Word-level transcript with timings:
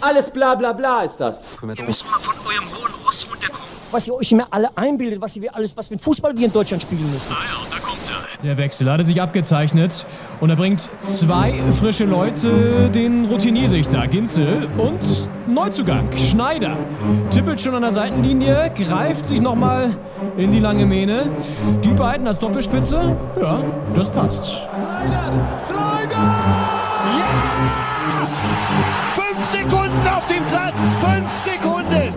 Alles 0.00 0.30
bla 0.30 0.54
bla 0.54 0.72
bla 0.72 1.02
ist 1.02 1.16
das. 1.18 1.46
Ihr 1.62 1.68
müsst 1.84 2.04
mal 2.04 2.18
von 2.20 2.34
eurem 2.46 2.64
hohen 2.70 2.92
Ross 3.04 3.26
runterkommen. 3.30 3.62
was 3.90 4.06
ihr 4.08 4.14
euch 4.14 4.32
immer 4.32 4.46
alle 4.50 4.68
einbildet, 4.76 5.20
was 5.20 5.36
ihr 5.36 5.54
alles, 5.54 5.76
was 5.76 5.88
für 5.88 5.94
ein 5.94 5.98
Fußball 6.00 6.36
wir 6.36 6.46
in 6.46 6.52
Deutschland 6.52 6.82
spielen 6.82 7.10
müssen. 7.12 7.32
Ah 7.32 7.44
ja, 7.44 7.76
da 7.76 7.78
kommt 7.78 7.98
er. 8.08 8.42
Der 8.42 8.56
Wechsel 8.56 8.90
hatte 8.90 9.04
sich 9.04 9.22
abgezeichnet 9.22 10.04
und 10.40 10.50
er 10.50 10.56
bringt 10.56 10.88
zwei 11.04 11.62
frische 11.78 12.04
Leute, 12.04 12.90
den 12.92 13.26
Routinier 13.26 13.68
sich 13.68 13.86
da, 13.86 14.06
Ginzel 14.06 14.68
und 14.78 14.98
Neuzugang, 15.46 16.08
Schneider. 16.16 16.76
Tippelt 17.30 17.62
schon 17.62 17.74
an 17.76 17.82
der 17.82 17.92
Seitenlinie, 17.92 18.72
greift 18.76 19.26
sich 19.28 19.40
nochmal 19.40 19.96
in 20.36 20.50
die 20.50 20.58
lange 20.60 20.86
Mähne. 20.86 21.30
Die 21.84 21.92
beiden 21.92 22.26
als 22.26 22.40
Doppelspitze, 22.40 23.16
ja, 23.40 23.62
das 23.94 24.08
passt. 24.10 24.44
Slider! 24.46 25.56
Slider! 25.56 26.61
Auf 30.22 30.26
dem 30.28 30.46
Platz! 30.46 30.96
Fünf 31.00 31.30
Sekunden! 31.30 32.14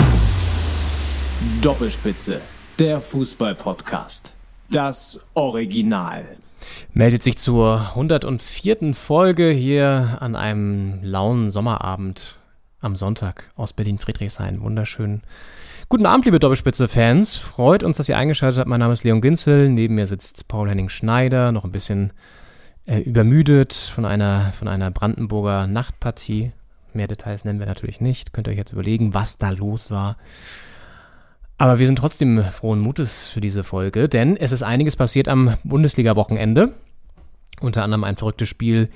Doppelspitze, 1.61 2.39
der 2.77 3.01
Fußball-Podcast. 3.01 4.35
Das 4.69 5.19
Original. 5.33 6.23
Meldet 6.93 7.23
sich 7.23 7.37
zur 7.37 7.89
104. 7.95 8.93
Folge 8.93 9.49
hier 9.49 10.17
an 10.19 10.35
einem 10.35 10.99
lauen 11.03 11.49
Sommerabend 11.49 12.37
am 12.79 12.95
Sonntag 12.95 13.49
aus 13.55 13.73
Berlin-Friedrichshain. 13.73 14.61
Wunderschön. 14.61 15.21
Guten 15.89 16.05
Abend, 16.05 16.25
liebe 16.25 16.39
Doppelspitze-Fans. 16.39 17.35
Freut 17.37 17.83
uns, 17.83 17.97
dass 17.97 18.09
ihr 18.09 18.17
eingeschaltet 18.17 18.59
habt. 18.59 18.69
Mein 18.69 18.79
Name 18.79 18.93
ist 18.93 19.03
Leon 19.03 19.21
Ginzel. 19.21 19.69
Neben 19.69 19.95
mir 19.95 20.05
sitzt 20.05 20.47
Paul-Henning 20.47 20.89
Schneider, 20.89 21.51
noch 21.51 21.63
ein 21.63 21.71
bisschen 21.71 22.13
äh, 22.85 22.99
übermüdet 22.99 23.73
von 23.73 24.05
einer, 24.05 24.53
von 24.53 24.67
einer 24.67 24.91
Brandenburger 24.91 25.65
Nachtpartie. 25.65 26.51
Mehr 26.95 27.07
Details 27.07 27.45
nennen 27.45 27.59
wir 27.59 27.65
natürlich 27.65 28.01
nicht. 28.01 28.33
Könnt 28.33 28.47
ihr 28.47 28.51
euch 28.51 28.57
jetzt 28.57 28.71
überlegen, 28.71 29.13
was 29.13 29.37
da 29.37 29.49
los 29.51 29.91
war. 29.91 30.17
Aber 31.57 31.79
wir 31.79 31.85
sind 31.85 31.97
trotzdem 31.97 32.43
frohen 32.51 32.79
Mutes 32.79 33.29
für 33.29 33.39
diese 33.39 33.63
Folge, 33.63 34.09
denn 34.09 34.35
es 34.35 34.51
ist 34.51 34.63
einiges 34.63 34.95
passiert 34.95 35.27
am 35.27 35.55
Bundesliga-Wochenende. 35.63 36.73
Unter 37.61 37.83
anderem 37.83 38.03
ein 38.03 38.17
verrücktes 38.17 38.49
Spiel 38.49 38.89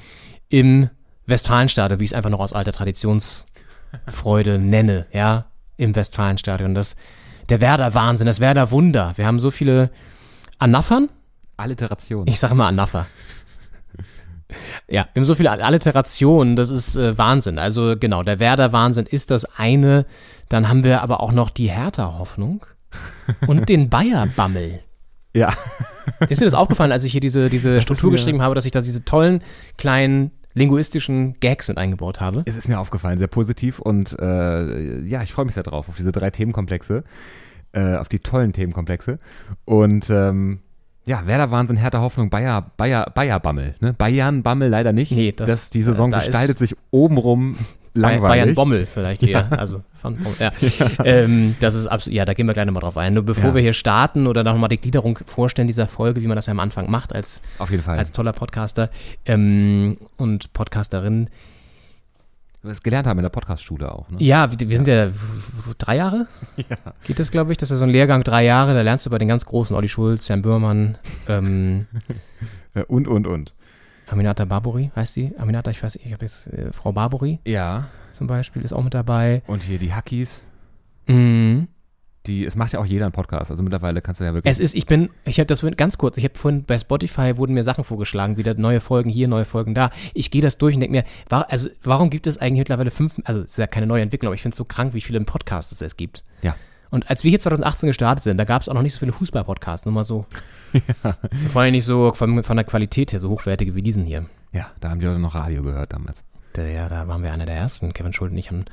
im 0.50 0.90
Westfalenstadion, 1.26 2.00
wie 2.00 2.04
ich 2.04 2.12
es 2.12 2.16
einfach 2.16 2.30
noch 2.30 2.42
aus 2.42 2.52
alter 2.52 2.74
Traditionsfreude 2.74 4.60
nenne, 4.60 5.06
ja, 5.14 5.46
im 5.78 5.96
Westfalenstadion. 5.96 6.76
Das, 6.76 6.98
der 7.48 7.62
Werder-Wahnsinn, 7.62 8.28
das 8.28 8.42
Werder-Wunder. 8.42 9.14
Wir 9.16 9.26
haben 9.26 9.40
so 9.40 9.52
viele 9.52 9.92
Anaphern. 10.58 11.10
Alliteration. 11.56 12.28
Ich 12.28 12.40
sage 12.40 12.56
mal 12.56 12.68
Anapher. 12.68 13.06
Ja, 14.88 15.08
wir 15.14 15.20
haben 15.22 15.26
so 15.26 15.36
viele 15.36 15.52
Alliterationen, 15.52 16.56
das 16.56 16.70
ist 16.70 16.96
äh, 16.96 17.18
Wahnsinn. 17.18 17.60
Also 17.60 17.96
genau, 18.00 18.24
der 18.24 18.40
Werder-Wahnsinn 18.40 19.06
ist 19.06 19.30
das 19.32 19.46
eine. 19.58 20.06
Dann 20.50 20.68
haben 20.70 20.84
wir 20.84 21.02
aber 21.04 21.22
auch 21.22 21.32
noch 21.32 21.50
die 21.52 21.70
Hertha-Hoffnung 21.70 22.66
und 23.48 23.70
den 23.70 23.90
Bayer-Bammel. 23.90 24.80
ja. 25.34 25.54
Ist 26.28 26.42
dir 26.42 26.46
das 26.46 26.56
aufgefallen, 26.56 26.92
als 26.92 27.04
ich 27.04 27.12
hier 27.12 27.22
diese, 27.22 27.50
diese 27.50 27.80
Struktur 27.84 28.10
mir- 28.10 28.16
geschrieben 28.18 28.42
habe, 28.42 28.56
dass 28.56 28.66
ich 28.66 28.72
da 28.72 28.82
diese 28.82 29.06
tollen 29.06 29.44
kleinen 29.78 30.32
linguistischen 30.56 31.40
Gags 31.40 31.68
mit 31.68 31.78
eingebaut 31.78 32.20
habe? 32.20 32.42
Es 32.46 32.58
ist 32.58 32.68
mir 32.68 32.80
aufgefallen, 32.80 33.20
sehr 33.20 33.28
positiv 33.28 33.78
und 33.80 34.18
äh, 34.20 35.00
ja, 35.06 35.22
ich 35.22 35.32
freue 35.32 35.46
mich 35.46 35.54
sehr 35.54 35.64
drauf, 35.64 35.88
auf 35.88 35.96
diese 35.98 36.12
drei 36.12 36.32
Themenkomplexe, 36.32 37.04
äh, 37.74 37.96
auf 37.96 38.10
die 38.10 38.20
tollen 38.20 38.52
Themenkomplexe. 38.54 39.20
Und 39.66 40.10
ähm, 40.10 40.60
ja, 41.10 41.26
Werder 41.26 41.50
Wahnsinn, 41.52 41.78
Hertha 41.78 42.00
Hoffnung, 42.00 42.30
Bayer, 42.30 42.72
Bayer, 42.78 43.12
Bayer 43.16 43.40
Bammel. 43.40 43.76
Ne? 43.80 43.94
Bayern 43.94 44.44
Bammel 44.44 44.70
leider 44.70 44.94
nicht. 44.94 45.12
Nee, 45.12 45.32
das- 45.32 45.70
die 45.72 45.82
Saison 45.82 46.12
da 46.12 46.20
gestaltet 46.20 46.58
sich 46.60 46.76
obenrum 46.92 47.58
langweilig. 47.96 48.22
Bayern 48.44 48.54
Bommel 48.54 48.86
vielleicht 48.86 49.24
eher. 49.24 49.48
Also 49.60 49.82
von 50.00 50.16
Bommel, 50.18 50.36
ja. 50.40 50.52
Ähm, 51.04 51.56
das 51.60 51.74
ist 51.74 51.88
absolut, 51.88 52.16
ja, 52.16 52.26
da 52.26 52.34
gehen 52.34 52.46
wir 52.46 52.54
gleich 52.54 52.68
nochmal 52.68 52.82
drauf 52.82 52.98
ein. 52.98 53.16
Nur 53.16 53.24
bevor 53.24 53.50
Ja. 53.50 53.56
wir 53.56 53.62
hier 53.64 53.74
starten 53.74 54.28
oder 54.28 54.44
nochmal 54.44 54.70
die 54.70 54.78
Gliederung 54.78 55.18
vorstellen 55.26 55.68
dieser 55.68 55.88
Folge, 55.88 56.22
wie 56.22 56.28
man 56.28 56.36
das 56.36 56.46
ja 56.46 56.52
am 56.52 56.60
Anfang 56.60 56.90
macht 56.92 57.14
als, 57.14 57.42
Auf 57.58 57.72
jeden 57.72 57.82
Fall. 57.84 57.98
als 57.98 58.12
toller 58.12 58.32
Podcaster 58.34 58.90
ähm, 59.26 59.98
und 60.18 60.54
Podcasterin. 60.54 61.30
Wir 62.62 62.72
es 62.72 62.84
gelernt 62.84 63.08
haben 63.08 63.18
in 63.20 63.24
der 63.24 63.30
Podcastschule 63.30 63.92
auch. 63.92 64.10
Ne? 64.10 64.18
Ja, 64.20 64.52
wir, 64.52 64.70
wir 64.70 64.78
sind 64.78 64.88
ja 64.88 65.10
drei 65.78 65.96
Jahre. 65.98 66.28
Geht 67.06 67.20
das, 67.20 67.32
glaube 67.32 67.52
ich? 67.52 67.58
Das 67.58 67.72
ist 67.72 67.80
so 67.80 67.86
ein 67.86 67.90
Lehrgang, 67.92 68.24
drei 68.24 68.44
Jahre. 68.46 68.74
Da 68.74 68.82
lernst 68.82 69.06
du 69.06 69.10
bei 69.10 69.18
den 69.18 69.28
ganz 69.28 69.46
großen 69.46 69.76
Olli 69.76 69.88
Schulz, 69.90 70.28
Jan 70.28 70.42
Böhrmann, 70.42 70.98
ähm, 71.28 71.88
Äh, 72.76 72.84
Und, 72.84 73.08
und, 73.08 73.26
und. 73.26 73.54
Aminata 74.08 74.46
Barbori, 74.46 74.92
heißt 74.96 75.16
die? 75.16 75.36
Aminata, 75.38 75.72
ich 75.72 75.82
weiß 75.82 75.96
nicht, 75.96 76.06
ich 76.06 76.14
habe 76.14 76.26
jetzt 76.26 76.48
äh, 76.48 76.72
Frau 76.72 76.92
Barbori 76.92 77.40
Ja. 77.46 77.88
zum 78.12 78.28
Beispiel, 78.28 78.64
ist 78.64 78.74
auch 78.74 78.84
mit 78.84 78.94
dabei. 78.94 79.42
Und 79.48 79.64
hier 79.64 79.80
die 79.80 79.94
Hackies. 79.94 80.44
Mhm. 81.08 81.68
Die, 82.28 82.46
es 82.46 82.56
macht 82.56 82.74
ja 82.74 82.80
auch 82.80 82.86
jeder 82.86 83.06
einen 83.06 83.14
Podcast. 83.14 83.50
Also 83.50 83.64
mittlerweile 83.64 84.02
kannst 84.02 84.20
du 84.20 84.26
ja 84.26 84.34
wirklich. 84.34 84.52
Es 84.52 84.60
ist, 84.60 84.76
ich 84.76 84.86
bin, 84.86 85.10
ich 85.26 85.40
habe 85.40 85.48
das 85.48 85.62
vorhin- 85.62 85.78
ganz 85.78 85.98
kurz, 85.98 86.18
ich 86.18 86.24
habe 86.26 86.38
vorhin 86.38 86.66
bei 86.66 86.78
Spotify 86.78 87.38
wurden 87.38 87.54
mir 87.54 87.64
Sachen 87.64 87.84
vorgeschlagen, 87.84 88.36
wieder 88.38 88.54
neue 88.56 88.82
Folgen 88.82 89.10
hier, 89.10 89.28
neue 89.28 89.46
Folgen 89.46 89.74
da. 89.74 89.90
Ich 90.14 90.30
gehe 90.30 90.42
das 90.42 90.58
durch 90.58 90.76
und 90.76 90.82
denke 90.82 90.98
mir, 90.98 91.04
war, 91.30 91.50
also 91.52 91.70
warum 91.82 92.10
gibt 92.10 92.28
es 92.28 92.38
eigentlich 92.38 92.60
mittlerweile 92.60 92.92
fünf, 92.92 93.16
also 93.24 93.42
es 93.42 93.52
ist 93.52 93.58
ja 93.58 93.68
keine 93.68 93.88
neue 93.88 94.02
Entwicklung, 94.04 94.28
aber 94.30 94.36
ich 94.36 94.42
finde 94.42 94.54
es 94.54 94.58
so 94.58 94.66
krank, 94.66 94.94
wie 94.94 95.02
viele 95.02 95.20
Podcasts 95.22 95.82
es 95.82 95.98
gibt. 95.98 96.24
ja. 96.42 96.56
Und 96.92 97.08
als 97.12 97.24
wir 97.24 97.30
hier 97.30 97.40
2018 97.40 97.86
gestartet 97.86 98.24
sind, 98.24 98.38
da 98.38 98.46
gab 98.46 98.64
es 98.64 98.68
auch 98.68 98.74
noch 98.74 98.82
nicht 98.82 98.94
so 98.94 99.00
viele 99.00 99.12
Fußball-Podcasts, 99.12 99.86
nur 99.86 99.94
mal 99.94 100.04
so. 100.04 100.26
Und 101.04 101.52
Vor 101.52 101.62
allem 101.62 101.74
nicht 101.74 101.86
so 101.86 102.12
von, 102.16 102.42
von 102.44 102.58
der 102.58 102.64
Qualität 102.66 103.12
her 103.14 103.20
so 103.20 103.30
hochwertige 103.30 103.76
wie 103.76 103.84
diesen 103.84 104.06
hier. 104.06 104.26
Ja, 104.54 104.72
da 104.80 104.90
haben 104.90 105.00
die 105.00 105.06
Leute 105.06 105.20
noch 105.20 105.36
Radio 105.36 105.62
gehört 105.62 105.94
damals. 105.94 106.24
Da, 106.54 106.64
ja, 106.64 106.90
da 106.90 107.08
waren 107.08 107.22
wir 107.22 107.32
einer 107.32 107.46
der 107.46 107.54
ersten. 107.56 107.94
Kevin 107.94 108.12
Schuld 108.12 108.32
und 108.32 108.40
ich 108.40 108.50
haben 108.50 108.66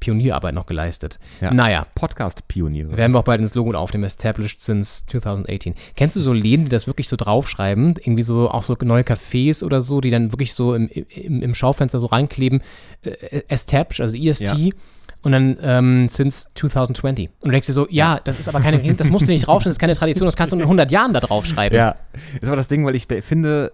Pionierarbeit 0.00 0.54
noch 0.54 0.66
geleistet. 0.66 1.18
Ja. 1.40 1.52
Naja, 1.52 1.86
Podcast-Pioniere. 1.94 2.96
werden 2.96 3.12
wir 3.12 3.18
auch 3.20 3.24
bald 3.24 3.40
ins 3.40 3.54
Logo 3.54 3.72
aufnehmen, 3.74 4.04
established 4.04 4.60
since 4.60 5.04
2018. 5.06 5.74
Kennst 5.96 6.16
du 6.16 6.20
so 6.20 6.32
Läden, 6.32 6.64
die 6.66 6.70
das 6.70 6.86
wirklich 6.86 7.08
so 7.08 7.16
draufschreiben? 7.16 7.94
Irgendwie 7.98 8.22
so 8.22 8.50
auch 8.50 8.62
so 8.62 8.76
neue 8.82 9.02
Cafés 9.02 9.64
oder 9.64 9.80
so, 9.80 10.00
die 10.00 10.10
dann 10.10 10.32
wirklich 10.32 10.54
so 10.54 10.74
im, 10.74 10.88
im, 10.88 11.42
im 11.42 11.54
Schaufenster 11.54 12.00
so 12.00 12.06
reinkleben, 12.06 12.62
äh, 13.02 13.42
established, 13.48 14.00
also 14.00 14.16
EST. 14.16 14.42
Ja. 14.58 14.70
Und 15.22 15.32
dann 15.32 15.58
ähm, 15.60 16.08
since 16.08 16.46
2020. 16.54 17.28
Und 17.28 17.46
du 17.46 17.50
denkst 17.50 17.66
dir 17.66 17.72
so, 17.72 17.88
ja, 17.90 18.20
das 18.22 18.38
ist 18.38 18.48
aber 18.48 18.60
keine, 18.60 18.78
das 18.94 19.10
musst 19.10 19.26
du 19.26 19.32
nicht 19.32 19.46
draufschreiben, 19.48 19.70
das 19.70 19.74
ist 19.74 19.80
keine 19.80 19.96
Tradition, 19.96 20.26
das 20.26 20.36
kannst 20.36 20.52
du 20.52 20.56
in 20.56 20.62
100 20.62 20.92
Jahren 20.92 21.12
da 21.12 21.18
draufschreiben. 21.18 21.76
Ja, 21.76 21.96
ist 22.40 22.46
aber 22.46 22.54
das 22.56 22.68
Ding, 22.68 22.86
weil 22.86 22.94
ich 22.94 23.08
de- 23.08 23.20
finde, 23.20 23.72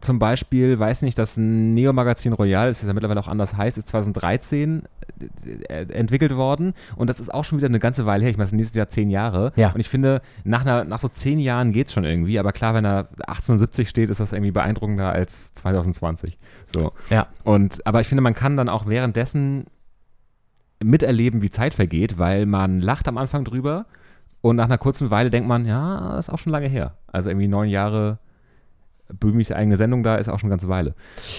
zum 0.00 0.18
Beispiel, 0.18 0.78
weiß 0.78 1.02
nicht, 1.02 1.18
das 1.18 1.36
Neo-Magazin 1.36 2.32
Royal, 2.32 2.68
das 2.68 2.82
ist 2.82 2.86
ja 2.86 2.92
mittlerweile 2.92 3.20
auch 3.20 3.28
anders 3.28 3.56
heißt, 3.56 3.78
ist 3.78 3.88
2013 3.88 4.82
äh, 5.68 5.86
entwickelt 5.92 6.36
worden 6.36 6.74
und 6.96 7.08
das 7.08 7.18
ist 7.18 7.32
auch 7.32 7.44
schon 7.44 7.58
wieder 7.58 7.68
eine 7.68 7.78
ganze 7.78 8.04
Weile 8.04 8.22
her. 8.22 8.30
Ich 8.30 8.36
meine, 8.36 8.44
das 8.44 8.52
ist 8.52 8.56
nächstes 8.56 8.76
Jahr 8.76 8.88
zehn 8.88 9.08
Jahre. 9.08 9.52
Ja. 9.56 9.70
Und 9.72 9.80
ich 9.80 9.88
finde, 9.88 10.20
nach, 10.44 10.60
einer, 10.62 10.84
nach 10.84 10.98
so 10.98 11.08
zehn 11.08 11.38
Jahren 11.38 11.72
geht 11.72 11.88
es 11.88 11.94
schon 11.94 12.04
irgendwie, 12.04 12.38
aber 12.38 12.52
klar, 12.52 12.74
wenn 12.74 12.84
er 12.84 13.08
1870 13.26 13.88
steht, 13.88 14.10
ist 14.10 14.20
das 14.20 14.32
irgendwie 14.32 14.52
beeindruckender 14.52 15.10
als 15.12 15.54
2020. 15.54 16.38
So. 16.66 16.92
Ja. 17.08 17.28
Und, 17.42 17.86
aber 17.86 18.00
ich 18.00 18.06
finde, 18.06 18.22
man 18.22 18.34
kann 18.34 18.56
dann 18.56 18.68
auch 18.68 18.86
währenddessen 18.86 19.64
miterleben, 20.84 21.40
wie 21.40 21.50
Zeit 21.50 21.72
vergeht, 21.72 22.18
weil 22.18 22.44
man 22.44 22.80
lacht 22.80 23.08
am 23.08 23.16
Anfang 23.16 23.44
drüber 23.44 23.86
und 24.42 24.56
nach 24.56 24.66
einer 24.66 24.78
kurzen 24.78 25.10
Weile 25.10 25.30
denkt 25.30 25.48
man, 25.48 25.64
ja, 25.64 26.12
das 26.14 26.28
ist 26.28 26.34
auch 26.34 26.38
schon 26.38 26.52
lange 26.52 26.68
her. 26.68 26.94
Also 27.06 27.30
irgendwie 27.30 27.48
neun 27.48 27.68
Jahre 27.68 28.18
Böhmis 29.12 29.50
eigene 29.52 29.76
Sendung 29.76 30.02
da 30.02 30.16
ist 30.16 30.28
auch 30.28 30.38
schon 30.38 30.48
eine 30.48 30.52
ganze 30.54 30.68
Weile. 30.68 30.94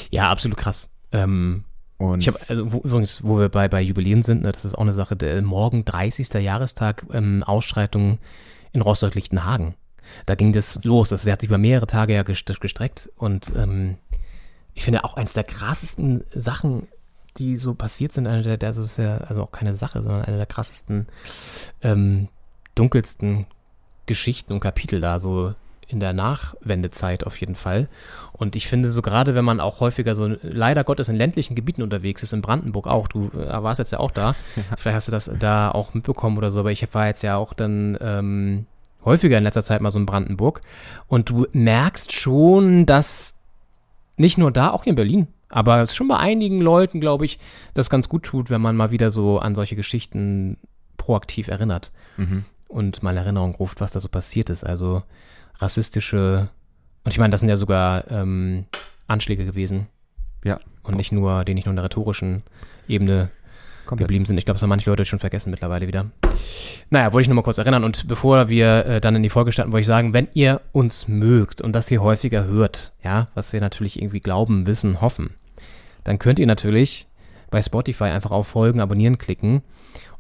Ja, 0.10 0.30
absolut 0.32 0.58
krass. 0.58 0.90
Ähm, 1.12 1.64
Und 1.98 2.22
Ich 2.22 2.28
habe, 2.28 2.40
also 2.48 2.72
wo, 2.74 2.78
übrigens, 2.80 3.24
wo 3.24 3.40
wir 3.40 3.50
bei, 3.50 3.68
bei 3.68 3.82
Jubiläen 3.82 4.24
sind, 4.24 4.44
ne, 4.44 4.52
das 4.52 4.66
ist 4.66 4.76
auch 4.76 4.82
eine 4.82 4.94
Sache, 4.94 5.16
der 5.16 5.42
morgen 5.42 5.86
30. 5.86 6.34
Jahrestag 6.36 7.06
ähm, 7.12 7.44
Ausschreitung 7.44 8.20
in 8.74 8.82
Rostock-Lichtenhagen. 8.82 9.76
Da 10.26 10.36
ging 10.36 10.54
das 10.54 10.84
los. 10.84 11.10
Das 11.10 11.28
hat 11.28 11.42
sich 11.42 11.50
über 11.50 11.58
mehrere 11.58 11.88
Tage 11.88 12.14
ja 12.14 12.22
gest- 12.22 12.60
gestreckt. 12.60 13.10
Und 13.18 13.52
ähm, 13.58 13.98
ich 14.74 14.84
finde 14.84 15.04
auch 15.04 15.16
eins 15.16 15.34
der 15.34 15.44
krassesten 15.44 16.24
Sachen, 16.34 16.88
die 17.38 17.58
so 17.58 17.74
passiert 17.74 18.14
sind, 18.14 18.26
eine 18.28 18.42
der, 18.42 18.58
der 18.58 18.70
also, 18.70 18.82
ist 18.84 18.98
ja, 18.98 19.18
also 19.18 19.44
auch 19.44 19.52
keine 19.52 19.76
Sache, 19.76 20.02
sondern 20.02 20.24
eine 20.24 20.38
der 20.38 20.46
krassesten, 20.46 21.08
ähm, 21.82 22.30
dunkelsten 22.76 23.46
Geschichten 24.06 24.54
und 24.54 24.60
Kapitel 24.60 25.02
da 25.02 25.20
so 25.20 25.54
in 25.88 26.00
der 26.00 26.14
Nachwendezeit 26.14 27.26
auf 27.26 27.40
jeden 27.40 27.56
Fall. 27.56 27.88
Und 28.34 28.56
ich 28.56 28.68
finde 28.68 28.92
so 28.92 29.02
gerade, 29.02 29.36
wenn 29.36 29.46
man 29.46 29.60
auch 29.60 29.80
häufiger 29.80 30.16
so 30.16 30.36
leider 30.42 30.84
Gottes 30.84 31.08
in 31.10 31.16
ländlichen 31.16 31.56
Gebieten 31.56 31.82
unterwegs 31.82 32.24
ist, 32.24 32.34
in 32.34 32.42
Brandenburg 32.42 32.88
auch, 32.88 33.08
du 33.08 33.32
äh, 33.38 33.64
warst 33.64 33.80
jetzt 33.80 33.92
ja 33.92 34.00
auch 34.00 34.12
da, 34.12 34.36
vielleicht 34.78 34.96
hast 34.96 35.08
du 35.08 35.12
das 35.12 35.32
da 35.40 35.72
auch 35.72 35.94
mitbekommen 35.94 36.38
oder 36.38 36.52
so, 36.52 36.60
aber 36.60 36.72
ich 36.72 36.86
war 36.94 37.08
jetzt 37.08 37.24
ja 37.24 37.38
auch 37.38 37.54
dann 37.54 37.98
ähm, 38.02 38.66
häufiger 39.06 39.38
in 39.38 39.44
letzter 39.44 39.64
Zeit 39.64 39.80
mal 39.82 39.92
so 39.92 40.00
in 40.00 40.06
Brandenburg 40.06 40.62
und 41.08 41.30
du 41.30 41.48
merkst 41.54 42.12
schon, 42.12 42.86
dass 42.86 43.36
nicht 44.18 44.38
nur 44.38 44.52
da, 44.52 44.72
auch 44.72 44.84
hier 44.84 44.92
in 44.92 44.96
Berlin, 44.98 45.28
aber 45.50 45.82
es 45.82 45.96
schon 45.96 46.10
bei 46.10 46.18
einigen 46.18 46.60
Leuten, 46.62 47.00
glaube 47.00 47.24
ich, 47.26 47.40
das 47.74 47.90
ganz 47.90 48.10
gut 48.10 48.24
tut, 48.24 48.50
wenn 48.50 48.60
man 48.62 48.76
mal 48.76 48.92
wieder 48.92 49.10
so 49.12 49.40
an 49.40 49.56
solche 49.56 49.78
Geschichten 49.78 50.58
proaktiv 50.98 51.48
erinnert 51.48 51.92
Mhm. 52.18 52.44
und 52.68 53.02
mal 53.04 53.12
in 53.12 53.18
Erinnerung 53.18 53.56
ruft, 53.56 53.80
was 53.80 53.94
da 53.94 54.00
so 54.02 54.10
passiert 54.10 54.50
ist. 54.50 54.66
Also 54.66 55.04
rassistische, 55.60 56.50
und 57.04 57.12
ich 57.12 57.20
meine, 57.20 57.32
das 57.32 57.42
sind 57.42 57.50
ja 57.50 57.58
sogar 57.58 58.10
ähm, 58.12 58.66
Anschläge 59.08 59.46
gewesen 59.46 59.88
Ja. 60.44 60.60
und 60.84 60.96
nicht 60.98 61.12
nur, 61.12 61.46
die 61.46 61.54
nicht 61.54 61.66
nur 61.66 61.72
in 61.72 61.78
der 61.78 61.86
rhetorischen 61.86 62.44
Ebene 62.88 63.30
Komplett. 63.86 64.08
geblieben 64.08 64.26
sind. 64.26 64.38
Ich 64.38 64.46
glaube, 64.46 64.56
das 64.56 64.62
haben 64.64 64.70
manche 64.70 64.90
Leute 64.90 65.06
schon 65.06 65.20
vergessen 65.20 65.50
mittlerweile 65.52 65.88
wieder. 65.88 66.08
Naja, 66.90 67.12
wollte 67.14 67.24
ich 67.24 67.28
nur 67.30 67.36
mal 67.36 67.42
kurz 67.42 67.58
erinnern. 67.58 67.84
Und 67.84 68.08
bevor 68.08 68.50
wir 68.50 68.86
äh, 68.86 69.02
dann 69.02 69.16
in 69.16 69.24
die 69.24 69.30
Folge 69.30 69.52
starten, 69.52 69.72
wollte 69.72 69.82
ich 69.82 69.88
sagen, 69.88 70.14
wenn 70.14 70.28
ihr 70.34 70.62
uns 70.74 71.08
mögt 71.08 71.62
und 71.62 71.74
das 71.74 71.88
hier 71.88 72.02
häufiger 72.02 72.46
hört, 72.46 72.94
ja, 73.04 73.28
was 73.34 73.54
wir 73.54 73.62
natürlich 73.62 74.02
irgendwie 74.02 74.20
glauben, 74.20 74.68
wissen, 74.68 75.00
hoffen, 75.02 75.32
dann 76.04 76.20
könnt 76.20 76.40
ihr 76.40 76.48
natürlich 76.48 77.08
bei 77.50 77.62
Spotify 77.62 78.06
einfach 78.06 78.32
auf 78.32 78.48
Folgen, 78.48 78.82
abonnieren 78.82 79.18
klicken 79.18 79.62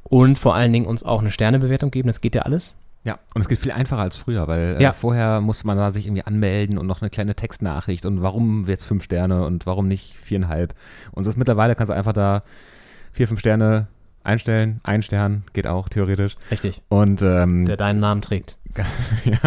und 0.04 0.38
vor 0.38 0.56
allen 0.56 0.72
Dingen 0.72 0.86
uns 0.86 1.04
auch 1.04 1.20
eine 1.20 1.32
Sternebewertung 1.32 1.92
geben. 1.92 2.08
Das 2.08 2.22
geht 2.22 2.36
ja 2.36 2.44
alles. 2.44 2.74
Ja, 3.08 3.20
und 3.34 3.40
es 3.42 3.48
geht 3.48 3.58
viel 3.60 3.72
einfacher 3.72 4.02
als 4.02 4.18
früher, 4.18 4.48
weil 4.50 4.78
Ja. 4.82 4.90
äh, 4.90 4.94
vorher 4.94 5.40
musste 5.40 5.66
man 5.66 5.78
da 5.78 5.92
sich 5.92 6.06
irgendwie 6.06 6.24
anmelden 6.24 6.78
und 6.78 6.88
noch 6.88 7.02
eine 7.02 7.10
kleine 7.10 7.36
Textnachricht 7.36 8.06
und 8.06 8.22
warum 8.22 8.68
jetzt 8.68 8.84
fünf 8.84 9.04
Sterne 9.06 9.46
und 9.46 9.66
warum 9.66 9.88
nicht 9.88 10.16
viereinhalb. 10.22 10.76
Und 11.14 11.24
so 11.24 11.30
ist 11.30 11.38
mittlerweile 11.38 11.74
kannst 11.76 11.90
du 11.90 11.94
einfach 11.96 12.12
da 12.12 12.44
vier, 13.14 13.28
fünf 13.30 13.40
Sterne 13.40 13.88
einstellen, 14.26 14.82
ein 14.84 15.04
Stern 15.04 15.44
geht 15.54 15.68
auch 15.68 15.88
theoretisch. 15.88 16.36
Richtig. 16.52 16.82
Und 16.90 17.22
ähm, 17.22 17.66
Der 17.66 17.78
deinen 17.78 18.02
Namen 18.02 18.22
trägt. 18.22 18.58
ja, 19.24 19.40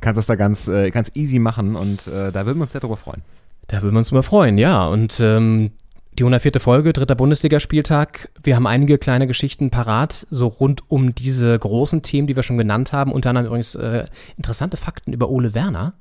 kannst 0.00 0.18
das 0.18 0.26
da 0.26 0.34
ganz, 0.34 0.66
äh, 0.66 0.90
ganz 0.90 1.12
easy 1.14 1.38
machen 1.38 1.76
und 1.76 2.08
äh, 2.08 2.32
da 2.32 2.46
würden 2.46 2.58
wir 2.58 2.62
uns 2.62 2.72
sehr 2.72 2.80
drüber 2.80 2.96
freuen. 2.96 3.22
Da 3.68 3.80
würden 3.80 3.94
wir 3.94 3.98
uns 3.98 4.08
drüber 4.08 4.24
freuen, 4.24 4.58
ja. 4.58 4.86
Und 4.88 5.20
ähm, 5.20 5.70
die 6.18 6.24
104. 6.24 6.60
Folge, 6.60 6.92
dritter 6.92 7.14
Bundesligaspieltag. 7.14 8.30
Wir 8.42 8.56
haben 8.56 8.66
einige 8.66 8.98
kleine 8.98 9.26
Geschichten 9.26 9.70
parat, 9.70 10.26
so 10.30 10.48
rund 10.48 10.82
um 10.90 11.14
diese 11.14 11.56
großen 11.58 12.02
Themen, 12.02 12.26
die 12.26 12.34
wir 12.36 12.42
schon 12.42 12.58
genannt 12.58 12.92
haben. 12.92 13.12
Unter 13.12 13.30
anderem 13.30 13.46
übrigens 13.46 13.74
äh, 13.76 14.04
interessante 14.36 14.76
Fakten 14.76 15.12
über 15.12 15.28
Ole 15.28 15.54
Werner, 15.54 15.94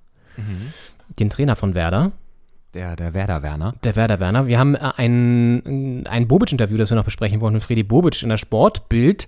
den 1.19 1.29
Trainer 1.29 1.55
von 1.55 1.75
Werder, 1.75 2.11
Der, 2.73 2.95
der 2.95 3.13
Werder 3.13 3.43
Werner. 3.43 3.75
der 3.83 3.95
Werder 3.95 4.19
Werner. 4.19 4.47
Wir 4.47 4.59
haben 4.59 4.75
äh, 4.75 4.91
ein, 4.97 6.05
ein 6.07 6.27
Bobic-Interview, 6.27 6.77
das 6.77 6.89
wir 6.89 6.95
noch 6.95 7.05
besprechen 7.05 7.39
wollen, 7.41 7.53
mit 7.53 7.63
Freddy 7.63 7.83
Bobic 7.83 8.21
in 8.23 8.29
der 8.29 8.37
Sportbild, 8.37 9.27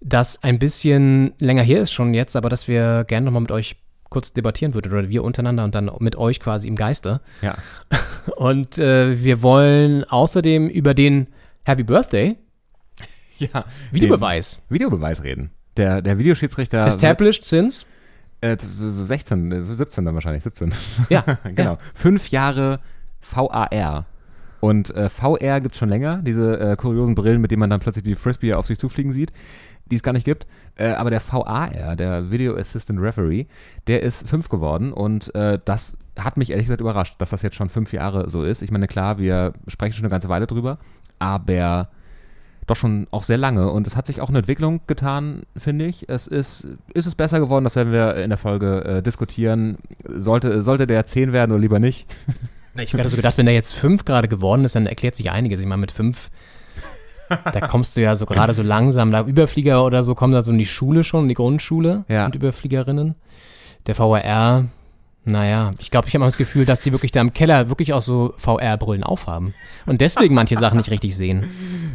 das 0.00 0.42
ein 0.42 0.58
bisschen 0.58 1.32
länger 1.38 1.62
her 1.62 1.80
ist 1.80 1.92
schon 1.92 2.12
jetzt, 2.14 2.36
aber 2.36 2.48
das 2.50 2.68
wir 2.68 3.04
gerne 3.04 3.24
nochmal 3.24 3.42
mit 3.42 3.52
euch 3.52 3.76
kurz 4.14 4.32
debattieren 4.32 4.72
würden, 4.74 4.92
oder 4.92 5.08
wir 5.10 5.22
untereinander 5.24 5.64
und 5.64 5.74
dann 5.74 5.90
mit 5.98 6.16
euch 6.16 6.40
quasi 6.40 6.68
im 6.68 6.76
Geiste. 6.76 7.20
Ja. 7.42 7.56
Und 8.36 8.78
äh, 8.78 9.22
wir 9.22 9.42
wollen 9.42 10.04
außerdem 10.04 10.68
über 10.68 10.94
den 10.94 11.26
Happy 11.66 11.82
Birthday 11.82 12.36
ja. 13.38 13.64
Videobeweis. 13.90 14.62
Videobeweis 14.70 15.22
reden. 15.22 15.50
Der, 15.76 16.00
der 16.00 16.16
Videoschiedsrichter. 16.18 16.86
Established 16.86 17.44
since. 17.44 17.84
Wird, 18.40 18.62
äh, 18.62 18.66
so- 18.66 18.90
so 18.92 19.04
16, 19.06 19.52
äh, 19.52 19.62
so 19.62 19.74
17 19.74 20.04
dann 20.04 20.14
wahrscheinlich, 20.14 20.44
17. 20.44 20.72
Ja, 21.10 21.22
genau. 21.44 21.72
Ja. 21.72 21.78
Fünf 21.94 22.28
Jahre 22.30 22.80
VAR. 23.20 24.06
Und 24.60 24.94
äh, 24.94 25.08
VR 25.10 25.60
gibt 25.60 25.74
es 25.74 25.78
schon 25.78 25.90
länger, 25.90 26.22
diese 26.22 26.58
äh, 26.58 26.76
kuriosen 26.76 27.14
Brillen, 27.14 27.40
mit 27.40 27.50
denen 27.50 27.60
man 27.60 27.70
dann 27.70 27.80
plötzlich 27.80 28.04
die 28.04 28.14
Frisbee 28.14 28.54
auf 28.54 28.66
sich 28.66 28.78
zufliegen 28.78 29.12
sieht, 29.12 29.32
die 29.86 29.96
es 29.96 30.02
gar 30.02 30.12
nicht 30.12 30.24
gibt. 30.24 30.46
Äh, 30.76 30.88
aber 30.88 31.10
der 31.10 31.20
VAR, 31.20 31.96
der 31.96 32.30
Video 32.30 32.56
Assistant 32.56 33.00
Referee, 33.00 33.46
der 33.86 34.02
ist 34.02 34.28
fünf 34.28 34.48
geworden 34.48 34.92
und 34.92 35.34
äh, 35.34 35.58
das 35.64 35.96
hat 36.18 36.36
mich 36.36 36.50
ehrlich 36.50 36.66
gesagt 36.66 36.80
überrascht, 36.80 37.14
dass 37.18 37.30
das 37.30 37.42
jetzt 37.42 37.56
schon 37.56 37.68
fünf 37.68 37.92
Jahre 37.92 38.28
so 38.28 38.44
ist. 38.44 38.62
Ich 38.62 38.70
meine, 38.70 38.86
klar, 38.86 39.18
wir 39.18 39.52
sprechen 39.68 39.94
schon 39.94 40.04
eine 40.04 40.10
ganze 40.10 40.28
Weile 40.28 40.46
drüber, 40.46 40.78
aber 41.18 41.88
doch 42.66 42.76
schon 42.76 43.06
auch 43.10 43.22
sehr 43.22 43.36
lange 43.36 43.70
und 43.70 43.86
es 43.86 43.96
hat 43.96 44.06
sich 44.06 44.20
auch 44.20 44.30
eine 44.30 44.38
Entwicklung 44.38 44.80
getan, 44.86 45.42
finde 45.56 45.86
ich. 45.86 46.08
Es 46.08 46.26
ist, 46.26 46.66
ist 46.94 47.06
es 47.06 47.14
besser 47.14 47.38
geworden, 47.38 47.64
das 47.64 47.76
werden 47.76 47.92
wir 47.92 48.16
in 48.16 48.30
der 48.30 48.38
Folge 48.38 48.84
äh, 48.84 49.02
diskutieren. 49.02 49.78
Sollte, 50.04 50.62
sollte 50.62 50.86
der 50.86 51.04
10 51.04 51.32
werden 51.32 51.52
oder 51.52 51.60
lieber 51.60 51.78
nicht? 51.78 52.06
Ich 52.76 52.90
gerade 52.90 53.08
so 53.08 53.16
gedacht, 53.16 53.38
wenn 53.38 53.46
der 53.46 53.54
jetzt 53.54 53.74
fünf 53.74 54.04
gerade 54.04 54.26
geworden 54.26 54.64
ist, 54.64 54.74
dann 54.74 54.86
erklärt 54.86 55.14
sich 55.14 55.30
einiges. 55.30 55.60
Ich 55.60 55.66
meine, 55.66 55.80
mit 55.80 55.92
fünf, 55.92 56.30
da 57.28 57.60
kommst 57.66 57.96
du 57.96 58.02
ja 58.02 58.16
so 58.16 58.26
gerade 58.26 58.52
so 58.52 58.62
langsam, 58.62 59.10
da 59.10 59.22
Überflieger 59.22 59.84
oder 59.84 60.02
so 60.02 60.14
kommen 60.14 60.32
da 60.32 60.42
so 60.42 60.52
in 60.52 60.58
die 60.58 60.66
Schule 60.66 61.04
schon, 61.04 61.24
in 61.24 61.28
die 61.28 61.34
Grundschule 61.34 62.04
Ja. 62.08 62.26
und 62.26 62.34
Überfliegerinnen. 62.34 63.14
Der 63.86 63.94
VRR, 63.94 64.64
naja, 65.24 65.70
ich 65.78 65.90
glaube, 65.90 66.08
ich 66.08 66.14
habe 66.14 66.20
mal 66.20 66.26
das 66.26 66.36
Gefühl, 66.36 66.64
dass 66.64 66.80
die 66.80 66.92
wirklich 66.92 67.12
da 67.12 67.20
im 67.20 67.32
Keller 67.32 67.68
wirklich 67.68 67.92
auch 67.92 68.02
so 68.02 68.34
VR-Brillen 68.36 69.02
aufhaben 69.04 69.54
und 69.86 70.00
deswegen 70.00 70.34
manche 70.34 70.56
Sachen 70.56 70.76
nicht 70.78 70.90
richtig 70.90 71.16
sehen. 71.16 71.50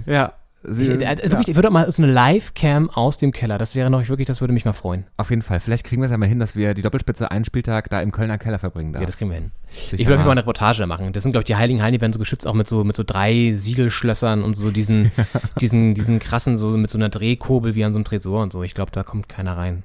Ja. 0.05 0.33
Ich, 0.63 0.89
äh, 0.89 0.99
wirklich, 0.99 1.47
ich 1.47 1.55
würde 1.55 1.69
auch 1.69 1.73
mal 1.73 1.89
so 1.89 2.03
eine 2.03 2.11
Live-Cam 2.11 2.89
aus 2.89 3.17
dem 3.17 3.31
Keller, 3.31 3.57
das 3.57 3.75
wäre 3.75 3.89
noch 3.89 4.05
wirklich, 4.09 4.27
das 4.27 4.41
würde 4.41 4.53
mich 4.53 4.65
mal 4.65 4.73
freuen. 4.73 5.05
Auf 5.15 5.29
jeden 5.29 5.41
Fall. 5.41 5.61
Vielleicht 5.61 5.85
kriegen 5.85 6.01
wir 6.01 6.05
es 6.05 6.11
ja 6.11 6.17
mal 6.17 6.27
hin, 6.27 6.39
dass 6.39 6.53
wir 6.55 6.73
die 6.73 6.81
Doppelspitze 6.81 7.31
einen 7.31 7.45
Spieltag 7.45 7.89
da 7.89 8.01
im 8.01 8.11
Kölner 8.11 8.37
Keller 8.37 8.59
verbringen. 8.59 8.91
Da. 8.91 8.99
Ja, 8.99 9.05
das 9.05 9.17
kriegen 9.17 9.31
wir 9.31 9.37
hin. 9.37 9.51
Sicher 9.69 9.93
Ich 9.93 9.99
will 9.99 10.05
auf 10.07 10.09
jeden 10.09 10.17
Fall 10.17 10.25
mal. 10.25 10.31
eine 10.31 10.41
Reportage 10.41 10.85
machen. 10.85 11.13
Das 11.13 11.23
sind, 11.23 11.31
glaube 11.31 11.43
ich, 11.43 11.45
die 11.45 11.55
Heiligen 11.55 11.81
Hallen, 11.81 11.93
die 11.93 12.01
werden 12.01 12.11
so 12.11 12.19
geschützt 12.19 12.45
auch 12.45 12.53
mit 12.53 12.67
so, 12.67 12.83
mit 12.83 12.97
so 12.97 13.03
drei 13.03 13.53
Siegelschlössern 13.55 14.43
und 14.43 14.53
so 14.53 14.69
diesen, 14.69 15.11
diesen, 15.61 15.93
diesen 15.93 16.19
krassen, 16.19 16.57
so 16.57 16.71
mit 16.71 16.89
so 16.89 16.97
einer 16.97 17.09
Drehkurbel 17.09 17.75
wie 17.75 17.85
an 17.85 17.93
so 17.93 17.97
einem 17.97 18.05
Tresor 18.05 18.43
und 18.43 18.51
so. 18.51 18.61
Ich 18.63 18.73
glaube, 18.73 18.91
da 18.91 19.03
kommt 19.03 19.29
keiner 19.29 19.55
rein. 19.55 19.83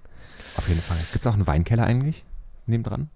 Auf 0.56 0.68
jeden 0.68 0.80
Fall. 0.80 0.98
Gibt 1.12 1.24
es 1.24 1.26
auch 1.28 1.34
einen 1.34 1.46
Weinkeller 1.46 1.84
eigentlich? 1.84 2.24
Nebendran? 2.66 3.10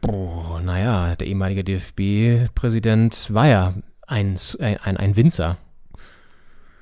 Boah, 0.00 0.60
naja, 0.60 1.16
der 1.16 1.26
ehemalige 1.26 1.64
DFB-Präsident 1.64 3.34
war 3.34 3.46
ja 3.48 3.74
ein, 4.06 4.36
ein, 4.60 4.76
ein, 4.78 4.96
ein 4.96 5.16
Winzer. 5.16 5.58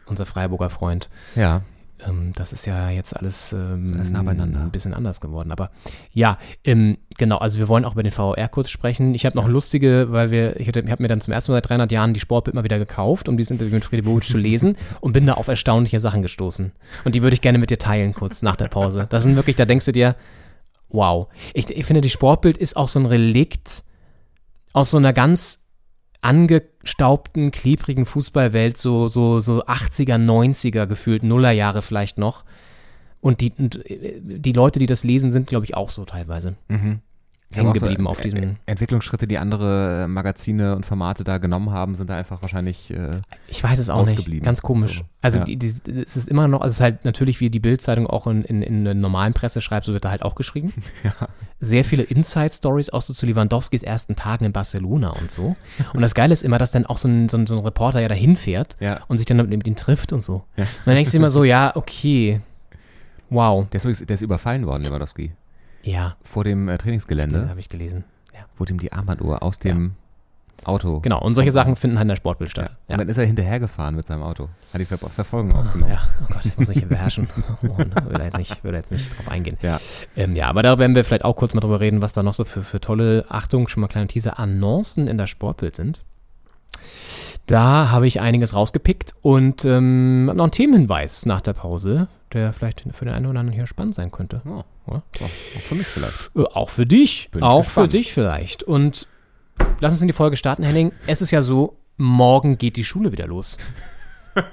Unser 0.09 0.27
Freiburger 0.27 0.71
Freund. 0.71 1.11
Ja. 1.37 1.63
Ähm, 2.07 2.33
das 2.37 2.53
ist 2.53 2.67
ja 2.67 2.91
jetzt 2.91 3.17
alles 3.17 3.53
ähm, 3.53 3.95
Alles 3.97 4.11
nah 4.11 4.23
beieinander. 4.23 4.61
ein 4.61 4.71
bisschen 4.71 4.95
anders 4.95 5.21
geworden. 5.21 5.51
Aber 5.51 5.71
ja, 6.13 6.39
ähm, 6.65 6.99
genau, 7.17 7.39
also 7.39 7.59
wir 7.59 7.69
wollen 7.69 7.85
auch 7.85 7.93
über 7.93 8.03
den 8.03 8.13
VR 8.13 8.49
kurz 8.49 8.71
sprechen. 8.71 9.15
Ich 9.15 9.27
habe 9.27 9.37
noch 9.37 9.49
lustige, 9.49 10.07
weil 10.11 10.31
wir, 10.31 10.59
ich, 10.61 10.69
ich 10.69 10.77
habe 10.91 11.03
mir 11.03 11.09
dann 11.09 11.21
zum 11.21 11.33
ersten 11.33 11.53
Mal 11.53 11.57
seit 11.57 11.71
300 11.71 11.91
Jahren 11.91 12.15
die 12.15 12.21
Sportbild 12.21 12.55
mal 12.55 12.65
wieder 12.65 12.79
gekauft, 12.79 13.29
um 13.29 13.37
dieses 13.37 13.51
Interview 13.51 13.75
mit 13.75 13.85
Friedi 13.85 14.03
Bobic 14.03 14.25
zu 14.25 14.39
lesen 14.39 14.77
und 15.01 15.13
bin 15.13 15.27
da 15.27 15.35
auf 15.35 15.49
erstaunliche 15.49 16.01
Sachen 16.01 16.23
gestoßen. 16.23 16.73
Und 17.05 17.15
die 17.15 17.23
würde 17.23 17.35
ich 17.35 17.41
gerne 17.41 17.59
mit 17.59 17.71
dir 17.71 17.79
teilen, 17.79 18.15
kurz 18.15 18.43
nach 18.43 18.57
der 18.57 18.69
Pause. 18.69 19.07
Das 19.11 19.25
sind 19.25 19.37
wirklich, 19.37 19.57
da 19.57 19.65
denkst 19.65 19.87
du 19.87 19.93
dir, 19.93 20.15
wow. 20.89 21.29
Ich, 21.53 21.71
ich 21.71 21.85
finde, 21.85 22.01
die 22.01 22.11
Sportbild 22.11 22.59
ist 22.59 22.77
auch 22.77 22.89
so 22.89 23.01
ein 23.01 23.07
Relikt 23.07 23.83
aus 24.73 24.91
so 24.91 24.99
einer 24.99 25.13
ganz 25.13 25.65
angestaubten, 26.21 27.51
klebrigen 27.51 28.07
Fußballwelt, 28.07 28.77
so, 28.77 29.09
so, 29.09 29.41
so 29.41 29.65
80er, 29.65 30.17
90er 30.17 30.87
gefühlt, 30.87 31.23
Nullerjahre 31.23 31.83
vielleicht 31.83 32.19
noch. 32.19 32.45
Und 33.21 33.41
die, 33.41 33.53
und 33.57 33.85
äh, 33.91 34.21
die 34.23 34.53
Leute, 34.53 34.79
die 34.79 34.87
das 34.87 35.05
lesen, 35.05 35.33
sind, 35.33 35.47
glaube 35.47 35.65
ich, 35.65 35.75
auch 35.75 35.91
so 35.91 36.05
teilweise 36.05 36.57
Mhm. 36.69 37.01
Hängen 37.53 37.69
auch 37.71 37.75
so 37.75 37.81
geblieben 37.81 38.07
auf 38.07 38.21
diesem. 38.21 38.57
Entwicklungsschritte, 38.67 39.27
die 39.27 39.39
andere 39.39 40.05
äh, 40.05 40.07
Magazine 40.09 40.77
und 40.77 40.85
Formate 40.85 41.25
da 41.25 41.39
genommen 41.39 41.71
haben, 41.71 41.95
sind 41.95 42.11
da 42.11 42.17
einfach 42.17 42.43
wahrscheinlich. 42.43 42.91
Äh, 42.91 43.21
Ich 43.49 43.65
weiß 43.65 43.79
es 43.79 43.89
auch 43.91 44.05
nicht. 44.07 44.43
Ganz 44.43 44.61
komisch. 44.63 44.99
So, 44.99 45.05
Also 45.23 45.39
ja. 45.39 45.45
die, 45.45 45.57
die, 45.57 45.67
es 45.67 46.17
ist 46.17 46.29
immer 46.29 46.47
noch, 46.49 46.61
also 46.61 46.71
es 46.73 46.77
ist 46.77 46.83
halt 46.83 47.05
natürlich, 47.05 47.41
wie 47.41 47.49
die 47.49 47.61
Bildzeitung 47.61 48.07
auch 48.07 48.27
in, 48.27 48.43
in, 48.45 48.63
in 48.63 48.85
der 48.85 48.95
normalen 48.95 49.33
Presse 49.33 49.61
schreibt, 49.61 49.87
so 49.87 49.93
wird 49.95 50.05
da 50.05 50.11
halt 50.11 50.23
auch 50.23 50.35
geschrieben. 50.35 50.73
ja. 51.05 51.13
Sehr 51.61 51.85
viele 51.85 52.03
Inside-Stories 52.03 52.91
auch 52.91 53.03
so 53.03 53.13
zu 53.15 53.25
Lewandowskis 53.27 53.83
ersten 53.83 54.15
Tagen 54.15 54.45
in 54.45 54.53
Barcelona 54.53 55.11
und 55.11 55.31
so. 55.31 55.57
Und 55.95 56.03
das 56.03 56.15
Geile 56.15 56.33
ist 56.33 56.43
immer, 56.43 56.59
dass 56.59 56.71
dann 56.71 56.85
auch 56.87 56.99
so 56.99 57.09
ein, 57.09 57.29
so 57.29 57.37
ein, 57.39 57.47
so 57.47 57.57
ein 57.57 57.65
Reporter 57.65 58.01
ja 58.01 58.09
dahin 58.09 58.37
fährt 58.37 58.77
Ja. 58.81 59.01
und 59.09 59.17
sich 59.19 59.27
dann 59.27 59.39
mit, 59.39 59.49
mit 59.49 59.67
ihm 59.67 59.75
trifft 59.77 60.13
und 60.13 60.21
so. 60.21 60.45
Und 60.57 60.67
dann 60.85 60.95
denkst 60.95 61.13
du 61.13 61.17
immer 61.17 61.31
so, 61.31 61.45
ja, 61.45 61.75
okay. 61.75 62.41
Wow. 63.31 63.69
Der 63.71 63.85
ist, 63.85 64.09
der 64.09 64.15
ist 64.15 64.21
überfallen 64.23 64.67
worden, 64.67 64.85
Lewandowski. 64.85 65.33
Ja, 65.83 66.17
Vor 66.23 66.45
dem 66.45 66.69
äh, 66.69 66.77
Trainingsgelände 66.79 67.49
habe 67.49 67.61
ich 67.61 67.69
gelesen. 67.69 68.05
Ja. 68.35 68.41
wurde 68.57 68.73
ihm 68.73 68.81
die 68.81 68.93
Armbanduhr 68.93 69.43
aus 69.43 69.59
dem 69.59 69.93
Auto. 70.65 71.01
Genau, 71.01 71.21
und 71.23 71.35
solche 71.37 71.53
Sachen 71.53 71.77
finden 71.77 71.99
halt 71.99 72.05
in 72.07 72.09
der 72.09 72.17
Sportbild 72.17 72.51
Ja. 72.57 72.65
statt. 72.65 72.77
Und 72.89 72.99
dann 72.99 73.09
ist 73.09 73.17
er 73.17 73.25
hinterhergefahren 73.25 73.95
mit 73.95 74.07
seinem 74.09 74.23
Auto. 74.25 74.49
Hat 74.73 74.81
die 74.81 74.85
Ver 74.85 74.99
Verfolgung 74.99 75.53
aufgenommen. 75.55 75.93
Ja, 75.93 76.03
oh 76.23 76.33
Gott, 76.33 76.45
ich 76.45 76.59
muss 76.59 76.69
mich 76.69 76.79
hier 76.79 76.89
beherrschen. 76.89 77.29
Oh, 77.63 77.79
ne, 77.79 77.91
will 78.09 78.21
jetzt 78.23 78.37
nicht, 78.39 78.65
will 78.65 78.75
jetzt 78.75 78.91
nicht 78.91 79.17
drauf 79.17 79.29
eingehen. 79.29 79.57
Ja. 79.63 79.81
Ähm, 80.17 80.35
ja, 80.37 80.49
aber 80.49 80.63
da 80.63 80.79
werden 80.79 80.95
wir 80.97 81.05
vielleicht 81.05 81.25
auch 81.25 81.37
kurz 81.37 81.55
mal 81.55 81.61
drüber 81.61 81.81
reden, 81.81 82.03
was 82.03 82.13
da 82.13 82.23
noch 82.25 82.35
so 82.35 82.45
für, 82.45 82.63
für 82.63 82.81
tolle, 82.81 83.25
Achtung, 83.29 83.69
schon 83.69 83.81
mal 83.83 83.89
kleine 83.89 84.09
Teaser, 84.09 84.39
Annoncen 84.39 85.07
in 85.07 85.17
der 85.17 85.27
Sportbild 85.29 85.77
sind. 85.77 86.05
Da 87.47 87.91
habe 87.91 88.07
ich 88.07 88.21
einiges 88.21 88.55
rausgepickt 88.55 89.15
und 89.23 89.65
ähm, 89.65 90.27
noch 90.27 90.45
einen 90.45 90.51
Themenhinweis 90.53 91.25
nach 91.25 91.41
der 91.41 91.55
Pause, 91.55 92.09
der 92.33 92.53
vielleicht 92.53 92.85
für 92.93 93.05
den 93.05 93.15
einen 93.15 93.27
oder 93.27 93.41
anderen 93.41 93.55
hier 93.57 93.67
spannend 93.67 93.95
sein 93.95 94.11
könnte. 94.11 94.43
Ja. 94.45 94.65
so, 95.19 95.25
auch 95.25 95.29
für 95.69 95.75
mich 95.75 95.87
vielleicht. 95.87 96.31
Äh, 96.37 96.43
Auch 96.55 96.71
für 96.71 96.87
dich. 96.87 97.31
Bin 97.31 97.43
auch 97.43 97.65
gespannt. 97.65 97.93
für 97.93 97.99
dich 97.99 98.13
vielleicht. 98.13 98.63
Und 98.63 99.07
lass 99.81 99.93
uns 99.93 100.03
in 100.03 100.09
die 100.09 100.15
Folge 100.15 100.37
starten, 100.37 100.63
Henning. 100.65 100.93
Es 101.07 101.21
ist 101.23 101.31
ja 101.31 101.43
so, 101.43 101.77
morgen 101.97 102.59
geht 102.59 102.77
die 102.77 102.85
Schule 102.85 103.13
wieder 103.13 103.27
los. 103.27 103.59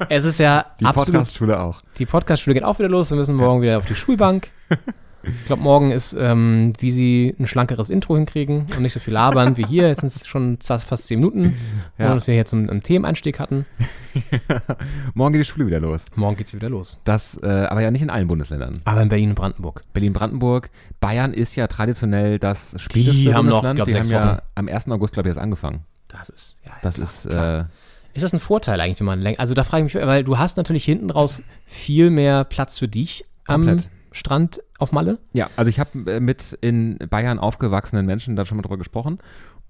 Es 0.10 0.26
ist 0.26 0.40
ja 0.40 0.66
Die 0.80 0.86
absolut. 0.86 1.14
Podcast-Schule 1.20 1.60
auch. 1.60 1.84
Die 2.00 2.08
Podcast-Schule 2.08 2.56
geht 2.56 2.64
auch 2.64 2.80
wieder 2.80 2.90
los. 2.90 3.12
Wir 3.12 3.18
müssen 3.18 3.36
morgen 3.36 3.62
wieder 3.62 3.78
auf 3.78 3.86
die 3.86 3.94
Schulbank. 3.94 4.50
Ich 5.28 5.46
glaube, 5.48 5.62
morgen 5.64 5.92
ist, 5.92 6.16
ähm, 6.20 6.74
wie 6.80 6.92
sie 6.92 7.36
ein 7.40 7.48
schlankeres 7.48 7.90
Intro 7.90 8.16
hinkriegen 8.16 8.66
und 8.76 8.82
nicht 8.82 8.94
so 8.94 9.00
viel 9.00 9.14
labern 9.14 9.58
wie 9.58 9.66
hier. 9.66 9.88
Jetzt 9.88 10.00
sind 10.02 10.08
es 10.08 10.26
schon 10.28 10.58
fast 10.62 11.08
zehn 11.08 11.20
Minuten, 11.20 11.56
Ja. 11.98 12.14
dass 12.14 12.28
wir 12.28 12.36
jetzt 12.36 12.54
einen, 12.54 12.70
einen 12.70 12.84
Themeneinstieg 12.84 13.40
hatten. 13.40 13.66
Morgen 15.14 15.34
geht 15.34 15.42
die 15.42 15.46
Schule 15.46 15.68
wieder 15.68 15.80
los. 15.80 16.06
Morgen 16.16 16.36
geht 16.38 16.48
sie 16.48 16.58
wieder 16.58 16.70
los. 16.70 16.98
Das, 17.04 17.38
äh, 17.42 17.48
aber 17.48 17.82
ja 17.82 17.92
nicht 17.92 18.02
in 18.02 18.10
allen 18.10 18.28
Bundesländern. 18.28 18.80
Aber 18.86 19.02
in 19.02 19.10
Berlin 19.10 19.30
und 19.30 19.36
Brandenburg. 19.36 19.84
Berlin-Brandenburg, 19.94 20.70
Bayern 21.00 21.34
ist 21.34 21.56
ja 21.56 21.68
traditionell 21.68 22.40
das 22.40 22.76
späteste 22.78 23.34
haben 23.34 23.48
noch, 23.48 23.62
Bundesland. 23.62 23.76
glaub, 23.78 23.88
die 23.88 23.96
haben 23.96 24.10
ja 24.10 24.34
Wochen. 24.38 24.42
am 24.56 24.68
1. 24.68 24.90
August, 24.92 25.14
glaube 25.14 25.28
ich, 25.30 25.32
erst 25.32 25.40
angefangen. 25.42 25.82
Das 26.08 26.30
ist, 26.30 26.58
ja, 26.66 26.72
Das 26.82 26.96
klar, 26.96 27.04
ist, 27.08 27.30
klar. 27.30 27.60
äh, 27.62 27.66
Ist 28.14 28.24
das 28.24 28.34
ein 28.34 28.40
Vorteil 28.40 28.80
eigentlich, 28.80 29.00
wenn 29.00 29.08
man 29.08 29.22
länger, 29.22 29.40
also 29.40 29.54
da 29.54 29.64
frage 29.64 29.86
ich 29.86 29.94
mich, 29.94 30.04
weil 30.06 30.24
du 30.24 30.38
hast 30.38 30.58
natürlich 30.58 30.86
hinten 30.86 31.10
raus 31.10 31.42
viel 31.66 32.10
mehr 32.10 32.44
Platz 32.46 32.80
für 32.80 32.88
dich 32.88 33.26
am 33.48 33.66
Komplett. 33.66 33.90
Strand 34.12 34.62
auf 34.78 34.92
Malle. 34.92 35.20
Ja, 35.34 35.50
also 35.56 35.70
ich 35.70 35.80
habe 35.80 36.12
äh, 36.12 36.20
mit 36.20 36.58
in 36.62 36.98
Bayern 37.10 37.40
aufgewachsenen 37.40 38.06
Menschen 38.06 38.36
da 38.36 38.46
schon 38.46 38.58
mal 38.58 38.62
drüber 38.62 38.78
gesprochen 38.78 39.20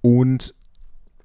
und 0.01 0.53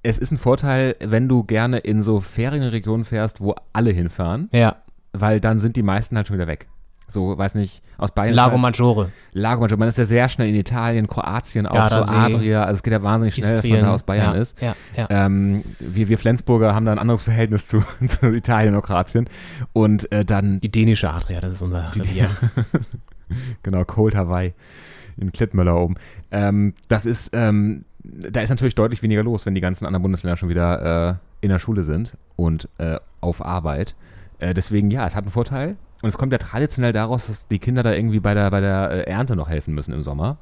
es 0.02 0.18
ist 0.18 0.30
ein 0.30 0.38
Vorteil, 0.38 0.96
wenn 1.00 1.28
du 1.28 1.44
gerne 1.44 1.78
in 1.78 2.02
so 2.02 2.20
Ferienregionen 2.20 3.04
fährst, 3.04 3.40
wo 3.40 3.54
alle 3.72 3.90
hinfahren, 3.90 4.48
Ja. 4.52 4.76
weil 5.12 5.40
dann 5.40 5.58
sind 5.58 5.76
die 5.76 5.82
meisten 5.82 6.16
halt 6.16 6.26
schon 6.26 6.36
wieder 6.36 6.46
weg. 6.46 6.68
So, 7.06 7.36
weiß 7.36 7.56
nicht, 7.56 7.82
aus 7.98 8.12
Bayern. 8.12 8.34
Lago 8.34 8.52
halt, 8.52 8.62
Maggiore. 8.62 9.10
Lago 9.32 9.60
Maggiore. 9.62 9.78
Man 9.80 9.88
ist 9.88 9.98
ja 9.98 10.04
sehr 10.04 10.28
schnell 10.28 10.48
in 10.48 10.54
Italien, 10.54 11.08
Kroatien, 11.08 11.66
auch 11.66 11.74
Gardasee, 11.74 12.08
so 12.14 12.16
Adria. 12.16 12.62
Also 12.64 12.74
es 12.76 12.82
geht 12.84 12.92
ja 12.92 13.02
wahnsinnig 13.02 13.34
schnell, 13.34 13.50
dass 13.50 13.62
man 13.64 13.64
Istrien. 13.72 13.84
da 13.84 13.92
aus 13.92 14.04
Bayern 14.04 14.34
ja, 14.36 14.40
ist. 14.40 14.56
Ja, 14.62 14.76
ja. 14.96 15.06
Ähm, 15.10 15.64
wir, 15.80 16.08
wir 16.08 16.18
Flensburger 16.18 16.72
haben 16.72 16.86
da 16.86 16.92
ein 16.92 17.00
anderes 17.00 17.24
Verhältnis 17.24 17.66
zu, 17.66 17.82
zu 18.06 18.32
Italien 18.32 18.76
und 18.76 18.82
Kroatien. 18.82 19.28
Und 19.72 20.10
äh, 20.12 20.24
dann 20.24 20.60
Die 20.60 20.70
dänische 20.70 21.10
Adria, 21.10 21.40
das 21.40 21.54
ist 21.54 21.62
unser 21.62 21.90
Revier. 21.94 22.30
Genau, 23.62 23.84
Cold 23.84 24.14
Hawaii 24.14 24.52
in 25.16 25.32
Klittmöller 25.32 25.78
oben. 25.78 25.96
Ähm, 26.30 26.74
das 26.88 27.06
ist, 27.06 27.30
ähm, 27.34 27.84
da 28.02 28.40
ist 28.40 28.50
natürlich 28.50 28.74
deutlich 28.74 29.02
weniger 29.02 29.22
los, 29.22 29.46
wenn 29.46 29.54
die 29.54 29.60
ganzen 29.60 29.86
anderen 29.86 30.02
Bundesländer 30.02 30.36
schon 30.36 30.48
wieder 30.48 31.10
äh, 31.10 31.14
in 31.40 31.50
der 31.50 31.58
Schule 31.58 31.82
sind 31.82 32.16
und 32.36 32.68
äh, 32.78 32.98
auf 33.20 33.44
Arbeit. 33.44 33.94
Äh, 34.38 34.54
deswegen, 34.54 34.90
ja, 34.90 35.06
es 35.06 35.14
hat 35.14 35.24
einen 35.24 35.32
Vorteil. 35.32 35.76
Und 36.02 36.08
es 36.08 36.16
kommt 36.16 36.32
ja 36.32 36.38
traditionell 36.38 36.92
daraus, 36.92 37.26
dass 37.26 37.46
die 37.48 37.58
Kinder 37.58 37.82
da 37.82 37.92
irgendwie 37.92 38.20
bei 38.20 38.32
der, 38.32 38.50
bei 38.50 38.60
der 38.60 38.90
äh, 38.90 39.10
Ernte 39.10 39.36
noch 39.36 39.48
helfen 39.50 39.74
müssen 39.74 39.92
im 39.92 40.02
Sommer. 40.02 40.38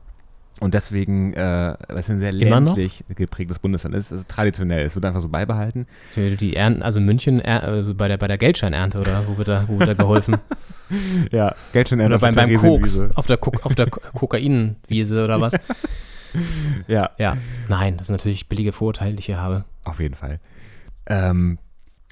Und 0.61 0.75
deswegen, 0.75 1.35
äh, 1.35 1.77
weil 1.89 1.99
es 1.99 2.11
ein 2.11 2.19
sehr 2.19 2.33
Immer 2.35 2.61
noch? 2.61 2.77
geprägtes 3.15 3.59
Bundesland 3.61 3.95
ist, 3.95 4.11
ist 4.11 4.29
traditionell. 4.29 4.85
Es 4.85 4.95
wird 4.97 5.05
einfach 5.05 5.21
so 5.21 5.29
beibehalten. 5.29 5.87
Die 6.17 6.57
Ernten, 6.57 6.83
also 6.83 7.01
München, 7.01 7.41
er- 7.41 7.63
also 7.63 7.95
bei 7.95 8.09
der, 8.09 8.17
bei 8.17 8.27
der 8.27 8.39
Geldscheinernte, 8.39 8.99
oder 8.99 9.23
wo 9.29 9.39
wird 9.39 9.47
da, 9.49 9.65
wo 9.69 9.79
wird 9.79 9.89
da 9.89 9.95
geholfen? 9.95 10.37
Ja, 11.31 11.55
Geld 11.75 11.91
schon 11.91 12.01
oder 12.01 12.19
beim, 12.19 12.35
beim 12.35 12.55
Koks, 12.55 12.99
auf 13.15 13.27
der, 13.27 13.37
Ko 13.37 13.53
auf 13.63 13.75
der 13.75 13.91
Ko- 13.91 14.01
Kokainwiese 14.15 15.23
oder 15.23 15.39
was? 15.39 15.53
Ja, 16.87 17.11
Ja, 17.19 17.37
nein, 17.69 17.97
das 17.99 18.07
sind 18.07 18.15
natürlich 18.15 18.49
billige 18.49 18.73
Vorurteile, 18.73 19.13
die 19.15 19.21
ich 19.21 19.27
hier 19.27 19.39
habe. 19.39 19.65
Auf 19.85 20.01
jeden 20.01 20.15
Fall. 20.15 20.41
Ähm, 21.07 21.59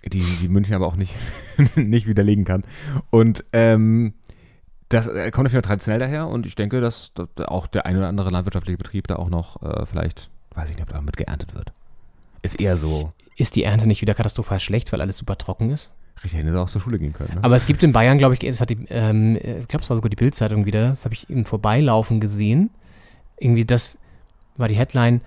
die, 0.04 0.20
die 0.42 0.48
München 0.48 0.74
aber 0.74 0.86
auch 0.86 0.96
nicht, 0.96 1.14
nicht 1.76 2.06
widerlegen 2.06 2.44
kann. 2.44 2.64
Und 3.10 3.44
ähm, 3.54 4.12
das 4.88 5.06
äh, 5.06 5.30
kommt 5.30 5.50
Fall 5.50 5.62
traditionell 5.62 6.00
daher 6.00 6.28
und 6.28 6.46
ich 6.46 6.54
denke, 6.54 6.80
dass, 6.80 7.12
dass 7.14 7.28
auch 7.46 7.66
der 7.66 7.86
ein 7.86 7.96
oder 7.96 8.08
andere 8.08 8.30
landwirtschaftliche 8.30 8.78
Betrieb 8.78 9.08
da 9.08 9.16
auch 9.16 9.28
noch 9.28 9.62
äh, 9.62 9.86
vielleicht, 9.86 10.30
weiß 10.54 10.70
ich 10.70 10.76
nicht, 10.76 10.84
ob 10.84 10.90
da 10.90 11.00
mit 11.00 11.16
geerntet 11.16 11.54
wird. 11.54 11.72
Ist 12.42 12.60
eher 12.60 12.76
so, 12.76 13.12
Ist 13.36 13.56
die 13.56 13.64
Ernte 13.64 13.88
nicht 13.88 14.02
wieder 14.02 14.14
katastrophal 14.14 14.60
schlecht, 14.60 14.92
weil 14.92 15.00
alles 15.00 15.16
super 15.16 15.36
trocken 15.36 15.70
ist? 15.70 15.90
richtig 16.22 16.40
hätte 16.40 16.50
sie 16.50 16.60
auch 16.60 16.70
zur 16.70 16.80
Schule 16.80 16.98
gehen 16.98 17.12
können. 17.12 17.34
Ne? 17.34 17.44
Aber 17.44 17.56
es 17.56 17.66
gibt 17.66 17.82
in 17.82 17.92
Bayern, 17.92 18.18
glaube 18.18 18.34
ich, 18.34 18.40
das 18.40 18.60
hat 18.60 18.70
die, 18.70 18.78
ähm, 18.88 19.36
ich 19.36 19.68
glaube, 19.68 19.82
es 19.82 19.90
war 19.90 19.96
sogar 19.96 20.10
die 20.10 20.16
Bildzeitung 20.16 20.66
wieder, 20.66 20.88
das 20.88 21.04
habe 21.04 21.14
ich 21.14 21.28
im 21.28 21.44
Vorbeilaufen 21.44 22.20
gesehen. 22.20 22.70
Irgendwie, 23.38 23.64
das 23.64 23.98
war 24.56 24.68
die 24.68 24.76
Headline, 24.76 25.20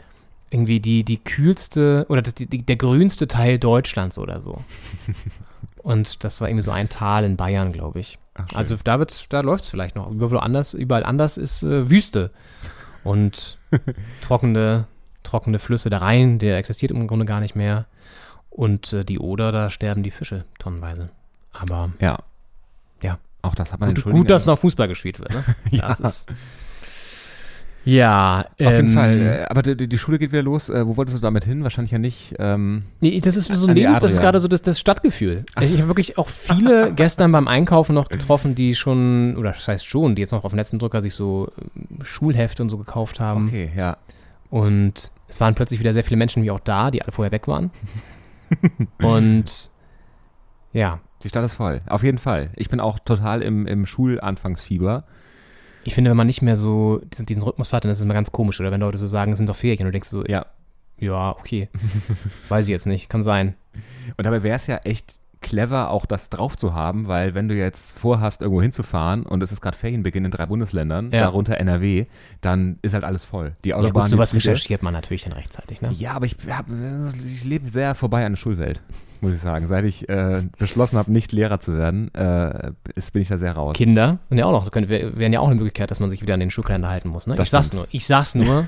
irgendwie 0.50 0.80
die, 0.80 1.04
die 1.04 1.18
kühlste 1.18 2.06
oder 2.10 2.22
das, 2.22 2.34
die, 2.36 2.48
der 2.48 2.76
grünste 2.76 3.28
Teil 3.28 3.60
Deutschlands 3.60 4.18
oder 4.18 4.40
so. 4.40 4.64
Und 5.80 6.24
das 6.24 6.42
war 6.42 6.50
irgendwie 6.50 6.64
so 6.64 6.72
ein 6.72 6.90
Tal 6.90 7.24
in 7.24 7.38
Bayern, 7.38 7.72
glaube 7.72 8.00
ich. 8.00 8.20
Ach. 8.36 8.46
Also 8.54 8.76
da 8.84 9.00
wird, 9.00 9.32
da 9.32 9.42
läuft 9.42 9.64
es 9.64 9.70
vielleicht 9.70 9.96
noch. 9.96 10.10
Überall 10.12 10.44
anders, 10.44 10.74
überall 10.74 11.04
anders 11.04 11.38
ist 11.38 11.64
äh, 11.64 11.90
Wüste. 11.90 12.32
Und 13.04 13.58
trockene, 14.22 14.88
trockene 15.24 15.60
Flüsse. 15.60 15.90
Der 15.90 16.02
Rhein, 16.02 16.38
der 16.38 16.58
existiert 16.58 16.92
im 16.92 17.08
Grunde 17.08 17.26
gar 17.26 17.40
nicht 17.40 17.56
mehr. 17.56 17.86
Und 18.50 18.94
äh, 18.94 19.06
die 19.06 19.20
Oder, 19.20 19.52
da 19.52 19.70
sterben 19.70 20.04
die 20.04 20.12
Fische 20.12 20.46
tonnenweise. 20.60 21.08
Aber 21.52 21.92
ja. 22.00 22.20
Ja. 23.02 23.18
Auch 23.42 23.56
das 23.56 23.72
hat 23.72 23.80
man 23.80 23.96
gut, 23.96 24.04
gut, 24.04 24.30
dass 24.30 24.46
noch 24.46 24.60
Fußball 24.60 24.88
gespielt 24.88 25.20
wird. 25.20 25.32
Ne? 25.32 25.44
Ja. 25.72 25.88
Das 25.88 26.00
ist, 26.02 26.28
ja, 27.90 28.40
Auf 28.40 28.60
jeden 28.60 28.88
ähm, 28.88 28.94
Fall. 28.94 29.22
Äh, 29.22 29.46
aber 29.50 29.62
die, 29.62 29.88
die 29.88 29.98
Schule 29.98 30.20
geht 30.20 30.32
wieder 30.32 30.44
los. 30.44 30.70
Äh, 30.70 30.86
wo 30.86 30.98
wolltest 30.98 31.18
du 31.18 31.22
damit 31.22 31.46
hin? 31.46 31.64
Wahrscheinlich 31.64 31.92
ja 31.92 32.00
nicht. 32.00 32.36
Ähm, 32.40 32.84
Nee, 33.00 33.20
das 33.22 33.36
ist 33.36 33.54
so 33.54 33.68
ein 33.68 33.76
Lebens, 33.76 34.00
das 34.00 34.14
ist 34.14 34.22
gerade 34.22 34.40
so 34.40 34.48
das, 34.48 34.62
das 34.62 34.80
Stadtgefühl. 34.80 35.46
Also 35.56 35.74
ich 35.74 35.80
habe 35.80 35.90
wirklich 35.90 36.18
auch 36.18 36.28
viele 36.28 36.94
gestern 36.96 37.32
beim 37.32 37.48
Einkaufen 37.48 37.94
noch 37.96 38.10
getroffen, 38.10 38.56
die 38.56 38.76
schon, 38.76 39.36
oder 39.38 39.52
das 39.52 39.68
heißt 39.68 39.86
schon, 39.86 40.16
die 40.16 40.22
jetzt 40.22 40.32
noch 40.32 40.44
auf 40.44 40.52
dem 40.52 40.58
letzten 40.58 40.80
Drücker 40.80 41.02
sich 41.02 41.14
so 41.14 41.52
ähm, 41.58 42.04
Schulhefte 42.04 42.64
und 42.64 42.70
so 42.70 42.78
gekauft 42.78 43.20
haben. 43.20 43.48
okay, 43.48 43.72
ja. 43.76 43.98
Und 44.50 45.12
es 45.28 45.40
waren 45.40 45.56
plötzlich 45.56 45.80
wieder 45.80 45.94
sehr 45.94 46.04
viele 46.04 46.18
Menschen 46.18 46.44
wie 46.44 46.52
auch 46.52 46.60
da, 46.60 46.92
die 46.92 47.02
alle 47.02 47.12
vorher 47.12 47.32
weg 47.32 47.48
waren. 47.48 47.72
und 49.02 49.70
ja, 50.74 51.00
Die 51.24 51.30
Stadt 51.30 51.44
ist 51.44 51.56
voll. 51.56 51.82
Auf 51.88 52.04
jeden 52.04 52.18
Fall. 52.18 52.52
Ich 52.56 52.70
bin 52.70 52.80
auch 52.80 53.00
total 53.00 53.42
im, 53.42 53.68
im 53.68 53.86
Schulanfangsfieber. 53.86 55.04
Ich 55.90 55.96
finde, 55.96 56.12
wenn 56.12 56.18
man 56.18 56.28
nicht 56.28 56.44
mehr 56.44 56.56
so 56.56 57.02
diesen, 57.04 57.26
diesen 57.26 57.42
Rhythmus 57.42 57.74
hat, 57.74 57.84
dann 57.84 57.92
ist 57.92 57.98
es 57.98 58.04
immer 58.06 58.14
ganz 58.14 58.32
komisch. 58.32 58.60
Oder 58.60 58.72
wenn 58.72 58.80
Leute 58.80 58.98
so 59.00 59.08
sagen, 59.08 59.32
es 59.32 59.40
sind 59.40 59.50
doch 59.50 59.56
Ferien 59.56 59.80
und 59.80 59.86
du 59.88 59.92
denkst 59.92 60.10
so, 60.10 60.24
Ja. 60.24 60.46
ja, 61.00 61.32
okay. 61.32 61.68
Weiß 62.50 62.68
ich 62.68 62.72
jetzt 62.72 62.86
nicht, 62.86 63.10
kann 63.10 63.24
sein. 63.24 63.56
Und 64.16 64.24
dabei 64.26 64.44
wäre 64.44 64.56
es 64.56 64.68
ja 64.68 64.78
echt 64.84 65.20
clever, 65.42 65.90
auch 65.90 66.06
das 66.06 66.30
drauf 66.30 66.58
zu 66.58 66.74
haben, 66.74 67.08
weil 67.08 67.34
wenn 67.34 67.48
du 67.48 67.56
jetzt 67.56 67.92
vorhast, 67.98 68.42
irgendwo 68.42 68.62
hinzufahren 68.62 69.24
und 69.24 69.42
es 69.42 69.52
ist 69.52 69.62
gerade 69.62 69.78
Ferienbeginn 69.78 70.26
in 70.26 70.32
drei 70.32 70.46
Bundesländern, 70.46 71.12
Ja. 71.12 71.22
darunter 71.22 71.58
NRW, 71.58 72.06
dann 72.42 72.78
ist 72.82 72.94
halt 72.94 73.04
alles 73.04 73.24
voll. 73.26 73.56
Die 73.64 73.70
Ja, 73.70 73.78
Autobahn, 73.78 74.04
gut, 74.04 74.10
sowas 74.10 74.34
recherchiert 74.36 74.84
man 74.84 74.94
natürlich 74.94 75.24
dann 75.24 75.34
rechtzeitig, 75.34 75.82
ne? 75.82 75.92
Ja, 75.94 76.14
aber 76.14 76.26
ich, 76.26 76.36
hab, 76.50 76.66
ich 77.26 77.44
lebe 77.46 77.70
sehr 77.70 77.96
vorbei 77.96 78.26
an 78.26 78.34
der 78.34 78.38
Schulwelt, 78.38 78.82
muss 79.22 79.34
ich 79.34 79.40
sagen. 79.40 79.68
Seit 79.68 79.86
ich 79.86 80.10
äh, 80.10 80.44
beschlossen 80.58 80.98
habe, 80.98 81.12
nicht 81.12 81.32
Lehrer 81.32 81.60
zu 81.60 81.78
werden, 81.78 82.14
äh, 82.14 82.72
ist, 82.96 83.14
bin 83.14 83.22
ich 83.22 83.30
da 83.30 83.38
sehr 83.38 83.54
raus. 83.54 83.76
Kinder 83.78 84.20
sind 84.30 84.38
ja 84.40 84.46
auch 84.46 84.52
noch, 84.52 84.70
können, 84.72 84.90
wär- 84.90 85.18
wären 85.18 85.32
ja 85.34 85.40
auch 85.40 85.48
eine 85.48 85.56
Möglichkeit, 85.56 85.90
dass 85.90 86.00
man 86.00 86.10
sich 86.10 86.22
wieder 86.22 86.34
an 86.34 86.40
den 86.42 86.52
Schulkalender 86.52 86.90
halten 86.90 87.10
muss. 87.10 87.28
Ne? 87.28 87.36
Das 87.36 87.48
ich 87.48 87.52
sag's 87.52 87.68
stimmt. 87.68 87.80
nur. 87.84 87.88
Ich 87.92 88.06
sag's 88.06 88.36
nur. 88.36 88.68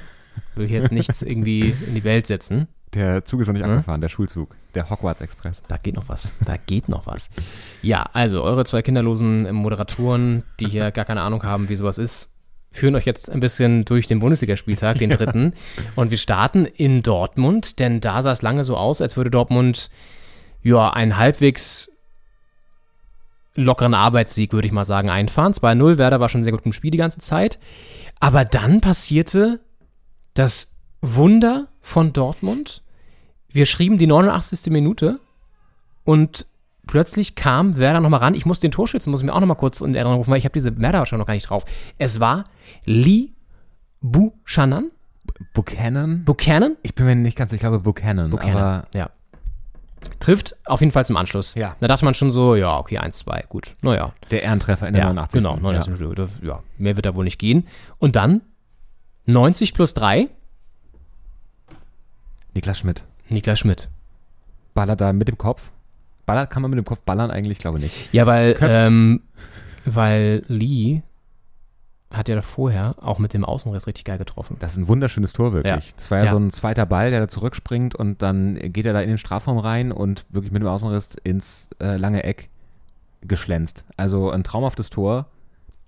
Will 0.56 0.68
hier 0.68 0.80
jetzt 0.80 0.94
nichts 0.94 1.22
irgendwie 1.22 1.76
in 1.86 1.94
die 1.96 2.06
Welt 2.06 2.26
setzen. 2.28 2.68
Der 2.94 3.24
Zug 3.24 3.40
ist 3.42 3.48
noch 3.48 3.54
nicht 3.54 3.64
Hm? 3.64 3.72
abgefahren, 3.72 4.02
der 4.02 4.10
Schulzug, 4.10 4.56
der 4.76 4.90
Hogwarts 4.90 5.22
Express. 5.22 5.64
Da 5.68 5.78
geht 5.78 5.96
noch 5.96 6.10
was. 6.10 6.34
Da 6.46 6.58
geht 6.58 6.90
noch 6.90 7.08
was. 7.08 7.30
Ja, 7.82 8.04
also 8.14 8.44
eure 8.44 8.66
zwei 8.66 8.82
kinderlosen 8.82 9.52
Moderatoren, 9.54 10.44
die 10.60 10.68
hier 10.68 10.92
gar 10.92 11.06
keine 11.06 11.22
Ahnung 11.22 11.44
haben, 11.44 11.70
wie 11.70 11.76
sowas 11.78 11.98
ist, 11.98 12.30
führen 12.74 12.96
euch 12.96 13.06
jetzt 13.06 13.30
ein 13.30 13.40
bisschen 13.40 13.86
durch 13.86 14.08
den 14.08 14.20
Bundesligaspieltag, 14.20 14.98
den 14.98 15.10
dritten. 15.12 15.54
Und 15.96 16.12
wir 16.12 16.18
starten 16.18 16.66
in 16.66 17.02
Dortmund, 17.02 17.80
denn 17.80 18.02
da 18.02 18.22
sah 18.24 18.32
es 18.34 18.42
lange 18.42 18.64
so 18.64 18.76
aus, 18.76 19.02
als 19.02 19.16
würde 19.16 19.32
Dortmund 19.32 19.90
ja 20.62 20.90
einen 20.92 21.18
halbwegs 21.18 21.92
lockeren 23.56 23.94
Arbeitssieg, 23.94 24.54
würde 24.54 24.68
ich 24.68 24.72
mal 24.74 24.86
sagen, 24.86 25.10
einfahren. 25.10 25.54
2-0, 25.54 25.98
Werder 25.98 26.20
war 26.20 26.30
schon 26.30 26.44
sehr 26.44 26.52
gut 26.54 26.66
im 26.66 26.74
Spiel 26.74 26.92
die 26.92 26.98
ganze 26.98 27.20
Zeit. 27.20 27.58
Aber 28.20 28.46
dann 28.46 28.80
passierte 28.82 29.60
das 30.34 30.74
Wunder 31.02 31.68
von 31.82 32.14
Dortmund. 32.14 32.84
Wir 33.50 33.66
schrieben 33.66 33.98
die 33.98 34.08
89. 34.08 34.72
Minute 34.72 35.20
und 36.04 36.46
plötzlich 36.88 37.36
kam 37.36 37.78
Werder 37.78 38.00
nochmal 38.00 38.22
ran. 38.22 38.36
Ich 38.36 38.46
muss 38.46 38.60
den 38.60 38.72
Torschützen, 38.72 39.12
muss 39.12 39.22
ich 39.22 39.26
mir 39.26 39.34
auch 39.34 39.40
nochmal 39.40 39.58
kurz 39.58 39.82
in 39.82 39.94
Erinnerung 39.96 40.20
rufen, 40.20 40.32
weil 40.32 40.38
ich 40.40 40.46
habe 40.46 40.54
diese 40.54 40.80
Werder 40.80 41.06
schon 41.06 41.20
noch 41.20 41.26
gar 41.26 41.34
nicht 41.34 41.50
drauf. 41.50 41.66
Es 41.98 42.20
war 42.20 42.44
Lee 42.86 43.30
Buchanan, 44.02 44.92
Buchanan? 45.54 46.24
Buchanan, 46.24 46.78
ich 46.82 46.96
bin 46.96 47.06
mir 47.06 47.16
nicht 47.16 47.38
ganz, 47.38 47.54
ich 47.54 47.60
glaube 47.60 47.80
Buchanan, 47.80 48.32
Buchanan, 48.32 48.84
ja. 48.94 49.10
Trifft 50.20 50.56
auf 50.66 50.80
jeden 50.80 50.92
Fall 50.92 51.06
zum 51.06 51.16
Anschluss. 51.16 51.54
Ja. 51.54 51.76
Da 51.80 51.88
dachte 51.88 52.06
man 52.06 52.16
schon 52.16 52.32
so, 52.32 52.56
ja, 52.56 52.78
okay, 52.80 52.98
1-2, 52.98 53.48
gut. 53.48 53.76
Naja. 53.82 54.14
der 54.32 54.42
Ehrentreffer 54.42 54.88
in 54.88 54.94
der 54.94 55.04
Ja, 55.04 55.14
89. 55.14 55.40
genau, 55.40 55.56
89 55.58 56.00
Minute. 56.00 56.28
Ja, 56.42 56.64
mehr 56.80 56.96
wird 56.96 57.06
da 57.06 57.14
wohl 57.14 57.24
nicht 57.24 57.38
gehen. 57.38 57.68
Und 58.00 58.16
dann 58.16 58.42
90 59.28 59.76
plus 59.76 59.94
3, 59.94 60.30
Niklas 62.54 62.80
Schmidt. 62.80 63.04
Niklas 63.30 63.60
Schmidt. 63.60 63.90
Ballert 64.74 65.02
da 65.02 65.14
mit 65.14 65.28
dem 65.28 65.38
Kopf. 65.38 65.72
Ballert 66.26 66.50
kann 66.50 66.62
man 66.62 66.72
mit 66.72 66.78
dem 66.78 66.86
Kopf 66.86 67.00
ballern 67.02 67.32
eigentlich, 67.32 67.60
glaube 67.60 67.80
nicht. 67.80 68.14
Ja, 68.14 68.26
weil, 68.26 68.56
ähm, 68.62 69.22
weil 69.86 70.44
Lee 70.48 71.02
hat 72.12 72.28
ja 72.30 72.42
vorher 72.42 72.96
auch 73.02 73.20
mit 73.20 73.34
dem 73.34 73.46
Außenriss 73.46 73.88
richtig 73.88 74.04
geil 74.06 74.18
getroffen. 74.18 74.58
Das 74.60 74.74
ist 74.74 74.78
ein 74.78 74.88
wunderschönes 74.90 75.32
Tor 75.34 75.54
wirklich. 75.54 75.88
Ja. 75.88 75.94
Das 75.96 76.12
war 76.12 76.18
ja, 76.20 76.26
Ja. 76.26 76.32
so 76.32 76.38
ein 76.38 76.52
zweiter 76.52 76.86
Ball, 76.86 77.10
der 77.10 77.22
da 77.22 77.28
zurückspringt 77.30 77.96
und 77.96 78.22
dann 78.22 78.56
geht 78.74 78.86
er 78.86 78.94
da 78.94 79.02
in 79.02 79.08
den 79.10 79.18
Strafraum 79.18 79.58
rein 79.58 79.92
und 79.92 80.26
wirklich 80.30 80.52
mit 80.52 80.62
dem 80.62 80.68
Außenriss 80.68 81.16
ins 81.24 81.70
äh, 81.82 81.96
lange 81.98 82.24
Eck 82.24 82.50
geschlänzt. 83.22 83.86
Also 83.98 84.30
ein 84.30 84.44
traumhaftes 84.44 84.90
Tor, 84.90 85.28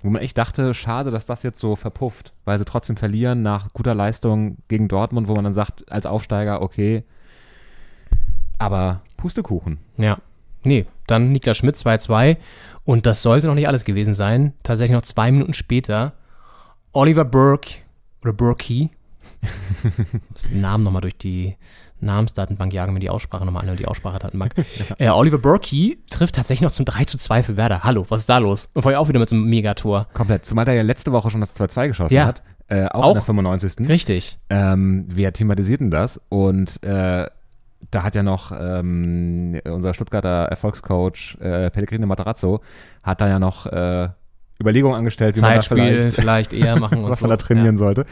wo 0.03 0.09
man 0.09 0.21
echt 0.21 0.37
dachte, 0.37 0.73
schade, 0.73 1.09
dass 1.11 1.25
das 1.25 1.43
jetzt 1.43 1.59
so 1.59 1.75
verpufft, 1.75 2.33
weil 2.45 2.59
sie 2.59 2.65
trotzdem 2.65 2.97
verlieren 2.97 3.41
nach 3.41 3.71
guter 3.73 3.95
Leistung 3.95 4.57
gegen 4.67 4.89
Dortmund, 4.89 5.27
wo 5.27 5.33
man 5.33 5.45
dann 5.45 5.53
sagt, 5.53 5.89
als 5.91 6.05
Aufsteiger, 6.05 6.61
okay, 6.61 7.03
aber 8.59 9.01
Pustekuchen. 9.17 9.79
Ja. 9.97 10.19
Nee, 10.63 10.85
dann 11.07 11.31
Niklas 11.31 11.57
Schmidt 11.57 11.75
2-2. 11.75 12.37
Und 12.85 13.05
das 13.05 13.21
sollte 13.21 13.47
noch 13.47 13.55
nicht 13.55 13.67
alles 13.67 13.85
gewesen 13.85 14.13
sein. 14.13 14.53
Tatsächlich 14.63 14.95
noch 14.95 15.01
zwei 15.01 15.31
Minuten 15.31 15.53
später 15.53 16.13
Oliver 16.91 17.25
Burke 17.25 17.79
oder 18.21 18.33
Burkey. 18.33 18.89
muss 20.29 20.49
den 20.49 20.61
Namen 20.61 20.83
nochmal 20.83 21.01
durch 21.01 21.17
die 21.17 21.57
Namensdatenbank 22.03 22.73
jagen 22.73 22.93
mir 22.93 22.99
die 22.99 23.09
Aussprache 23.09 23.45
nochmal 23.45 23.63
an 23.63 23.69
und 23.69 23.79
die 23.79 23.87
Aussprachedatenbank. 23.87 24.53
äh, 24.97 25.09
Oliver 25.09 25.37
Burkey 25.37 25.99
trifft 26.09 26.35
tatsächlich 26.35 26.63
noch 26.63 26.71
zum 26.71 26.85
3 26.85 27.05
zu 27.05 27.17
2 27.17 27.43
für 27.43 27.57
Werder. 27.57 27.83
Hallo, 27.83 28.05
was 28.09 28.21
ist 28.21 28.29
da 28.29 28.37
los? 28.37 28.69
Und 28.73 28.81
vorher 28.83 28.99
auch 28.99 29.07
wieder 29.09 29.19
mit 29.19 29.29
so 29.29 29.35
einem 29.35 29.45
Megator. 29.49 30.07
Komplett. 30.13 30.45
Zumal 30.45 30.67
er 30.67 30.73
ja 30.75 30.81
letzte 30.83 31.11
Woche 31.11 31.29
schon 31.29 31.39
das 31.41 31.59
2-2 31.59 31.87
geschossen 31.87 32.13
Ja. 32.15 32.25
hat. 32.25 32.43
Äh, 32.69 32.85
auch, 32.87 33.03
Auch. 33.03 33.07
in 33.09 33.13
der 33.15 33.23
95. 33.23 33.89
Richtig. 33.89 34.39
Ähm, 34.49 35.05
wir 35.09 35.33
thematisierten 35.33 35.91
das 35.91 36.19
und 36.29 36.81
äh, 36.83 37.27
da 37.91 38.03
hat 38.03 38.15
ja 38.15 38.23
noch 38.23 38.51
ähm, 38.57 39.59
unser 39.65 39.93
Stuttgarter 39.93 40.45
Erfolgscoach 40.45 41.37
äh, 41.41 41.69
Pellegrino 41.69 42.07
Matarazzo 42.07 42.61
hat 43.03 43.19
da 43.19 43.27
ja 43.27 43.39
noch 43.39 43.65
äh, 43.65 44.07
Überlegungen 44.61 44.95
angestellt, 44.95 45.35
wie 45.35 45.41
man 45.41 45.49
da 45.49 45.55
Zeitspiel 45.61 45.97
vielleicht, 46.11 46.15
vielleicht 46.15 46.53
eher 46.53 46.79
machen 46.79 46.99
und 47.03 47.09
was 47.09 47.19
so. 47.19 47.25
man 47.25 47.31
da 47.31 47.37
trainieren 47.37 47.75
ja. 47.75 47.79
sollte. 47.79 48.05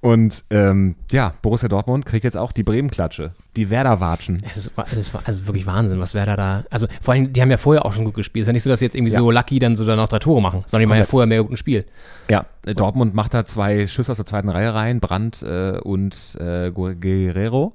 Und 0.00 0.44
ähm, 0.50 0.94
ja, 1.10 1.32
Borussia 1.42 1.68
Dortmund 1.68 2.06
kriegt 2.06 2.22
jetzt 2.22 2.36
auch 2.36 2.52
die 2.52 2.62
Bremen-Klatsche, 2.62 3.32
die 3.56 3.68
Werder-Watschen. 3.68 4.44
Es 4.48 4.56
ist, 4.56 4.72
es 4.92 4.96
ist 4.98 5.12
also 5.24 5.46
wirklich 5.48 5.66
Wahnsinn, 5.66 5.98
was 5.98 6.14
Werder 6.14 6.36
da. 6.36 6.64
Also 6.70 6.86
vor 7.02 7.14
allem, 7.14 7.32
die 7.32 7.42
haben 7.42 7.50
ja 7.50 7.56
vorher 7.56 7.84
auch 7.84 7.92
schon 7.92 8.04
gut 8.04 8.14
gespielt. 8.14 8.42
Es 8.42 8.44
ist 8.44 8.48
ja 8.48 8.52
nicht 8.52 8.62
so, 8.62 8.70
dass 8.70 8.78
sie 8.78 8.84
jetzt 8.84 8.94
irgendwie 8.94 9.12
Ja. 9.12 9.18
so 9.18 9.30
lucky 9.32 9.58
dann 9.58 9.74
so 9.74 9.84
dann 9.84 9.96
noch 9.96 10.08
drei 10.08 10.20
Tore 10.20 10.40
machen, 10.40 10.62
sondern 10.66 10.86
die 10.86 10.88
machen 10.90 10.98
ja 11.00 11.04
vorher 11.04 11.26
mehr 11.26 11.42
guten 11.42 11.56
Spiel. 11.56 11.84
Ja, 12.28 12.46
äh, 12.64 12.74
Dortmund 12.74 13.14
macht 13.14 13.34
da 13.34 13.44
zwei 13.44 13.88
Schüsse 13.88 14.12
aus 14.12 14.18
der 14.18 14.26
zweiten 14.26 14.48
Reihe 14.50 14.72
rein, 14.72 15.00
Brandt 15.00 15.42
äh, 15.42 15.78
und 15.82 16.16
äh, 16.38 16.70
Gu- 16.70 16.94
Guerrero. 16.94 17.72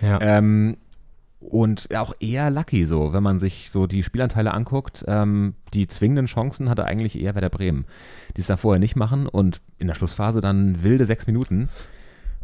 Ja. 0.00 0.20
Ähm, 0.20 0.76
und 1.50 1.94
auch 1.94 2.14
eher 2.20 2.50
lucky 2.50 2.84
so, 2.86 3.12
wenn 3.12 3.22
man 3.22 3.38
sich 3.38 3.70
so 3.70 3.86
die 3.86 4.02
Spielanteile 4.02 4.52
anguckt. 4.52 5.04
Ähm, 5.06 5.54
die 5.72 5.86
zwingenden 5.86 6.26
Chancen 6.26 6.68
hatte 6.68 6.84
eigentlich 6.84 7.20
eher 7.20 7.34
Werder 7.34 7.50
Bremen, 7.50 7.84
die 8.36 8.40
es 8.40 8.46
da 8.46 8.56
vorher 8.56 8.80
nicht 8.80 8.96
machen 8.96 9.26
und 9.26 9.60
in 9.78 9.86
der 9.86 9.94
Schlussphase 9.94 10.40
dann 10.40 10.82
wilde 10.82 11.04
sechs 11.04 11.26
Minuten. 11.26 11.68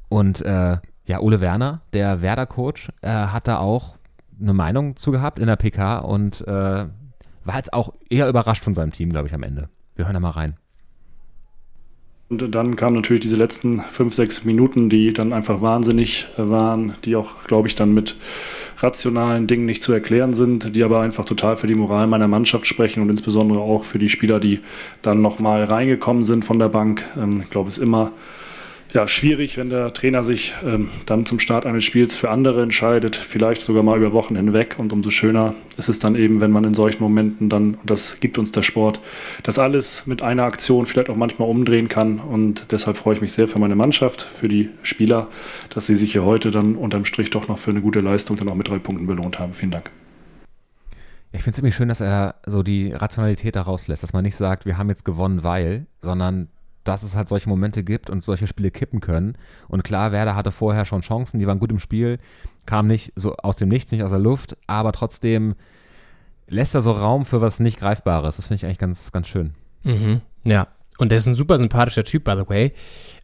Und 0.08 0.42
äh, 0.42 0.78
ja, 1.06 1.20
Ole 1.20 1.40
Werner, 1.40 1.82
der 1.92 2.22
Werder-Coach, 2.22 2.90
äh, 3.02 3.08
hat 3.08 3.48
da 3.48 3.58
auch 3.58 3.96
eine 4.40 4.54
Meinung 4.54 4.96
zu 4.96 5.10
gehabt 5.10 5.38
in 5.38 5.46
der 5.46 5.56
PK 5.56 5.98
und 5.98 6.46
äh, 6.46 6.86
war 7.44 7.56
jetzt 7.56 7.72
auch 7.72 7.92
eher 8.08 8.28
überrascht 8.28 8.64
von 8.64 8.74
seinem 8.74 8.92
Team, 8.92 9.10
glaube 9.10 9.28
ich, 9.28 9.34
am 9.34 9.42
Ende. 9.42 9.68
Wir 9.94 10.04
hören 10.04 10.14
da 10.14 10.20
mal 10.20 10.30
rein. 10.30 10.56
Und 12.30 12.54
dann 12.54 12.76
kamen 12.76 12.94
natürlich 12.94 13.22
diese 13.22 13.34
letzten 13.34 13.80
fünf, 13.80 14.14
sechs 14.14 14.44
Minuten, 14.44 14.88
die 14.88 15.12
dann 15.12 15.32
einfach 15.32 15.62
wahnsinnig 15.62 16.28
waren, 16.36 16.94
die 17.04 17.16
auch, 17.16 17.42
glaube 17.48 17.66
ich, 17.66 17.74
dann 17.74 17.92
mit 17.92 18.14
rationalen 18.76 19.48
Dingen 19.48 19.66
nicht 19.66 19.82
zu 19.82 19.92
erklären 19.92 20.32
sind, 20.32 20.76
die 20.76 20.84
aber 20.84 21.00
einfach 21.00 21.24
total 21.24 21.56
für 21.56 21.66
die 21.66 21.74
Moral 21.74 22.06
meiner 22.06 22.28
Mannschaft 22.28 22.68
sprechen 22.68 23.02
und 23.02 23.10
insbesondere 23.10 23.58
auch 23.58 23.82
für 23.82 23.98
die 23.98 24.08
Spieler, 24.08 24.38
die 24.38 24.60
dann 25.02 25.22
nochmal 25.22 25.64
reingekommen 25.64 26.22
sind 26.22 26.44
von 26.44 26.60
der 26.60 26.68
Bank. 26.68 27.04
Ähm, 27.16 27.40
Ich 27.42 27.50
glaube, 27.50 27.68
es 27.68 27.78
ist 27.78 27.82
immer 27.82 28.12
ja, 28.92 29.06
schwierig, 29.08 29.56
wenn 29.56 29.70
der 29.70 29.92
Trainer 29.92 30.22
sich 30.22 30.54
ähm, 30.64 30.88
dann 31.06 31.26
zum 31.26 31.38
Start 31.38 31.66
eines 31.66 31.84
Spiels 31.84 32.16
für 32.16 32.30
andere 32.30 32.62
entscheidet, 32.62 33.16
vielleicht 33.16 33.62
sogar 33.62 33.82
mal 33.82 33.96
über 33.98 34.12
Wochen 34.12 34.36
hinweg. 34.36 34.76
Und 34.78 34.92
umso 34.92 35.10
schöner 35.10 35.54
ist 35.76 35.88
es 35.88 35.98
dann 35.98 36.14
eben, 36.14 36.40
wenn 36.40 36.50
man 36.50 36.64
in 36.64 36.74
solchen 36.74 37.02
Momenten 37.02 37.48
dann, 37.48 37.74
und 37.74 37.90
das 37.90 38.20
gibt 38.20 38.38
uns 38.38 38.52
der 38.52 38.62
Sport, 38.62 39.00
das 39.42 39.58
alles 39.58 40.06
mit 40.06 40.22
einer 40.22 40.44
Aktion 40.44 40.86
vielleicht 40.86 41.10
auch 41.10 41.16
manchmal 41.16 41.48
umdrehen 41.48 41.88
kann. 41.88 42.18
Und 42.18 42.72
deshalb 42.72 42.96
freue 42.96 43.14
ich 43.14 43.20
mich 43.20 43.32
sehr 43.32 43.48
für 43.48 43.58
meine 43.58 43.76
Mannschaft, 43.76 44.22
für 44.22 44.48
die 44.48 44.70
Spieler, 44.82 45.28
dass 45.74 45.86
sie 45.86 45.94
sich 45.94 46.12
hier 46.12 46.24
heute 46.24 46.50
dann 46.50 46.74
unterm 46.74 47.04
Strich 47.04 47.30
doch 47.30 47.48
noch 47.48 47.58
für 47.58 47.70
eine 47.70 47.80
gute 47.80 48.00
Leistung 48.00 48.36
dann 48.36 48.48
auch 48.48 48.54
mit 48.54 48.68
drei 48.68 48.78
Punkten 48.78 49.06
belohnt 49.06 49.38
haben. 49.38 49.54
Vielen 49.54 49.70
Dank. 49.72 49.90
Ich 51.32 51.42
finde 51.42 51.50
es 51.50 51.56
ziemlich 51.56 51.76
schön, 51.76 51.88
dass 51.88 52.00
er 52.00 52.36
so 52.44 52.64
die 52.64 52.92
Rationalität 52.92 53.54
da 53.54 53.62
rauslässt, 53.62 54.02
dass 54.02 54.12
man 54.12 54.24
nicht 54.24 54.34
sagt, 54.34 54.66
wir 54.66 54.78
haben 54.78 54.88
jetzt 54.88 55.04
gewonnen, 55.04 55.44
weil, 55.44 55.86
sondern 56.02 56.48
dass 56.84 57.02
es 57.02 57.14
halt 57.14 57.28
solche 57.28 57.48
Momente 57.48 57.84
gibt 57.84 58.10
und 58.10 58.24
solche 58.24 58.46
Spiele 58.46 58.70
kippen 58.70 59.00
können. 59.00 59.36
Und 59.68 59.84
klar, 59.84 60.12
Werder 60.12 60.34
hatte 60.34 60.50
vorher 60.50 60.84
schon 60.84 61.02
Chancen, 61.02 61.38
die 61.38 61.46
waren 61.46 61.58
gut 61.58 61.70
im 61.70 61.78
Spiel, 61.78 62.18
kam 62.66 62.86
nicht 62.86 63.12
so 63.16 63.36
aus 63.36 63.56
dem 63.56 63.68
Nichts, 63.68 63.92
nicht 63.92 64.02
aus 64.02 64.10
der 64.10 64.18
Luft, 64.18 64.56
aber 64.66 64.92
trotzdem 64.92 65.54
lässt 66.48 66.74
er 66.74 66.82
so 66.82 66.92
Raum 66.92 67.24
für 67.24 67.40
was 67.40 67.60
nicht 67.60 67.78
Greifbares. 67.78 68.36
Das 68.36 68.46
finde 68.46 68.56
ich 68.56 68.64
eigentlich 68.64 68.78
ganz, 68.78 69.12
ganz 69.12 69.28
schön. 69.28 69.54
Mhm. 69.84 70.18
Ja. 70.44 70.68
Und 70.98 71.10
der 71.10 71.16
ist 71.16 71.26
ein 71.26 71.34
super 71.34 71.56
sympathischer 71.56 72.04
Typ, 72.04 72.24
by 72.24 72.32
the 72.32 72.48
way, 72.48 72.72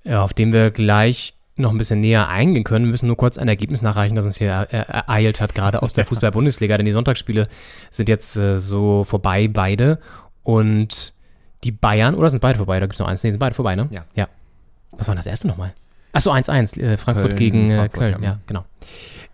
äh, 0.04 0.14
auf 0.14 0.32
den 0.32 0.52
wir 0.52 0.70
gleich 0.70 1.34
noch 1.56 1.70
ein 1.70 1.78
bisschen 1.78 2.00
näher 2.00 2.28
eingehen 2.28 2.64
können. 2.64 2.86
Wir 2.86 2.92
müssen 2.92 3.06
nur 3.06 3.16
kurz 3.16 3.38
ein 3.38 3.48
Ergebnis 3.48 3.82
nachreichen, 3.82 4.14
das 4.14 4.26
uns 4.26 4.36
hier 4.36 4.68
äh, 4.70 4.76
ereilt 4.76 5.40
hat, 5.40 5.54
gerade 5.54 5.82
aus 5.82 5.92
der 5.92 6.04
Fußball-Bundesliga, 6.06 6.76
denn 6.76 6.86
die 6.86 6.92
Sonntagsspiele 6.92 7.48
sind 7.90 8.08
jetzt 8.08 8.36
äh, 8.36 8.60
so 8.60 9.04
vorbei, 9.04 9.48
beide. 9.48 9.98
Und 10.42 11.14
die 11.64 11.72
Bayern, 11.72 12.14
oder 12.14 12.30
sind 12.30 12.40
beide 12.40 12.56
vorbei? 12.58 12.78
Da 12.78 12.86
gibt 12.86 12.94
es 12.94 13.00
noch 13.00 13.08
eins. 13.08 13.22
Nee, 13.22 13.30
sind 13.30 13.38
beide 13.38 13.54
vorbei, 13.54 13.76
ne? 13.76 13.88
Ja. 13.90 14.04
Ja. 14.14 14.28
Was 14.92 15.08
war 15.08 15.14
denn 15.14 15.20
das 15.20 15.26
erste 15.26 15.48
nochmal? 15.48 15.74
Achso, 16.12 16.32
1-1, 16.32 16.80
äh, 16.80 16.96
Frankfurt 16.96 17.30
Köln, 17.30 17.38
gegen 17.38 17.70
äh, 17.70 17.76
Frankfurt, 17.76 18.00
Köln, 18.00 18.22
ja. 18.22 18.28
ja, 18.30 18.38
genau. 18.46 18.64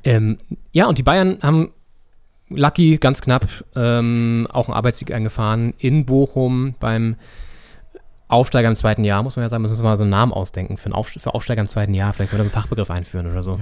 Ähm, 0.05 0.39
ja, 0.73 0.87
und 0.87 0.99
die 0.99 1.03
Bayern 1.03 1.39
haben 1.43 1.71
Lucky 2.49 2.99
ganz 2.99 3.21
knapp 3.21 3.47
ähm, 3.77 4.49
auch 4.53 4.69
einen 4.69 4.75
Arbeitssieg 4.75 5.13
eingefahren 5.13 5.75
in 5.79 6.05
Bochum 6.05 6.75
beim 6.81 7.17
Aufsteiger 8.29 8.69
im 8.69 8.77
zweiten 8.77 9.05
Jahr, 9.05 9.23
muss 9.23 9.37
man 9.37 9.45
ja 9.45 9.49
sagen, 9.49 9.63
müssen 9.63 9.77
wir 9.77 9.85
mal 9.85 9.97
so 9.97 10.03
einen 10.03 10.11
Namen 10.11 10.33
ausdenken 10.33 10.77
für, 10.77 10.87
einen 10.87 10.95
Auf, 10.95 11.09
für 11.09 11.35
Aufsteiger 11.35 11.61
im 11.61 11.69
zweiten 11.69 11.95
Jahr, 11.95 12.13
vielleicht 12.13 12.31
können 12.31 12.41
wir 12.41 12.45
da 12.45 12.51
so 12.51 12.57
einen 12.57 12.63
Fachbegriff 12.63 12.91
einführen 12.91 13.31
oder 13.31 13.43
so. 13.43 13.61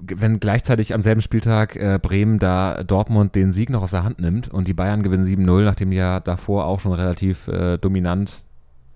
wenn 0.00 0.40
gleichzeitig 0.40 0.94
am 0.94 1.02
selben 1.02 1.20
Spieltag 1.20 1.76
äh, 1.76 2.00
Bremen 2.02 2.40
da 2.40 2.82
Dortmund 2.82 3.36
den 3.36 3.52
Sieg 3.52 3.70
noch 3.70 3.84
aus 3.84 3.92
der 3.92 4.02
Hand 4.02 4.18
nimmt 4.18 4.48
und 4.48 4.66
die 4.66 4.74
Bayern 4.74 5.04
gewinnen 5.04 5.24
7-0, 5.24 5.62
nachdem 5.62 5.92
die 5.92 5.96
ja 5.96 6.18
davor 6.18 6.64
auch 6.64 6.80
schon 6.80 6.92
relativ 6.92 7.46
äh, 7.46 7.78
dominant 7.78 8.42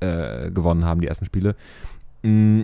äh, 0.01 0.51
gewonnen 0.51 0.85
haben, 0.85 1.01
die 1.01 1.07
ersten 1.07 1.25
Spiele. 1.27 1.55
Mm, 2.23 2.63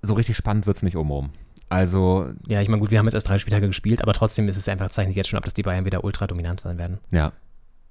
so 0.00 0.14
richtig 0.14 0.34
spannend 0.34 0.66
wird 0.66 0.78
es 0.78 0.82
nicht 0.82 0.96
umrum. 0.96 1.28
Also, 1.68 2.30
ja, 2.48 2.62
ich 2.62 2.68
meine, 2.70 2.80
gut, 2.80 2.90
wir 2.90 2.98
haben 2.98 3.04
jetzt 3.04 3.14
erst 3.14 3.28
drei 3.28 3.38
Spieltage 3.38 3.66
gespielt, 3.66 4.00
aber 4.00 4.14
trotzdem 4.14 4.48
ist 4.48 4.56
es 4.56 4.66
einfach, 4.66 4.88
zeichnet 4.88 5.14
jetzt 5.14 5.28
schon 5.28 5.36
ab, 5.36 5.44
dass 5.44 5.52
die 5.52 5.62
Bayern 5.62 5.84
wieder 5.84 6.04
ultra 6.04 6.26
dominant 6.26 6.60
sein 6.60 6.78
werden. 6.78 7.00
ja, 7.10 7.32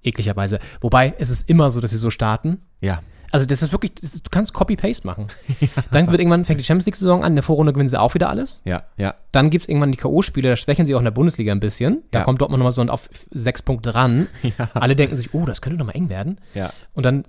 Ekligerweise. 0.04 0.58
Wobei, 0.80 1.14
es 1.20 1.30
ist 1.30 1.48
immer 1.48 1.70
so, 1.70 1.82
dass 1.82 1.92
sie 1.92 2.00
so 2.00 2.10
starten. 2.10 2.58
ja, 2.80 3.04
Also, 3.32 3.46
das 3.46 3.62
ist 3.62 3.72
wirklich, 3.72 3.96
das 3.96 4.14
ist, 4.16 4.26
du 4.26 4.30
kannst 4.30 4.54
Copy-Paste 4.54 5.08
machen. 5.08 5.28
Dann 5.92 6.08
wird 6.08 6.20
irgendwann, 6.20 6.44
fängt 6.46 6.60
die 6.60 6.64
Champions 6.66 6.86
League-Saison 6.86 7.24
an, 7.24 7.32
in 7.32 7.36
der 7.36 7.44
Vorrunde 7.44 7.74
gewinnen 7.74 7.88
sie 7.90 8.00
auch 8.00 8.14
wieder 8.14 8.30
alles. 8.30 8.62
ja, 8.66 8.84
ja, 8.98 9.16
Dann 9.32 9.50
gibt 9.50 9.64
es 9.64 9.70
irgendwann 9.70 9.92
die 9.92 9.98
K.O.-Spiele, 9.98 10.50
da 10.50 10.56
schwächen 10.56 10.86
sie 10.86 10.94
auch 10.96 11.00
in 11.00 11.06
der 11.06 11.12
Bundesliga 11.12 11.52
ein 11.52 11.60
bisschen. 11.60 12.04
Da 12.12 12.20
Ja. 12.20 12.26
kommt 12.26 12.42
Dortmund 12.42 12.60
nochmal 12.60 12.74
so 12.74 12.82
auf 12.84 13.10
sechs 13.32 13.62
Punkte 13.62 13.92
dran. 13.92 14.28
Alle 14.74 14.96
denken 14.96 15.16
sich, 15.18 15.34
oh, 15.34 15.46
das 15.46 15.62
könnte 15.62 15.78
nochmal 15.80 15.96
eng 15.96 16.10
werden. 16.10 16.40
ja. 16.54 16.72
Und 16.94 17.06
dann 17.06 17.26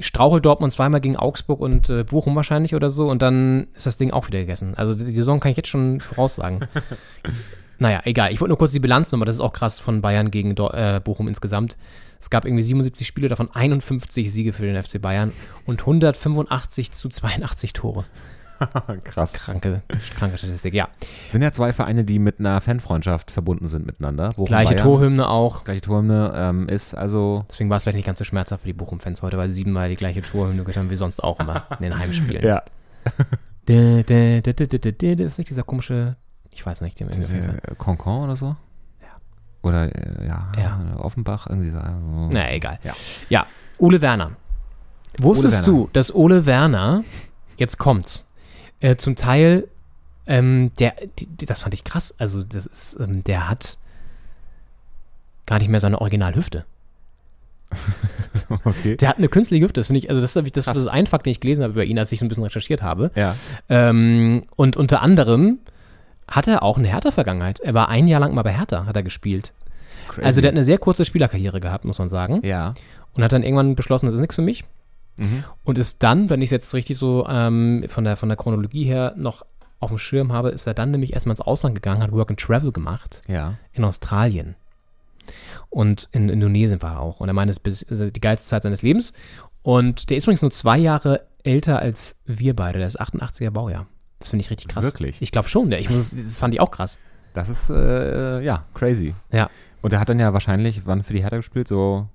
strauchelt 0.00 0.44
Dortmund 0.44 0.72
zweimal 0.72 1.00
gegen 1.00 1.16
Augsburg 1.16 1.60
und 1.60 1.88
äh, 1.88 2.04
Bochum 2.04 2.36
wahrscheinlich 2.36 2.74
oder 2.74 2.90
so 2.90 3.08
und 3.08 3.22
dann 3.22 3.68
ist 3.74 3.86
das 3.86 3.96
Ding 3.96 4.10
auch 4.10 4.26
wieder 4.28 4.38
gegessen. 4.40 4.74
Also 4.76 4.94
die 4.94 5.04
Saison 5.04 5.40
kann 5.40 5.50
ich 5.50 5.56
jetzt 5.56 5.68
schon 5.70 6.00
voraussagen. 6.00 6.60
naja, 7.78 8.00
egal. 8.04 8.32
Ich 8.32 8.40
wollte 8.40 8.50
nur 8.50 8.58
kurz 8.58 8.72
die 8.72 8.80
Bilanz 8.80 9.12
nochmal, 9.12 9.26
das 9.26 9.36
ist 9.36 9.40
auch 9.40 9.52
krass 9.54 9.80
von 9.80 10.02
Bayern 10.02 10.30
gegen 10.30 10.54
Dor 10.54 10.74
äh, 10.74 11.00
Bochum 11.02 11.26
insgesamt. 11.28 11.76
Es 12.20 12.30
gab 12.30 12.44
irgendwie 12.44 12.62
77 12.62 13.06
Spiele, 13.06 13.28
davon 13.28 13.50
51 13.52 14.32
Siege 14.32 14.52
für 14.52 14.64
den 14.64 14.82
FC 14.82 15.00
Bayern 15.00 15.32
und 15.64 15.80
185 15.80 16.92
zu 16.92 17.08
82 17.08 17.72
Tore. 17.72 18.04
Krass. 19.04 19.32
Kranke, 19.34 19.82
kranke 20.16 20.38
Statistik, 20.38 20.74
ja. 20.74 20.88
Sind 21.30 21.42
ja 21.42 21.52
zwei 21.52 21.72
Vereine, 21.72 22.04
die 22.04 22.18
mit 22.18 22.40
einer 22.40 22.60
Fanfreundschaft 22.60 23.30
verbunden 23.30 23.68
sind 23.68 23.86
miteinander. 23.86 24.30
Bochum, 24.30 24.46
Gleiche 24.46 24.74
Bayern. 24.74 24.86
Torhymne 24.86 25.28
auch. 25.28 25.64
Gleiche 25.64 25.82
Torhymne 25.82 26.32
ähm, 26.34 26.68
ist 26.68 26.94
also 26.94 27.44
Deswegen 27.50 27.68
war 27.70 27.76
es 27.76 27.82
vielleicht 27.82 27.96
nicht 27.96 28.06
ganz 28.06 28.18
so 28.18 28.24
schmerzhaft 28.24 28.62
für 28.62 28.68
die 28.68 28.72
Bochum-Fans 28.72 29.22
heute, 29.22 29.36
weil 29.36 29.48
sie 29.48 29.56
siebenmal 29.56 29.88
die 29.88 29.96
gleiche 29.96 30.22
Torhymne 30.22 30.62
gehört 30.62 30.78
haben 30.78 30.90
wie 30.90 30.96
sonst 30.96 31.22
auch 31.22 31.38
immer 31.40 31.66
in 31.78 31.82
den 31.82 31.98
Heimspielen. 31.98 32.44
ja. 32.44 32.62
Das 35.16 35.32
ist 35.32 35.38
nicht 35.38 35.50
dieser 35.50 35.64
komische, 35.64 36.16
ich 36.50 36.64
weiß 36.64 36.82
nicht. 36.82 37.00
Äh, 37.00 37.74
Concon 37.76 38.22
oder 38.24 38.36
so? 38.36 38.54
Oder 39.66 39.94
äh, 39.94 40.26
ja, 40.26 40.52
Ja. 40.56 40.80
Offenbach, 40.98 41.46
irgendwie 41.48 41.70
so. 41.70 41.78
Also, 41.78 41.96
Na, 42.30 42.52
egal. 42.52 42.78
Ja. 42.84 42.92
Ja, 43.28 43.46
Ole 43.78 44.00
Werner. 44.00 44.32
Wusstest 45.18 45.54
Werner. 45.56 45.66
du, 45.66 45.90
dass 45.92 46.14
Ole 46.14 46.46
Werner, 46.46 47.02
jetzt 47.56 47.78
kommt's, 47.78 48.26
äh, 48.80 48.96
zum 48.96 49.16
Teil, 49.16 49.66
ähm, 50.26 50.72
der, 50.78 50.94
die, 51.18 51.26
die, 51.26 51.46
das 51.46 51.60
fand 51.60 51.72
ich 51.74 51.84
krass, 51.84 52.14
also 52.18 52.42
das 52.42 52.66
ist, 52.66 52.96
ähm, 53.00 53.22
der 53.24 53.48
hat 53.48 53.78
gar 55.46 55.58
nicht 55.58 55.68
mehr 55.68 55.80
seine 55.80 56.00
Originalhüfte. 56.00 56.64
Okay. 58.64 58.96
Der 58.96 59.08
hat 59.08 59.18
eine 59.18 59.28
künstliche 59.28 59.64
Hüfte, 59.64 59.80
das 59.80 59.88
finde 59.88 59.98
ich, 59.98 60.08
also 60.08 60.20
das, 60.20 60.36
ich- 60.36 60.52
das, 60.52 60.66
das 60.66 60.76
ist 60.76 60.86
ein 60.86 61.06
Fakt, 61.08 61.26
den 61.26 61.32
ich 61.32 61.40
gelesen 61.40 61.64
habe 61.64 61.72
über 61.72 61.84
ihn, 61.84 61.98
als 61.98 62.12
ich 62.12 62.20
so 62.20 62.24
ein 62.24 62.28
bisschen 62.28 62.44
recherchiert 62.44 62.80
habe. 62.80 63.10
Ja. 63.16 63.34
Ähm, 63.68 64.44
und 64.54 64.76
unter 64.76 65.02
anderem 65.02 65.58
hat 66.28 66.46
er 66.46 66.62
auch 66.62 66.78
eine 66.78 66.86
Hertha-Vergangenheit. 66.88 67.58
Er 67.60 67.74
war 67.74 67.88
ein 67.88 68.06
Jahr 68.06 68.20
lang 68.20 68.34
mal 68.34 68.42
bei 68.42 68.52
Hertha, 68.52 68.86
hat 68.86 68.94
er 68.94 69.02
gespielt. 69.02 69.52
Also 70.22 70.40
der 70.40 70.48
hat 70.48 70.54
eine 70.56 70.64
sehr 70.64 70.78
kurze 70.78 71.04
Spielerkarriere 71.04 71.60
gehabt, 71.60 71.84
muss 71.84 71.98
man 71.98 72.08
sagen. 72.08 72.40
Ja. 72.44 72.74
Und 73.14 73.22
hat 73.24 73.32
dann 73.32 73.42
irgendwann 73.42 73.74
beschlossen, 73.76 74.06
das 74.06 74.14
ist 74.14 74.20
nichts 74.20 74.36
für 74.36 74.42
mich. 74.42 74.64
Mhm. 75.16 75.44
Und 75.64 75.78
ist 75.78 76.02
dann, 76.02 76.28
wenn 76.30 76.42
ich 76.42 76.48
es 76.48 76.52
jetzt 76.52 76.74
richtig 76.74 76.98
so 76.98 77.26
ähm, 77.28 77.84
von, 77.88 78.04
der, 78.04 78.16
von 78.16 78.28
der 78.28 78.36
Chronologie 78.36 78.84
her 78.84 79.14
noch 79.16 79.44
auf 79.80 79.90
dem 79.90 79.98
Schirm 79.98 80.32
habe, 80.32 80.50
ist 80.50 80.66
er 80.66 80.74
dann 80.74 80.90
nämlich 80.90 81.12
erstmal 81.14 81.32
ins 81.34 81.40
Ausland 81.40 81.74
gegangen, 81.74 82.02
hat 82.02 82.12
Work 82.12 82.30
and 82.30 82.40
Travel 82.40 82.72
gemacht 82.72 83.22
Ja. 83.28 83.54
in 83.72 83.84
Australien. 83.84 84.56
Und 85.70 86.08
in 86.12 86.28
Indonesien 86.28 86.80
war 86.82 86.94
er 86.94 87.00
auch. 87.00 87.20
Und 87.20 87.28
er 87.28 87.34
meinte, 87.34 87.54
es 87.64 87.82
ist 87.82 88.16
die 88.16 88.20
geilste 88.20 88.46
Zeit 88.46 88.62
seines 88.62 88.82
Lebens. 88.82 89.12
Und 89.62 90.10
der 90.10 90.16
ist 90.16 90.24
übrigens 90.24 90.42
nur 90.42 90.50
zwei 90.50 90.78
Jahre 90.78 91.26
älter 91.42 91.78
als 91.78 92.16
wir 92.24 92.54
beide. 92.54 92.78
Der 92.78 92.86
ist 92.88 93.00
88er 93.00 93.50
Baujahr. 93.50 93.86
Das 94.18 94.30
finde 94.30 94.44
ich 94.44 94.50
richtig 94.50 94.68
krass. 94.68 94.84
Wirklich? 94.84 95.20
Ich 95.20 95.32
glaube 95.32 95.48
schon. 95.48 95.70
Ich 95.72 95.90
muss, 95.90 96.10
das 96.10 96.38
fand 96.38 96.54
ich 96.54 96.60
auch 96.60 96.70
krass. 96.70 96.98
Das 97.34 97.48
ist, 97.48 97.68
äh, 97.68 98.40
ja, 98.40 98.64
crazy. 98.74 99.14
Ja. 99.30 99.50
Und 99.86 99.92
er 99.92 100.00
hat 100.00 100.08
dann 100.08 100.18
ja 100.18 100.32
wahrscheinlich, 100.32 100.84
wann 100.84 101.04
für 101.04 101.12
die 101.12 101.22
Hertha 101.22 101.36
gespielt? 101.36 101.68
So, 101.68 102.08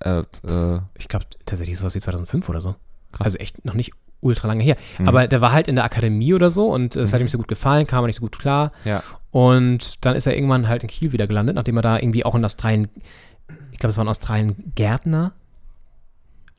äh, 0.00 0.20
äh, 0.20 0.80
Ich 0.94 1.08
glaube 1.08 1.26
tatsächlich 1.44 1.76
sowas 1.76 1.94
wie 1.94 2.00
2005 2.00 2.48
oder 2.48 2.62
so. 2.62 2.74
Krass. 3.12 3.26
Also 3.26 3.36
echt 3.36 3.66
noch 3.66 3.74
nicht 3.74 3.92
ultra 4.22 4.48
lange 4.48 4.64
her. 4.64 4.78
Mhm. 4.98 5.06
Aber 5.06 5.28
der 5.28 5.42
war 5.42 5.52
halt 5.52 5.68
in 5.68 5.74
der 5.74 5.84
Akademie 5.84 6.32
oder 6.32 6.48
so 6.48 6.72
und 6.72 6.96
es 6.96 7.12
hat 7.12 7.20
ihm 7.20 7.24
nicht 7.24 7.32
so 7.32 7.36
gut 7.36 7.48
gefallen, 7.48 7.86
kam 7.86 8.02
er 8.02 8.06
nicht 8.06 8.16
so 8.16 8.22
gut 8.22 8.38
klar. 8.38 8.70
ja. 8.86 9.02
Und 9.30 10.06
dann 10.06 10.16
ist 10.16 10.26
er 10.26 10.34
irgendwann 10.34 10.68
halt 10.68 10.84
in 10.84 10.88
Kiel 10.88 11.12
wieder 11.12 11.26
gelandet, 11.26 11.56
nachdem 11.56 11.76
er 11.76 11.82
da 11.82 11.98
irgendwie 11.98 12.24
auch 12.24 12.34
in 12.34 12.42
Australien, 12.46 12.88
ich 13.72 13.78
glaube, 13.78 13.90
es 13.90 13.98
war 13.98 14.04
in 14.04 14.08
Australien 14.08 14.72
Gärtner, 14.74 15.32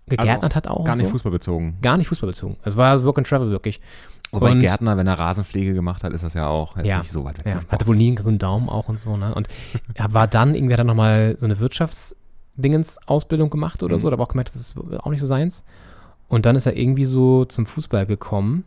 gegärtnert 0.06 0.54
hat 0.54 0.68
auch. 0.68 0.86
Gar 0.86 0.98
nicht 0.98 1.08
so. 1.08 1.14
fußballbezogen. 1.14 1.82
Gar 1.82 1.98
nicht 1.98 2.10
fußballbezogen. 2.10 2.58
Es 2.64 2.78
war 2.78 3.04
Work 3.04 3.18
and 3.18 3.28
Travel 3.28 3.50
wirklich. 3.50 3.82
Wobei 4.32 4.52
Und- 4.52 4.60
Gärtner, 4.60 4.98
wenn 4.98 5.08
er 5.08 5.18
Rasenpflege 5.18 5.74
gemacht 5.74 6.04
hat, 6.04 6.12
ist 6.14 6.24
das 6.24 6.34
ja 6.34 6.48
auch 6.48 6.76
Ja. 6.84 6.98
nicht 7.00 7.12
so 7.12 7.24
weit 7.24 7.38
weg. 7.40 7.46
Ja, 7.48 7.62
hatte 7.70 7.88
wohl 7.88 7.96
nie 7.96 8.08
einen 8.08 8.16
grünen 8.18 8.40
Daumen 8.40 8.68
auch 8.70 8.90
und 8.90 8.98
so, 9.00 9.16
ne? 9.18 9.34
Und 9.34 9.48
er 9.94 10.14
war 10.14 10.28
dann, 10.28 10.54
irgendwie 10.54 10.74
hat 10.74 10.80
er 10.80 10.84
nochmal 10.84 11.36
so 11.38 11.46
eine 11.46 11.60
Wirtschaftsdingens-Ausbildung 11.60 13.50
gemacht 13.50 13.84
oder 13.84 13.96
Mhm. 13.96 14.00
so, 14.02 14.10
da 14.10 14.14
aber 14.16 14.24
auch 14.24 14.28
gemerkt, 14.30 14.50
das 14.50 14.56
ist 14.58 14.76
auch 15.00 15.10
nicht 15.12 15.22
so 15.22 15.28
seins. 15.28 15.64
Und 16.28 16.46
dann 16.46 16.56
ist 16.56 16.66
er 16.66 16.76
irgendwie 16.76 17.06
so 17.06 17.46
zum 17.46 17.66
Fußball 17.66 18.06
gekommen 18.06 18.66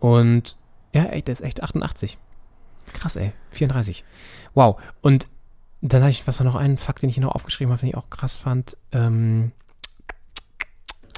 und 0.00 0.56
ja, 0.92 1.04
ey, 1.04 1.22
der 1.22 1.32
ist 1.32 1.40
echt 1.42 1.62
88. 1.62 2.18
Krass, 2.92 3.16
ey, 3.16 3.32
34. 3.50 4.04
Wow. 4.54 4.80
Und 5.00 5.28
dann 5.80 6.02
habe 6.02 6.10
ich, 6.10 6.26
was 6.26 6.38
war 6.40 6.44
noch 6.46 6.54
ein 6.56 6.76
Fakt, 6.78 7.02
den 7.02 7.08
ich 7.10 7.14
hier 7.16 7.24
noch 7.24 7.34
aufgeschrieben 7.34 7.72
habe, 7.72 7.80
den 7.80 7.90
ich 7.90 7.96
auch 7.96 8.10
krass 8.10 8.36
fand. 8.36 8.76
Ähm, 8.92 9.52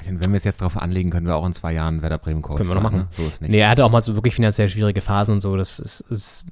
Wenn 0.09 0.31
wir 0.31 0.37
es 0.37 0.43
jetzt 0.43 0.61
darauf 0.61 0.77
anlegen, 0.77 1.09
können 1.09 1.25
wir 1.27 1.35
auch 1.35 1.45
in 1.45 1.53
zwei 1.53 1.73
Jahren 1.73 2.01
Werder 2.01 2.17
Bremen 2.17 2.41
Coach 2.41 2.57
Können 2.57 2.69
wir 2.69 2.75
noch 2.75 2.83
sein, 2.83 2.91
machen. 2.91 3.09
Ne? 3.09 3.23
So 3.23 3.23
ist 3.27 3.41
nicht. 3.41 3.51
Nee, 3.51 3.59
er 3.59 3.69
hatte 3.69 3.83
auch 3.85 3.91
mal 3.91 4.01
so 4.01 4.15
wirklich 4.15 4.35
finanziell 4.35 4.69
schwierige 4.69 5.01
Phasen 5.01 5.33
und 5.33 5.39
so, 5.41 5.55
das 5.57 5.79
ist, 5.79 6.01
ist, 6.09 6.45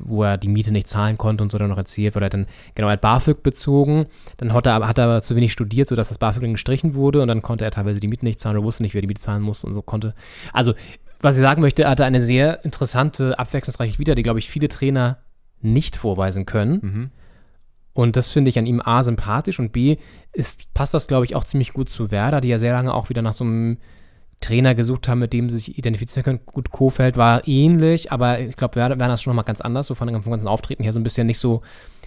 wo 0.00 0.22
er 0.24 0.38
die 0.38 0.48
Miete 0.48 0.72
nicht 0.72 0.88
zahlen 0.88 1.18
konnte 1.18 1.42
und 1.42 1.52
so 1.52 1.58
dann 1.58 1.68
noch 1.68 1.76
erzählt, 1.78 2.14
weil 2.14 2.22
er 2.22 2.30
dann, 2.30 2.46
genau, 2.74 2.88
er 2.88 2.92
hat 2.92 3.00
BAföG 3.00 3.42
bezogen, 3.42 4.06
dann 4.38 4.52
hat 4.52 4.66
er, 4.66 4.74
aber- 4.74 4.88
hat 4.88 4.98
er 4.98 5.04
aber 5.04 5.22
zu 5.22 5.36
wenig 5.36 5.52
studiert, 5.52 5.88
sodass 5.88 6.08
das 6.08 6.18
BAföG 6.18 6.42
dann 6.42 6.52
gestrichen 6.52 6.94
wurde 6.94 7.22
und 7.22 7.28
dann 7.28 7.42
konnte 7.42 7.64
er 7.64 7.70
teilweise 7.70 8.00
die 8.00 8.08
Miete 8.08 8.24
nicht 8.24 8.38
zahlen 8.38 8.56
oder 8.56 8.64
wusste 8.64 8.82
nicht, 8.82 8.94
wer 8.94 9.00
die 9.00 9.06
Miete 9.08 9.20
zahlen 9.20 9.42
muss 9.42 9.64
und 9.64 9.74
so 9.74 9.82
konnte. 9.82 10.14
Also, 10.52 10.74
was 11.20 11.36
ich 11.36 11.40
sagen 11.40 11.60
möchte, 11.62 11.84
er 11.84 11.90
hatte 11.90 12.04
eine 12.04 12.20
sehr 12.20 12.64
interessante, 12.64 13.38
abwechslungsreiche 13.38 13.98
Vita, 13.98 14.14
die, 14.14 14.22
glaube 14.24 14.38
ich, 14.40 14.48
viele 14.50 14.68
Trainer 14.68 15.18
nicht 15.60 15.94
vorweisen 15.96 16.46
können. 16.46 16.78
Mhm. 16.82 17.10
Und 17.94 18.16
das 18.16 18.28
finde 18.28 18.48
ich 18.48 18.58
an 18.58 18.66
ihm 18.66 18.80
A 18.82 19.02
sympathisch 19.02 19.58
und 19.58 19.72
B 19.72 19.96
ist, 20.32 20.72
passt 20.72 20.94
das, 20.94 21.06
glaube 21.06 21.26
ich, 21.26 21.34
auch 21.36 21.44
ziemlich 21.44 21.72
gut 21.74 21.88
zu 21.90 22.10
Werder, 22.10 22.40
die 22.40 22.48
ja 22.48 22.58
sehr 22.58 22.72
lange 22.72 22.94
auch 22.94 23.08
wieder 23.10 23.20
nach 23.22 23.34
so 23.34 23.44
einem 23.44 23.76
Trainer 24.40 24.74
gesucht 24.74 25.08
haben, 25.08 25.18
mit 25.20 25.32
dem 25.32 25.50
sie 25.50 25.58
sich 25.58 25.78
identifizieren 25.78 26.24
können. 26.24 26.40
Gut, 26.46 26.70
Kofeld 26.70 27.16
war 27.16 27.46
ähnlich, 27.46 28.10
aber 28.10 28.40
ich 28.40 28.56
glaube, 28.56 28.76
Werder, 28.76 28.98
Werner 28.98 29.14
ist 29.14 29.22
schon 29.22 29.30
nochmal 29.32 29.44
ganz 29.44 29.60
anders, 29.60 29.86
so 29.86 29.94
von 29.94 30.08
dem 30.08 30.22
ganzen 30.22 30.48
Auftreten 30.48 30.82
her 30.82 30.92
so 30.92 31.00
ein 31.00 31.04
bisschen 31.04 31.26
nicht 31.26 31.38
so. 31.38 31.60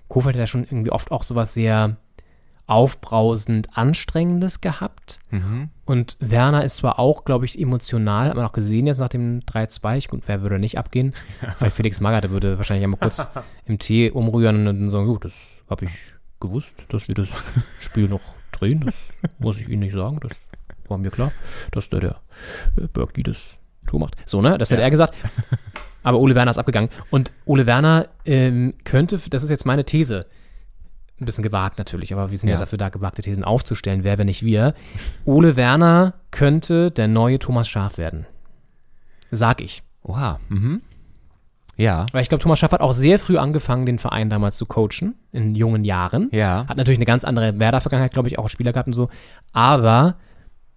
Kofeld 0.07 0.35
hat 0.35 0.39
ja 0.39 0.47
schon 0.47 0.63
irgendwie 0.63 0.91
oft 0.91 1.11
auch 1.11 1.23
sowas 1.23 1.53
sehr 1.53 1.97
aufbrausend 2.67 3.69
Anstrengendes 3.77 4.59
gehabt. 4.59 5.19
Mhm. 5.29 5.69
Und 5.85 6.17
Werner 6.19 6.63
ist 6.65 6.77
zwar 6.77 6.97
auch, 6.99 7.23
glaube 7.23 7.45
ich, 7.45 7.59
emotional, 7.59 8.27
hat 8.29 8.35
man 8.35 8.45
auch 8.45 8.53
gesehen 8.53 8.87
jetzt 8.87 8.97
nach 8.99 9.09
dem 9.09 9.41
3-2. 9.41 9.97
Ich- 9.97 10.07
Gut, 10.07 10.23
wer 10.25 10.41
würde 10.41 10.59
nicht 10.59 10.77
abgehen? 10.77 11.13
Vielleicht 11.57 11.75
Felix 11.75 12.01
Magath, 12.01 12.23
der 12.23 12.31
würde 12.31 12.57
wahrscheinlich 12.57 12.83
einmal 12.83 12.99
kurz 12.99 13.29
im 13.65 13.77
Tee 13.79 14.09
umrühren 14.11 14.57
und 14.57 14.65
dann 14.65 14.89
sagen, 14.89 15.05
gut, 15.05 15.25
das 15.25 15.54
habe 15.69 15.85
ich 15.85 15.91
gewusst, 16.39 16.85
dass 16.89 17.07
wir 17.07 17.15
das 17.15 17.29
Spiel 17.79 18.07
noch 18.07 18.21
drehen. 18.51 18.81
Das 18.81 19.13
muss 19.39 19.57
ich 19.57 19.69
Ihnen 19.69 19.81
nicht 19.81 19.93
sagen. 19.93 20.19
Das 20.21 20.49
war 20.87 20.97
mir 20.97 21.11
klar, 21.11 21.31
dass 21.71 21.89
der, 21.89 21.99
der 21.99 22.21
äh, 22.77 22.87
Berkeley 22.87 23.23
das 23.23 23.59
Tor 23.87 23.99
macht. 23.99 24.15
So, 24.25 24.41
ne? 24.41 24.57
Das 24.57 24.71
hätte 24.71 24.81
er 24.81 24.91
gesagt. 24.91 25.15
Aber 26.03 26.19
Ole 26.19 26.35
Werner 26.35 26.51
ist 26.51 26.57
abgegangen. 26.57 26.89
Und 27.09 27.33
Ole 27.45 27.65
Werner 27.65 28.07
ähm, 28.25 28.75
könnte, 28.83 29.17
das 29.29 29.43
ist 29.43 29.49
jetzt 29.49 29.65
meine 29.65 29.85
These, 29.85 30.27
ein 31.19 31.25
bisschen 31.25 31.43
gewagt 31.43 31.77
natürlich, 31.77 32.13
aber 32.13 32.29
wir 32.29 32.37
sind 32.37 32.49
ja. 32.49 32.55
Ja. 32.55 32.59
dafür 32.59 32.77
da, 32.77 32.89
gewagte 32.89 33.21
Thesen 33.21 33.43
aufzustellen. 33.43 34.03
Wer, 34.03 34.17
wenn 34.17 34.27
nicht 34.27 34.43
wir? 34.43 34.75
Ole 35.23 35.55
Werner 35.55 36.13
könnte 36.31 36.91
der 36.91 37.07
neue 37.07 37.39
Thomas 37.39 37.67
Schaf 37.67 37.97
werden. 37.97 38.25
Sag 39.31 39.61
ich. 39.61 39.81
Oha. 40.03 40.39
Mhm. 40.49 40.81
Ja. 41.77 42.05
Weil 42.11 42.21
ich 42.21 42.29
glaube, 42.29 42.41
Thomas 42.41 42.59
Schaff 42.59 42.71
hat 42.71 42.81
auch 42.81 42.93
sehr 42.93 43.19
früh 43.19 43.37
angefangen, 43.37 43.85
den 43.85 43.99
Verein 43.99 44.29
damals 44.29 44.57
zu 44.57 44.65
coachen, 44.65 45.15
in 45.31 45.55
jungen 45.55 45.83
Jahren. 45.83 46.29
Ja. 46.31 46.65
Hat 46.67 46.77
natürlich 46.77 46.97
eine 46.97 47.05
ganz 47.05 47.23
andere 47.23 47.59
Werder-Vergangenheit, 47.59 48.13
glaube 48.13 48.27
ich, 48.27 48.39
auch 48.39 48.43
als 48.45 48.53
Spieler 48.53 48.71
gehabt 48.71 48.87
und 48.87 48.93
so. 48.93 49.09
Aber 49.51 50.15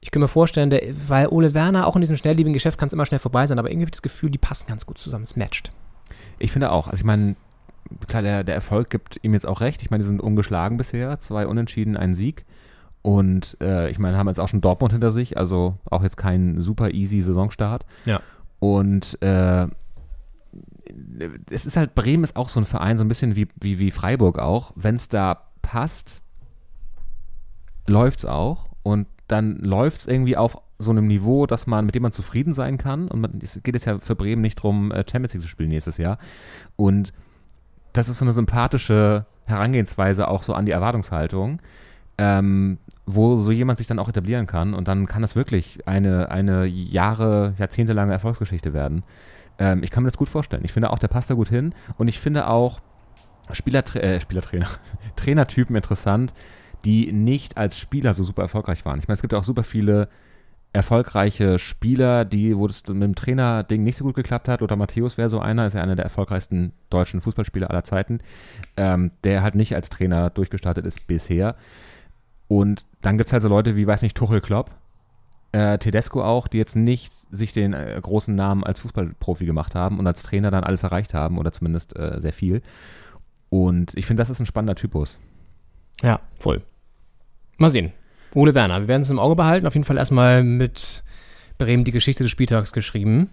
ich 0.01 0.11
kann 0.11 0.21
mir 0.21 0.29
vorstellen, 0.29 0.71
der, 0.71 0.83
weil 1.09 1.29
Ole 1.29 1.55
Werner 1.55 1.87
auch 1.87 1.97
in 1.97 2.01
diesem 2.01 2.17
schnelllebigen 2.17 2.53
Geschäft 2.53 2.79
kann 2.79 2.89
es 2.89 2.93
immer 2.93 3.07
schnell 3.07 3.19
vorbei 3.19 3.47
sein, 3.47 3.59
aber 3.59 3.69
irgendwie 3.71 3.85
habe 3.85 3.89
ich 3.91 3.93
das 3.93 4.03
Gefühl, 4.03 4.31
die 4.31 4.39
passen 4.39 4.69
ganz 4.69 4.87
gut 4.87 4.99
zusammen. 4.99 5.25
Es 5.25 5.37
matcht. 5.37 5.73
Ich 6.39 6.53
finde 6.53 6.71
auch. 6.71 6.87
Also 6.87 6.99
ich 6.99 7.05
meine, 7.05 7.37
klar, 8.07 8.23
der, 8.23 8.45
der 8.45 8.55
Erfolg 8.55 8.91
gibt 8.91 9.19
ihm 9.23 9.35
jetzt 9.35 9.47
auch 9.47 9.61
recht. 9.61 9.83
Ich 9.83 9.91
meine, 9.91 10.03
die 10.03 10.09
sind 10.09 10.21
ungeschlagen 10.21 10.77
bisher. 10.77 11.19
Zwei 11.21 11.47
Unentschieden, 11.47 11.97
ein 11.97 12.15
Sieg. 12.15 12.45
Und 13.03 13.57
äh, 13.61 13.91
ich 13.91 13.99
meine, 13.99 14.17
haben 14.17 14.29
jetzt 14.29 14.41
auch 14.41 14.49
schon 14.49 14.61
Dortmund 14.61 14.93
hinter 14.93 15.11
sich. 15.11 15.37
Also 15.37 15.79
auch 15.91 16.03
jetzt 16.03 16.17
kein 16.17 16.61
super 16.61 16.91
easy 16.91 17.21
Saisonstart. 17.21 17.85
Ja. 18.05 18.21
Und 18.61 19.21
äh, 19.23 19.67
es 21.51 21.67
ist 21.67 21.77
halt, 21.77 21.95
Bremen 21.95 22.25
ist 22.25 22.37
auch 22.37 22.49
so 22.49 22.61
ein 22.61 22.67
Verein, 22.67 22.99
so 22.99 23.05
ein 23.05 23.09
bisschen 23.09 23.37
wie, 23.37 23.49
wie, 23.61 23.79
wie 23.79 23.91
Freiburg 23.91 24.39
auch. 24.39 24.73
Wenn 24.75 24.97
es 24.97 25.09
da 25.09 25.49
passt, 25.63 26.23
läuft 27.87 28.21
es 28.21 28.25
auch. 28.25 28.69
Und 28.83 29.07
dann 29.27 29.57
läuft 29.59 30.03
es 30.03 30.07
irgendwie 30.07 30.37
auf 30.37 30.59
so 30.79 30.91
einem 30.91 31.07
Niveau, 31.07 31.47
dass 31.47 31.67
man, 31.67 31.87
mit 31.87 31.95
dem 31.95 32.03
man 32.03 32.13
zufrieden 32.13 32.53
sein 32.53 32.79
kann. 32.79 33.09
Und 33.09 33.21
man, 33.21 33.39
es 33.43 33.61
geht 33.63 33.75
jetzt 33.75 33.85
ja 33.85 33.99
für 33.99 34.15
Bremen 34.15 34.43
nicht 34.43 34.59
darum, 34.59 34.93
Champions 35.11 35.35
League 35.35 35.43
zu 35.43 35.49
spielen 35.49 35.71
nächstes 35.71 35.99
Jahr. 35.99 36.19
Und 36.77 37.13
das 37.93 38.09
ist 38.09 38.19
so 38.19 38.25
eine 38.25 38.33
sympathische 38.33 39.27
Herangehensweise 39.47 40.29
auch 40.29 40.43
so 40.43 40.55
an 40.55 40.67
die 40.67 40.73
Erwartungshaltung, 40.73 41.61
ähm, 42.19 42.79
wo 43.07 43.37
so 43.37 43.51
jemand 43.51 43.79
sich 43.79 43.87
dann 43.87 43.99
auch 43.99 44.09
etablieren 44.09 44.47
kann. 44.47 44.75
Und 44.75 44.89
dann 44.89 45.07
kann 45.07 45.23
das 45.23 45.37
wirklich 45.37 45.87
eine, 45.87 46.31
eine 46.31 46.67
Jahre, 46.67 47.55
jahrzehntelange 47.59 48.13
Erfolgsgeschichte 48.13 48.73
werden. 48.73 49.03
Ähm, 49.59 49.83
ich 49.83 49.91
kann 49.91 50.03
mir 50.03 50.09
das 50.09 50.19
gut 50.19 50.29
vorstellen. 50.29 50.65
Ich 50.65 50.73
finde 50.73 50.91
auch, 50.91 50.99
der 50.99 51.09
passt 51.09 51.31
da 51.31 51.35
gut 51.35 51.49
hin. 51.49 51.75
Und 51.97 52.09
ich 52.09 52.21
finde 52.21 52.49
auch 52.49 52.81
Spielertra 53.53 54.01
äh, 54.01 54.21
Spielertrainer, 54.21 54.69
Trainertypen 55.17 55.75
interessant, 55.75 56.35
die 56.85 57.13
nicht 57.13 57.57
als 57.57 57.79
Spieler 57.79 58.15
so 58.15 58.23
super 58.23 58.43
erfolgreich 58.43 58.85
waren. 58.85 58.99
Ich 58.99 59.09
meine, 59.09 59.15
es 59.15 59.23
gibt 59.23 59.33
ja 59.33 59.39
auch 59.39 59.45
super 59.45 59.65
viele 59.65 60.09
erfolgreiche 60.73 61.59
Spieler, 61.59 62.25
die, 62.25 62.57
wo 62.57 62.67
das 62.67 62.87
mit 62.89 63.03
dem 63.03 63.15
Trainer-Ding 63.15 63.83
nicht 63.83 63.97
so 63.97 64.05
gut 64.05 64.15
geklappt 64.15 64.49
hat. 64.49 64.63
Oder 64.63 64.77
Matthäus 64.77 65.17
wäre 65.17 65.31
so 65.31 65.41
einer, 65.41 65.67
ist 65.67 65.75
ja 65.75 65.83
einer 65.83 65.97
der 65.97 66.05
erfolgreichsten 66.05 66.73
deutschen 66.91 67.21
Fußballspieler 67.21 67.71
aller 67.71 67.85
Zeiten, 67.85 68.21
ähm, 68.77 69.11
der 69.25 69.43
halt 69.43 69.55
nicht 69.55 69.75
als 69.75 69.89
Trainer 69.89 70.31
durchgestartet 70.31 70.85
ist 70.85 71.07
bisher. 71.07 71.57
Und 72.49 72.87
dann 73.01 73.19
gibt 73.19 73.29
es 73.29 73.33
halt 73.33 73.43
so 73.43 73.49
Leute 73.49 73.77
wie, 73.77 73.87
weiß 73.87 74.03
nicht, 74.03 74.17
Tuchel 74.17 74.41
Klopp, 74.41 74.71
äh, 75.53 75.79
Tedesco 75.79 76.23
auch, 76.23 76.49
die 76.49 76.59
jetzt 76.59 76.77
nicht 76.77 77.13
sich 77.31 77.53
den 77.53 77.73
äh, 77.73 77.99
großen 78.01 78.35
Namen 78.35 78.65
als 78.65 78.81
Fußballprofi 78.81 79.47
gemacht 79.47 79.75
haben 79.75 79.99
und 79.99 80.07
als 80.07 80.23
Trainer 80.23 80.51
dann 80.51 80.65
alles 80.65 80.83
erreicht 80.83 81.15
haben 81.15 81.39
oder 81.39 81.53
zumindest 81.53 81.97
äh, 81.97 82.21
sehr 82.21 82.33
viel. 82.33 82.63
Und 83.49 83.97
ich 83.97 84.07
finde, 84.07 84.21
das 84.21 84.31
ist 84.31 84.41
ein 84.41 84.47
spannender 84.47 84.75
Typus. 84.75 85.19
Ja, 86.03 86.21
voll. 86.39 86.63
Mal 87.57 87.71
sehen. 87.71 87.93
Ole 88.35 88.55
Werner, 88.55 88.81
wir 88.81 88.89
werden 88.89 89.03
es 89.03 89.11
im 89.11 89.19
Auge 89.19 89.37
behalten. 89.37 89.67
Auf 89.67 89.75
jeden 89.75 89.85
Fall 89.85 89.97
erstmal 89.97 90.45
mit 90.45 91.03
Bremen 91.57 91.85
die 91.85 91.93
Geschichte 91.93 92.23
des 92.23 92.31
Spieltags 92.31 92.73
geschrieben. 92.73 93.31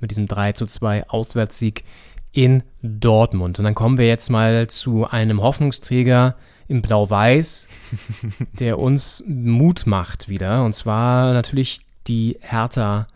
Mit 0.00 0.10
diesem 0.10 0.26
3 0.26 0.52
zu 0.52 0.66
2 0.66 1.08
Auswärtssieg 1.08 1.84
in 2.32 2.62
Dortmund. 2.82 3.58
Und 3.58 3.64
dann 3.64 3.74
kommen 3.74 3.98
wir 3.98 4.06
jetzt 4.06 4.30
mal 4.30 4.68
zu 4.68 5.06
einem 5.06 5.42
Hoffnungsträger 5.42 6.36
im 6.68 6.82
Blau-Weiß, 6.82 7.68
der 8.58 8.78
uns 8.78 9.24
Mut 9.26 9.86
macht 9.86 10.28
wieder. 10.28 10.64
Und 10.64 10.74
zwar 10.74 11.32
natürlich 11.32 11.80
die 12.06 12.38
Hertha 12.40 13.08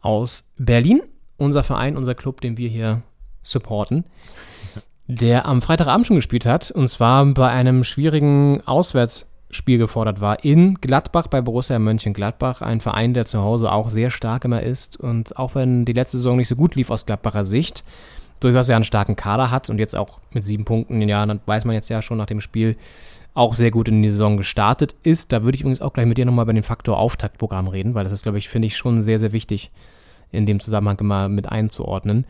aus 0.00 0.44
Berlin. 0.56 1.02
Unser 1.36 1.62
Verein, 1.62 1.96
unser 1.96 2.14
Club, 2.14 2.40
den 2.40 2.56
wir 2.56 2.68
hier 2.68 3.02
supporten 3.42 4.04
der 5.08 5.46
am 5.46 5.62
Freitagabend 5.62 6.06
schon 6.06 6.16
gespielt 6.16 6.46
hat, 6.46 6.70
und 6.70 6.86
zwar 6.86 7.24
bei 7.26 7.48
einem 7.48 7.82
schwierigen 7.82 8.62
Spiel 9.50 9.78
gefordert 9.78 10.20
war. 10.20 10.44
In 10.44 10.74
Gladbach 10.74 11.26
bei 11.28 11.40
Borussia 11.40 11.78
Mönchengladbach, 11.78 12.60
ein 12.60 12.80
Verein, 12.80 13.14
der 13.14 13.24
zu 13.24 13.40
Hause 13.40 13.72
auch 13.72 13.88
sehr 13.88 14.10
stark 14.10 14.44
immer 14.44 14.62
ist 14.62 14.98
und 14.98 15.38
auch 15.38 15.54
wenn 15.54 15.86
die 15.86 15.94
letzte 15.94 16.18
Saison 16.18 16.36
nicht 16.36 16.48
so 16.48 16.56
gut 16.56 16.74
lief 16.74 16.90
aus 16.90 17.06
Gladbacher 17.06 17.46
Sicht, 17.46 17.82
durchaus 18.40 18.68
ja 18.68 18.76
einen 18.76 18.84
starken 18.84 19.16
Kader 19.16 19.50
hat 19.50 19.70
und 19.70 19.78
jetzt 19.78 19.96
auch 19.96 20.20
mit 20.32 20.44
sieben 20.44 20.64
Punkten, 20.64 21.00
ja, 21.08 21.24
dann 21.24 21.40
weiß 21.46 21.64
man 21.64 21.74
jetzt 21.74 21.88
ja 21.88 22.02
schon 22.02 22.18
nach 22.18 22.26
dem 22.26 22.40
Spiel, 22.40 22.76
auch 23.34 23.54
sehr 23.54 23.70
gut 23.70 23.88
in 23.88 24.02
die 24.02 24.10
Saison 24.10 24.36
gestartet 24.36 24.96
ist. 25.02 25.32
Da 25.32 25.44
würde 25.44 25.54
ich 25.54 25.60
übrigens 25.60 25.80
auch 25.80 25.92
gleich 25.92 26.06
mit 26.06 26.18
dir 26.18 26.24
nochmal 26.24 26.44
über 26.44 26.52
den 26.52 26.62
Faktor 26.62 26.98
Auftaktprogramm 26.98 27.68
reden, 27.68 27.94
weil 27.94 28.04
das 28.04 28.12
ist, 28.12 28.24
glaube 28.24 28.38
ich, 28.38 28.48
finde 28.48 28.66
ich 28.66 28.76
schon 28.76 29.02
sehr, 29.02 29.18
sehr 29.18 29.32
wichtig 29.32 29.70
in 30.30 30.44
dem 30.44 30.60
Zusammenhang 30.60 30.98
immer 30.98 31.28
mit 31.28 31.48
einzuordnen. 31.48 32.26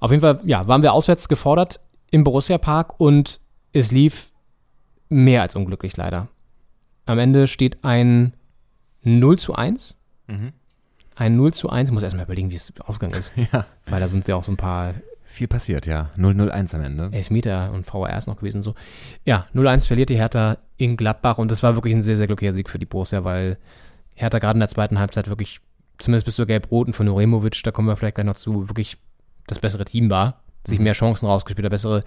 Auf 0.00 0.10
jeden 0.10 0.20
Fall, 0.20 0.40
ja, 0.44 0.66
waren 0.66 0.82
wir 0.82 0.92
auswärts 0.92 1.28
gefordert 1.28 1.80
im 2.10 2.24
Borussia 2.24 2.58
Park 2.58 3.00
und 3.00 3.40
es 3.72 3.90
lief 3.90 4.32
mehr 5.08 5.42
als 5.42 5.56
unglücklich 5.56 5.96
leider. 5.96 6.28
Am 7.06 7.18
Ende 7.18 7.48
steht 7.48 7.84
ein 7.84 8.34
0 9.02 9.38
zu 9.38 9.54
1. 9.54 9.98
Mhm. 10.28 10.52
Ein 11.16 11.36
0 11.36 11.52
zu 11.52 11.68
1. 11.68 11.90
Ich 11.90 11.94
muss 11.94 12.02
erstmal 12.02 12.24
überlegen, 12.24 12.50
wie 12.50 12.56
es 12.56 12.72
ausgegangen 12.80 13.18
ist. 13.18 13.32
Ja. 13.52 13.66
Weil 13.86 14.00
da 14.00 14.08
sind 14.08 14.26
ja 14.26 14.36
auch 14.36 14.42
so 14.42 14.52
ein 14.52 14.56
paar 14.56 14.94
Viel 15.34 15.48
passiert, 15.48 15.84
ja. 15.86 16.12
0-0-1 16.16 16.76
am 16.76 16.82
Ende. 16.82 17.08
Elfmeter 17.10 17.72
und 17.72 17.84
VRs 17.84 18.28
noch 18.28 18.36
gewesen. 18.36 18.62
So. 18.62 18.74
Ja, 19.24 19.48
0-1 19.52 19.88
verliert 19.88 20.08
die 20.08 20.16
Hertha 20.16 20.58
in 20.76 20.96
Gladbach 20.96 21.38
und 21.38 21.50
das 21.50 21.60
war 21.64 21.74
wirklich 21.74 21.92
ein 21.92 22.02
sehr, 22.02 22.16
sehr 22.16 22.28
glücklicher 22.28 22.52
Sieg 22.52 22.70
für 22.70 22.78
die 22.78 22.86
Borussia, 22.86 23.24
weil 23.24 23.58
Hertha 24.14 24.38
gerade 24.38 24.56
in 24.56 24.60
der 24.60 24.68
zweiten 24.68 25.00
Halbzeit 25.00 25.26
wirklich, 25.26 25.58
zumindest 25.98 26.26
bis 26.26 26.36
zur 26.36 26.46
Gelb-Roten 26.46 26.92
von 26.92 27.08
Uremovic, 27.08 27.64
da 27.64 27.72
kommen 27.72 27.88
wir 27.88 27.96
vielleicht 27.96 28.14
gleich 28.14 28.26
noch 28.26 28.36
zu, 28.36 28.68
wirklich 28.68 28.96
das 29.48 29.58
bessere 29.58 29.84
Team 29.84 30.08
war, 30.08 30.44
sich 30.64 30.78
mehr 30.78 30.92
Chancen 30.92 31.26
rausgespielt 31.26 31.64
hat, 31.64 31.72
bessere, 31.72 32.04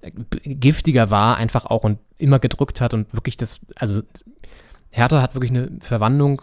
äh, 0.00 0.10
giftiger 0.42 1.10
war 1.10 1.36
einfach 1.36 1.66
auch 1.66 1.84
und 1.84 2.00
immer 2.18 2.40
gedrückt 2.40 2.80
hat 2.80 2.92
und 2.92 3.14
wirklich 3.14 3.36
das, 3.36 3.60
also 3.76 4.02
Hertha 4.90 5.22
hat 5.22 5.36
wirklich 5.36 5.52
eine 5.52 5.70
Verwandlung 5.78 6.42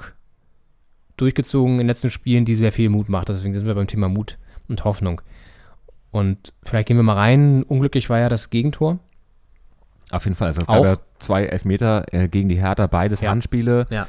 durchgezogen 1.17 1.73
in 1.73 1.79
den 1.79 1.87
letzten 1.87 2.09
Spielen, 2.09 2.45
die 2.45 2.55
sehr 2.55 2.71
viel 2.71 2.87
Mut 2.87 3.09
macht. 3.09 3.27
Deswegen 3.27 3.53
sind 3.53 3.67
wir 3.67 3.75
beim 3.75 3.87
Thema 3.87 4.07
Mut 4.07 4.37
und 4.69 4.85
Hoffnung. 4.85 5.21
Und 6.11 6.53
vielleicht 6.63 6.87
gehen 6.87 6.97
wir 6.97 7.03
mal 7.03 7.15
rein. 7.15 7.63
Unglücklich 7.63 8.09
war 8.09 8.19
ja 8.19 8.29
das 8.29 8.49
Gegentor. 8.49 8.99
Auf 10.11 10.25
jeden 10.25 10.35
Fall. 10.35 10.47
Also 10.47 10.61
es 10.61 10.67
gab 10.67 10.83
ja 10.83 10.97
zwei 11.19 11.45
Elfmeter 11.45 12.05
äh, 12.13 12.27
gegen 12.27 12.49
die 12.49 12.59
Hertha, 12.59 12.87
beides 12.87 13.21
Ja. 13.21 13.31
Handspiele. 13.31 13.87
Ja. 13.89 14.07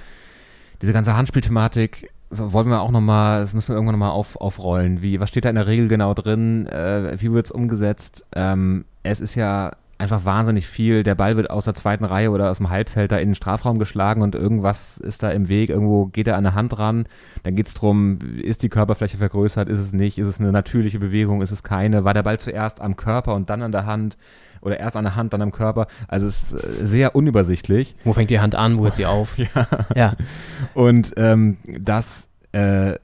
Diese 0.80 0.92
ganze 0.92 1.16
Handspielthematik 1.16 2.10
wollen 2.30 2.68
wir 2.68 2.80
auch 2.80 2.90
nochmal, 2.90 3.42
das 3.42 3.52
müssen 3.52 3.68
wir 3.68 3.74
irgendwann 3.76 3.94
nochmal 3.94 4.10
auf, 4.10 4.36
aufrollen. 4.40 5.02
Wie, 5.02 5.20
was 5.20 5.28
steht 5.28 5.44
da 5.44 5.50
in 5.50 5.54
der 5.54 5.66
Regel 5.66 5.86
genau 5.88 6.14
drin? 6.14 6.66
Äh, 6.66 7.20
wie 7.20 7.30
wird 7.32 7.46
es 7.46 7.52
umgesetzt? 7.52 8.26
Ähm, 8.34 8.84
es 9.02 9.20
ist 9.20 9.34
ja 9.34 9.72
einfach 10.02 10.24
wahnsinnig 10.24 10.66
viel. 10.66 11.04
Der 11.04 11.14
Ball 11.14 11.36
wird 11.36 11.48
aus 11.48 11.64
der 11.64 11.74
zweiten 11.74 12.04
Reihe 12.04 12.30
oder 12.30 12.50
aus 12.50 12.58
dem 12.58 12.70
Halbfeld 12.70 13.12
da 13.12 13.18
in 13.18 13.28
den 13.28 13.34
Strafraum 13.36 13.78
geschlagen 13.78 14.20
und 14.20 14.34
irgendwas 14.34 14.98
ist 14.98 15.22
da 15.22 15.30
im 15.30 15.48
Weg. 15.48 15.70
Irgendwo 15.70 16.06
geht 16.06 16.26
er 16.26 16.36
an 16.36 16.42
der 16.42 16.54
Hand 16.54 16.76
ran. 16.78 17.06
Dann 17.44 17.54
geht 17.54 17.68
es 17.68 17.74
darum, 17.74 18.18
ist 18.42 18.64
die 18.64 18.68
Körperfläche 18.68 19.16
vergrößert, 19.16 19.68
ist 19.68 19.78
es 19.78 19.92
nicht? 19.92 20.18
Ist 20.18 20.26
es 20.26 20.40
eine 20.40 20.50
natürliche 20.50 20.98
Bewegung, 20.98 21.40
ist 21.40 21.52
es 21.52 21.62
keine? 21.62 22.04
War 22.04 22.14
der 22.14 22.24
Ball 22.24 22.38
zuerst 22.38 22.80
am 22.80 22.96
Körper 22.96 23.34
und 23.34 23.48
dann 23.48 23.62
an 23.62 23.72
der 23.72 23.86
Hand? 23.86 24.18
Oder 24.60 24.78
erst 24.78 24.96
an 24.96 25.04
der 25.04 25.16
Hand, 25.16 25.32
dann 25.32 25.42
am 25.42 25.50
Körper? 25.50 25.86
Also 26.06 26.26
es 26.26 26.52
ist 26.52 26.88
sehr 26.88 27.16
unübersichtlich. 27.16 27.96
Wo 28.04 28.12
fängt 28.12 28.30
die 28.30 28.38
Hand 28.40 28.54
an? 28.54 28.78
Wo 28.78 28.84
hört 28.84 28.94
sie 28.94 29.06
auf? 29.06 29.36
ja. 29.38 29.48
ja. 29.94 30.14
Und 30.74 31.12
ähm, 31.16 31.56
das 31.64 32.28
äh, 32.52 32.94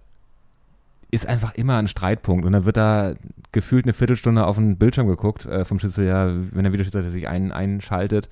ist 1.11 1.27
einfach 1.27 1.55
immer 1.55 1.77
ein 1.77 1.89
Streitpunkt. 1.89 2.45
Und 2.45 2.53
dann 2.53 2.65
wird 2.67 2.77
da 2.77 3.15
gefühlt 3.53 3.85
eine 3.85 3.93
Viertelstunde 3.93 4.47
auf 4.47 4.57
den 4.57 4.77
Bildschirm 4.77 5.09
geguckt 5.09 5.47
äh, 5.47 5.65
vom 5.65 5.79
Schiedsrichter, 5.79 6.35
wenn 6.53 6.65
der 6.65 6.73
Videoschiedsrichter 6.73 7.11
sich 7.11 7.29
ein, 7.29 7.53
einschaltet. 7.53 8.29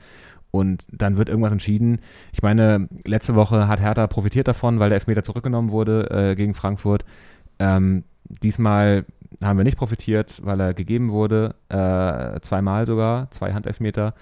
Und 0.51 0.85
dann 0.91 1.17
wird 1.17 1.29
irgendwas 1.29 1.53
entschieden. 1.53 2.01
Ich 2.33 2.43
meine, 2.43 2.89
letzte 3.05 3.35
Woche 3.35 3.69
hat 3.69 3.81
Hertha 3.81 4.07
profitiert 4.07 4.49
davon, 4.49 4.79
weil 4.79 4.91
der 4.91 4.97
Elfmeter 4.97 5.23
zurückgenommen 5.23 5.71
wurde 5.71 6.09
äh, 6.11 6.35
gegen 6.35 6.55
Frankfurt. 6.55 7.05
Ähm, 7.59 8.05
diesmal 8.43 9.05
haben 9.43 9.59
wir 9.59 9.65
nicht 9.65 9.77
profitiert, 9.77 10.41
weil 10.45 10.61
er 10.61 10.73
gegeben 10.75 11.11
wurde. 11.11 11.55
Äh, 11.69 12.41
zweimal 12.41 12.87
sogar, 12.87 13.31
zwei 13.31 13.53
Handelfmeter. 13.53 14.15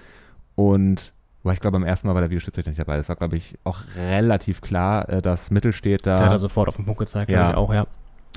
Und 0.54 1.12
weil 1.42 1.54
ich 1.54 1.60
glaube, 1.60 1.78
beim 1.78 1.86
ersten 1.86 2.08
Mal 2.08 2.14
war 2.14 2.22
der 2.22 2.30
Videoschiedsrichter 2.30 2.70
nicht 2.70 2.80
dabei. 2.80 2.96
Das 2.96 3.08
war, 3.08 3.16
glaube 3.16 3.36
ich, 3.36 3.58
auch 3.64 3.80
relativ 3.96 4.60
klar, 4.60 5.08
äh, 5.08 5.20
dass 5.22 5.50
Mittel 5.50 5.72
steht 5.72 6.06
da. 6.06 6.16
Der 6.16 6.26
hat 6.26 6.32
er 6.32 6.38
sofort 6.38 6.68
auf 6.68 6.76
den 6.76 6.84
Punkt 6.86 7.00
gezeigt, 7.00 7.30
Ja. 7.30 7.50
glaube 7.50 7.52
ich 7.52 7.56
auch, 7.58 7.74
ja. 7.74 7.86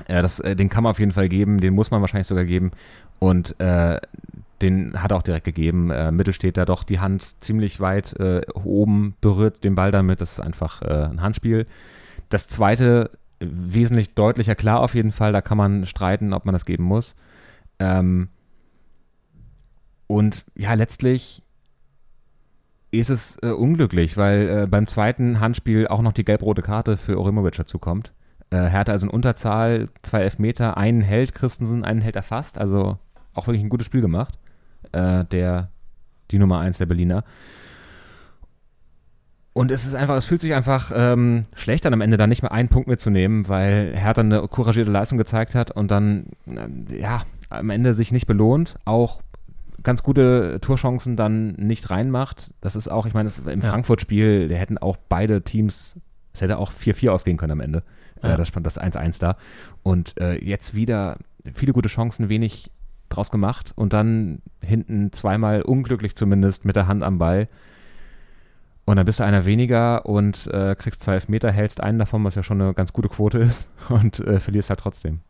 Ja, 0.06 0.22
das, 0.22 0.38
äh, 0.40 0.54
den 0.54 0.68
kann 0.68 0.84
man 0.84 0.90
auf 0.90 1.00
jeden 1.00 1.12
Fall 1.12 1.28
geben, 1.28 1.60
den 1.60 1.74
muss 1.74 1.90
man 1.90 2.00
wahrscheinlich 2.00 2.28
sogar 2.28 2.44
geben. 2.44 2.70
Und 3.18 3.58
äh, 3.60 4.00
den 4.62 5.02
hat 5.02 5.10
er 5.10 5.16
auch 5.16 5.22
direkt 5.22 5.44
gegeben. 5.44 5.90
Äh, 5.90 6.12
Mittel 6.12 6.32
steht 6.32 6.56
da 6.56 6.64
doch 6.64 6.84
die 6.84 7.00
Hand 7.00 7.42
ziemlich 7.42 7.80
weit 7.80 8.14
äh, 8.18 8.42
oben, 8.54 9.14
berührt 9.20 9.64
den 9.64 9.74
Ball 9.74 9.90
damit. 9.90 10.20
Das 10.20 10.32
ist 10.32 10.40
einfach 10.40 10.82
äh, 10.82 11.08
ein 11.10 11.22
Handspiel. 11.22 11.66
Das 12.28 12.48
zweite, 12.48 13.10
äh, 13.40 13.46
wesentlich 13.50 14.14
deutlicher 14.14 14.54
klar 14.54 14.80
auf 14.80 14.94
jeden 14.94 15.12
Fall. 15.12 15.32
Da 15.32 15.40
kann 15.40 15.58
man 15.58 15.86
streiten, 15.86 16.32
ob 16.32 16.44
man 16.44 16.52
das 16.52 16.64
geben 16.64 16.84
muss. 16.84 17.14
Ähm, 17.78 18.28
und 20.06 20.44
ja, 20.56 20.74
letztlich 20.74 21.42
ist 22.90 23.10
es 23.10 23.36
äh, 23.42 23.50
unglücklich, 23.50 24.16
weil 24.16 24.48
äh, 24.48 24.66
beim 24.66 24.86
zweiten 24.86 25.40
Handspiel 25.40 25.86
auch 25.86 26.02
noch 26.02 26.12
die 26.12 26.24
gelb-rote 26.24 26.62
Karte 26.62 26.96
für 26.96 27.18
Orimovic 27.18 27.56
dazu 27.56 27.78
kommt. 27.78 28.12
Äh, 28.50 28.68
Hertha 28.68 28.92
also 28.92 29.06
in 29.06 29.10
Unterzahl, 29.12 29.88
zwei 30.02 30.22
Elfmeter, 30.22 30.76
einen 30.76 31.02
hält 31.02 31.34
Christensen, 31.34 31.84
einen 31.84 32.00
hält 32.00 32.16
er 32.16 32.22
fast. 32.22 32.58
Also 32.58 32.98
auch 33.34 33.46
wirklich 33.46 33.62
ein 33.64 33.68
gutes 33.68 33.86
Spiel 33.86 34.00
gemacht. 34.00 34.38
Äh, 34.92 35.24
der, 35.26 35.70
die 36.30 36.38
Nummer 36.38 36.60
eins 36.60 36.78
der 36.78 36.86
Berliner. 36.86 37.24
Und 39.52 39.72
es 39.72 39.86
ist 39.86 39.94
einfach, 39.94 40.16
es 40.16 40.24
fühlt 40.24 40.40
sich 40.40 40.54
einfach 40.54 40.92
ähm, 40.94 41.44
schlecht 41.54 41.84
an, 41.84 41.92
am 41.92 42.00
Ende 42.00 42.16
da 42.16 42.26
nicht 42.28 42.42
mehr 42.42 42.52
einen 42.52 42.68
Punkt 42.68 42.86
mitzunehmen, 42.88 43.48
weil 43.48 43.92
Hertha 43.94 44.20
eine 44.20 44.46
couragierte 44.46 44.90
Leistung 44.90 45.18
gezeigt 45.18 45.54
hat 45.56 45.72
und 45.72 45.90
dann, 45.90 46.26
äh, 46.46 47.00
ja, 47.00 47.22
am 47.50 47.70
Ende 47.70 47.94
sich 47.94 48.12
nicht 48.12 48.26
belohnt. 48.26 48.76
Auch 48.84 49.20
ganz 49.82 50.02
gute 50.02 50.58
Torchancen 50.60 51.16
dann 51.16 51.52
nicht 51.52 51.90
reinmacht. 51.90 52.52
Das 52.60 52.76
ist 52.76 52.88
auch, 52.88 53.06
ich 53.06 53.14
meine, 53.14 53.30
im 53.50 53.60
Ja. 53.60 53.70
Frankfurt-Spiel, 53.70 54.48
da 54.48 54.54
hätten 54.54 54.78
auch 54.78 54.96
beide 55.08 55.42
Teams, 55.42 55.96
es 56.32 56.40
hätte 56.40 56.58
auch 56.58 56.70
4-4 56.70 57.10
ausgehen 57.10 57.36
können 57.36 57.52
am 57.52 57.60
Ende. 57.60 57.82
Ja. 58.22 58.34
Äh, 58.34 58.36
das 58.36 58.48
stand 58.48 58.66
das 58.66 58.80
1-1 58.80 59.20
da. 59.20 59.36
Und 59.82 60.18
äh, 60.20 60.42
jetzt 60.44 60.74
wieder 60.74 61.18
viele 61.54 61.72
gute 61.72 61.88
Chancen, 61.88 62.28
wenig 62.28 62.70
draus 63.08 63.30
gemacht 63.30 63.72
und 63.74 63.92
dann 63.92 64.42
hinten 64.62 65.12
zweimal 65.12 65.62
unglücklich 65.62 66.14
zumindest 66.14 66.64
mit 66.64 66.76
der 66.76 66.86
Hand 66.86 67.02
am 67.02 67.18
Ball. 67.18 67.48
Und 68.84 68.96
dann 68.96 69.04
bist 69.04 69.20
du 69.20 69.24
einer 69.24 69.44
weniger 69.44 70.06
und 70.06 70.46
äh, 70.46 70.74
kriegst 70.74 71.02
zwei 71.02 71.14
Elfmeter, 71.14 71.50
hältst 71.52 71.82
einen 71.82 71.98
davon, 71.98 72.24
was 72.24 72.34
ja 72.34 72.42
schon 72.42 72.60
eine 72.60 72.74
ganz 72.74 72.92
gute 72.92 73.08
Quote 73.08 73.38
ist 73.38 73.68
und 73.88 74.20
äh, 74.20 74.40
verlierst 74.40 74.70
halt 74.70 74.80
trotzdem. 74.80 75.20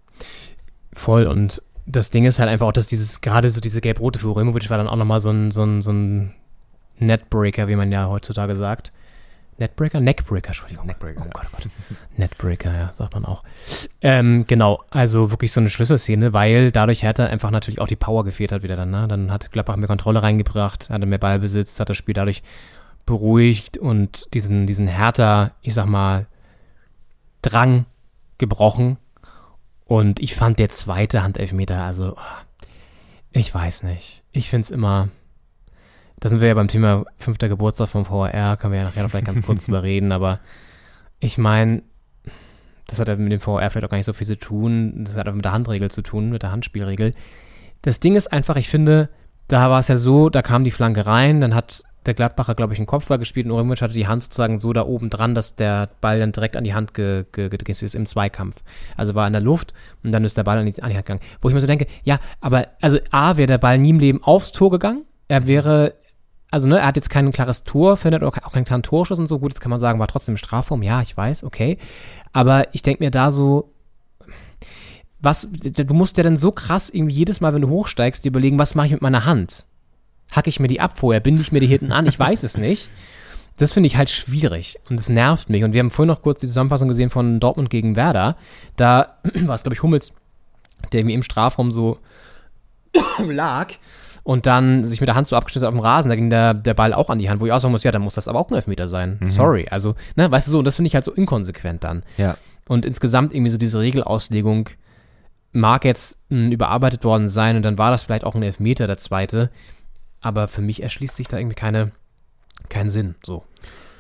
Voll. 0.93 1.27
Und 1.27 1.63
das 1.87 2.11
Ding 2.11 2.25
ist 2.25 2.39
halt 2.39 2.49
einfach 2.49 2.67
auch, 2.67 2.73
dass 2.73 2.87
dieses, 2.87 3.21
gerade 3.21 3.51
so 3.51 3.61
diese 3.61 3.81
gelb-rote 3.81 4.19
für 4.19 4.29
Uremovic 4.29 4.71
war 4.71 4.79
dann 4.79 4.89
auch 4.89 4.97
nochmal 4.97 5.21
so 5.21 5.31
ein, 5.31 5.51
so 5.51 5.65
ein, 5.65 5.83
so 5.83 5.93
ein 5.93 6.35
Netbreaker, 6.99 7.69
wie 7.69 7.77
man 7.77 7.91
ja 7.91 8.09
heutzutage 8.09 8.55
sagt. 8.55 8.93
Netbreaker? 9.59 10.01
Neckbreaker, 10.01 10.49
Entschuldigung. 10.49 10.87
Neckbreaker, 10.87 11.23
Oh. 11.27 11.31
Gott, 11.33 11.47
oh 11.47 11.57
Gott. 11.57 11.69
Netbreaker, 12.17 12.73
ja, 12.73 12.93
sagt 12.93 13.15
man 13.15 13.25
auch. 13.25 13.43
Ähm, 14.01 14.45
genau, 14.47 14.83
also 14.91 15.31
wirklich 15.31 15.53
so 15.53 15.61
eine 15.61 15.69
Schlüsselszene, 15.71 16.33
weil 16.33 16.71
dadurch 16.71 17.03
Hertha 17.03 17.27
einfach 17.27 17.51
natürlich 17.51 17.81
auch 17.81 17.89
die 17.89 17.97
Power 17.97 18.25
gefehlt 18.25 18.53
hat 18.53 18.63
wieder 18.63 18.77
dann. 18.77 18.91
Ne? 18.91 19.09
Dann 19.09 19.33
hat 19.33 19.51
Gladbach 19.51 19.77
mehr 19.77 19.89
Kontrolle 19.89 20.23
reingebracht, 20.23 20.91
hatte 20.91 21.07
mehr 21.07 21.19
Ballbesitz, 21.19 21.81
hat 21.81 21.89
das 21.89 21.97
Spiel 21.97 22.15
dadurch 22.15 22.43
beruhigt 23.05 23.79
und 23.79 24.33
diesen, 24.35 24.67
diesen 24.67 24.87
Hertha, 24.87 25.53
ich 25.63 25.75
sag 25.75 25.87
mal, 25.87 26.27
Drang 27.43 27.87
gebrochen. 28.39 28.99
Und 29.85 30.21
ich 30.21 30.35
fand 30.35 30.59
der 30.59 30.69
zweite 30.69 31.23
Handelfmeter, 31.23 31.83
also, 31.83 32.15
oh, 32.17 32.67
ich 33.33 33.53
weiß 33.55 33.83
nicht. 33.85 34.23
Ich 34.33 34.51
find's 34.51 34.71
immer, 34.71 35.09
da 36.21 36.29
sind 36.29 36.41
wir 36.41 36.49
ja 36.49 36.55
beim 36.55 36.69
Thema 36.69 37.05
fünfter 37.19 37.49
Geburtstag 37.49 37.89
vom 37.89 38.09
VAR, 38.09 38.57
können 38.57 38.73
wir 38.73 38.81
ja 38.81 38.87
nachher 38.87 39.03
noch 39.03 39.11
vielleicht 39.11 39.27
ganz 39.27 39.43
kurz 39.43 39.65
drüber 39.67 39.83
reden, 39.83 40.13
aber 40.13 40.41
ich 41.21 41.39
meine, 41.39 41.83
das 42.87 42.99
hat 42.99 43.09
ja 43.09 43.17
mit 43.17 43.33
dem 43.33 43.45
VAR 43.45 43.71
vielleicht 43.71 43.85
auch 43.85 43.91
gar 43.91 43.97
nicht 43.97 44.07
so 44.07 44.13
viel 44.13 44.27
zu 44.27 44.39
tun, 44.39 45.05
das 45.05 45.17
hat 45.17 45.29
auch 45.29 45.35
mit 45.35 45.45
der 45.45 45.53
Handregel 45.53 45.91
zu 45.91 46.03
tun, 46.03 46.31
mit 46.31 46.43
der 46.43 46.53
Handspielregel. 46.53 47.15
Das 47.83 48.01
Ding 48.01 48.17
ist 48.17 48.33
einfach, 48.33 48.57
ich 48.57 48.69
finde, 48.69 49.09
da 49.47 49.71
war 49.71 49.81
es 49.81 49.89
ja 49.89 49.97
so, 49.97 50.29
da 50.29 50.43
kam 50.43 50.65
die 50.65 50.71
Flanke 50.71 51.07
rein, 51.07 51.41
dann 51.41 51.55
hat 51.55 51.85
der 52.09 52.15
Gladbacher, 52.15 52.55
glaube 52.55 52.73
ich, 52.73 52.79
einen 52.79 52.87
Kopfball 52.87 53.19
gespielt 53.19 53.47
und 53.47 53.53
Uremovic 53.53 53.83
hatte 53.83 53.93
die 53.93 54.07
Hand 54.07 54.23
sozusagen 54.23 54.59
so 54.59 54.73
da 54.73 54.87
oben 54.87 55.11
dran, 55.11 55.35
dass 55.35 55.57
der 55.57 55.91
Ball 56.01 56.19
dann 56.19 56.33
direkt 56.33 56.57
an 56.57 56.65
die 56.65 56.75
Hand 56.75 56.95
ge 56.95 57.25
ge 57.33 57.49
gedreht 57.51 57.83
ist 57.83 57.95
im 57.95 58.07
Zweikampf. 58.07 58.63
Also 58.97 59.15
war 59.15 59.27
in 59.27 59.35
der 59.35 59.43
Luft 59.43 59.75
und 60.03 60.13
dann 60.13 60.25
ist 60.25 60.37
der 60.37 60.45
Ball 60.45 60.59
an 60.59 60.67
die, 60.67 60.83
an 60.83 60.89
die 60.91 60.97
Hand 60.97 61.07
gegangen. 61.07 61.21
Wo 61.41 61.49
ich 61.49 61.55
mir 61.55 61.61
so 61.61 61.67
denke, 61.67 61.87
ja, 62.05 62.19
aber 62.41 62.69
also 62.81 62.99
A, 63.11 63.37
wäre 63.37 63.47
der 63.47 63.59
Ball 63.59 63.79
nie 63.79 63.91
im 63.91 63.99
Leben 63.99 64.23
aufs 64.23 64.53
Tor 64.53 64.71
gegangen. 64.71 65.05
Er 65.29 65.47
wäre, 65.47 65.95
also 66.51 66.69
ne, 66.69 66.79
er 66.79 66.87
hat 66.87 66.97
jetzt 66.97 67.11
kein 67.11 67.31
klares 67.33 67.65
Tor 67.65 67.97
verhindert 67.97 68.23
oder 68.23 68.47
auch 68.47 68.53
keinen 68.53 68.65
klaren 68.65 68.83
Torschuss 68.83 69.19
und 69.19 69.27
so. 69.27 69.39
Gut, 69.39 69.53
das 69.53 69.61
kann 69.61 69.71
man 69.71 69.81
sagen, 69.81 69.99
war 69.99 70.09
trotzdem 70.09 70.37
Strafraum. 70.37 70.83
Ja, 70.83 71.03
ich 71.03 71.17
weiß, 71.17 71.45
okay. 71.45 71.79
Aber 72.33 72.75
ich 72.75 72.83
denke 72.83 73.05
mir 73.05 73.11
da 73.11 73.31
so, 73.31 73.73
was, 75.21 75.49
du 75.51 75.95
musst 75.95 76.17
ja 76.17 76.23
dann 76.23 76.37
so 76.37 76.53
krass 76.53 76.91
irgendwie 76.91 77.15
jedes 77.15 77.41
Mal, 77.41 77.53
wenn 77.53 77.63
du 77.63 77.69
hochsteigst, 77.69 78.25
dir 78.25 78.31
überlegen, 78.31 78.59
was 78.59 78.75
mache 78.75 78.87
ich 78.87 78.93
mit 78.93 79.03
meiner 79.03 79.25
Hand? 79.25 79.67
Hacke 80.31 80.49
ich 80.49 80.61
mir 80.61 80.69
die 80.69 80.81
ab 80.81 80.99
vorher? 80.99 81.21
Binde 81.21 81.41
ich 81.41 81.53
mir 81.53 81.61
die 81.61 81.67
hinten 81.67 81.93
an? 81.93 82.07
Ich 82.07 82.19
weiß 82.19 82.43
es 82.43 82.57
nicht. 82.57 82.89
das 83.57 83.73
finde 83.73 83.89
ich 83.89 83.97
halt 83.97 84.09
schwierig 84.09 84.79
und 84.89 84.99
es 85.01 85.09
nervt 85.09 85.51
mich. 85.51 85.65
Und 85.65 85.73
wir 85.73 85.81
haben 85.81 85.91
vorhin 85.91 86.09
noch 86.09 86.23
kurz 86.23 86.41
die 86.41 86.47
Zusammenfassung 86.47 86.89
gesehen 86.89 87.11
von 87.11 87.41
Dortmund 87.41 87.71
gegen 87.71 87.97
Werder. 87.97 88.37
Da 88.77 89.19
war 89.47 89.55
es, 89.57 89.63
glaube 89.63 89.75
ich, 89.75 89.83
Hummels, 89.83 90.13
der 90.93 91.01
irgendwie 91.01 91.15
im 91.15 91.23
Strafraum 91.23 91.73
so 91.73 91.99
lag 93.19 93.73
und 94.29 94.45
dann 94.45 94.85
sich 94.85 95.01
mit 95.01 95.09
der 95.09 95.15
Hand 95.15 95.27
so 95.27 95.37
abgestützt 95.37 95.65
auf 95.65 95.73
dem 95.73 95.81
Rasen, 95.81 96.11
da 96.11 96.15
ging 96.15 96.29
der, 96.29 96.53
der 96.53 96.75
Ball 96.75 96.93
auch 96.93 97.09
an 97.09 97.19
die 97.19 97.31
Hand, 97.31 97.41
wo 97.41 97.47
ich 97.47 97.53
auch 97.53 97.61
sagen 97.61 97.73
muss, 97.73 97.83
ja, 97.83 97.93
dann 97.93 98.03
muss 98.03 98.13
das 98.13 98.29
aber 98.29 98.39
auch 98.39 98.51
ein 98.51 98.55
Elfmeter 98.57 98.87
sein. 98.87 99.19
Sorry. 99.25 99.69
Also, 99.71 99.95
ne, 100.17 100.31
weißt 100.31 100.47
du 100.47 100.51
so, 100.51 100.59
und 100.59 100.67
das 100.67 100.77
finde 100.77 100.89
ich 100.89 100.95
halt 100.95 101.07
so 101.07 101.15
inkonsequent 101.15 101.83
dann. 101.83 102.03
Ja. 102.19 102.37
Und 102.67 102.85
insgesamt 102.85 103.33
irgendwie 103.33 103.51
so 103.51 103.57
diese 103.57 103.79
Regelauslegung 103.79 104.69
mag 105.53 105.87
jetzt 105.87 106.19
mh, 106.29 106.51
überarbeitet 106.51 107.05
worden 107.05 107.31
sein 107.31 107.57
und 107.57 107.63
dann 107.63 107.79
war 107.79 107.91
das 107.91 108.03
vielleicht 108.03 108.25
auch 108.25 108.35
ein 108.35 108.43
Elfmeter, 108.43 108.87
der 108.87 108.99
zweite. 108.99 109.51
Aber 110.21 110.47
für 110.47 110.61
mich 110.61 110.83
erschließt 110.83 111.17
sich 111.17 111.29
da 111.29 111.39
irgendwie 111.39 111.57
keine, 111.57 111.93
keinen 112.69 112.91
Sinn. 112.91 113.15
So. 113.25 113.45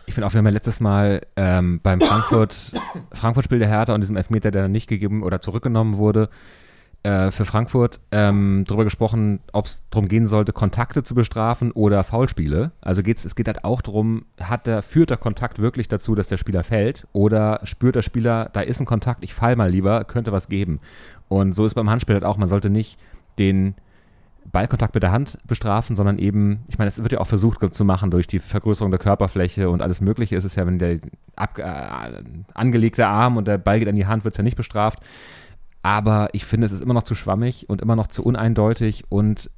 Ich 0.04 0.12
finde 0.12 0.26
auch, 0.26 0.34
wir 0.34 0.40
haben 0.40 0.46
ja 0.46 0.52
letztes 0.52 0.78
Mal 0.78 1.22
ähm, 1.36 1.80
beim 1.82 2.02
Frankfurt, 2.02 2.54
Frankfurt-Spiel 3.14 3.60
der 3.60 3.68
Hertha 3.68 3.94
und 3.94 4.02
diesem 4.02 4.18
Elfmeter, 4.18 4.50
der 4.50 4.60
dann 4.60 4.72
nicht 4.72 4.90
gegeben 4.90 5.22
oder 5.22 5.40
zurückgenommen 5.40 5.96
wurde, 5.96 6.28
äh, 7.08 7.30
für 7.30 7.46
Frankfurt 7.46 8.00
ähm, 8.10 8.64
darüber 8.66 8.84
gesprochen, 8.84 9.40
ob 9.52 9.64
es 9.64 9.82
darum 9.88 10.08
gehen 10.08 10.26
sollte, 10.26 10.52
Kontakte 10.52 11.02
zu 11.02 11.14
bestrafen 11.14 11.72
oder 11.72 12.04
Foulspiele. 12.04 12.72
Also 12.82 13.02
geht's, 13.02 13.24
es 13.24 13.34
geht 13.34 13.46
halt 13.46 13.64
auch 13.64 13.80
darum, 13.80 14.26
hat 14.38 14.66
der, 14.66 14.82
führt 14.82 15.08
der 15.08 15.16
Kontakt 15.16 15.58
wirklich 15.58 15.88
dazu, 15.88 16.14
dass 16.14 16.28
der 16.28 16.36
Spieler 16.36 16.64
fällt 16.64 17.06
oder 17.14 17.60
spürt 17.62 17.94
der 17.94 18.02
Spieler, 18.02 18.50
da 18.52 18.60
ist 18.60 18.80
ein 18.80 18.84
Kontakt, 18.84 19.24
ich 19.24 19.32
fall 19.32 19.56
mal 19.56 19.70
lieber, 19.70 20.04
könnte 20.04 20.32
was 20.32 20.48
geben. 20.48 20.80
Und 21.28 21.54
so 21.54 21.64
ist 21.64 21.72
beim 21.72 21.88
Handspiel 21.88 22.14
halt 22.14 22.24
auch, 22.24 22.36
man 22.36 22.48
sollte 22.48 22.68
nicht 22.68 22.98
den 23.38 23.74
Ballkontakt 24.52 24.92
mit 24.92 25.02
der 25.02 25.12
Hand 25.12 25.38
bestrafen, 25.46 25.96
sondern 25.96 26.18
eben, 26.18 26.60
ich 26.68 26.76
meine, 26.76 26.88
es 26.88 27.02
wird 27.02 27.12
ja 27.12 27.20
auch 27.20 27.26
versucht 27.26 27.74
zu 27.74 27.84
machen 27.86 28.10
durch 28.10 28.26
die 28.26 28.38
Vergrößerung 28.38 28.90
der 28.90 29.00
Körperfläche 29.00 29.70
und 29.70 29.80
alles 29.80 30.02
Mögliche. 30.02 30.36
Es 30.36 30.44
ist 30.44 30.56
ja, 30.56 30.66
wenn 30.66 30.78
der 30.78 30.98
ab, 31.36 31.58
äh, 31.58 32.22
angelegte 32.54 33.06
Arm 33.06 33.38
und 33.38 33.48
der 33.48 33.56
Ball 33.56 33.78
geht 33.78 33.88
an 33.88 33.96
die 33.96 34.06
Hand, 34.06 34.24
wird 34.24 34.34
es 34.34 34.38
ja 34.38 34.44
nicht 34.44 34.56
bestraft. 34.56 35.00
Aber 35.88 36.28
ich 36.34 36.44
finde, 36.44 36.66
es 36.66 36.72
ist 36.72 36.82
immer 36.82 36.92
noch 36.92 37.04
zu 37.04 37.14
schwammig 37.14 37.70
und 37.70 37.80
immer 37.80 37.96
noch 37.96 38.08
zu 38.08 38.22
uneindeutig 38.22 39.04
und 39.08 39.50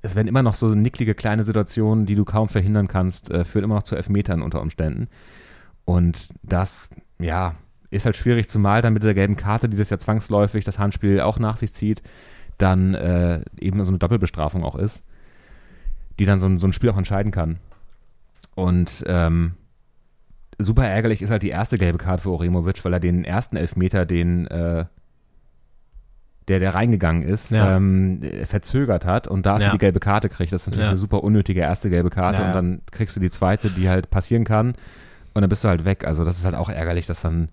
es 0.00 0.16
werden 0.16 0.26
immer 0.26 0.42
noch 0.42 0.54
so 0.54 0.68
nicklige 0.68 1.14
kleine 1.14 1.44
Situationen, 1.44 2.06
die 2.06 2.14
du 2.14 2.24
kaum 2.24 2.48
verhindern 2.48 2.88
kannst, 2.88 3.30
äh, 3.30 3.44
führen 3.44 3.64
immer 3.64 3.74
noch 3.74 3.82
zu 3.82 3.94
Elfmetern 3.94 4.40
unter 4.40 4.62
Umständen. 4.62 5.08
Und 5.84 6.30
das, 6.42 6.88
ja, 7.18 7.56
ist 7.90 8.06
halt 8.06 8.16
schwierig, 8.16 8.48
zumal 8.48 8.80
dann 8.80 8.94
mit 8.94 9.02
der 9.02 9.12
gelben 9.12 9.36
Karte, 9.36 9.68
die 9.68 9.76
das 9.76 9.90
ja 9.90 9.98
zwangsläufig 9.98 10.64
das 10.64 10.78
Handspiel 10.78 11.20
auch 11.20 11.38
nach 11.38 11.58
sich 11.58 11.74
zieht, 11.74 12.02
dann 12.56 12.94
äh, 12.94 13.44
eben 13.60 13.84
so 13.84 13.90
eine 13.90 13.98
Doppelbestrafung 13.98 14.64
auch 14.64 14.76
ist, 14.76 15.02
die 16.20 16.24
dann 16.24 16.38
so 16.38 16.46
ein, 16.46 16.58
so 16.58 16.66
ein 16.66 16.72
Spiel 16.72 16.88
auch 16.88 16.96
entscheiden 16.96 17.32
kann. 17.32 17.58
Und 18.54 19.04
ähm, 19.06 19.56
super 20.58 20.88
ärgerlich 20.88 21.20
ist 21.20 21.30
halt 21.30 21.42
die 21.42 21.50
erste 21.50 21.76
gelbe 21.76 21.98
Karte 21.98 22.22
für 22.22 22.30
Oremovic, 22.30 22.82
weil 22.82 22.94
er 22.94 23.00
den 23.00 23.24
ersten 23.24 23.56
Elfmeter, 23.56 24.06
den 24.06 24.46
äh, 24.46 24.86
der, 26.52 26.60
der 26.60 26.74
reingegangen 26.74 27.22
ist, 27.22 27.50
Ja. 27.50 27.76
ähm, 27.76 28.22
äh, 28.22 28.44
verzögert 28.46 29.04
hat 29.04 29.26
und 29.26 29.46
dafür 29.46 29.66
Ja. 29.66 29.72
die 29.72 29.78
gelbe 29.78 29.98
Karte 30.00 30.28
kriegt. 30.28 30.52
Das 30.52 30.62
ist 30.62 30.66
natürlich 30.68 30.88
eine 30.88 30.98
super 30.98 31.24
unnötige 31.24 31.60
erste 31.60 31.90
gelbe 31.90 32.10
Karte 32.10 32.42
und 32.44 32.52
dann 32.52 32.80
kriegst 32.92 33.16
du 33.16 33.20
die 33.20 33.30
zweite, 33.30 33.70
die 33.70 33.88
halt 33.88 34.10
passieren 34.10 34.44
kann 34.44 34.74
und 35.34 35.42
dann 35.42 35.48
bist 35.48 35.64
du 35.64 35.68
halt 35.68 35.84
weg. 35.84 36.06
Also 36.06 36.24
das 36.24 36.38
ist 36.38 36.44
halt 36.44 36.54
auch 36.54 36.68
ärgerlich, 36.68 37.06
dass 37.06 37.22
dann, 37.22 37.48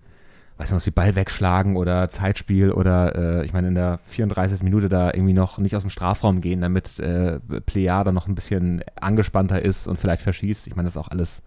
weiß 0.58 0.70
nicht, 0.70 0.76
was 0.76 0.84
die 0.84 0.90
Ball 0.90 1.16
wegschlagen 1.16 1.76
oder 1.76 2.10
Zeitspiel 2.10 2.70
oder 2.70 3.40
äh, 3.40 3.44
ich 3.44 3.52
meine 3.52 3.68
in 3.68 3.74
der 3.74 4.00
34. 4.06 4.62
Minute 4.62 4.88
da 4.88 5.06
irgendwie 5.12 5.32
noch 5.32 5.58
nicht 5.58 5.74
aus 5.74 5.82
dem 5.82 5.90
Strafraum 5.90 6.40
gehen, 6.42 6.60
damit 6.60 7.00
äh, 7.00 7.40
Plea 7.66 8.04
noch 8.12 8.28
ein 8.28 8.34
bisschen 8.34 8.82
angespannter 9.00 9.62
ist 9.62 9.86
und 9.88 9.98
vielleicht 9.98 10.22
verschießt. 10.22 10.66
Ich 10.66 10.76
meine, 10.76 10.86
das 10.86 10.94
ist 10.96 10.98
auch 11.02 11.08
alles 11.08 11.42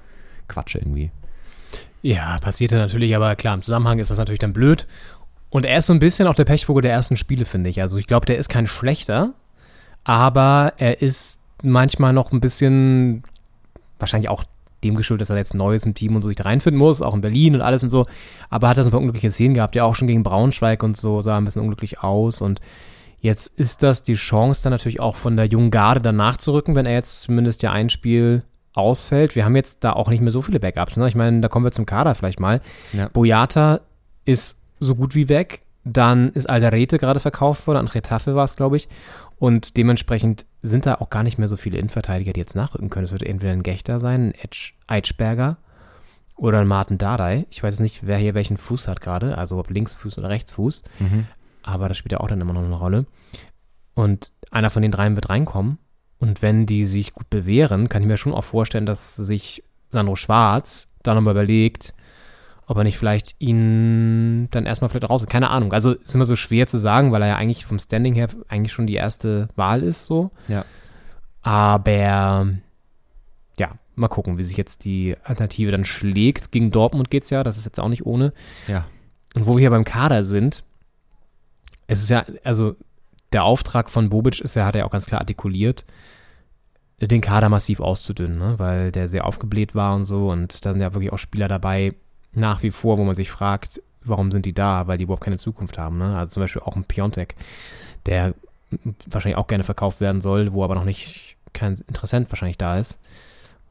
Quatsch 0.48 0.76
irgendwie. 0.76 1.12
Ja, 2.02 2.38
passierte 2.42 2.76
natürlich, 2.76 3.16
aber 3.16 3.36
klar, 3.36 3.54
im 3.56 3.62
Zusammenhang 3.62 4.00
ist 4.00 4.12
das 4.12 4.18
natürlich 4.18 4.40
dann 4.40 4.52
blöd. 4.54 4.88
Und 5.54 5.66
er 5.66 5.78
ist 5.78 5.86
so 5.86 5.94
ein 5.94 6.00
bisschen 6.00 6.28
auch 6.28 6.34
der 6.34 6.46
Pechvogel 6.46 6.82
der 6.82 6.92
ersten 6.92 7.16
Spiele, 7.16 7.46
finde 7.46 7.70
ich. 7.70 7.80
Also 7.80 7.98
ich 7.98 8.08
glaube, 8.08 8.26
der 8.26 8.40
ist 8.40 8.50
kein 8.50 8.66
schlechter, 8.66 9.34
aber 10.04 10.74
er 10.78 11.04
ist 11.04 11.40
manchmal 11.62 12.12
noch 12.12 12.32
ein 12.32 12.42
bisschen, 12.42 13.22
wahrscheinlich 14.00 14.30
auch 14.30 14.46
dem 14.84 14.96
geschuldet, 14.96 15.22
dass 15.22 15.30
er 15.30 15.38
jetzt 15.38 15.54
neu 15.54 15.76
ist 15.76 15.86
im 15.86 15.94
Team 15.94 16.16
und 16.16 16.24
so 16.24 16.28
sich 16.30 16.38
da 16.38 16.46
reinfinden 16.46 16.80
muss, 16.80 17.04
auch 17.04 17.14
in 17.14 17.22
Berlin 17.22 17.54
und 17.54 17.62
alles 17.62 17.84
und 17.84 17.92
so. 17.92 18.08
Aber 18.50 18.68
hat 18.68 18.80
er 18.80 18.84
so 18.84 18.90
ein 18.90 18.92
paar 18.94 19.00
unglückliche 19.00 19.30
Szenen 19.30 19.54
gehabt, 19.54 19.76
ja 19.76 19.84
auch 19.84 19.94
schon 19.94 20.08
gegen 20.08 20.24
Braunschweig 20.24 20.82
und 20.82 20.98
so, 20.98 21.22
sah 21.22 21.38
ein 21.38 21.46
bisschen 21.46 21.62
unglücklich 21.62 22.00
aus. 22.00 22.42
Und 22.42 22.60
jetzt 23.20 23.54
ist 23.56 23.84
das 23.84 24.02
die 24.02 24.16
Chance 24.16 24.64
dann 24.64 24.72
natürlich 24.72 25.02
auch 25.02 25.16
von 25.16 25.38
der 25.38 25.46
jungen 25.46 25.70
Garde 25.70 26.02
dann 26.02 26.16
nachzurücken, 26.16 26.76
wenn 26.76 26.88
er 26.88 26.94
jetzt 26.94 27.22
zumindest 27.22 27.62
ja 27.62 27.72
ein 27.72 27.92
Spiel 27.92 28.42
ausfällt. 28.74 29.36
Wir 29.36 29.46
haben 29.46 29.56
jetzt 29.56 29.84
da 29.84 29.94
auch 29.94 30.10
nicht 30.10 30.22
mehr 30.22 30.32
so 30.32 30.42
viele 30.42 30.60
Backups. 30.60 30.98
Ne? 30.98 31.08
Ich 31.08 31.14
meine, 31.14 31.42
da 31.42 31.48
kommen 31.48 31.64
wir 31.64 31.72
zum 31.72 31.86
Kader 31.86 32.16
vielleicht 32.16 32.40
mal. 32.40 32.60
Ja. 32.92 33.08
Boyata 33.10 33.82
ist 34.26 34.58
so 34.86 34.96
gut 34.96 35.16
wie 35.16 35.30
weg. 35.30 35.62
Dann 35.86 36.30
ist 36.30 36.50
Alderete 36.50 36.98
gerade 36.98 37.20
verkauft 37.20 37.68
worden. 37.68 37.78
An 37.78 37.88
Retafe 37.88 38.36
war 38.36 38.46
es, 38.46 38.56
glaube 38.56 38.78
ich. 38.78 38.88
Und 39.38 39.76
dementsprechend 39.76 40.46
sind 40.62 40.86
da 40.86 40.96
auch 40.96 41.10
gar 41.10 41.24
nicht 41.24 41.38
mehr 41.38 41.50
so 41.50 41.58
viele 41.58 41.78
Innenverteidiger, 41.78 42.32
die 42.32 42.40
jetzt 42.40 42.56
nachrücken 42.56 42.90
können. 42.90 43.06
Es 43.06 43.12
wird 43.12 43.24
entweder 43.24 43.52
ein 43.52 43.64
Gechter 43.64 44.00
sein, 44.00 44.30
ein 44.30 44.34
Edge, 44.36 44.72
Eitschberger 44.88 45.58
oder 46.38 46.60
ein 46.60 46.68
Martin 46.68 46.98
Dardai. 46.98 47.46
Ich 47.50 47.62
weiß 47.62 47.74
jetzt 47.74 47.82
nicht, 47.82 48.08
wer 48.08 48.18
hier 48.18 48.34
welchen 48.34 48.58
Fuß 48.58 48.88
hat 48.88 49.02
gerade, 49.02 49.38
also 49.38 49.60
ob 49.60 49.70
Linksfuß 49.70 50.18
oder 50.20 50.30
Rechtsfuß. 50.30 50.84
Aber 51.64 51.90
das 51.90 51.98
spielt 51.98 52.14
ja 52.14 52.20
auch 52.22 52.28
dann 52.28 52.42
immer 52.42 52.54
noch 52.54 52.64
eine 52.64 52.76
Rolle. 52.76 53.06
Und 53.94 54.32
einer 54.52 54.70
von 54.70 54.82
den 54.82 54.92
dreien 54.92 55.16
wird 55.16 55.30
reinkommen. 55.30 55.78
Und 56.20 56.42
wenn 56.42 56.66
die 56.66 56.86
sich 56.86 57.14
gut 57.14 57.30
bewähren, 57.30 57.90
kann 57.90 58.02
ich 58.02 58.08
mir 58.08 58.18
schon 58.18 58.34
auch 58.34 58.46
vorstellen, 58.46 58.86
dass 58.86 59.18
sich 59.18 59.64
Sandro 59.90 60.16
Schwarz 60.16 60.88
da 61.04 61.14
nochmal 61.14 61.34
überlegt, 61.34 61.94
ob 62.66 62.78
er 62.78 62.84
nicht 62.84 62.98
vielleicht 62.98 63.36
ihn 63.40 64.48
dann 64.52 64.66
erstmal 64.66 64.90
vielleicht 64.90 65.10
raus. 65.10 65.26
Keine 65.28 65.50
Ahnung. 65.50 65.74
Also 65.74 65.94
ist 65.94 66.16
immer 66.16 66.26
so 66.26 66.36
schwer 66.36 66.68
zu 66.68 66.78
sagen, 66.78 67.12
weil 67.12 67.22
er 67.22 67.30
ja 67.30 67.36
eigentlich 67.36 67.66
vom 67.66 67.80
Standing 67.80 68.14
her 68.14 68.30
eigentlich 68.48 68.72
schon 68.72 68.88
die 68.88 68.96
erste 68.96 69.48
Wahl 69.56 69.84
ist, 69.84 70.06
so. 70.06 70.32
Ja. 70.48 70.66
Aber 71.42 72.48
ja, 73.58 73.72
mal 73.96 74.08
gucken, 74.08 74.38
wie 74.38 74.44
sich 74.44 74.58
jetzt 74.58 74.86
die 74.86 75.16
Alternative 75.24 75.72
dann 75.72 75.86
schlägt. 75.86 76.52
Gegen 76.52 76.72
Dortmund 76.72 77.10
geht's 77.12 77.30
ja, 77.30 77.44
das 77.44 77.58
ist 77.58 77.66
jetzt 77.66 77.80
auch 77.80 77.90
nicht 77.90 78.06
ohne. 78.06 78.34
Ja. 78.68 78.86
Und 79.36 79.46
wo 79.46 79.56
wir 79.56 79.60
hier 79.60 79.70
beim 79.70 79.84
Kader 79.84 80.24
sind, 80.24 80.64
es 81.88 82.02
ist 82.02 82.10
ja, 82.10 82.26
also 82.44 82.76
der 83.34 83.44
Auftrag 83.44 83.90
von 83.90 84.10
Bobic 84.10 84.40
ist 84.40 84.56
ja, 84.56 84.66
hat 84.66 84.76
er 84.76 84.80
ja 84.80 84.86
auch 84.86 84.92
ganz 84.92 85.06
klar 85.06 85.22
artikuliert, 85.22 85.86
den 87.02 87.22
Kader 87.22 87.50
massiv 87.50 87.82
auszudünnen, 87.82 88.38
ne? 88.38 88.56
weil 88.60 88.92
der 88.92 89.10
sehr 89.10 89.26
aufgebläht 89.26 89.76
war 89.76 89.96
und 89.96 90.06
so. 90.06 90.32
Und 90.32 90.66
da 90.66 90.72
sind 90.72 90.82
ja 90.82 90.94
wirklich 90.94 91.12
auch 91.12 91.18
Spieler 91.18 91.48
dabei, 91.48 91.94
nach 92.34 92.64
wie 92.64 92.72
vor, 92.72 92.98
wo 92.98 93.04
man 93.04 93.16
sich 93.16 93.32
fragt, 93.32 93.82
warum 94.04 94.32
sind 94.32 94.46
die 94.46 94.54
da, 94.54 94.88
weil 94.88 94.98
die 94.98 95.06
überhaupt 95.06 95.24
keine 95.24 95.38
Zukunft 95.38 95.78
haben. 95.78 95.98
Ne? 95.98 96.18
Also 96.18 96.34
zum 96.34 96.44
Beispiel 96.44 96.62
auch 96.62 96.76
ein 96.76 96.86
Piontek, 96.86 97.36
der 98.06 98.34
wahrscheinlich 99.06 99.38
auch 99.38 99.48
gerne 99.48 99.64
verkauft 99.64 100.02
werden 100.02 100.22
soll, 100.22 100.54
wo 100.54 100.64
aber 100.64 100.76
noch 100.76 100.86
nicht 100.86 101.38
kein 101.54 101.76
Interessent 101.88 102.32
wahrscheinlich 102.32 102.58
da 102.58 102.78
ist. 102.78 103.00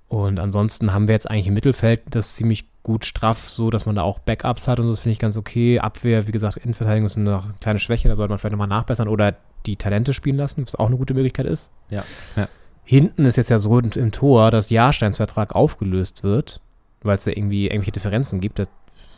Und 0.08 0.38
ansonsten 0.38 0.92
haben 0.92 1.08
wir 1.08 1.14
jetzt 1.14 1.28
eigentlich 1.28 1.46
im 1.46 1.54
Mittelfeld 1.54 2.02
das 2.10 2.36
ziemlich 2.36 2.66
gut 2.82 3.04
straff, 3.04 3.48
so 3.48 3.70
dass 3.70 3.86
man 3.86 3.94
da 3.94 4.02
auch 4.02 4.18
Backups 4.18 4.68
hat 4.68 4.78
und 4.78 4.86
so, 4.86 4.92
das 4.92 5.00
finde 5.00 5.14
ich 5.14 5.18
ganz 5.18 5.36
okay. 5.36 5.78
Abwehr, 5.78 6.26
wie 6.26 6.32
gesagt, 6.32 6.58
Innenverteidigung 6.58 7.06
ist 7.06 7.16
eine 7.16 7.54
kleine 7.60 7.78
Schwäche, 7.78 8.08
da 8.08 8.16
sollte 8.16 8.30
man 8.30 8.38
vielleicht 8.38 8.52
nochmal 8.52 8.68
nachbessern 8.68 9.08
oder 9.08 9.34
die 9.66 9.76
Talente 9.76 10.12
spielen 10.12 10.36
lassen, 10.36 10.66
was 10.66 10.74
auch 10.74 10.88
eine 10.88 10.96
gute 10.96 11.14
Möglichkeit 11.14 11.46
ist. 11.46 11.70
Ja. 11.90 12.04
ja. 12.36 12.48
Hinten 12.84 13.24
ist 13.24 13.36
jetzt 13.36 13.50
ja 13.50 13.58
so 13.58 13.78
im 13.78 14.12
Tor, 14.12 14.50
dass 14.50 14.70
Jahrsteins 14.70 15.16
Vertrag 15.16 15.54
aufgelöst 15.54 16.24
wird, 16.24 16.60
weil 17.02 17.16
es 17.16 17.24
da 17.24 17.30
irgendwie 17.30 17.66
irgendwelche 17.66 17.92
Differenzen 17.92 18.40
gibt. 18.40 18.58
Das 18.58 18.68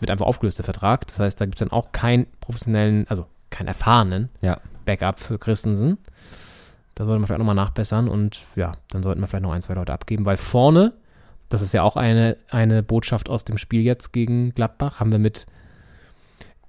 wird 0.00 0.10
einfach 0.10 0.26
aufgelöst, 0.26 0.58
der 0.58 0.64
Vertrag. 0.64 1.06
Das 1.06 1.18
heißt, 1.18 1.40
da 1.40 1.44
gibt 1.44 1.60
es 1.60 1.66
dann 1.66 1.76
auch 1.76 1.92
keinen 1.92 2.26
professionellen, 2.40 3.06
also 3.08 3.26
keinen 3.50 3.68
erfahrenen 3.68 4.28
Ja. 4.40 4.58
Backup 4.84 5.20
für 5.20 5.38
Christensen. 5.38 5.98
Da 6.94 7.04
sollte 7.04 7.18
man 7.20 7.26
vielleicht 7.26 7.38
nochmal 7.38 7.54
nachbessern 7.54 8.08
und 8.08 8.40
ja, 8.54 8.72
dann 8.90 9.02
sollten 9.02 9.20
wir 9.20 9.26
vielleicht 9.26 9.42
noch 9.42 9.52
ein, 9.52 9.62
zwei 9.62 9.74
Leute 9.74 9.92
abgeben, 9.92 10.26
weil 10.26 10.36
vorne, 10.36 10.92
das 11.48 11.60
ist 11.62 11.74
ja 11.74 11.82
auch 11.82 11.96
eine, 11.96 12.36
eine 12.50 12.82
Botschaft 12.82 13.28
aus 13.28 13.44
dem 13.44 13.58
Spiel 13.58 13.82
jetzt 13.82 14.12
gegen 14.12 14.50
Gladbach, 14.50 15.00
haben 15.00 15.10
wir 15.10 15.18
mit 15.18 15.46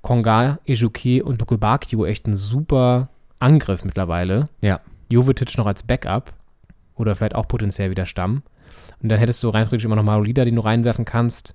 Konga, 0.02 0.60
Ejuke 0.66 1.24
und 1.24 1.40
Nukubakio 1.40 2.06
echt 2.06 2.26
einen 2.26 2.36
super 2.36 3.10
Angriff 3.40 3.84
mittlerweile. 3.84 4.50
Ja. 4.62 4.80
Jovetic 5.10 5.58
noch 5.58 5.68
als 5.68 5.84
Backup 5.84 6.34
oder 6.96 7.16
vielleicht 7.16 7.36
auch 7.36 7.48
potenziell 7.48 7.92
wieder 7.92 8.06
Stamm. 8.06 8.42
Und 9.06 9.10
dann 9.10 9.20
hättest 9.20 9.44
du 9.44 9.50
rein 9.50 9.66
theoretisch 9.66 9.86
immer 9.86 9.98
noch 9.98 10.02
Marolida, 10.04 10.46
den 10.46 10.56
du 10.56 10.62
reinwerfen 10.62 11.06
kannst. 11.06 11.54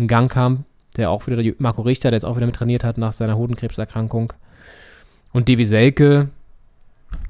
Ein 0.00 0.08
Gangkamp, 0.08 0.64
der 0.96 1.10
auch 1.10 1.28
wieder, 1.28 1.40
der 1.40 1.54
Marco 1.58 1.82
Richter, 1.82 2.10
der 2.10 2.16
jetzt 2.16 2.24
auch 2.24 2.34
wieder 2.34 2.46
mit 2.46 2.56
trainiert 2.56 2.82
hat 2.82 2.98
nach 2.98 3.12
seiner 3.12 3.36
Hodenkrebserkrankung. 3.36 4.32
Und 5.32 5.46
Devi 5.46 5.64
Selke, 5.64 6.28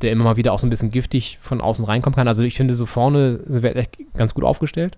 der 0.01 0.13
immer 0.13 0.25
mal 0.25 0.39
wieder 0.39 0.55
auch 0.55 0.59
so 0.59 0.67
ein 0.67 0.71
bisschen 0.71 0.91
giftig 0.91 1.39
von 1.43 1.61
außen 1.61 1.85
reinkommen 1.85 2.17
kann. 2.17 2.29
Also 2.29 2.45
ich 2.45 2.57
finde, 2.57 2.77
so 2.77 2.87
vorne 2.87 3.41
sind 3.45 3.63
wir 3.63 3.77
echt 3.77 3.99
ganz 4.15 4.33
gut 4.33 4.45
aufgestellt. 4.45 4.97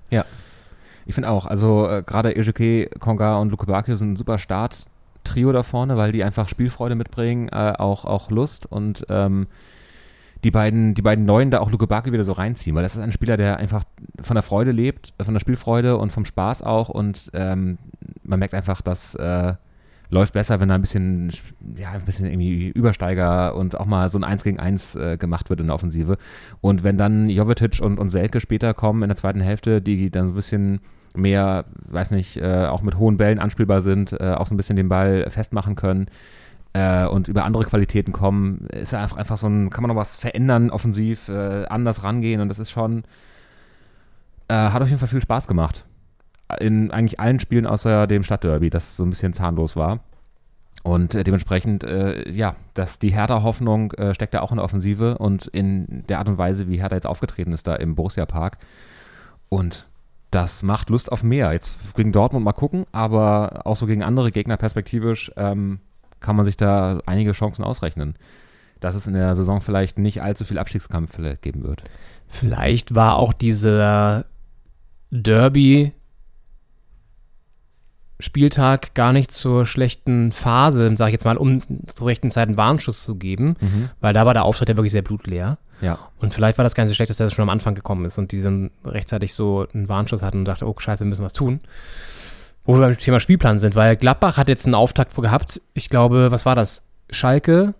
Ich 1.05 1.17
finde 1.17 1.31
auch, 1.31 1.47
also 1.47 1.89
äh, 1.89 2.05
gerade 2.07 2.37
Ejike, 2.37 2.91
Konga 3.01 3.39
und 3.39 3.51
Luke 3.51 3.67
Bakio 3.67 3.97
sind 3.97 4.13
ein 4.13 4.17
super 4.17 4.39
Start-Trio 4.39 5.51
da 5.51 5.65
vorne, 5.65 5.97
weil 5.97 6.13
die 6.13 6.23
einfach 6.23 6.49
Spielfreude 6.49 6.95
mitbringen, 6.95 7.49
äh, 7.49 7.73
auch, 7.77 8.05
auch 8.05 8.31
Lust 8.31 8.71
und 8.71 9.05
ähm, 9.09 9.49
die 10.45 10.51
beiden, 10.51 10.95
die 10.95 11.03
beiden 11.03 11.25
Neuen 11.25 11.51
da 11.51 11.61
auch 11.61 11.71
Luke 11.71 11.87
Bakio 11.87 12.13
wieder 12.13 12.25
so 12.25 12.33
reinziehen, 12.33 12.75
weil 12.75 12.83
das 12.83 12.97
ist 12.97 13.03
ein 13.03 13.13
Spieler, 13.13 13.37
der 13.37 13.59
einfach 13.59 13.85
von 14.21 14.35
der 14.35 14.43
Freude 14.43 14.71
lebt, 14.71 15.13
von 15.21 15.35
der 15.35 15.41
Spielfreude 15.41 15.97
und 15.97 16.13
vom 16.13 16.25
Spaß 16.25 16.63
auch 16.63 16.89
und 16.89 17.31
ähm, 17.35 17.79
man 18.23 18.39
merkt 18.39 18.55
einfach, 18.55 18.81
dass 18.81 19.15
äh, 19.15 19.55
läuft 20.11 20.33
besser, 20.33 20.61
wenn 20.61 20.69
da 20.69 20.75
ein 20.75 20.81
bisschen, 20.81 21.33
ja, 21.77 21.93
ein 21.93 22.05
bisschen 22.05 22.27
irgendwie 22.27 22.69
Übersteiger 22.69 23.55
und 23.55 23.79
auch 23.79 23.87
mal 23.87 24.09
so 24.09 24.19
ein 24.19 24.25
1 24.25 24.43
gegen 24.43 24.59
1 24.59 24.97
äh, 24.97 25.17
gemacht 25.17 25.51
wird 25.51 25.61
in 25.61 25.67
der 25.67 25.75
Offensive. 25.75 26.19
Und 26.61 26.83
wenn 26.83 26.99
dann 26.99 27.31
Jovetic 27.31 27.81
und, 27.81 27.99
und 27.99 28.09
Selke 28.11 28.41
später 28.41 28.75
kommen 28.75 29.03
in 29.03 29.09
der 29.09 29.17
zweiten 29.17 29.41
Hälfte, 29.41 29.81
die 29.81 30.11
dann 30.11 30.27
so 30.27 30.33
ein 30.33 30.37
bisschen 30.37 30.81
mehr, 31.15 31.65
weiß 31.89 32.11
nicht, 32.11 32.37
äh, 32.39 32.67
auch 32.67 32.83
mit 32.83 32.99
hohen 32.99 33.17
Bällen 33.17 33.39
anspielbar 33.39 33.81
sind, 33.81 34.13
äh, 34.13 34.35
auch 34.37 34.47
so 34.47 34.55
ein 34.55 34.57
bisschen 34.57 34.77
den 34.77 34.89
Ball 34.89 35.31
festmachen 35.31 35.77
können 35.77 36.09
äh, 36.73 37.07
und 37.07 37.29
über 37.29 37.45
andere 37.45 37.65
Qualitäten 37.65 38.13
kommen, 38.13 38.67
ist 38.69 38.95
einfach, 38.95 39.17
einfach 39.17 39.37
so 39.37 39.49
ein, 39.49 39.71
kann 39.71 39.83
man 39.83 39.89
noch 39.89 40.01
was 40.01 40.17
verändern, 40.17 40.71
offensiv, 40.71 41.29
äh, 41.29 41.65
anders 41.67 42.05
rangehen 42.05 42.41
und 42.41 42.49
das 42.49 42.59
ist 42.59 42.71
schon, 42.71 43.05
äh, 44.49 44.55
hat 44.55 44.83
auf 44.83 44.89
jeden 44.89 44.99
Fall 44.99 45.09
viel 45.09 45.21
Spaß 45.21 45.47
gemacht. 45.47 45.85
In 46.59 46.91
eigentlich 46.91 47.21
allen 47.21 47.41
Spielen 47.41 47.67
außer 47.67 48.07
dem 48.07 48.23
Stadtderby, 48.23 48.71
das 48.71 48.97
so 48.97 49.05
ein 49.05 49.11
bisschen 49.11 49.33
zahnlos 49.33 49.77
war. 49.77 50.01
Und 50.83 51.15
äh, 51.15 51.25
dementsprechend, 51.25 51.85
äh, 51.85 52.29
ja, 52.31 52.57
dass 52.75 52.99
die 52.99 53.13
Hertha-Hoffnung 53.13 53.93
äh, 53.93 54.15
steckt 54.15 54.35
da 54.35 54.41
auch 54.41 54.51
in 54.51 54.57
der 54.57 54.65
Offensive 54.65 55.19
und 55.19 55.47
in 55.47 56.05
der 56.09 56.19
Art 56.19 56.29
und 56.29 56.39
Weise, 56.39 56.69
wie 56.69 56.81
Hertha 56.81 56.97
jetzt 56.97 57.07
aufgetreten 57.07 57.53
ist 57.53 57.67
da 57.67 57.77
im 57.77 57.95
Borussia 57.95 58.25
Park. 58.25 58.59
Und 59.49 59.87
das 60.31 60.63
macht 60.63 60.89
Lust 60.91 61.13
auf 61.13 61.23
mehr. 61.23 61.53
Jetzt 61.53 61.95
gegen 61.95 62.13
Dortmund 62.13 62.45
mal 62.45 62.53
gucken, 62.53 62.87
aber 62.93 63.63
auch 63.65 63.77
so 63.77 63.87
gegen 63.87 64.03
andere 64.03 64.31
Gegner 64.31 64.57
perspektivisch 64.57 65.31
ähm, 65.37 65.81
kann 66.21 66.37
man 66.37 66.45
sich 66.45 66.57
da 66.57 67.01
einige 67.07 67.33
Chancen 67.33 67.65
ausrechnen. 67.65 68.15
Dass 68.79 68.95
es 68.95 69.07
in 69.07 69.13
der 69.15 69.35
Saison 69.35 69.61
vielleicht 69.61 69.99
nicht 69.99 70.23
allzu 70.23 70.45
viel 70.45 70.59
Abstiegskampf 70.59 71.19
geben 71.43 71.65
wird. 71.65 71.83
Vielleicht 72.29 72.95
war 72.95 73.17
auch 73.17 73.33
dieser 73.33 74.25
Derby 75.11 75.93
Spieltag 78.21 78.95
gar 78.95 79.13
nicht 79.13 79.33
zur 79.33 79.67
schlechten 79.67 80.31
Phase, 80.33 80.95
sage 80.97 81.11
ich 81.11 81.15
jetzt 81.15 81.25
mal, 81.25 81.37
um 81.37 81.59
zur 81.87 82.07
rechten 82.07 82.31
Zeit 82.31 82.49
einen 82.49 82.57
Warnschuss 82.57 83.03
zu 83.03 83.17
geben, 83.17 83.57
weil 84.01 84.15
da 84.15 84.27
war 84.27 84.35
der 84.35 84.45
Auftritt 84.45 84.69
ja 84.69 84.77
wirklich 84.77 84.93
sehr 84.93 85.03
blutleer. 85.03 85.59
Ja. 85.81 85.99
Und 86.19 86.35
vielleicht 86.35 86.59
war 86.59 86.63
das 86.63 86.75
gar 86.75 86.85
nicht 86.85 86.91
so 86.91 86.95
schlecht, 86.95 87.11
dass 87.11 87.17
der 87.17 87.31
schon 87.31 87.43
am 87.43 87.49
Anfang 87.49 87.75
gekommen 87.75 88.05
ist 88.05 88.19
und 88.19 88.33
die 88.33 88.43
dann 88.43 88.71
rechtzeitig 88.85 89.33
so 89.33 89.67
einen 89.73 89.89
Warnschuss 89.89 90.23
hatten 90.23 90.41
und 90.41 90.45
dachte, 90.45 90.67
oh 90.67 90.75
scheiße, 90.79 91.05
wir 91.05 91.09
müssen 91.09 91.25
was 91.25 91.33
tun. 91.33 91.61
Wo 92.71 92.79
wir 92.79 92.87
beim 92.87 92.99
Thema 92.99 93.21
Spielplan 93.21 93.59
sind, 93.59 93.75
weil 93.75 93.97
Gladbach 93.97 94.37
hat 94.37 94.49
jetzt 94.49 94.67
einen 94.67 94.75
Auftakt 94.75 95.15
gehabt. 95.15 95.61
Ich 95.75 95.89
glaube, 95.89 96.31
was 96.31 96.47
war 96.47 96.55
das? 96.55 96.83
Schalke, 97.11 97.75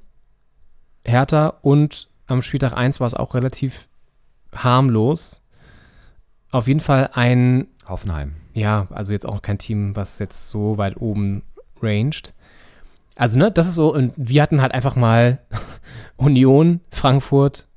Hertha 1.05 1.55
und 1.63 2.09
am 2.27 2.43
Spieltag 2.43 2.73
1 2.73 3.01
war 3.01 3.07
es 3.07 3.15
auch 3.15 3.35
relativ 3.35 3.89
harmlos. 4.55 5.47
Auf 6.51 6.67
jeden 6.67 6.81
Fall 6.81 7.11
ein 7.13 7.69
Hoffenheim. 7.87 8.35
ja, 8.55 8.87
also 8.91 9.13
jetzt 9.13 9.27
auch 9.27 9.43
kein 9.43 9.59
Team, 9.59 9.95
was 9.97 10.19
jetzt 10.19 10.49
so 10.49 10.79
weit 10.79 10.97
oben 11.01 11.43
ranged. 11.81 12.35
Also, 13.17 13.39
ne, 13.39 13.51
das 13.51 13.69
ist 13.69 13.75
so, 13.75 13.93
und 13.93 14.13
wir 14.17 14.43
hatten 14.43 14.63
halt 14.63 14.73
einfach 14.73 14.97
mal 14.97 15.39
Union, 16.17 16.81
Frankfurt, 16.91 17.69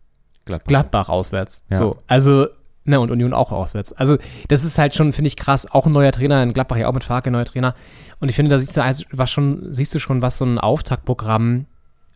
Gladbach. 0.46 0.68
Gladbach 0.68 1.10
auswärts. 1.10 1.64
Ja. 1.70 1.78
So, 1.78 1.98
also, 2.08 2.48
ne, 2.86 3.00
und 3.00 3.12
Union 3.12 3.34
auch 3.34 3.52
auswärts. 3.52 3.94
Also, 3.94 4.18
das 4.48 4.64
ist 4.64 4.78
halt 4.78 4.94
schon, 4.96 5.14
finde 5.14 5.28
ich, 5.28 5.36
krass. 5.38 5.70
Auch 5.72 5.86
ein 5.86 5.92
neuer 5.94 6.12
Trainer, 6.12 6.42
in 6.44 6.54
Gladbach 6.54 6.78
ja 6.78 6.88
auch 6.88 6.94
mit 6.94 7.04
Farke, 7.04 7.32
neuer 7.32 7.46
Trainer. 7.46 7.76
Und 8.20 8.30
ich 8.30 8.36
finde, 8.36 8.50
da 8.50 8.60
siehst 8.60 8.78
du, 8.78 8.82
was 9.12 9.30
schon, 9.32 9.72
siehst 9.74 9.94
du 9.94 10.00
schon, 10.00 10.22
was 10.22 10.38
so 10.38 10.46
ein 10.46 10.58
Auftaktprogramm 10.58 11.66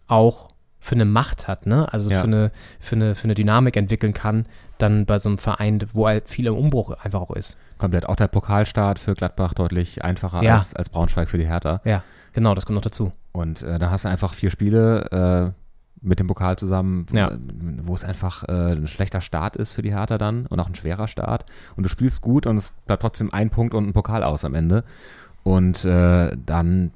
auch 0.08 0.50
für 0.80 0.96
eine 0.96 1.06
Macht 1.06 1.48
hat, 1.48 1.66
ne? 1.66 1.92
Also 1.92 2.10
Ja. 2.12 2.22
für, 2.22 2.28
eine, 2.28 2.52
für, 2.80 2.96
eine, 2.96 3.16
für 3.16 3.24
eine 3.26 3.34
Dynamik 3.36 3.76
entwickeln 3.76 4.14
kann, 4.14 4.46
dann 4.78 5.06
bei 5.06 5.18
so 5.18 5.28
einem 5.28 5.38
Verein, 5.38 5.80
wo 5.94 6.08
halt 6.08 6.30
viel 6.30 6.46
im 6.48 6.56
Umbruch 6.56 6.92
einfach 6.92 7.20
auch 7.20 7.32
ist. 7.32 7.58
Komplett. 7.78 8.08
Auch 8.08 8.16
der 8.16 8.28
Pokalstart 8.28 9.00
für 9.00 9.14
Gladbach 9.16 9.54
deutlich 9.54 10.04
einfacher 10.04 10.44
Ja. 10.44 10.56
als, 10.60 10.76
als 10.76 10.90
Braunschweig 10.90 11.30
für 11.30 11.38
die 11.38 11.48
Hertha. 11.48 11.82
Ja, 11.84 12.04
genau, 12.32 12.54
das 12.56 12.66
kommt 12.66 12.76
noch 12.76 12.84
dazu. 12.84 13.12
Und 13.34 13.64
äh, 13.64 13.80
da 13.80 13.90
hast 13.90 14.06
du 14.06 14.10
einfach 14.10 14.34
vier 14.34 14.50
Spiele 14.52 15.54
äh, 15.54 15.67
mit 16.02 16.20
dem 16.20 16.28
Pokal 16.28 16.58
zusammen, 16.58 17.06
wo, 17.10 17.16
Ja. 17.18 17.32
wo 17.84 17.94
es 17.96 18.04
einfach 18.04 18.44
äh, 18.48 18.74
ein 18.74 18.88
schlechter 18.88 19.22
Start 19.22 19.56
ist 19.56 19.72
für 19.72 19.82
die 19.82 19.92
Hertha 19.94 20.18
dann 20.18 20.46
und 20.46 20.60
auch 20.60 20.68
ein 20.68 20.76
schwerer 20.76 21.08
Start. 21.08 21.46
Und 21.76 21.84
du 21.84 21.90
spielst 21.90 22.22
gut 22.22 22.46
und 22.46 22.58
es 22.58 22.72
bleibt 22.86 23.02
trotzdem 23.02 23.34
ein 23.34 23.50
Punkt 23.50 23.74
und 23.74 23.88
ein 23.88 23.94
Pokal 23.94 24.24
aus 24.24 24.46
am 24.46 24.54
Ende. 24.54 24.84
Und 25.44 25.86
äh, 25.86 26.36
dann 26.46 26.92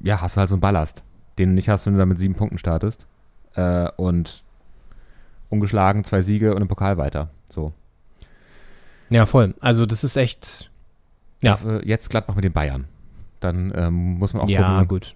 ja, 0.00 0.20
hast 0.22 0.36
du 0.36 0.40
halt 0.40 0.48
so 0.48 0.54
einen 0.54 0.60
Ballast, 0.62 1.02
den 1.38 1.50
du 1.50 1.54
nicht 1.54 1.68
hast, 1.68 1.84
wenn 1.86 1.92
du 1.92 1.98
da 1.98 2.06
mit 2.06 2.18
sieben 2.18 2.34
Punkten 2.34 2.56
startest. 2.58 3.06
Äh, 3.54 3.90
und 3.96 4.42
ungeschlagen, 5.50 6.04
zwei 6.04 6.22
Siege 6.22 6.54
und 6.54 6.62
im 6.62 6.68
Pokal 6.68 6.96
weiter. 6.96 7.28
So. 7.48 7.72
Ja, 9.10 9.26
voll. 9.26 9.54
Also 9.60 9.84
das 9.86 10.04
ist 10.04 10.16
echt, 10.16 10.70
Ja. 11.42 11.52
Dafür 11.52 11.84
Jetzt 11.86 12.08
Gladbach 12.10 12.36
mit 12.36 12.44
den 12.44 12.52
Bayern. 12.52 12.84
Dann 13.40 13.72
ähm, 13.74 14.18
muss 14.18 14.32
man 14.34 14.42
auch 14.42 14.48
ja, 14.48 14.72
gucken. 14.74 14.88
gut. 14.88 15.14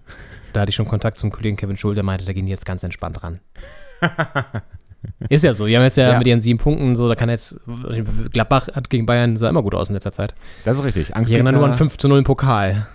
Da 0.55 0.61
hatte 0.63 0.71
ich 0.71 0.77
schon 0.77 0.87
Kontakt 0.87 1.19
zum 1.19 1.31
Kollegen 1.31 1.57
Kevin 1.57 1.77
Schul, 1.77 1.95
der 1.95 2.05
meinte, 2.05 2.25
da 2.25 2.33
gehen 2.33 2.47
die 2.47 2.53
jetzt 2.53 2.65
ganz 2.65 2.83
entspannt 2.83 3.23
ran. 3.23 3.41
ist 5.29 5.45
ja 5.45 5.53
so. 5.53 5.67
Die 5.67 5.77
haben 5.77 5.83
jetzt 5.83 5.97
ja, 5.97 6.13
Ja. 6.13 6.19
mit 6.19 6.27
ihren 6.27 6.41
sieben 6.41 6.59
Punkten 6.59 6.97
so, 6.97 7.09
da 7.09 7.15
kann 7.15 7.29
jetzt, 7.29 7.59
Gladbach 8.33 8.69
hat 8.75 8.89
gegen 8.89 9.05
Bayern 9.05 9.37
sah 9.37 9.49
immer 9.49 9.63
gut 9.63 9.75
aus 9.75 9.89
in 9.89 9.95
letzter 9.95 10.13
Zeit. 10.13 10.35
Das 10.65 10.79
ist 10.79 10.85
richtig. 10.85 11.15
Angst 11.17 11.29
Ich 11.31 11.35
erinnere 11.35 11.55
nur 11.55 11.65
an 11.65 11.73
5 11.73 11.99
zu 11.99 12.09
0 12.09 12.19
im 12.19 12.25
Pokal. 12.25 12.87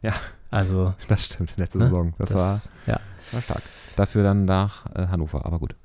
Ja. 0.00 0.12
Also, 0.50 0.94
Das 1.08 1.24
stimmt, 1.26 1.56
letzte 1.56 1.78
ne? 1.78 1.84
Saison. 1.84 2.14
Das, 2.18 2.34
war, 2.34 2.60
ja. 2.86 3.00
war 3.32 3.40
stark. 3.42 3.62
Dafür 3.96 4.22
dann 4.22 4.44
nach 4.44 4.86
äh, 4.94 5.06
Hannover, 5.08 5.46
aber 5.46 5.58
gut. 5.58 5.76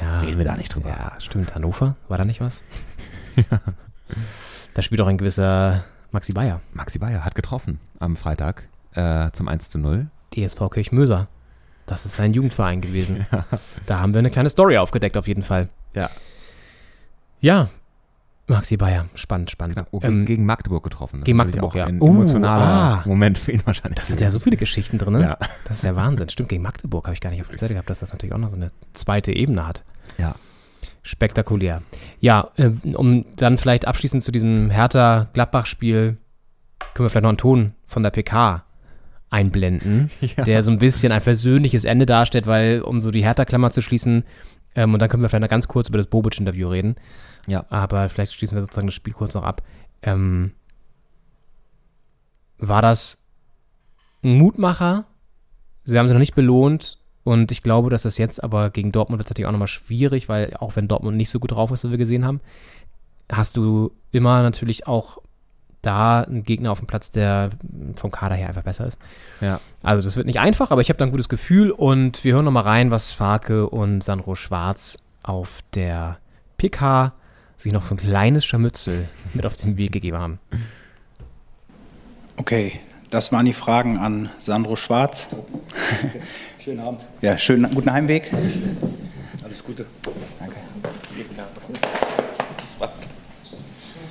ja. 0.00 0.20
Reden 0.20 0.38
wir 0.38 0.44
da 0.44 0.56
nicht 0.56 0.74
drüber. 0.74 0.88
Ja, 0.88 1.12
stimmt. 1.20 1.54
Hannover, 1.54 1.96
war 2.08 2.18
da 2.18 2.24
nicht 2.24 2.40
was? 2.40 2.62
Da 4.74 4.82
spielt 4.82 5.00
auch 5.00 5.06
ein 5.06 5.18
gewisser 5.18 5.84
Maxi 6.12 6.32
Bayer, 6.32 6.60
Maxi 6.72 6.98
Bayer 6.98 7.24
hat 7.24 7.34
getroffen 7.34 7.78
am 7.98 8.16
Freitag 8.16 8.68
äh, 8.92 9.30
zum 9.32 9.48
1 9.48 9.70
zu 9.70 9.78
0. 9.78 10.06
DSV 10.34 10.70
Kirchmöser. 10.70 11.28
Das 11.86 12.04
ist 12.04 12.16
sein 12.16 12.34
Jugendverein 12.34 12.80
gewesen. 12.80 13.26
Da 13.86 14.00
haben 14.00 14.12
wir 14.12 14.18
eine 14.18 14.30
kleine 14.30 14.50
Story 14.50 14.76
aufgedeckt, 14.76 15.16
auf 15.16 15.26
jeden 15.26 15.42
Fall. 15.42 15.68
Ja. 15.94 16.10
Ja, 17.40 17.68
Maxi 18.48 18.78
Bayer, 18.78 19.06
spannend, 19.14 19.50
spannend. 19.50 19.76
Knapp, 19.76 19.88
oh, 19.90 20.00
Ähm, 20.02 20.24
gegen 20.24 20.46
Magdeburg 20.46 20.82
getroffen. 20.82 21.20
Das 21.20 21.26
gegen 21.26 21.36
Magdeburg, 21.36 21.74
ja. 21.74 21.84
Ein 21.84 22.00
Uh, 22.00 22.08
emotionaler 22.08 22.64
ah. 22.64 23.02
Moment 23.04 23.38
für 23.38 23.52
ihn 23.52 23.60
wahrscheinlich. 23.64 23.98
das 23.98 24.10
hat 24.10 24.20
ja 24.20 24.30
so 24.30 24.38
viele 24.38 24.56
Geschichten 24.56 24.96
drin, 24.96 25.14
ne? 25.14 25.22
Ja. 25.22 25.38
Das 25.64 25.78
ist 25.78 25.84
ja 25.84 25.94
Wahnsinn. 25.94 26.30
Stimmt, 26.30 26.48
gegen 26.48 26.62
Magdeburg 26.62 27.06
habe 27.06 27.14
ich 27.14 27.20
gar 27.20 27.30
nicht 27.30 27.42
auf 27.42 27.48
der 27.48 27.58
Seite 27.58 27.74
gehabt, 27.74 27.90
dass 27.90 28.00
das 28.00 28.12
natürlich 28.12 28.34
auch 28.34 28.38
noch 28.38 28.48
so 28.48 28.56
eine 28.56 28.68
zweite 28.94 29.32
Ebene 29.32 29.66
hat. 29.66 29.84
Ja. 30.16 30.34
Spektakulär. 31.02 31.82
Ja, 32.20 32.50
äh, 32.56 32.70
um 32.94 33.26
dann 33.36 33.58
vielleicht 33.58 33.86
abschließend 33.86 34.22
zu 34.22 34.32
diesem 34.32 34.70
Hertha-Gladbach-Spiel, 34.70 36.16
können 36.94 37.04
wir 37.04 37.10
vielleicht 37.10 37.22
noch 37.22 37.30
einen 37.30 37.38
Ton 37.38 37.74
von 37.86 38.02
der 38.02 38.10
PK 38.10 38.64
einblenden, 39.30 40.10
Ja. 40.20 40.42
der 40.44 40.62
so 40.62 40.70
ein 40.70 40.78
bisschen 40.78 41.12
ein 41.12 41.20
versöhnliches 41.20 41.84
Ende 41.84 42.06
darstellt, 42.06 42.46
weil, 42.46 42.80
um 42.82 43.00
so 43.00 43.10
die 43.10 43.22
Hertha-Klammer 43.24 43.70
zu 43.70 43.82
schließen, 43.82 44.24
ähm, 44.74 44.94
und 44.94 45.00
dann 45.00 45.08
können 45.08 45.22
wir 45.22 45.28
vielleicht 45.28 45.42
noch 45.42 45.48
ganz 45.48 45.68
kurz 45.68 45.88
über 45.88 45.98
das 45.98 46.06
Bobic-Interview 46.06 46.68
reden. 46.68 46.96
Ja. 47.46 47.64
Aber 47.70 48.08
vielleicht 48.08 48.32
schließen 48.34 48.56
wir 48.56 48.62
sozusagen 48.62 48.86
das 48.86 48.94
Spiel 48.94 49.12
kurz 49.12 49.34
noch 49.34 49.42
ab. 49.42 49.62
Ähm, 50.02 50.52
war 52.58 52.82
das 52.82 53.18
ein 54.22 54.36
Mutmacher? 54.36 55.04
Sie 55.84 55.98
haben 55.98 56.06
sie 56.08 56.14
noch 56.14 56.20
nicht 56.20 56.34
belohnt. 56.34 56.98
Und 57.24 57.52
ich 57.52 57.62
glaube, 57.62 57.90
dass 57.90 58.02
das 58.04 58.16
jetzt 58.18 58.42
aber 58.42 58.70
gegen 58.70 58.90
Dortmund 58.92 59.18
wird 59.20 59.28
natürlich 59.28 59.46
auch 59.46 59.52
nochmal 59.52 59.68
schwierig, 59.68 60.28
weil 60.28 60.54
auch 60.58 60.76
wenn 60.76 60.88
Dortmund 60.88 61.16
nicht 61.16 61.30
so 61.30 61.38
gut 61.38 61.50
drauf 61.52 61.70
ist, 61.70 61.84
wie 61.84 61.90
wir 61.90 61.98
gesehen 61.98 62.24
haben, 62.24 62.40
hast 63.30 63.56
du 63.56 63.92
immer 64.12 64.42
natürlich 64.42 64.86
auch 64.86 65.18
da 65.82 66.22
einen 66.22 66.44
Gegner 66.44 66.72
auf 66.72 66.78
dem 66.78 66.86
Platz, 66.86 67.10
der 67.10 67.50
vom 67.96 68.10
Kader 68.10 68.34
her 68.34 68.48
einfach 68.48 68.62
besser 68.62 68.86
ist. 68.86 68.98
Ja. 69.40 69.60
Also 69.82 70.02
das 70.02 70.16
wird 70.16 70.26
nicht 70.26 70.40
einfach, 70.40 70.70
aber 70.70 70.80
ich 70.80 70.88
habe 70.88 70.98
da 70.98 71.04
ein 71.04 71.10
gutes 71.10 71.28
Gefühl 71.28 71.70
und 71.70 72.24
wir 72.24 72.34
hören 72.34 72.44
nochmal 72.44 72.64
rein, 72.64 72.90
was 72.90 73.12
Farke 73.12 73.68
und 73.68 74.02
Sandro 74.02 74.34
Schwarz 74.34 74.98
auf 75.22 75.60
der 75.74 76.18
PK 76.56 77.12
sich 77.56 77.72
noch 77.72 77.84
für 77.84 77.94
ein 77.94 77.98
kleines 77.98 78.44
Scharmützel 78.44 79.08
mit 79.34 79.46
auf 79.46 79.56
den 79.56 79.76
Weg 79.76 79.92
gegeben 79.92 80.18
haben. 80.18 80.38
Okay, 82.36 82.80
das 83.10 83.32
waren 83.32 83.46
die 83.46 83.52
Fragen 83.52 83.98
an 83.98 84.30
Sandro 84.38 84.76
Schwarz. 84.76 85.28
Schönen 86.58 86.80
Abend. 86.80 87.04
Ja, 87.20 87.38
schönen 87.38 87.70
guten 87.74 87.92
Heimweg. 87.92 88.30
Alles 89.42 89.64
Gute. 89.64 89.86
Danke. 90.38 90.56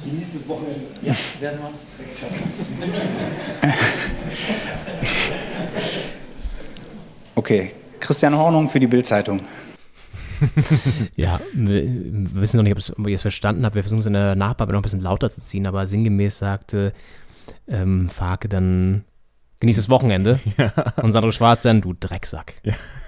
Genießt 0.10 0.36
das 0.36 0.47
Wochenende. 0.47 0.82
Ja, 1.01 1.14
werden 1.41 1.60
wir. 1.60 2.05
Exakt. 2.05 2.34
Okay, 7.36 7.72
Christian 7.99 8.36
Hornung 8.36 8.70
für 8.70 8.80
die 8.80 8.88
Bildzeitung. 8.88 9.41
Ja, 11.16 11.39
wir, 11.53 11.84
wissen 12.36 12.58
noch 12.58 12.64
nicht, 12.64 12.91
ob, 12.97 13.08
ihr 13.08 13.16
es 13.16 13.24
verstanden 13.24 13.66
habt. 13.66 13.74
Wir 13.74 13.82
versuchen 13.82 14.01
es 14.01 14.05
in 14.05 14.14
der 14.14 14.36
Nachbarbe 14.36 14.72
noch 14.72 14.80
ein 14.80 14.84
bisschen 14.84 14.99
lauter 14.99 15.32
zu 15.32 15.41
ziehen, 15.41 15.66
aber 15.66 15.88
sinngemäß 15.88 16.38
sagte 16.38 16.93
ähm, 17.68 18.08
Farke 18.08 18.47
dann, 18.47 19.03
genieß 19.60 19.78
das 19.78 19.89
Wochenende. 19.89 20.39
Und 21.01 21.12
Sandro 21.12 21.32
Schwarz 21.32 21.64
dann, 21.64 21.82
du 21.82 21.93
Drecksack. 21.93 22.53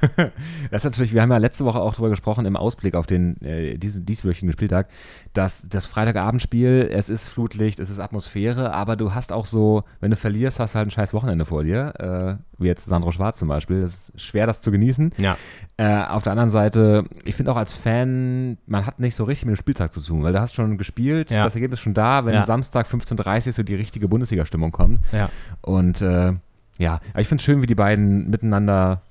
Das 0.71 0.81
ist 0.81 0.85
natürlich, 0.85 1.13
wir 1.13 1.21
haben 1.21 1.31
ja 1.31 1.37
letzte 1.37 1.65
Woche 1.65 1.79
auch 1.81 1.93
darüber 1.93 2.09
gesprochen, 2.09 2.45
im 2.45 2.55
Ausblick 2.55 2.95
auf 2.95 3.07
den 3.07 3.41
äh, 3.41 3.77
diesen 3.77 4.05
dieswöchigen 4.05 4.51
Spieltag, 4.51 4.87
dass 5.33 5.67
das 5.69 5.85
Freitagabendspiel, 5.87 6.89
es 6.91 7.09
ist 7.09 7.27
Flutlicht, 7.27 7.79
es 7.79 7.89
ist 7.89 7.99
Atmosphäre, 7.99 8.73
aber 8.73 8.95
du 8.95 9.13
hast 9.13 9.31
auch 9.33 9.45
so, 9.45 9.83
wenn 9.99 10.11
du 10.11 10.17
verlierst, 10.17 10.59
hast 10.59 10.73
du 10.75 10.77
halt 10.77 10.87
ein 10.87 10.91
scheiß 10.91 11.13
Wochenende 11.13 11.45
vor 11.45 11.63
dir, 11.63 12.39
äh, 12.39 12.61
wie 12.61 12.67
jetzt 12.67 12.85
Sandro 12.85 13.11
Schwarz 13.11 13.39
zum 13.39 13.47
Beispiel. 13.47 13.81
Das 13.81 14.09
ist 14.09 14.21
schwer, 14.21 14.45
das 14.45 14.61
zu 14.61 14.71
genießen. 14.71 15.11
Ja. 15.17 15.37
Äh, 15.77 16.03
auf 16.05 16.23
der 16.23 16.31
anderen 16.33 16.49
Seite, 16.49 17.05
ich 17.25 17.35
finde 17.35 17.51
auch 17.51 17.57
als 17.57 17.73
Fan, 17.73 18.57
man 18.67 18.85
hat 18.85 18.99
nicht 18.99 19.15
so 19.15 19.23
richtig 19.23 19.45
mit 19.45 19.55
dem 19.55 19.59
Spieltag 19.59 19.93
zu 19.93 20.01
tun, 20.01 20.23
weil 20.23 20.33
du 20.33 20.39
hast 20.41 20.53
schon 20.55 20.77
gespielt, 20.77 21.31
Ja. 21.31 21.43
das 21.43 21.55
Ergebnis 21.55 21.79
ist 21.79 21.83
schon 21.83 21.93
da, 21.93 22.25
wenn 22.25 22.33
Ja. 22.33 22.45
Samstag 22.45 22.87
15.30 22.87 23.47
Uhr 23.47 23.53
so 23.53 23.63
die 23.63 23.75
richtige 23.75 24.07
Bundesliga-Stimmung 24.07 24.71
kommt. 24.71 24.99
Ja. 25.11 25.29
Und 25.61 26.01
äh, 26.01 26.33
ja, 26.77 26.99
aber 27.11 27.21
ich 27.21 27.27
finde 27.27 27.41
es 27.41 27.45
schön, 27.45 27.61
wie 27.61 27.67
die 27.67 27.75
beiden 27.75 28.29
miteinander 28.29 29.01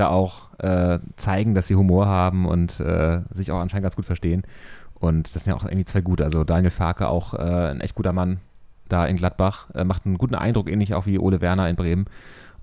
da 0.00 0.08
auch 0.08 0.48
äh, 0.58 0.98
zeigen, 1.16 1.54
dass 1.54 1.68
sie 1.68 1.76
Humor 1.76 2.06
haben 2.06 2.46
und 2.46 2.80
äh, 2.80 3.20
sich 3.32 3.52
auch 3.52 3.60
anscheinend 3.60 3.84
ganz 3.84 3.96
gut 3.96 4.04
verstehen. 4.04 4.42
Und 4.98 5.34
das 5.34 5.44
sind 5.44 5.52
ja 5.52 5.56
auch 5.58 5.64
irgendwie 5.64 5.84
zwei 5.84 6.00
gute. 6.00 6.24
Also 6.24 6.44
Daniel 6.44 6.70
Farke 6.70 7.08
auch 7.08 7.34
äh, 7.34 7.38
ein 7.70 7.80
echt 7.80 7.94
guter 7.94 8.12
Mann 8.12 8.40
da 8.88 9.06
in 9.06 9.16
Gladbach, 9.16 9.68
äh, 9.74 9.84
macht 9.84 10.04
einen 10.04 10.18
guten 10.18 10.34
Eindruck, 10.34 10.68
ähnlich 10.70 10.94
auch 10.94 11.06
wie 11.06 11.18
Ole 11.18 11.40
Werner 11.40 11.68
in 11.68 11.76
Bremen. 11.76 12.06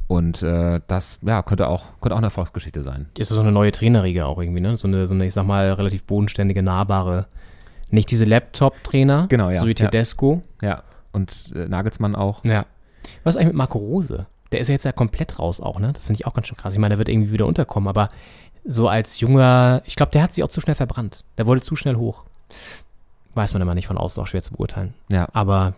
Und 0.07 0.41
äh, 0.41 0.79
das 0.87 1.19
ja, 1.21 1.41
könnte, 1.41 1.67
auch, 1.67 1.85
könnte 1.99 2.13
auch 2.15 2.19
eine 2.19 2.27
Erfolgsgeschichte 2.27 2.81
sein. 2.83 3.07
Ist 3.17 3.29
so 3.29 3.39
eine 3.41 3.51
neue 3.51 3.71
Trainerriege 3.71 4.25
auch 4.25 4.39
irgendwie, 4.39 4.61
ne? 4.61 4.75
So 4.77 4.87
eine, 4.87 5.07
so 5.07 5.15
eine, 5.15 5.25
ich 5.25 5.33
sag 5.33 5.45
mal, 5.45 5.71
relativ 5.73 6.05
bodenständige, 6.05 6.63
nahbare, 6.63 7.25
nicht 7.89 8.09
diese 8.11 8.25
Laptop-Trainer, 8.25 9.27
Genau, 9.27 9.49
ja. 9.49 9.59
so 9.59 9.65
wie 9.65 9.71
Ja. 9.71 9.75
Tedesco. 9.89 10.41
Ja, 10.61 10.83
und 11.11 11.51
äh, 11.55 11.67
Nagelsmann 11.67 12.15
auch. 12.15 12.43
Ja. 12.45 12.65
Was 13.23 13.35
ist 13.35 13.37
eigentlich 13.41 13.47
mit 13.47 13.57
Marco 13.57 13.79
Rose? 13.79 14.27
Der 14.51 14.59
ist 14.59 14.67
ja 14.67 14.73
jetzt 14.73 14.85
ja 14.85 14.91
komplett 14.91 15.39
raus 15.39 15.59
auch, 15.61 15.79
ne? 15.79 15.91
Das 15.93 16.07
finde 16.07 16.19
ich 16.21 16.27
auch 16.27 16.33
ganz 16.33 16.47
schön 16.47 16.57
krass. 16.57 16.73
Ich 16.73 16.79
meine, 16.79 16.93
der 16.93 16.97
wird 16.99 17.09
irgendwie 17.09 17.31
wieder 17.31 17.45
unterkommen, 17.45 17.87
aber 17.89 18.09
so 18.65 18.87
als 18.89 19.19
junger, 19.19 19.81
ich 19.85 19.95
glaube, 19.95 20.11
der 20.11 20.23
hat 20.23 20.33
sich 20.33 20.43
auch 20.43 20.49
zu 20.49 20.61
schnell 20.61 20.75
verbrannt. 20.75 21.23
Der 21.37 21.45
wollte 21.45 21.65
zu 21.65 21.75
schnell 21.75 21.95
hoch. 21.95 22.23
Weiß 23.33 23.53
man 23.53 23.61
immer 23.61 23.75
nicht 23.75 23.87
von 23.87 23.97
außen, 23.97 24.21
auch 24.21 24.27
schwer 24.27 24.41
zu 24.41 24.53
beurteilen. 24.53 24.93
Ja. 25.09 25.27
Aber 25.33 25.75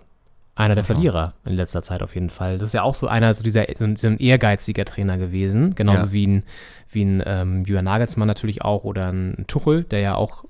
einer 0.55 0.75
der. 0.75 0.83
Verlierer 0.83 1.33
in 1.45 1.53
letzter 1.53 1.81
Zeit 1.83 2.01
auf 2.03 2.15
jeden 2.15 2.29
Fall. 2.29 2.57
Das 2.57 2.69
ist 2.69 2.73
ja 2.73 2.83
auch 2.83 2.95
so 2.95 3.07
einer, 3.07 3.33
so 3.33 3.43
dieser, 3.43 3.65
so 3.95 4.07
ein 4.07 4.17
ehrgeiziger 4.17 4.85
Trainer 4.85 5.17
gewesen. 5.17 5.75
Genauso 5.75 6.07
Ja. 6.07 6.11
wie 6.11 6.27
ein, 6.27 6.43
wie 6.91 7.03
ein 7.05 7.23
ähm, 7.25 7.63
Julian 7.65 7.85
Nagelsmann 7.85 8.27
natürlich 8.27 8.61
auch 8.63 8.83
oder 8.83 9.11
ein 9.11 9.45
Tuchel, 9.47 9.83
der 9.83 9.99
ja 9.99 10.15
auch 10.15 10.45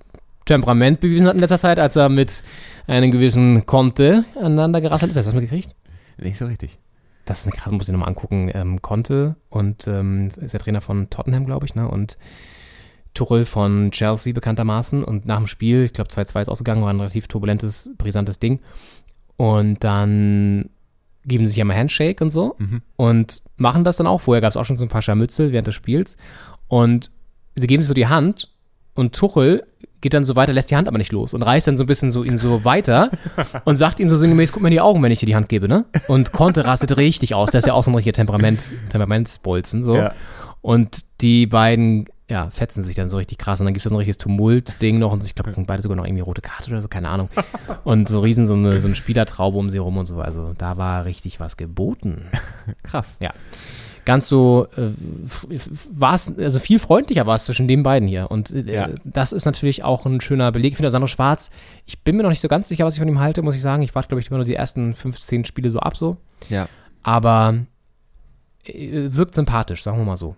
Temperament 0.46 1.00
bewiesen 1.00 1.28
hat 1.28 1.36
in 1.36 1.42
letzter 1.42 1.60
Zeit, 1.60 1.80
als 1.80 1.96
er 1.96 2.10
mit 2.10 2.44
einem 2.88 3.12
gewissen 3.12 3.66
Conte 3.66 4.24
aneinander 4.36 4.82
gerasselt 4.82 5.12
ist. 5.12 5.18
Hast 5.18 5.26
du 5.28 5.32
das 5.32 5.40
mitgekriegt? 5.42 5.76
Nicht 6.18 6.38
so 6.38 6.46
richtig. 6.48 6.80
Das 7.30 7.42
ist 7.42 7.46
eine 7.48 7.56
krasse, 7.56 7.76
muss 7.76 7.88
ich 7.88 7.92
nochmal 7.92 8.10
angucken. 8.10 8.50
Ähm, 8.54 8.82
Conte 8.82 9.36
und 9.50 9.88
ähm, 9.88 10.30
ist 10.42 10.54
der 10.54 10.60
Trainer 10.60 10.82
von 10.82 11.10
Tottenham, 11.12 11.46
glaube 11.46 11.66
ich, 11.68 11.76
ne? 11.76 11.88
Und 11.88 12.18
Tuchel 13.14 13.46
von 13.46 13.92
Chelsea 13.92 14.34
bekanntermaßen. 14.34 15.04
Und 15.04 15.26
nach 15.26 15.38
dem 15.38 15.46
Spiel, 15.48 15.84
ich 15.84 15.94
glaube 15.94 16.10
2-2 16.10 16.42
ist 16.42 16.50
ausgegangen, 16.50 16.82
war 16.82 16.90
ein 16.90 17.00
relativ 17.00 17.28
turbulentes, 17.28 17.92
brisantes 17.98 18.40
Ding. 18.40 18.60
Und 19.38 19.84
dann 19.84 20.70
geben 21.26 21.46
sie 21.46 21.50
sich 21.52 21.58
ja 21.58 21.66
mal 21.66 21.78
Handshake 21.78 22.24
und 22.24 22.30
so 22.32 22.56
Mhm. 22.58 22.80
und 22.96 23.44
machen 23.58 23.84
das 23.84 23.98
dann 23.98 24.08
auch. 24.08 24.22
Vorher 24.22 24.42
gab 24.42 24.50
es 24.50 24.58
auch 24.58 24.66
schon 24.66 24.78
so 24.78 24.86
ein 24.86 24.90
paar 24.90 25.02
Scharmützel 25.04 25.52
während 25.52 25.68
des 25.68 25.76
Spiels. 25.76 26.18
Und 26.68 27.12
sie 27.56 27.68
geben 27.68 27.84
sich 27.84 27.88
so 27.88 27.94
die 27.94 28.08
Hand 28.08 28.52
und 28.96 29.16
Tuchel 29.16 29.66
geht 30.02 30.14
dann 30.14 30.24
so 30.24 30.36
weiter, 30.36 30.54
lässt 30.54 30.72
die 30.72 30.76
Hand 30.76 30.88
aber 30.88 30.98
nicht 30.98 31.12
los 31.12 31.34
und 31.34 31.42
reißt 31.42 31.68
dann 31.68 31.78
so 31.78 31.84
ein 31.84 31.88
bisschen 31.88 32.12
so 32.12 32.24
ihn 32.24 32.38
so 32.38 32.64
weiter 32.66 33.12
und 33.66 33.76
sagt 33.76 34.00
ihm 34.00 34.10
so 34.10 34.18
sinngemäß, 34.18 34.52
guck 34.52 34.62
mir 34.62 34.70
in 34.70 34.74
die 34.74 34.82
Augen, 34.82 35.02
wenn 35.04 35.12
ich 35.12 35.20
dir 35.20 35.26
die 35.26 35.36
Hand 35.36 35.50
gebe, 35.50 35.68
ne? 35.68 35.86
Und 36.08 36.32
Conte 36.32 36.66
rastet 36.66 36.98
richtig 36.98 37.36
aus. 37.36 37.52
Der 37.52 37.60
ist 37.60 37.66
ja 37.66 37.74
auch 37.74 37.84
so 37.84 37.92
ein 37.92 37.96
richtiger 37.96 38.14
Temperament, 38.14 38.62
Temperamentsbolzen, 38.90 39.84
so. 39.84 39.96
Ja. 39.96 40.14
Und 40.62 41.06
die 41.22 41.46
beiden, 41.48 42.06
ja, 42.30 42.50
fetzen 42.52 42.84
sich 42.84 42.96
dann 42.96 43.10
so 43.10 43.18
richtig 43.18 43.38
krass 43.38 43.60
und 43.60 43.66
dann 43.66 43.74
gibt 43.74 43.86
es 43.86 43.90
so 43.90 43.96
ein 43.96 43.98
richtiges 43.98 44.18
Tumult-Ding 44.18 45.00
noch 45.00 45.12
und 45.12 45.24
ich 45.24 45.36
glaube, 45.36 45.54
beide 45.66 45.82
sogar 45.82 45.96
noch 45.96 46.06
irgendwie 46.06 46.22
rote 46.22 46.42
Karte 46.42 46.70
oder 46.70 46.82
so, 46.82 46.88
keine 46.88 47.10
Ahnung. 47.10 47.30
Und 47.84 48.10
so 48.10 48.20
riesen 48.20 48.46
so 48.46 48.54
eine, 48.54 48.80
so 48.80 48.88
eine 48.88 48.96
Spielertraube 48.96 49.58
um 49.58 49.70
sie 49.70 49.78
rum 49.78 49.98
und 49.98 50.06
so. 50.06 50.22
Also 50.22 50.54
da 50.58 50.78
war 50.78 51.06
richtig 51.06 51.40
was 51.40 51.58
geboten. 51.58 52.28
Krass. 52.84 53.18
Ja. 53.20 53.32
Ganz 54.10 54.28
so 54.28 54.68
äh, 54.76 54.90
war 55.92 56.16
es, 56.16 56.34
also 56.38 56.58
viel 56.60 56.80
freundlicher 56.80 57.28
war 57.28 57.36
es 57.36 57.46
zwischen 57.46 57.68
den 57.68 57.84
beiden 57.84 58.08
hier. 58.10 58.32
Und 58.32 58.52
äh, 58.52 58.74
Ja. 58.74 58.90
das 59.04 59.32
ist 59.32 59.46
natürlich 59.46 59.84
auch 59.84 60.04
ein 60.08 60.20
schöner 60.20 60.52
Beleg. 60.52 60.72
Ich 60.72 60.78
finde, 60.78 60.90
Sandro 60.90 61.06
Schwarz, 61.08 61.52
ich 61.86 62.00
bin 62.04 62.18
mir 62.18 62.24
noch 62.24 62.32
nicht 62.32 62.42
so 62.42 62.48
ganz 62.48 62.68
sicher, 62.70 62.86
was 62.86 62.96
ich 62.96 63.00
von 63.00 63.08
ihm 63.08 63.20
halte, 63.20 63.44
muss 63.44 63.54
ich 63.56 63.62
sagen. 63.62 63.84
Ich 63.84 63.94
warte, 63.94 64.08
glaube 64.08 64.22
ich, 64.22 64.28
immer 64.30 64.38
nur 64.38 64.46
die 64.46 64.56
ersten 64.56 64.96
15 64.96 65.46
Spiele 65.46 65.70
so 65.70 65.80
ab, 65.80 65.96
so. 65.96 66.18
Ja. 66.50 66.68
Aber 67.04 67.56
äh, 68.64 69.10
wirkt 69.12 69.36
sympathisch, 69.36 69.84
sagen 69.84 69.98
wir 70.00 70.06
mal 70.06 70.16
so. 70.16 70.36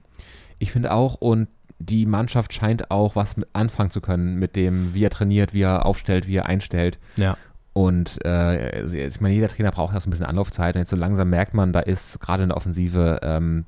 Ich 0.59 0.71
finde 0.73 0.91
auch, 0.93 1.15
und 1.15 1.47
die 1.79 2.05
Mannschaft 2.05 2.53
scheint 2.53 2.91
auch 2.91 3.15
was 3.15 3.37
mit 3.37 3.47
anfangen 3.53 3.89
zu 3.89 4.01
können 4.01 4.35
mit 4.35 4.55
dem, 4.55 4.93
wie 4.93 5.03
er 5.05 5.09
trainiert, 5.09 5.53
wie 5.53 5.61
er 5.63 5.85
aufstellt, 5.85 6.27
wie 6.27 6.35
er 6.35 6.45
einstellt. 6.45 6.99
Ja. 7.15 7.37
Und 7.73 8.23
äh, 8.25 9.07
ich 9.07 9.21
meine, 9.21 9.33
jeder 9.33 9.47
Trainer 9.47 9.71
braucht 9.71 9.93
ja 9.93 9.99
so 9.99 10.09
ein 10.09 10.11
bisschen 10.11 10.25
Anlaufzeit. 10.25 10.75
Und 10.75 10.81
jetzt 10.81 10.89
so 10.89 10.97
langsam 10.97 11.29
merkt 11.29 11.53
man, 11.53 11.71
da 11.71 11.79
ist 11.79 12.19
gerade 12.19 12.43
in 12.43 12.49
der 12.49 12.57
Offensive 12.57 13.19
ähm, 13.23 13.65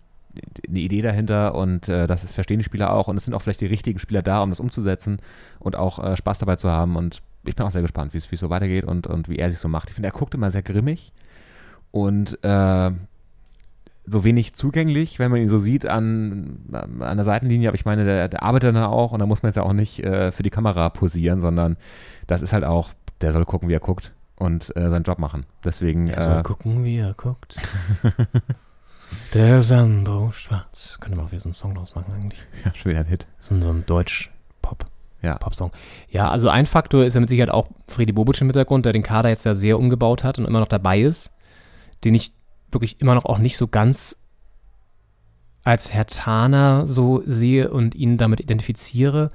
eine 0.68 0.80
Idee 0.80 1.02
dahinter 1.02 1.56
und 1.56 1.88
äh, 1.90 2.08
das 2.08 2.26
verstehen 2.26 2.60
die 2.60 2.66
Spieler 2.66 2.94
auch. 2.94 3.08
Und 3.08 3.18
es 3.18 3.26
sind 3.26 3.34
auch 3.34 3.42
vielleicht 3.42 3.62
die 3.62 3.68
richtigen 3.68 4.00
Spieler 4.00 4.22
da, 4.22 4.42
um 4.42 4.50
das 4.50 4.60
umzusetzen 4.60 5.18
und 5.60 5.76
auch 5.76 6.04
äh, 6.04 6.18
Spaß 6.18 6.40
dabei 6.40 6.56
zu 6.56 6.70
haben. 6.70 6.96
Und 6.96 7.22
ich 7.46 7.56
bin 7.56 7.66
auch 7.66 7.72
sehr 7.72 7.82
gespannt, 7.82 8.14
wie 8.14 8.18
es 8.18 8.32
wie 8.32 8.36
es 8.36 8.42
so 8.42 8.50
weitergeht 8.50 8.86
und, 8.86 9.08
und 9.08 9.30
wie 9.30 9.38
er 9.38 9.50
sich 9.50 9.60
so 9.60 9.68
macht. 9.68 9.90
Ich 9.90 9.96
finde, 9.96 10.10
er 10.10 10.14
guckt 10.14 10.34
immer 10.34 10.52
sehr 10.52 10.64
grimmig 10.64 11.14
und 11.92 12.44
äh, 12.44 12.92
so 14.06 14.24
wenig 14.24 14.54
zugänglich, 14.54 15.20
wenn 15.20 15.32
man 15.32 15.40
ihn 15.40 15.48
so 15.48 15.60
sieht 15.60 15.86
an, 15.86 16.58
an 17.00 17.18
der 17.18 17.24
Seitenlinie. 17.24 17.70
Aber 17.70 17.76
ich 17.76 17.86
meine, 17.86 18.04
der, 18.04 18.28
der 18.28 18.44
arbeitet 18.44 18.76
dann 18.76 18.84
auch 18.84 19.12
und 19.12 19.20
da 19.20 19.26
muss 19.26 19.44
man 19.44 19.50
jetzt 19.50 19.56
ja 19.56 19.64
auch 19.64 19.74
nicht 19.74 20.04
äh, 20.04 20.32
für 20.32 20.44
die 20.44 20.50
Kamera 20.50 20.90
posieren, 20.90 21.40
sondern 21.40 21.78
das 22.28 22.42
ist 22.42 22.54
halt 22.54 22.64
auch, 22.66 22.90
der 23.22 23.32
soll 23.34 23.46
gucken, 23.46 23.70
wie 23.70 23.74
er 23.74 23.80
guckt 23.80 24.14
und 24.38 24.76
äh, 24.76 24.90
seinen 24.90 25.04
Job 25.04 25.20
machen. 25.20 25.46
Deswegen, 25.64 26.08
Er 26.08 26.22
soll 26.22 26.40
äh, 26.40 26.44
gucken, 26.44 26.84
wie 26.84 26.98
er 26.98 27.14
guckt. 27.14 27.56
Der 29.34 29.62
Sandro 29.62 30.32
Schwarz. 30.32 30.98
Könnte 31.00 31.18
man 31.18 31.28
auch 31.28 31.32
wieder 31.32 31.40
so 31.42 31.48
einen 31.50 31.54
Song 31.54 31.76
draus 31.76 31.94
machen 31.96 32.14
eigentlich. 32.14 32.42
ja, 32.66 32.74
schon 32.74 32.90
wieder 32.92 33.02
ein 33.02 33.06
Hit. 33.06 33.28
So, 33.40 33.54
ein- 33.56 33.62
so 33.62 33.70
ein 33.70 33.86
Deutsch-Pop. 33.86 34.86
Ja. 35.22 35.38
Popsong. 35.38 35.72
Ja, 36.10 36.30
also 36.30 36.50
ein 36.50 36.66
Faktor 36.66 37.06
ist 37.06 37.14
ja 37.14 37.20
mit 37.22 37.30
Sicherheit 37.30 37.50
auch 37.52 37.68
Friedi 37.88 38.12
Bobic 38.12 38.42
im 38.42 38.48
Hintergrund, 38.48 38.86
der 38.86 38.92
den 38.92 39.04
Kader 39.04 39.30
jetzt 39.30 39.46
ja 39.46 39.56
sehr 39.56 39.80
umgebaut 39.80 40.24
hat 40.24 40.38
und 40.38 40.46
immer 40.46 40.60
noch 40.60 40.68
dabei 40.68 41.00
ist, 41.00 41.32
den 42.04 42.14
ich 42.14 42.34
wirklich 42.72 43.00
immer 43.00 43.16
noch 43.16 43.24
auch 43.26 43.38
nicht 43.38 43.56
so 43.56 43.68
ganz 43.68 44.18
als 45.64 45.94
Herr 45.94 46.08
Tana 46.08 46.86
so 46.88 47.24
sehe 47.26 47.70
und 47.72 47.96
ihn 47.96 48.18
damit 48.18 48.42
identifiziere. 48.42 49.32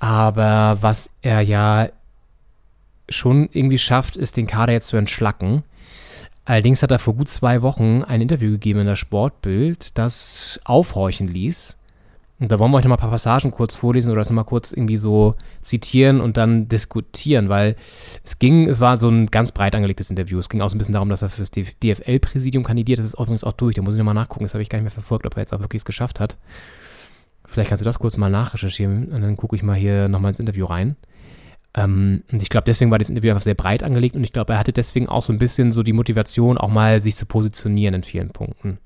Aber 0.00 0.78
was 0.80 1.10
er 1.22 1.40
ja 1.42 1.88
schon 3.08 3.48
irgendwie 3.52 3.78
schafft, 3.78 4.16
ist 4.16 4.36
den 4.36 4.46
Kader 4.46 4.72
jetzt 4.72 4.88
zu 4.88 4.96
entschlacken. 4.96 5.62
Allerdings 6.44 6.82
hat 6.82 6.92
er 6.92 6.98
vor 6.98 7.14
gut 7.14 7.28
zwei 7.28 7.62
Wochen 7.62 8.02
ein 8.02 8.20
Interview 8.20 8.52
gegeben 8.52 8.80
in 8.80 8.86
der 8.86 8.96
Sportbild, 8.96 9.98
das 9.98 10.60
aufhorchen 10.64 11.26
ließ. 11.26 11.76
Und 12.38 12.52
da 12.52 12.58
wollen 12.58 12.70
wir 12.70 12.76
euch 12.76 12.84
nochmal 12.84 12.98
ein 12.98 13.00
paar 13.00 13.10
Passagen 13.10 13.50
kurz 13.50 13.74
vorlesen 13.74 14.10
oder 14.10 14.20
das 14.20 14.28
nochmal 14.28 14.44
kurz 14.44 14.72
irgendwie 14.72 14.98
so 14.98 15.34
zitieren 15.62 16.20
und 16.20 16.36
dann 16.36 16.68
diskutieren, 16.68 17.48
weil 17.48 17.76
es 18.24 18.38
ging, 18.38 18.68
es 18.68 18.78
war 18.78 18.98
so 18.98 19.08
ein 19.08 19.26
ganz 19.28 19.52
breit 19.52 19.74
angelegtes 19.74 20.10
Interview. 20.10 20.38
Es 20.38 20.50
ging 20.50 20.60
auch 20.60 20.68
so 20.68 20.76
ein 20.76 20.78
bisschen 20.78 20.92
darum, 20.92 21.08
dass 21.08 21.22
er 21.22 21.30
fürs 21.30 21.50
DFL-Präsidium 21.50 22.62
kandidiert. 22.62 22.98
Das 22.98 23.06
ist 23.06 23.14
übrigens 23.14 23.42
auch 23.42 23.52
durch. 23.52 23.74
Da 23.74 23.82
muss 23.82 23.94
ich 23.94 23.98
nochmal 23.98 24.14
nachgucken. 24.14 24.44
Das 24.44 24.52
habe 24.52 24.62
ich 24.62 24.68
gar 24.68 24.78
nicht 24.78 24.84
mehr 24.84 24.90
verfolgt, 24.90 25.24
ob 25.24 25.34
er 25.34 25.40
jetzt 25.40 25.54
auch 25.54 25.60
wirklich 25.60 25.80
es 25.80 25.86
geschafft 25.86 26.20
hat. 26.20 26.36
Vielleicht 27.46 27.70
kannst 27.70 27.80
du 27.80 27.86
das 27.86 27.98
kurz 27.98 28.18
mal 28.18 28.30
nachrecherchieren 28.30 29.08
und 29.08 29.22
dann 29.22 29.36
gucke 29.36 29.56
ich 29.56 29.62
mal 29.62 29.76
hier 29.76 30.08
nochmal 30.08 30.32
ins 30.32 30.40
Interview 30.40 30.66
rein. 30.66 30.96
Ähm, 31.76 32.24
und 32.32 32.42
ich 32.42 32.48
glaube, 32.48 32.64
deswegen 32.64 32.90
war 32.90 32.98
das 32.98 33.10
Interview 33.10 33.30
einfach 33.30 33.44
sehr 33.44 33.54
breit 33.54 33.82
angelegt 33.82 34.16
und 34.16 34.24
ich 34.24 34.32
glaube, 34.32 34.54
er 34.54 34.58
hatte 34.58 34.72
deswegen 34.72 35.08
auch 35.08 35.22
so 35.22 35.32
ein 35.32 35.38
bisschen 35.38 35.72
so 35.72 35.82
die 35.82 35.92
Motivation, 35.92 36.56
auch 36.58 36.70
mal 36.70 37.00
sich 37.00 37.16
zu 37.16 37.26
positionieren 37.26 37.94
in 37.94 38.02
vielen 38.02 38.30
Punkten. 38.30 38.78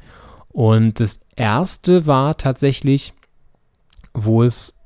Und 0.48 0.98
das 0.98 1.20
erste 1.36 2.06
war 2.06 2.36
tatsächlich, 2.36 3.14
wo 4.12 4.42
es 4.42 4.76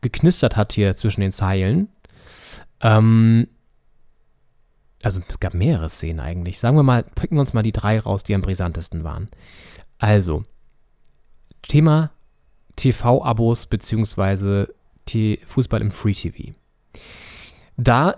geknistert 0.00 0.56
hat 0.56 0.72
hier 0.72 0.96
zwischen 0.96 1.20
den 1.20 1.32
Zeilen. 1.32 1.88
Ähm, 2.80 3.46
also 5.04 5.20
es 5.28 5.38
gab 5.38 5.54
mehrere 5.54 5.88
Szenen 5.88 6.18
eigentlich. 6.18 6.58
Sagen 6.58 6.76
wir 6.76 6.82
mal, 6.82 7.04
picken 7.04 7.36
wir 7.36 7.40
uns 7.40 7.52
mal 7.52 7.62
die 7.62 7.72
drei 7.72 8.00
raus, 8.00 8.24
die 8.24 8.34
am 8.34 8.42
brisantesten 8.42 9.04
waren. 9.04 9.28
Also, 9.98 10.44
Thema 11.62 12.10
TV-Abos 12.76 13.66
beziehungsweise 13.66 14.74
Fußball 15.46 15.80
im 15.80 15.92
Free 15.92 16.12
TV. 16.12 16.54
Da 17.76 18.16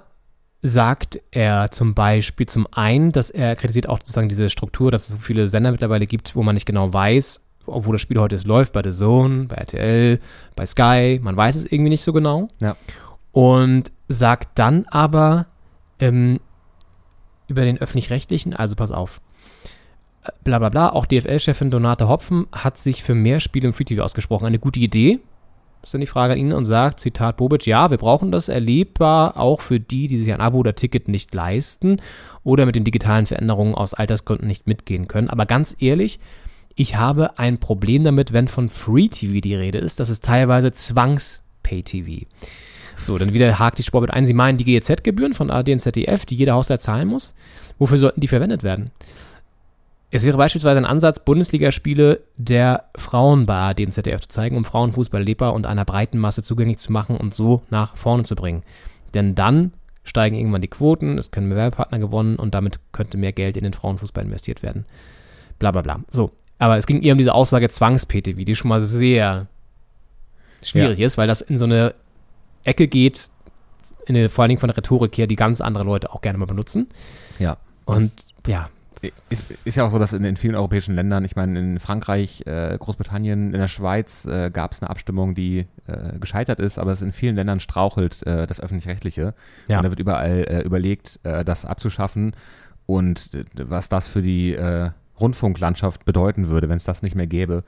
sagt 0.62 1.20
er 1.30 1.70
zum 1.70 1.94
Beispiel 1.94 2.46
zum 2.46 2.66
einen, 2.72 3.12
dass 3.12 3.30
er 3.30 3.56
kritisiert 3.56 3.88
auch 3.88 3.98
sozusagen 3.98 4.28
diese 4.28 4.50
Struktur, 4.50 4.90
dass 4.90 5.04
es 5.04 5.08
so 5.10 5.18
viele 5.18 5.48
Sender 5.48 5.70
mittlerweile 5.70 6.06
gibt, 6.06 6.34
wo 6.34 6.42
man 6.42 6.54
nicht 6.54 6.66
genau 6.66 6.92
weiß, 6.92 7.46
wo 7.66 7.92
das 7.92 8.00
Spiel 8.00 8.18
heute 8.18 8.36
läuft, 8.44 8.72
bei 8.72 8.82
The 8.82 8.90
Zone, 8.90 9.46
bei 9.46 9.56
RTL, 9.56 10.20
bei 10.54 10.66
Sky, 10.66 11.20
man 11.22 11.36
weiß 11.36 11.56
es 11.56 11.64
irgendwie 11.64 11.90
nicht 11.90 12.02
so 12.02 12.12
genau. 12.12 12.48
Ja. 12.60 12.76
Und 13.32 13.92
sagt 14.08 14.58
dann 14.58 14.86
aber 14.88 15.46
ähm, 15.98 16.40
über 17.48 17.64
den 17.64 17.78
öffentlich-rechtlichen, 17.78 18.54
also 18.54 18.76
pass 18.76 18.90
auf, 18.90 19.20
bla 20.44 20.58
bla 20.58 20.68
bla. 20.68 20.90
Auch 20.90 21.06
DFL-Chefin 21.06 21.70
Donate 21.70 22.08
Hopfen 22.08 22.46
hat 22.52 22.78
sich 22.78 23.02
für 23.02 23.14
mehr 23.14 23.40
Spiele 23.40 23.68
im 23.68 23.74
Free 23.74 23.84
TV 23.84 24.02
ausgesprochen. 24.02 24.46
Eine 24.46 24.58
gute 24.58 24.80
Idee, 24.80 25.20
ist 25.86 25.94
dann 25.94 26.00
die 26.00 26.06
Frage 26.06 26.32
an 26.32 26.38
ihn 26.38 26.52
und 26.52 26.64
sagt, 26.64 26.98
Zitat 27.00 27.36
Bobic, 27.36 27.64
ja, 27.64 27.90
wir 27.90 27.98
brauchen 27.98 28.32
das 28.32 28.48
erlebbar 28.48 29.36
auch 29.36 29.60
für 29.60 29.78
die, 29.78 30.08
die 30.08 30.18
sich 30.18 30.32
ein 30.32 30.40
Abo 30.40 30.58
oder 30.58 30.74
Ticket 30.74 31.06
nicht 31.06 31.32
leisten 31.32 32.00
oder 32.42 32.66
mit 32.66 32.74
den 32.74 32.84
digitalen 32.84 33.26
Veränderungen 33.26 33.74
aus 33.74 33.94
Altersgründen 33.94 34.48
nicht 34.48 34.66
mitgehen 34.66 35.06
können. 35.06 35.30
Aber 35.30 35.46
ganz 35.46 35.76
ehrlich, 35.78 36.18
ich 36.74 36.96
habe 36.96 37.38
ein 37.38 37.58
Problem 37.58 38.02
damit, 38.02 38.32
wenn 38.32 38.48
von 38.48 38.68
Free 38.68 39.08
TV 39.08 39.40
die 39.40 39.54
Rede 39.54 39.78
ist. 39.78 40.00
Das 40.00 40.10
ist 40.10 40.24
teilweise 40.24 40.72
Zwangs-Pay-TV. 40.72 42.26
So, 42.98 43.16
dann 43.16 43.32
wieder 43.32 43.58
hakt 43.58 43.78
die 43.78 43.82
Sportbild 43.82 44.12
ein. 44.12 44.26
Sie 44.26 44.34
meinen 44.34 44.58
die 44.58 44.64
GEZ-Gebühren 44.64 45.34
von 45.34 45.50
ARD 45.50 45.68
und 45.70 45.80
ZDF, 45.80 46.26
die 46.26 46.34
jeder 46.34 46.54
Haushalt 46.54 46.82
zahlen 46.82 47.08
muss. 47.08 47.34
Wofür 47.78 47.98
sollten 47.98 48.20
die 48.20 48.28
verwendet 48.28 48.62
werden? 48.62 48.90
Es 50.16 50.24
wäre 50.24 50.38
beispielsweise 50.38 50.78
ein 50.78 50.86
Ansatz, 50.86 51.18
Bundesligaspiele 51.18 52.20
der 52.38 52.84
Frauen 52.96 53.44
bei 53.44 53.54
ARD 53.54 53.80
und 53.80 53.92
ZDF 53.92 54.22
zu 54.22 54.28
zeigen, 54.28 54.56
um 54.56 54.64
Frauenfußball 54.64 55.22
lebbar 55.22 55.52
und 55.52 55.66
einer 55.66 55.84
breiten 55.84 56.16
Masse 56.16 56.42
zugänglich 56.42 56.78
zu 56.78 56.90
machen 56.90 57.18
und 57.18 57.34
so 57.34 57.62
nach 57.68 57.96
vorne 57.96 58.24
zu 58.24 58.34
bringen. 58.34 58.62
Denn 59.12 59.34
dann 59.34 59.74
steigen 60.04 60.34
irgendwann 60.34 60.62
die 60.62 60.68
Quoten, 60.68 61.18
es 61.18 61.30
können 61.30 61.48
mehr 61.48 61.58
Werbepartner 61.58 61.98
gewonnen 61.98 62.36
und 62.36 62.54
damit 62.54 62.80
könnte 62.92 63.18
mehr 63.18 63.32
Geld 63.32 63.58
in 63.58 63.64
den 63.64 63.74
Frauenfußball 63.74 64.24
investiert 64.24 64.62
werden. 64.62 64.86
Bla 65.58 65.70
bla 65.70 65.82
bla. 65.82 66.00
So, 66.08 66.30
aber 66.58 66.78
es 66.78 66.86
ging 66.86 67.02
eher 67.02 67.12
um 67.12 67.18
diese 67.18 67.34
Aussage 67.34 67.68
Zwangs-PTV, 67.68 68.42
die 68.44 68.56
schon 68.56 68.70
mal 68.70 68.80
sehr 68.80 69.48
schwierig 70.62 70.98
ist, 70.98 71.18
weil 71.18 71.28
das 71.28 71.42
in 71.42 71.58
so 71.58 71.66
eine 71.66 71.94
Ecke 72.64 72.88
geht, 72.88 73.28
in 74.06 74.16
eine, 74.16 74.30
vor 74.30 74.44
allen 74.44 74.48
Dingen 74.48 74.60
von 74.60 74.68
der 74.68 74.78
Rhetorik 74.78 75.18
her, 75.18 75.26
die 75.26 75.36
ganz 75.36 75.60
andere 75.60 75.84
Leute 75.84 76.10
auch 76.14 76.22
gerne 76.22 76.38
mal 76.38 76.46
benutzen. 76.46 76.88
Ja. 77.38 77.58
Und 77.84 78.12
ja, 78.46 78.70
Ist, 79.28 79.50
ist 79.64 79.76
ja 79.76 79.84
auch 79.84 79.90
so, 79.90 79.98
dass 79.98 80.12
in, 80.12 80.24
in 80.24 80.36
vielen 80.36 80.54
europäischen 80.54 80.94
Ländern, 80.94 81.24
ich 81.24 81.36
meine 81.36 81.58
in 81.58 81.78
Frankreich, 81.78 82.42
äh, 82.46 82.76
Großbritannien, 82.78 83.52
in 83.52 83.60
der 83.60 83.68
Schweiz 83.68 84.24
äh, 84.24 84.50
gab 84.50 84.72
es 84.72 84.80
eine 84.80 84.90
Abstimmung, 84.90 85.34
die 85.34 85.66
äh, 85.86 86.18
gescheitert 86.18 86.60
ist, 86.60 86.78
aber 86.78 86.92
es 86.92 87.02
in 87.02 87.12
vielen 87.12 87.36
Ländern 87.36 87.60
strauchelt 87.60 88.26
äh, 88.26 88.46
das 88.46 88.60
öffentlich-rechtliche. 88.60 89.34
Ja. 89.68 89.78
Und 89.78 89.84
da 89.84 89.90
wird 89.90 90.00
überall 90.00 90.46
äh, 90.48 90.62
überlegt, 90.62 91.20
äh, 91.24 91.44
das 91.44 91.64
abzuschaffen 91.64 92.32
und 92.86 93.30
was 93.54 93.88
das 93.88 94.06
für 94.06 94.22
die 94.22 94.56
Rundfunklandschaft 95.18 96.04
bedeuten 96.04 96.48
würde, 96.48 96.68
wenn 96.68 96.76
es 96.76 96.84
das 96.84 97.02
nicht 97.02 97.16
mehr 97.16 97.26
gäbe. 97.26 97.64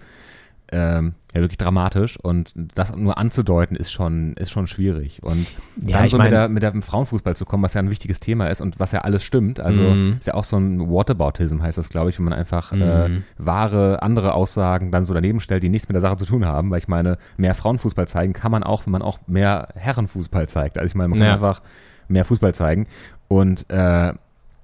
Ähm, 0.70 1.14
ja, 1.34 1.40
wirklich 1.40 1.56
dramatisch 1.56 2.18
und 2.22 2.52
das 2.74 2.94
nur 2.94 3.16
anzudeuten 3.16 3.74
ist 3.74 3.90
schon, 3.90 4.34
ist 4.34 4.50
schon 4.50 4.66
schwierig. 4.66 5.22
Und 5.22 5.50
Ja, 5.76 6.00
dann 6.00 6.08
so 6.10 6.18
mit, 6.18 6.30
der, 6.30 6.48
mit 6.50 6.62
dem 6.62 6.82
Frauenfußball 6.82 7.36
zu 7.36 7.46
kommen, 7.46 7.62
was 7.62 7.72
ja 7.74 7.80
ein 7.80 7.88
wichtiges 7.88 8.20
Thema 8.20 8.48
ist 8.48 8.60
und 8.60 8.78
was 8.78 8.92
ja 8.92 9.00
alles 9.00 9.22
stimmt. 9.24 9.60
Also 9.60 9.82
Mhm. 9.82 10.16
ist 10.18 10.26
ja 10.26 10.34
auch 10.34 10.44
so 10.44 10.58
ein 10.58 10.90
Whataboutism, 10.90 11.62
heißt 11.62 11.78
das, 11.78 11.88
glaube 11.88 12.10
ich, 12.10 12.18
wenn 12.18 12.24
man 12.24 12.34
einfach 12.34 12.72
äh, 12.72 13.08
Mhm. 13.08 13.22
wahre 13.38 14.02
andere 14.02 14.34
Aussagen 14.34 14.90
dann 14.92 15.06
so 15.06 15.14
daneben 15.14 15.40
stellt, 15.40 15.62
die 15.62 15.70
nichts 15.70 15.88
mit 15.88 15.94
der 15.94 16.02
Sache 16.02 16.18
zu 16.18 16.26
tun 16.26 16.44
haben. 16.44 16.70
Weil 16.70 16.78
ich 16.78 16.88
meine, 16.88 17.16
mehr 17.38 17.54
Frauenfußball 17.54 18.06
zeigen 18.08 18.34
kann 18.34 18.50
man 18.52 18.62
auch, 18.62 18.84
wenn 18.84 18.92
man 18.92 19.02
auch 19.02 19.18
mehr 19.26 19.68
Herrenfußball 19.74 20.48
zeigt. 20.48 20.76
Also 20.78 20.86
ich 20.90 20.94
meine, 20.94 21.08
man 21.08 21.18
kann 21.18 21.28
Ja. 21.28 21.34
einfach 21.34 21.62
mehr 22.08 22.24
Fußball 22.26 22.54
zeigen. 22.54 22.86
Und 23.28 23.68
äh, 23.70 24.12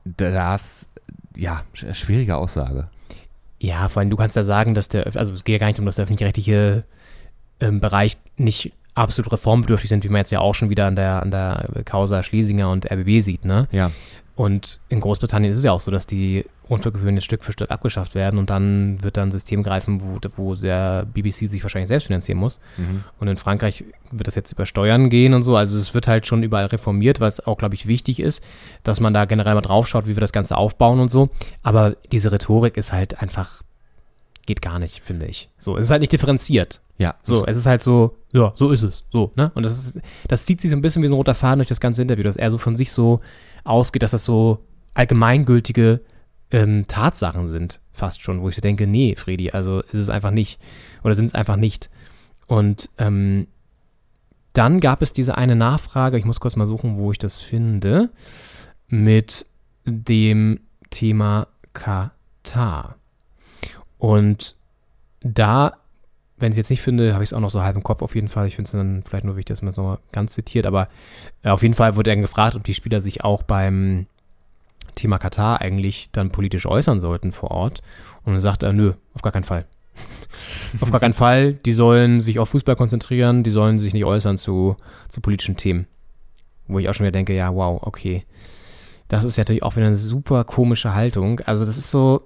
das, 0.04 0.88
ja, 1.36 1.62
sch- 1.74 1.94
schwierige 1.94 2.36
Aussage. 2.36 2.88
Ja, 3.64 3.88
vor 3.88 4.00
allem 4.00 4.10
du 4.10 4.16
kannst 4.16 4.36
ja 4.36 4.42
sagen, 4.42 4.74
dass 4.74 4.88
der, 4.88 5.16
also 5.16 5.32
es 5.32 5.42
geht 5.42 5.54
ja 5.54 5.58
gar 5.58 5.68
nicht 5.68 5.78
um, 5.78 5.86
dass 5.86 5.96
der 5.96 6.02
öffentlich-rechtliche 6.02 6.84
ähm, 7.60 7.80
Bereich 7.80 8.18
nicht 8.36 8.72
absolut 8.94 9.32
reformbedürftig 9.32 9.88
sind, 9.88 10.04
wie 10.04 10.10
man 10.10 10.18
jetzt 10.18 10.32
ja 10.32 10.40
auch 10.40 10.54
schon 10.54 10.68
wieder 10.68 10.84
an 10.86 10.96
der, 10.96 11.22
an 11.22 11.30
der 11.30 11.68
Causa 11.86 12.22
Schlesinger 12.22 12.70
und 12.70 12.90
RBB 12.90 13.20
sieht, 13.20 13.46
ne? 13.46 13.66
Ja. 13.72 13.90
Und 14.36 14.80
in 14.88 14.98
Großbritannien 14.98 15.52
ist 15.52 15.58
es 15.58 15.64
ja 15.64 15.70
auch 15.70 15.80
so, 15.80 15.92
dass 15.92 16.08
die 16.08 16.44
Rundfunkgebühren 16.68 17.14
jetzt 17.14 17.24
Stück 17.24 17.44
für 17.44 17.52
Stück 17.52 17.70
abgeschafft 17.70 18.16
werden 18.16 18.38
und 18.38 18.50
dann 18.50 19.00
wird 19.02 19.16
dann 19.16 19.28
ein 19.28 19.32
System 19.32 19.62
greifen, 19.62 20.00
wo, 20.02 20.18
wo 20.36 20.54
der 20.56 21.06
BBC 21.06 21.48
sich 21.48 21.62
wahrscheinlich 21.62 21.88
selbst 21.88 22.06
finanzieren 22.06 22.38
muss. 22.38 22.58
Mhm. 22.76 23.04
Und 23.20 23.28
in 23.28 23.36
Frankreich 23.36 23.84
wird 24.10 24.26
das 24.26 24.34
jetzt 24.34 24.50
über 24.50 24.66
Steuern 24.66 25.08
gehen 25.08 25.34
und 25.34 25.44
so. 25.44 25.56
Also 25.56 25.78
es 25.78 25.94
wird 25.94 26.08
halt 26.08 26.26
schon 26.26 26.42
überall 26.42 26.66
reformiert, 26.66 27.20
weil 27.20 27.28
es 27.28 27.46
auch, 27.46 27.58
glaube 27.58 27.76
ich, 27.76 27.86
wichtig 27.86 28.18
ist, 28.18 28.42
dass 28.82 28.98
man 28.98 29.14
da 29.14 29.24
generell 29.24 29.54
mal 29.54 29.60
drauf 29.60 29.86
schaut, 29.86 30.08
wie 30.08 30.16
wir 30.16 30.20
das 30.20 30.32
Ganze 30.32 30.56
aufbauen 30.56 30.98
und 30.98 31.10
so. 31.10 31.28
Aber 31.62 31.96
diese 32.10 32.32
Rhetorik 32.32 32.76
ist 32.76 32.92
halt 32.92 33.22
einfach, 33.22 33.62
geht 34.46 34.62
gar 34.62 34.80
nicht, 34.80 35.04
finde 35.04 35.26
ich. 35.26 35.48
So, 35.58 35.76
es 35.76 35.84
ist 35.84 35.90
halt 35.92 36.00
nicht 36.00 36.12
differenziert. 36.12 36.80
Ja, 36.96 37.16
So, 37.22 37.44
es 37.44 37.56
ist 37.56 37.66
halt 37.66 37.82
so, 37.82 38.16
ja, 38.32 38.52
so 38.54 38.70
ist 38.70 38.82
es. 38.82 39.04
So, 39.12 39.32
ne? 39.34 39.50
Und 39.54 39.64
das 39.64 39.72
ist, 39.72 40.00
das 40.28 40.44
zieht 40.44 40.60
sich 40.60 40.70
so 40.70 40.76
ein 40.76 40.82
bisschen 40.82 41.02
wie 41.02 41.08
so 41.08 41.14
ein 41.14 41.16
roter 41.16 41.34
Faden 41.34 41.58
durch 41.58 41.68
das 41.68 41.80
ganze 41.80 42.02
Interview, 42.02 42.22
dass 42.22 42.36
er 42.36 42.50
so 42.50 42.58
von 42.58 42.76
sich 42.76 42.92
so 42.92 43.20
ausgeht, 43.64 44.02
dass 44.02 44.12
das 44.12 44.24
so 44.24 44.64
allgemeingültige 44.94 46.00
ähm, 46.50 46.86
Tatsachen 46.86 47.48
sind, 47.48 47.80
fast 47.92 48.22
schon, 48.22 48.42
wo 48.42 48.48
ich 48.48 48.54
so 48.54 48.60
denke, 48.60 48.86
nee, 48.86 49.14
Fredi, 49.16 49.50
also 49.50 49.80
ist 49.80 50.00
es 50.00 50.10
einfach 50.10 50.30
nicht. 50.30 50.60
Oder 51.02 51.14
sind 51.14 51.26
es 51.26 51.34
einfach 51.34 51.56
nicht. 51.56 51.90
Und 52.46 52.90
ähm, 52.98 53.46
dann 54.52 54.80
gab 54.80 55.02
es 55.02 55.12
diese 55.12 55.36
eine 55.36 55.56
Nachfrage, 55.56 56.16
ich 56.16 56.24
muss 56.24 56.40
kurz 56.40 56.56
mal 56.56 56.66
suchen, 56.66 56.96
wo 56.96 57.10
ich 57.10 57.18
das 57.18 57.38
finde, 57.38 58.10
mit 58.86 59.46
dem 59.84 60.60
Thema 60.90 61.48
Katar. 61.72 62.96
Und 63.98 64.56
da, 65.20 65.78
wenn 66.38 66.50
ich 66.50 66.54
es 66.54 66.58
jetzt 66.58 66.70
nicht 66.70 66.82
finde, 66.82 67.14
habe 67.14 67.22
ich 67.22 67.30
es 67.30 67.34
auch 67.34 67.40
noch 67.40 67.50
so 67.50 67.62
halb 67.62 67.76
im 67.76 67.82
Kopf 67.82 68.02
auf 68.02 68.14
jeden 68.14 68.28
Fall. 68.28 68.46
Ich 68.46 68.56
finde 68.56 68.66
es 68.66 68.72
dann 68.72 69.02
vielleicht 69.06 69.24
nur 69.24 69.36
wichtig, 69.36 69.54
dass 69.54 69.62
man 69.62 69.70
es 69.70 69.76
nochmal 69.76 69.98
ganz 70.12 70.34
zitiert, 70.34 70.66
aber 70.66 70.88
äh, 71.42 71.50
auf 71.50 71.62
jeden 71.62 71.74
Fall 71.74 71.96
wurde 71.96 72.10
er 72.10 72.16
gefragt, 72.16 72.56
ob 72.56 72.64
die 72.64 72.74
Spieler 72.74 73.00
sich 73.00 73.22
auch 73.22 73.42
beim 73.42 74.06
Thema 74.94 75.18
Katar 75.18 75.60
eigentlich 75.60 76.08
dann 76.12 76.30
politisch 76.30 76.66
äußern 76.66 77.00
sollten 77.00 77.32
vor 77.32 77.50
Ort. 77.50 77.82
Und 78.24 78.32
dann 78.32 78.40
sagt 78.40 78.62
er, 78.62 78.72
nö, 78.72 78.94
auf 79.14 79.22
gar 79.22 79.32
keinen 79.32 79.44
Fall. 79.44 79.66
auf 80.80 80.90
gar 80.90 81.00
keinen 81.00 81.14
Fall. 81.14 81.54
Die 81.54 81.72
sollen 81.72 82.20
sich 82.20 82.38
auf 82.38 82.48
Fußball 82.48 82.76
konzentrieren, 82.76 83.42
die 83.42 83.50
sollen 83.50 83.78
sich 83.78 83.92
nicht 83.92 84.04
äußern 84.04 84.38
zu, 84.38 84.76
zu 85.08 85.20
politischen 85.20 85.56
Themen. 85.56 85.86
Wo 86.66 86.78
ich 86.78 86.88
auch 86.88 86.94
schon 86.94 87.04
wieder 87.04 87.12
denke, 87.12 87.34
ja, 87.34 87.54
wow, 87.54 87.80
okay. 87.82 88.24
Das 89.08 89.24
ist 89.24 89.36
ja 89.36 89.42
natürlich 89.42 89.62
auch 89.62 89.76
wieder 89.76 89.86
eine 89.86 89.96
super 89.96 90.44
komische 90.44 90.94
Haltung. 90.94 91.40
Also 91.40 91.64
das 91.64 91.76
ist 91.76 91.90
so, 91.90 92.22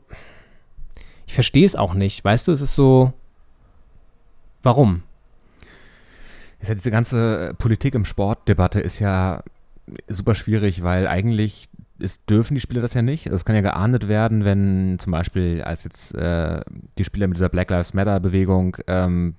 ich 1.26 1.34
verstehe 1.34 1.66
es 1.66 1.76
auch 1.76 1.94
nicht. 1.94 2.24
Weißt 2.24 2.48
du, 2.48 2.52
es 2.52 2.60
ist 2.60 2.74
so, 2.74 3.12
warum? 4.62 5.02
Ist 6.60 6.68
ja 6.68 6.74
diese 6.74 6.90
ganze 6.90 7.54
Politik 7.58 7.94
im 7.94 8.04
Sportdebatte 8.04 8.80
ist 8.80 8.98
ja 8.98 9.42
super 10.08 10.34
schwierig, 10.34 10.82
weil 10.82 11.06
eigentlich 11.06 11.68
ist, 11.98 12.28
dürfen 12.30 12.54
die 12.54 12.60
Spieler 12.60 12.82
das 12.82 12.94
ja 12.94 13.02
nicht. 13.02 13.26
Es 13.26 13.44
kann 13.44 13.56
ja 13.56 13.62
geahndet 13.62 14.08
werden, 14.08 14.44
wenn 14.44 14.98
zum 14.98 15.12
Beispiel 15.12 15.62
als 15.62 15.84
jetzt 15.84 16.14
äh, 16.14 16.60
die 16.96 17.04
Spieler 17.04 17.26
mit 17.26 17.36
dieser 17.36 17.48
Black 17.48 17.70
Lives 17.70 17.94
Matter 17.94 18.20
Bewegung 18.20 18.76
ähm, 18.86 19.34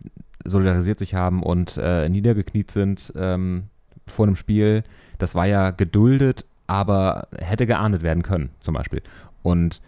solidarisiert 0.45 0.99
sich 0.99 1.15
haben 1.15 1.43
und 1.43 1.77
äh, 1.77 2.07
niedergekniet 2.09 2.71
sind 2.71 3.13
ähm, 3.15 3.63
vor 4.07 4.25
einem 4.25 4.35
Spiel. 4.35 4.83
Das 5.17 5.35
war 5.35 5.45
ja 5.45 5.71
geduldet, 5.71 6.45
aber 6.67 7.27
hätte 7.37 7.65
geahndet 7.65 8.03
werden 8.03 8.23
können, 8.23 8.49
zum 8.59 8.73
Beispiel. 8.73 9.01
Und 9.41 9.81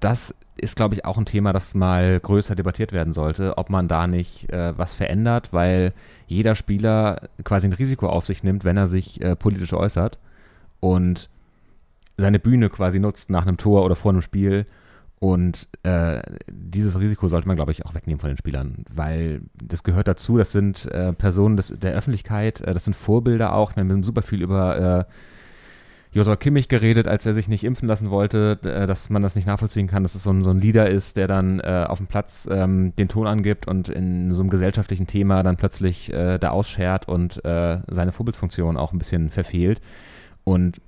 das 0.00 0.34
ist, 0.56 0.76
glaube 0.76 0.94
ich, 0.94 1.04
auch 1.04 1.18
ein 1.18 1.24
Thema, 1.24 1.52
das 1.52 1.74
mal 1.74 2.20
größer 2.20 2.54
debattiert 2.54 2.92
werden 2.92 3.12
sollte, 3.12 3.58
ob 3.58 3.70
man 3.70 3.88
da 3.88 4.06
nicht 4.06 4.52
äh, 4.52 4.76
was 4.76 4.94
verändert, 4.94 5.52
weil 5.52 5.92
jeder 6.26 6.54
Spieler 6.54 7.28
quasi 7.42 7.66
ein 7.66 7.72
Risiko 7.72 8.08
auf 8.08 8.24
sich 8.26 8.42
nimmt, 8.42 8.64
wenn 8.64 8.76
er 8.76 8.86
sich 8.86 9.20
äh, 9.20 9.36
politisch 9.36 9.72
äußert 9.72 10.18
und 10.80 11.28
seine 12.16 12.38
Bühne 12.38 12.70
quasi 12.70 13.00
nutzt 13.00 13.30
nach 13.30 13.46
einem 13.46 13.56
Tor 13.56 13.84
oder 13.84 13.96
vor 13.96 14.12
einem 14.12 14.22
Spiel. 14.22 14.66
Und 15.18 15.68
äh, 15.84 16.20
dieses 16.50 17.00
Risiko 17.00 17.28
sollte 17.28 17.48
man, 17.48 17.56
glaube 17.56 17.72
ich, 17.72 17.86
auch 17.86 17.94
wegnehmen 17.94 18.20
von 18.20 18.28
den 18.28 18.36
Spielern, 18.36 18.84
weil 18.94 19.40
das 19.54 19.82
gehört 19.82 20.06
dazu. 20.06 20.36
Das 20.36 20.52
sind 20.52 20.86
äh, 20.92 21.12
Personen 21.14 21.56
des, 21.56 21.68
der 21.68 21.94
Öffentlichkeit, 21.94 22.60
äh, 22.60 22.74
das 22.74 22.84
sind 22.84 22.94
Vorbilder 22.94 23.54
auch. 23.54 23.70
Ich 23.70 23.76
meine, 23.76 23.88
wir 23.88 23.94
haben 23.94 24.02
super 24.02 24.22
viel 24.22 24.42
über 24.42 25.06
Joshua 26.14 26.36
Kimmich 26.36 26.68
geredet, 26.68 27.08
als 27.08 27.26
er 27.26 27.34
sich 27.34 27.48
nicht 27.48 27.64
impfen 27.64 27.88
lassen 27.88 28.08
wollte, 28.08 28.58
äh, 28.62 28.86
dass 28.86 29.10
man 29.10 29.20
das 29.20 29.34
nicht 29.34 29.46
nachvollziehen 29.46 29.88
kann, 29.88 30.04
dass 30.04 30.14
es 30.14 30.22
so 30.22 30.30
ein, 30.30 30.42
so 30.42 30.50
ein 30.50 30.60
Leader 30.60 30.88
ist, 30.88 31.16
der 31.16 31.26
dann 31.26 31.58
äh, 31.58 31.84
auf 31.88 31.98
dem 31.98 32.06
Platz 32.06 32.48
ähm, 32.50 32.94
den 32.96 33.08
Ton 33.08 33.26
angibt 33.26 33.66
und 33.66 33.88
in 33.88 34.32
so 34.32 34.40
einem 34.40 34.50
gesellschaftlichen 34.50 35.08
Thema 35.08 35.42
dann 35.42 35.56
plötzlich 35.56 36.12
äh, 36.12 36.38
da 36.38 36.50
ausschert 36.50 37.08
und 37.08 37.44
äh, 37.44 37.80
seine 37.88 38.12
Vorbildfunktion 38.12 38.76
auch 38.76 38.92
ein 38.92 38.98
bisschen 38.98 39.30
verfehlt. 39.30 39.80
Und 40.44 40.80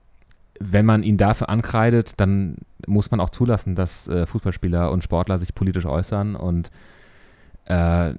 wenn 0.60 0.86
man 0.86 1.02
ihn 1.02 1.16
dafür 1.16 1.48
ankreidet, 1.48 2.14
dann 2.18 2.58
muss 2.86 3.10
man 3.10 3.18
auch 3.20 3.30
zulassen, 3.30 3.74
dass 3.74 4.06
äh, 4.06 4.26
Fußballspieler 4.26 4.92
und 4.92 5.02
Sportler 5.02 5.38
sich 5.38 5.54
politisch 5.54 5.86
äußern 5.86 6.36
und 6.36 6.70
äh, 7.64 8.14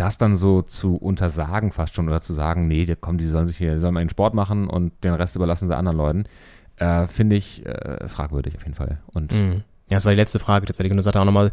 das 0.00 0.18
dann 0.18 0.36
so 0.36 0.62
zu 0.62 0.96
untersagen 0.96 1.72
fast 1.72 1.94
schon 1.94 2.08
oder 2.08 2.20
zu 2.20 2.32
sagen, 2.32 2.68
nee, 2.68 2.86
komm, 3.00 3.18
die 3.18 3.26
sollen 3.26 3.46
sich 3.46 3.56
hier, 3.58 3.74
die 3.74 3.80
sollen 3.80 3.94
mal 3.94 4.00
ihren 4.00 4.08
Sport 4.08 4.34
machen 4.34 4.68
und 4.68 4.92
den 5.04 5.14
Rest 5.14 5.36
überlassen 5.36 5.68
sie 5.68 5.76
anderen 5.76 5.98
Leuten, 5.98 6.24
äh, 6.76 7.06
finde 7.06 7.36
ich 7.36 7.66
äh, 7.66 8.08
fragwürdig 8.08 8.56
auf 8.56 8.62
jeden 8.62 8.74
Fall. 8.74 8.98
Und 9.12 9.32
Mhm. 9.32 9.62
Ja, 9.90 9.96
das 9.96 10.04
war 10.04 10.12
die 10.12 10.20
letzte 10.20 10.38
Frage 10.38 10.66
tatsächlich. 10.66 10.90
Und 10.90 10.98
du 10.98 11.02
sagte 11.02 11.20
auch 11.20 11.24
nochmal, 11.24 11.50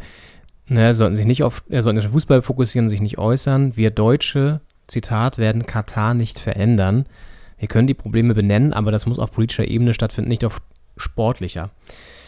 ne, 0.68 0.92
sollten 0.92 1.16
sich 1.16 1.26
nicht 1.26 1.42
auf, 1.42 1.64
äh, 1.70 1.80
sollten 1.80 1.98
sich 1.98 2.06
auf 2.06 2.12
Fußball 2.12 2.42
fokussieren, 2.42 2.88
sich 2.88 3.00
nicht 3.00 3.18
äußern. 3.18 3.76
Wir 3.76 3.90
Deutsche, 3.90 4.60
Zitat, 4.86 5.38
werden 5.38 5.64
Katar 5.64 6.14
nicht 6.14 6.38
verändern. 6.38 7.06
Wir 7.58 7.68
können 7.68 7.86
die 7.86 7.94
Probleme 7.94 8.34
benennen, 8.34 8.74
aber 8.74 8.92
das 8.92 9.06
muss 9.06 9.18
auf 9.18 9.32
politischer 9.32 9.66
Ebene 9.66 9.94
stattfinden, 9.94 10.28
nicht 10.28 10.44
auf 10.44 10.60
sportlicher. 10.98 11.70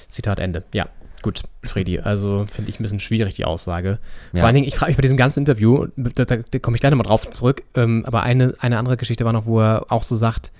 Zitat 0.09 0.39
Ende. 0.39 0.65
Ja. 0.73 0.87
Gut, 1.23 1.43
Freddy, 1.65 1.99
also 1.99 2.47
finde 2.51 2.71
ich 2.71 2.79
ein 2.79 2.83
bisschen 2.83 3.01
schwierig 3.01 3.35
die 3.35 3.45
Aussage. 3.45 3.99
Ja. 4.33 4.41
Vor 4.41 4.47
allen 4.47 4.55
Dingen, 4.55 4.69
ich 4.69 4.77
frage 4.77 4.91
mich 4.91 4.97
bei 4.97 5.03
diesem 5.03 5.17
ganzen 5.17 5.41
Interview, 5.41 5.87
da, 5.97 6.25
da, 6.25 6.37
da 6.37 6.59
komme 6.59 6.77
ich 6.77 6.81
gleich 6.81 6.91
nochmal 6.91 7.07
drauf 7.07 7.29
zurück, 7.31 7.65
ähm, 7.75 8.05
aber 8.07 8.23
eine, 8.23 8.55
eine 8.61 8.79
andere 8.79 8.97
Geschichte 8.97 9.25
war 9.25 9.33
noch, 9.33 9.47
wo 9.47 9.61
er 9.61 9.87
auch 9.89 10.05
so 10.05 10.17
sagt, 10.17 10.53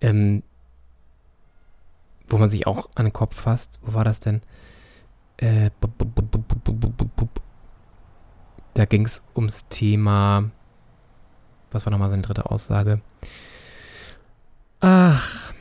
ähm, 0.00 0.42
wo 2.28 2.38
man 2.38 2.48
sich 2.48 2.66
auch 2.66 2.90
an 2.94 3.06
den 3.06 3.12
Kopf 3.12 3.40
fasst, 3.40 3.80
wo 3.82 3.94
war 3.94 4.04
das 4.04 4.20
denn? 4.20 4.42
Äh, 5.36 5.70
da 8.74 8.84
ging 8.84 9.04
es 9.04 9.22
ums 9.34 9.66
Thema, 9.68 10.50
was 11.70 11.86
war 11.86 11.90
nochmal 11.90 12.10
seine 12.10 12.22
dritte 12.22 12.50
Aussage? 12.50 13.00
Ach, 14.80 15.52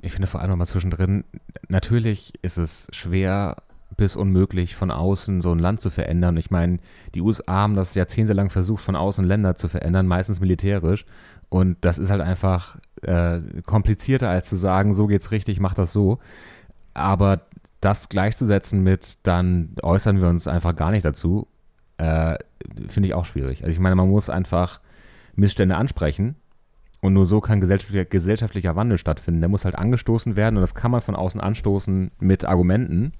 ich 0.00 0.12
finde 0.12 0.26
vor 0.26 0.40
allem 0.40 0.50
nochmal 0.50 0.66
zwischendrin, 0.66 1.24
natürlich 1.68 2.32
ist 2.42 2.58
es 2.58 2.88
schwer 2.92 3.56
bis 3.96 4.16
unmöglich 4.16 4.74
von 4.74 4.90
außen 4.90 5.40
so 5.40 5.52
ein 5.52 5.58
Land 5.58 5.80
zu 5.80 5.90
verändern. 5.90 6.36
Ich 6.36 6.50
meine, 6.50 6.78
die 7.14 7.22
USA 7.22 7.52
haben 7.54 7.76
das 7.76 7.94
jahrzehntelang 7.94 8.50
versucht, 8.50 8.82
von 8.82 8.96
außen 8.96 9.24
Länder 9.24 9.56
zu 9.56 9.68
verändern, 9.68 10.06
meistens 10.06 10.40
militärisch. 10.40 11.06
Und 11.48 11.78
das 11.82 11.98
ist 11.98 12.10
halt 12.10 12.20
einfach 12.20 12.78
äh, 13.02 13.40
komplizierter, 13.64 14.28
als 14.28 14.48
zu 14.48 14.56
sagen, 14.56 14.94
so 14.94 15.06
geht's 15.06 15.30
richtig, 15.30 15.60
mach 15.60 15.74
das 15.74 15.92
so. 15.92 16.18
Aber 16.94 17.42
das 17.80 18.08
gleichzusetzen 18.08 18.82
mit, 18.82 19.18
dann 19.22 19.76
äußern 19.82 20.20
wir 20.20 20.28
uns 20.28 20.48
einfach 20.48 20.74
gar 20.74 20.90
nicht 20.90 21.04
dazu, 21.04 21.46
äh, 21.98 22.36
finde 22.88 23.08
ich 23.08 23.14
auch 23.14 23.24
schwierig. 23.24 23.62
Also 23.62 23.72
ich 23.72 23.80
meine, 23.80 23.94
man 23.94 24.08
muss 24.08 24.30
einfach 24.30 24.80
Missstände 25.34 25.76
ansprechen 25.76 26.36
und 27.00 27.12
nur 27.12 27.26
so 27.26 27.40
kann 27.40 27.60
gesellschaftlicher, 27.60 28.04
gesellschaftlicher 28.04 28.76
Wandel 28.76 28.98
stattfinden. 28.98 29.40
Der 29.40 29.48
muss 29.48 29.64
halt 29.64 29.76
angestoßen 29.76 30.36
werden 30.36 30.56
und 30.56 30.62
das 30.62 30.74
kann 30.74 30.90
man 30.90 31.00
von 31.00 31.16
außen 31.16 31.40
anstoßen 31.40 32.10
mit 32.18 32.44
Argumenten. 32.44 33.12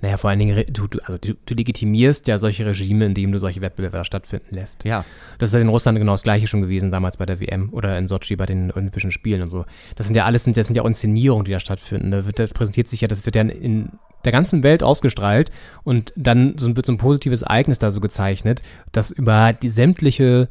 Naja, 0.00 0.16
vor 0.16 0.30
allen 0.30 0.38
Dingen, 0.38 0.64
du, 0.68 0.86
du, 0.86 0.98
also 1.04 1.18
du, 1.18 1.34
du 1.46 1.54
legitimierst 1.54 2.26
ja 2.26 2.38
solche 2.38 2.66
Regime, 2.66 3.06
indem 3.06 3.32
du 3.32 3.38
solche 3.38 3.60
Wettbewerbe 3.60 3.98
da 3.98 4.04
stattfinden 4.04 4.54
lässt. 4.54 4.84
Ja. 4.84 5.04
Das 5.38 5.50
ist 5.50 5.54
ja 5.54 5.60
in 5.60 5.68
Russland 5.68 5.98
genau 5.98 6.12
das 6.12 6.22
gleiche 6.22 6.46
schon 6.46 6.60
gewesen, 6.60 6.90
damals 6.90 7.16
bei 7.16 7.26
der 7.26 7.40
WM 7.40 7.70
oder 7.72 7.96
in 7.98 8.08
Sochi 8.08 8.36
bei 8.36 8.46
den 8.46 8.72
Olympischen 8.72 9.12
Spielen 9.12 9.42
und 9.42 9.50
so. 9.50 9.64
Das 9.96 10.06
sind 10.06 10.16
ja 10.16 10.24
alles, 10.24 10.44
das 10.44 10.66
sind 10.66 10.74
ja 10.76 10.82
auch 10.82 10.86
Inszenierungen, 10.86 11.44
die 11.44 11.52
da 11.52 11.60
stattfinden. 11.60 12.10
Da, 12.10 12.26
wird, 12.26 12.38
da 12.38 12.46
präsentiert 12.46 12.88
sich 12.88 13.00
ja, 13.00 13.08
das 13.08 13.24
wird 13.26 13.36
ja 13.36 13.42
in 13.42 13.90
der 14.24 14.32
ganzen 14.32 14.62
Welt 14.62 14.82
ausgestrahlt 14.82 15.50
und 15.82 16.12
dann 16.16 16.54
wird 16.58 16.84
so 16.84 16.92
ein 16.92 16.98
positives 16.98 17.42
Ereignis 17.42 17.78
da 17.78 17.90
so 17.90 18.00
gezeichnet, 18.00 18.62
das 18.92 19.10
über 19.10 19.52
die 19.52 19.70
sämtliche 19.70 20.48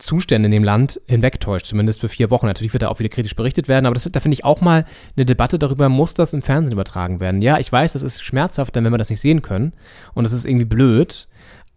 Zustände 0.00 0.46
in 0.46 0.52
dem 0.52 0.64
Land 0.64 1.00
hinwegtäuscht, 1.06 1.66
zumindest 1.66 2.00
für 2.00 2.08
vier 2.08 2.30
Wochen. 2.30 2.46
Natürlich 2.46 2.72
wird 2.72 2.82
da 2.82 2.88
auch 2.88 2.98
wieder 2.98 3.08
kritisch 3.08 3.36
berichtet 3.36 3.68
werden, 3.68 3.86
aber 3.86 3.94
das, 3.94 4.08
da 4.10 4.20
finde 4.20 4.34
ich 4.34 4.44
auch 4.44 4.60
mal 4.60 4.84
eine 5.16 5.26
Debatte 5.26 5.58
darüber, 5.58 5.88
muss 5.88 6.14
das 6.14 6.34
im 6.34 6.42
Fernsehen 6.42 6.72
übertragen 6.72 7.20
werden? 7.20 7.42
Ja, 7.42 7.58
ich 7.58 7.70
weiß, 7.70 7.92
das 7.92 8.02
ist 8.02 8.22
schmerzhaft, 8.22 8.74
wenn 8.74 8.84
wir 8.84 8.98
das 8.98 9.10
nicht 9.10 9.20
sehen 9.20 9.42
können 9.42 9.72
und 10.14 10.24
das 10.24 10.32
ist 10.32 10.44
irgendwie 10.46 10.64
blöd, 10.64 11.28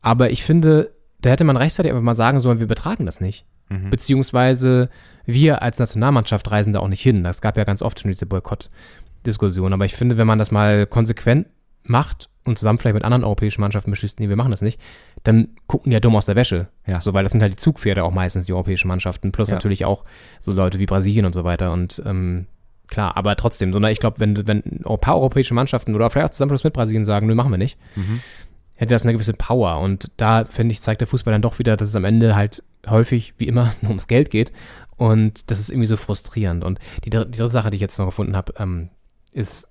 aber 0.02 0.32
ich 0.32 0.44
finde, 0.44 0.92
da 1.22 1.30
hätte 1.30 1.44
man 1.44 1.58
rechtzeitig 1.58 1.92
einfach 1.92 2.04
mal 2.04 2.16
sagen 2.16 2.40
sollen, 2.40 2.60
wir 2.60 2.66
übertragen 2.66 3.06
das 3.06 3.22
nicht. 3.22 3.46
Beziehungsweise 3.90 4.90
wir 5.26 5.64
als 5.64 5.80
Nationalmannschaft 5.80 6.52
reisen 6.52 6.74
da 6.74 6.80
auch 6.80 6.88
nicht 6.88 7.02
hin. 7.02 7.26
Es 7.26 7.42
gab 7.42 7.58
ja 7.58 7.64
ganz 7.64 7.82
oft 7.82 8.00
schon 8.00 8.12
diese 8.12 8.26
Boykott-Diskussion, 8.26 9.74
aber 9.74 9.86
ich 9.86 9.96
finde, 9.96 10.18
wenn 10.18 10.28
man 10.28 10.38
das 10.38 10.52
mal 10.52 10.86
konsequent 10.86 11.48
macht 11.84 12.30
und 12.44 12.60
zusammen 12.60 12.78
vielleicht 12.78 12.96
mit 12.96 13.04
anderen 13.04 13.24
europäischen 13.24 13.62
Mannschaften 13.62 13.90
beschließt, 13.90 14.20
nee, 14.20 14.30
wir 14.30 14.36
machen 14.36 14.52
das 14.52 14.62
nicht, 14.62 14.80
dann 15.24 15.50
gucken 15.68 15.90
die 15.90 15.94
ja 15.94 16.00
dumm 16.00 16.16
aus 16.16 16.26
der 16.26 16.36
Wäsche. 16.36 16.68
Ja. 16.86 17.00
So, 17.02 17.14
weil 17.14 17.24
das 17.24 17.32
sind 17.32 17.42
halt 17.42 17.54
die 17.54 17.58
Zugpferde 17.58 18.04
auch 18.04 18.12
meistens, 18.12 18.46
die 18.46 18.54
europäischen 18.54 18.88
Mannschaften, 18.88 19.32
plus 19.32 19.50
Ja. 19.50 19.56
natürlich 19.56 19.86
auch 19.86 20.04
so 20.40 20.52
Leute 20.52 20.80
wie 20.80 20.86
Brasilien 20.86 21.26
und 21.26 21.34
so 21.34 21.44
weiter. 21.44 21.72
Und 21.72 22.02
ähm, 22.06 22.48
klar, 22.88 23.16
aber 23.16 23.36
trotzdem, 23.38 23.72
so, 23.74 23.80
na, 23.80 23.90
ich 23.90 24.00
glaube, 24.00 24.20
wenn, 24.20 24.46
wenn 24.48 24.62
ein 24.86 25.00
paar 25.00 25.16
europäische 25.16 25.54
Mannschaften 25.54 25.96
oder 25.96 26.10
vielleicht 26.10 26.26
auch 26.28 26.32
Zusammenschluss 26.32 26.66
mit 26.66 26.74
Brasilien 26.74 27.06
sagen, 27.06 27.28
nö, 27.28 27.36
machen 27.36 27.52
wir 27.52 27.58
nicht, 27.58 27.78
hätte 28.76 28.94
das 28.94 29.04
eine 29.04 29.14
gewisse 29.14 29.34
Power. 29.34 29.80
Und 29.80 30.12
da, 30.18 30.46
finde 30.46 30.74
ich, 30.74 30.82
zeigt 30.82 31.00
der 31.02 31.08
Fußball 31.08 31.32
dann 31.32 31.42
doch 31.42 31.58
wieder, 31.60 31.78
dass 31.78 31.90
es 31.90 31.96
am 31.96 32.06
Ende 32.06 32.36
halt 32.36 32.62
häufig, 32.88 33.34
wie 33.38 33.48
immer, 33.48 33.74
nur 33.82 33.92
ums 33.92 34.08
Geld 34.08 34.30
geht. 34.30 34.52
Und 34.98 35.50
das 35.50 35.60
ist 35.60 35.70
irgendwie 35.70 35.88
so 35.88 35.96
frustrierend. 35.98 36.64
Und 36.64 36.80
die, 37.06 37.10
die 37.10 37.18
dritte 37.18 37.48
Sache, 37.48 37.70
die 37.70 37.76
ich 37.76 37.82
jetzt 37.82 37.98
noch 37.98 38.06
gefunden 38.08 38.36
habe, 38.36 38.54
ähm, 38.58 38.90
ist, 39.32 39.70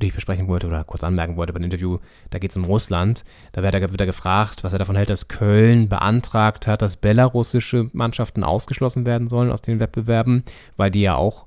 die 0.00 0.06
ich 0.06 0.14
besprechen 0.14 0.48
wollte 0.48 0.66
oder 0.66 0.84
kurz 0.84 1.04
anmerken 1.04 1.36
wollte 1.36 1.52
beim 1.52 1.62
Interview, 1.62 1.98
da 2.30 2.38
geht 2.38 2.50
es 2.50 2.56
um 2.56 2.64
Russland. 2.64 3.24
Da 3.52 3.62
wird 3.62 3.74
er, 3.74 3.80
wird 3.80 4.00
er 4.00 4.06
gefragt, 4.06 4.64
was 4.64 4.72
er 4.72 4.78
davon 4.78 4.96
hält, 4.96 5.10
dass 5.10 5.28
Köln 5.28 5.88
beantragt 5.88 6.66
hat, 6.66 6.82
dass 6.82 6.96
belarussische 6.96 7.90
Mannschaften 7.92 8.42
ausgeschlossen 8.44 9.04
werden 9.04 9.28
sollen 9.28 9.52
aus 9.52 9.60
den 9.60 9.80
Wettbewerben, 9.80 10.44
weil 10.76 10.90
die 10.90 11.02
ja 11.02 11.16
auch 11.16 11.46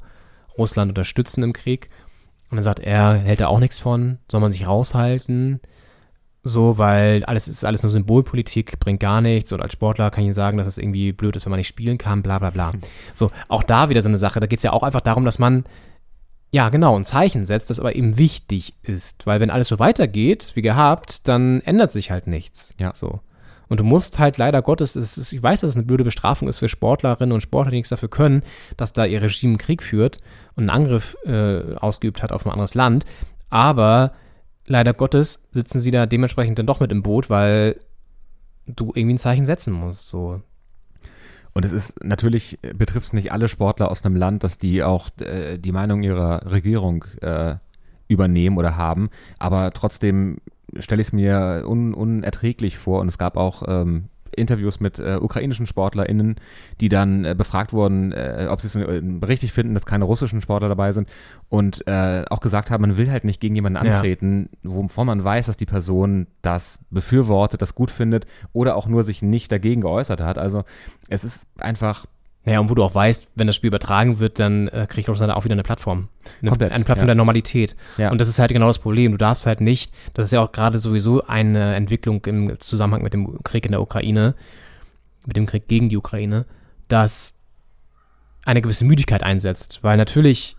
Russland 0.57 0.89
unterstützen 0.89 1.43
im 1.43 1.53
Krieg. 1.53 1.89
Und 2.51 2.57
dann 2.57 2.63
sagt 2.63 2.79
er, 2.79 3.15
hält 3.15 3.41
da 3.41 3.47
auch 3.47 3.59
nichts 3.59 3.79
von, 3.79 4.19
soll 4.31 4.41
man 4.41 4.51
sich 4.51 4.67
raushalten. 4.67 5.59
So, 6.47 6.77
weil 6.77 7.25
alles 7.25 7.47
ist 7.47 7.65
alles 7.65 7.81
nur 7.81 7.91
Symbolpolitik, 7.91 8.79
bringt 8.79 8.99
gar 8.99 9.19
nichts. 9.19 9.51
Und 9.51 9.61
als 9.61 9.73
Sportler 9.73 10.11
kann 10.11 10.25
ich 10.25 10.35
sagen, 10.35 10.59
dass 10.59 10.67
es 10.67 10.77
irgendwie 10.77 11.11
blöd 11.11 11.35
ist, 11.35 11.45
wenn 11.45 11.49
man 11.49 11.57
nicht 11.57 11.67
spielen 11.67 11.97
kann, 11.97 12.21
bla 12.21 12.37
bla 12.37 12.51
bla. 12.51 12.71
So, 13.15 13.31
auch 13.47 13.63
da 13.63 13.89
wieder 13.89 14.03
so 14.03 14.09
eine 14.09 14.19
Sache. 14.19 14.39
Da 14.39 14.45
geht 14.45 14.59
es 14.59 14.63
ja 14.63 14.71
auch 14.71 14.83
einfach 14.83 15.01
darum, 15.01 15.25
dass 15.25 15.39
man, 15.39 15.65
ja 16.51 16.69
genau, 16.69 16.95
ein 16.95 17.03
Zeichen 17.03 17.45
setzt, 17.45 17.69
das 17.69 17.79
aber 17.79 17.95
eben 17.95 18.17
wichtig 18.17 18.73
ist. 18.83 19.25
Weil 19.25 19.39
wenn 19.39 19.49
alles 19.49 19.67
so 19.67 19.79
weitergeht, 19.79 20.51
wie 20.55 20.61
gehabt, 20.61 21.27
dann 21.27 21.61
ändert 21.61 21.91
sich 21.91 22.11
halt 22.11 22.27
nichts. 22.27 22.73
Ja. 22.79 22.93
So. 22.93 23.19
Und 23.67 23.79
du 23.79 23.83
musst 23.83 24.19
halt 24.19 24.37
leider 24.37 24.61
Gottes, 24.61 24.95
es 24.95 25.17
ist, 25.17 25.33
ich 25.33 25.41
weiß, 25.41 25.61
dass 25.61 25.71
es 25.71 25.75
eine 25.75 25.85
blöde 25.85 26.03
Bestrafung 26.03 26.47
ist 26.47 26.59
für 26.59 26.69
Sportlerinnen 26.69 27.33
und 27.33 27.41
Sportler, 27.41 27.71
die 27.71 27.77
nichts 27.77 27.89
dafür 27.89 28.09
können, 28.09 28.43
dass 28.77 28.93
da 28.93 29.05
ihr 29.05 29.21
Regime 29.21 29.51
einen 29.51 29.57
Krieg 29.57 29.81
führt 29.81 30.19
und 30.55 30.69
einen 30.69 30.69
Angriff 30.69 31.17
äh, 31.25 31.75
ausgeübt 31.75 32.21
hat 32.21 32.31
auf 32.31 32.45
ein 32.45 32.51
anderes 32.51 32.75
Land. 32.75 33.05
Aber 33.49 34.13
leider 34.67 34.93
Gottes 34.93 35.43
sitzen 35.51 35.79
sie 35.79 35.91
da 35.91 36.05
dementsprechend 36.05 36.59
dann 36.59 36.67
doch 36.67 36.79
mit 36.79 36.91
im 36.91 37.03
Boot, 37.03 37.29
weil 37.29 37.79
du 38.67 38.91
irgendwie 38.95 39.15
ein 39.15 39.19
Zeichen 39.19 39.45
setzen 39.45 39.73
musst. 39.73 40.09
So. 40.09 40.41
Und 41.55 41.63
es 41.63 41.71
ist 41.71 42.03
natürlich 42.03 42.59
äh, 42.61 42.73
betrifft 42.73 43.07
es 43.07 43.13
nicht 43.13 43.31
alle 43.31 43.47
Sportler 43.47 43.89
aus 43.89 44.03
einem 44.03 44.15
Land, 44.15 44.43
dass 44.43 44.59
die 44.59 44.83
auch 44.83 45.09
äh, 45.19 45.57
die 45.57 45.71
Meinung 45.71 46.03
ihrer 46.03 46.51
Regierung 46.51 47.05
äh, 47.21 47.55
übernehmen 48.07 48.57
oder 48.57 48.75
haben. 48.75 49.09
Aber 49.39 49.71
trotzdem 49.71 50.37
stelle 50.77 51.01
ich 51.01 51.07
es 51.07 51.13
mir 51.13 51.63
un 51.65 51.93
unerträglich 51.93 52.77
vor. 52.77 52.99
Und 52.99 53.07
es 53.07 53.17
gab 53.17 53.37
auch 53.37 53.63
ähm, 53.67 54.09
Interviews 54.35 54.79
mit 54.79 54.99
äh, 54.99 55.17
ukrainischen 55.19 55.65
SportlerInnen, 55.65 56.35
die 56.81 56.89
dann 56.89 57.25
äh, 57.25 57.35
befragt 57.37 57.73
wurden, 57.73 58.11
äh, 58.11 58.47
ob 58.49 58.61
sie 58.61 58.67
es 58.67 58.75
richtig 59.27 59.53
finden, 59.53 59.73
dass 59.73 59.85
keine 59.85 60.05
russischen 60.05 60.41
Sportler 60.41 60.69
dabei 60.69 60.91
sind. 60.91 61.09
Und 61.49 61.87
äh, 61.87 62.25
auch 62.29 62.39
gesagt 62.39 62.71
haben, 62.71 62.81
man 62.81 62.97
will 62.97 63.09
halt 63.11 63.23
nicht 63.23 63.41
gegen 63.41 63.55
jemanden 63.55 63.85
Ja. 63.85 63.95
antreten, 63.95 64.49
wovon 64.63 65.07
man 65.07 65.23
weiß, 65.23 65.47
dass 65.47 65.57
die 65.57 65.65
Person 65.65 66.27
das 66.41 66.79
befürwortet, 66.89 67.61
das 67.61 67.75
gut 67.75 67.91
findet 67.91 68.25
oder 68.53 68.75
auch 68.75 68.87
nur 68.87 69.03
sich 69.03 69.21
nicht 69.21 69.51
dagegen 69.51 69.81
geäußert 69.81 70.21
hat. 70.21 70.37
Also 70.37 70.63
es 71.09 71.23
ist 71.23 71.47
einfach 71.59 72.05
Naja, 72.45 72.59
und 72.59 72.69
wo 72.69 72.75
du 72.75 72.83
auch 72.83 72.93
weißt, 72.93 73.29
wenn 73.35 73.47
das 73.47 73.55
Spiel 73.55 73.69
übertragen 73.69 74.19
wird, 74.19 74.39
dann 74.39 74.67
äh, 74.67 74.85
kriegt 74.87 75.09
Russland 75.09 75.33
auch 75.33 75.45
wieder 75.45 75.53
eine 75.53 75.63
Plattform. 75.63 76.09
Eine, 76.41 76.51
Komplett, 76.51 76.71
eine 76.71 76.83
Plattform 76.83 77.07
ja. 77.07 77.13
der 77.13 77.15
Normalität. 77.15 77.75
Ja. 77.97 78.11
Und 78.11 78.21
das 78.21 78.27
ist 78.27 78.37
halt 78.37 78.51
genau 78.51 78.67
das 78.67 78.79
Problem. 78.79 79.11
Du 79.11 79.17
darfst 79.17 79.47
halt 79.47 79.61
nicht, 79.61 79.91
das 80.13 80.25
ist 80.25 80.31
ja 80.31 80.41
auch 80.41 80.51
gerade 80.51 80.77
sowieso 80.77 81.25
eine 81.25 81.75
Entwicklung 81.75 82.23
im 82.25 82.59
Zusammenhang 82.59 83.01
mit 83.01 83.13
dem 83.13 83.43
Krieg 83.43 83.65
in 83.65 83.71
der 83.71 83.81
Ukraine, 83.81 84.35
mit 85.25 85.35
dem 85.37 85.47
Krieg 85.47 85.67
gegen 85.67 85.89
die 85.89 85.97
Ukraine, 85.97 86.45
dass 86.87 87.33
eine 88.45 88.61
gewisse 88.61 88.85
Müdigkeit 88.85 89.23
einsetzt. 89.23 89.79
Weil 89.81 89.97
natürlich 89.97 90.55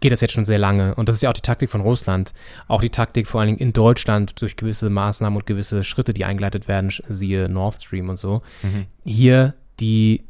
geht 0.00 0.12
das 0.12 0.22
jetzt 0.22 0.32
schon 0.32 0.46
sehr 0.46 0.58
lange. 0.58 0.94
Und 0.94 1.10
das 1.10 1.16
ist 1.16 1.22
ja 1.22 1.28
auch 1.28 1.34
die 1.34 1.42
Taktik 1.42 1.70
von 1.70 1.82
Russland. 1.82 2.32
Auch 2.68 2.80
die 2.80 2.88
Taktik 2.88 3.28
vor 3.28 3.40
allen 3.40 3.48
Dingen 3.48 3.58
in 3.58 3.74
Deutschland 3.74 4.40
durch 4.40 4.56
gewisse 4.56 4.88
Maßnahmen 4.88 5.36
und 5.36 5.46
gewisse 5.46 5.84
Schritte, 5.84 6.14
die 6.14 6.24
eingeleitet 6.24 6.68
werden, 6.68 6.90
siehe 7.08 7.50
Nord 7.50 7.82
Stream 7.82 8.08
und 8.08 8.16
so. 8.16 8.40
Hier 9.04 9.54
die 9.78 10.24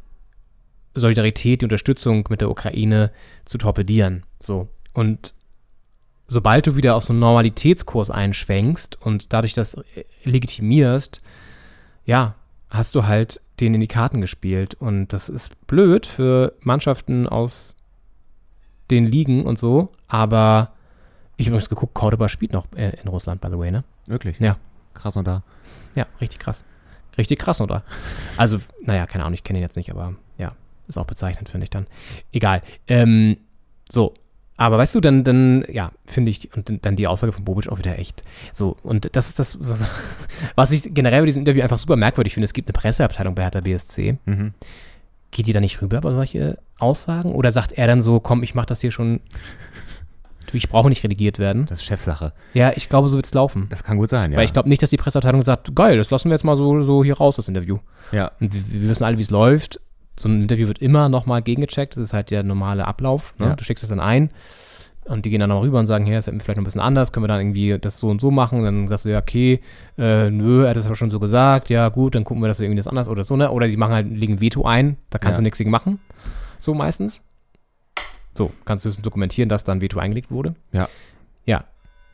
Solidarität, 0.95 1.61
die 1.61 1.65
Unterstützung 1.65 2.25
mit 2.29 2.41
der 2.41 2.49
Ukraine 2.49 3.11
zu 3.45 3.57
torpedieren. 3.57 4.23
So. 4.39 4.69
Und 4.93 5.33
sobald 6.27 6.67
du 6.67 6.75
wieder 6.75 6.95
auf 6.95 7.03
so 7.03 7.13
einen 7.13 7.19
Normalitätskurs 7.19 8.09
einschwenkst 8.09 8.99
und 9.01 9.33
dadurch 9.33 9.53
das 9.53 9.77
legitimierst, 10.23 11.21
ja, 12.05 12.35
hast 12.69 12.95
du 12.95 13.05
halt 13.05 13.41
den 13.59 13.73
in 13.73 13.79
die 13.81 13.87
Karten 13.87 14.21
gespielt. 14.21 14.75
Und 14.75 15.13
das 15.13 15.29
ist 15.29 15.51
blöd 15.67 16.05
für 16.05 16.53
Mannschaften 16.61 17.27
aus 17.27 17.75
den 18.91 19.05
Ligen 19.05 19.45
und 19.45 19.57
so, 19.57 19.89
aber 20.07 20.71
ich 21.37 21.47
habe 21.47 21.55
übrigens 21.55 21.69
geguckt, 21.69 21.93
Cordoba 21.95 22.29
spielt 22.29 22.53
noch 22.53 22.67
äh, 22.75 22.91
in 23.01 23.07
Russland, 23.07 23.41
by 23.41 23.47
the 23.49 23.57
way, 23.57 23.71
ne? 23.71 23.83
wirklich 24.05 24.39
Ja. 24.39 24.57
krass 24.93 25.17
und 25.17 25.25
da. 25.25 25.41
Ja, 25.95 26.05
richtig 26.21 26.39
krass. 26.39 26.63
Richtig 27.17 27.39
krass, 27.39 27.61
oder? 27.61 27.83
Also, 28.37 28.59
naja, 28.83 29.05
keine 29.07 29.23
Ahnung, 29.23 29.33
ich 29.33 29.43
kenne 29.43 29.59
ihn 29.59 29.63
jetzt 29.63 29.75
nicht, 29.77 29.89
aber 29.89 30.13
ja, 30.37 30.51
ist 30.87 30.97
auch 30.97 31.05
bezeichnend, 31.05 31.49
finde 31.49 31.65
ich 31.65 31.69
dann. 31.69 31.87
Egal. 32.31 32.61
Ähm, 32.87 33.37
so, 33.89 34.13
Aber 34.57 34.77
weißt 34.77 34.95
du, 34.95 35.01
dann, 35.01 35.23
dann, 35.23 35.65
ja, 35.71 35.91
finde 36.05 36.31
ich, 36.31 36.55
und 36.55 36.85
dann 36.85 36.95
die 36.95 37.07
Aussage 37.07 37.31
von 37.33 37.43
Bobic 37.43 37.67
auch 37.69 37.77
wieder 37.77 37.99
echt. 37.99 38.23
So, 38.53 38.77
und 38.83 39.15
das 39.15 39.29
ist 39.29 39.39
das, 39.39 39.59
was 40.55 40.71
ich 40.71 40.93
generell 40.93 41.21
bei 41.21 41.25
diesem 41.27 41.41
Interview 41.41 41.61
einfach 41.61 41.77
super 41.77 41.95
merkwürdig 41.97 42.33
finde. 42.33 42.45
Es 42.45 42.53
gibt 42.53 42.67
eine 42.67 42.73
Presseabteilung 42.73 43.35
bei 43.35 43.43
Hertha 43.43 43.61
BSC. 43.61 44.17
Mhm. 44.25 44.53
Geht 45.31 45.47
die 45.47 45.53
da 45.53 45.59
nicht 45.59 45.81
rüber 45.81 45.99
bei 45.99 46.13
solche 46.13 46.57
Aussagen? 46.79 47.33
Oder 47.33 47.51
sagt 47.51 47.73
er 47.73 47.87
dann 47.87 48.01
so, 48.01 48.19
komm, 48.21 48.41
ich 48.43 48.55
mach 48.55 48.65
das 48.65 48.79
hier 48.79 48.91
schon, 48.91 49.19
ich 50.53 50.69
brauche 50.69 50.87
nicht 50.87 51.03
redigiert 51.03 51.37
werden? 51.39 51.65
Das 51.65 51.79
ist 51.81 51.85
Chefsache. 51.85 52.31
Ja, 52.53 52.71
ich 52.75 52.87
glaube, 52.87 53.09
so 53.09 53.17
wird's 53.17 53.33
laufen. 53.33 53.67
Das 53.69 53.83
kann 53.83 53.97
gut 53.97 54.09
sein, 54.09 54.31
ja. 54.31 54.37
Weil 54.37 54.45
ich 54.45 54.53
glaube 54.53 54.69
nicht, 54.69 54.81
dass 54.81 54.91
die 54.91 54.97
Presseabteilung 54.97 55.41
sagt, 55.41 55.75
geil, 55.75 55.97
das 55.97 56.09
lassen 56.11 56.29
wir 56.29 56.35
jetzt 56.35 56.45
mal 56.45 56.55
so, 56.55 56.81
so 56.83 57.03
hier 57.03 57.17
raus, 57.17 57.35
das 57.35 57.49
Interview. 57.49 57.79
ja. 58.13 58.31
Und 58.39 58.53
wir, 58.53 58.81
wir 58.81 58.89
wissen 58.89 59.03
alle, 59.03 59.17
wie 59.17 59.23
es 59.23 59.31
läuft. 59.31 59.81
So 60.17 60.29
ein 60.29 60.41
Interview 60.43 60.67
wird 60.67 60.79
immer 60.79 61.09
nochmal 61.09 61.41
gegengecheckt. 61.41 61.95
Das 61.95 62.03
ist 62.03 62.13
halt 62.13 62.31
der 62.31 62.43
normale 62.43 62.85
Ablauf. 62.85 63.33
Ne? 63.37 63.47
Ja. 63.47 63.55
Du 63.55 63.63
schickst 63.63 63.83
es 63.83 63.89
dann 63.89 63.99
ein 63.99 64.29
und 65.03 65.25
die 65.25 65.29
gehen 65.29 65.39
dann 65.39 65.49
noch 65.49 65.61
rüber 65.61 65.77
und 65.79 65.87
sagen, 65.87 66.05
hey, 66.05 66.15
das 66.15 66.25
hätten 66.27 66.37
wir 66.37 66.43
vielleicht 66.43 66.57
noch 66.57 66.61
ein 66.61 66.65
bisschen 66.65 66.81
anders. 66.81 67.11
Können 67.11 67.23
wir 67.23 67.27
dann 67.27 67.39
irgendwie 67.39 67.77
das 67.79 67.99
so 67.99 68.07
und 68.07 68.21
so 68.21 68.31
machen? 68.31 68.63
Dann 68.63 68.87
sagst 68.87 69.05
du, 69.05 69.09
ja, 69.09 69.19
okay, 69.19 69.59
äh, 69.97 70.29
nö, 70.29 70.63
er 70.63 70.69
hat 70.71 70.77
das 70.77 70.85
aber 70.87 70.95
schon 70.95 71.11
so 71.11 71.19
gesagt. 71.19 71.69
Ja, 71.69 71.89
gut, 71.89 72.15
dann 72.15 72.23
gucken 72.23 72.41
wir, 72.41 72.47
dass 72.47 72.59
wir 72.59 72.65
irgendwie 72.65 72.77
das 72.77 72.87
anders 72.87 73.07
oder 73.09 73.23
so. 73.23 73.35
Ne? 73.35 73.51
Oder 73.51 73.67
die 73.67 73.77
machen 73.77 73.93
halt, 73.93 74.09
legen 74.09 74.41
Veto 74.41 74.65
ein. 74.65 74.97
Da 75.09 75.19
kannst 75.19 75.35
Ja. 75.37 75.39
du 75.41 75.43
nichts 75.43 75.57
gegen 75.59 75.69
machen. 75.69 75.99
So 76.59 76.73
meistens. 76.73 77.21
So, 78.33 78.51
kannst 78.65 78.83
du 78.83 78.87
höchstens 78.87 79.03
dokumentieren, 79.03 79.47
dass 79.49 79.63
dann 79.63 79.79
Veto 79.81 79.99
eingelegt 79.99 80.31
wurde. 80.31 80.55
Ja. 80.71 80.89
Ja. 81.45 81.65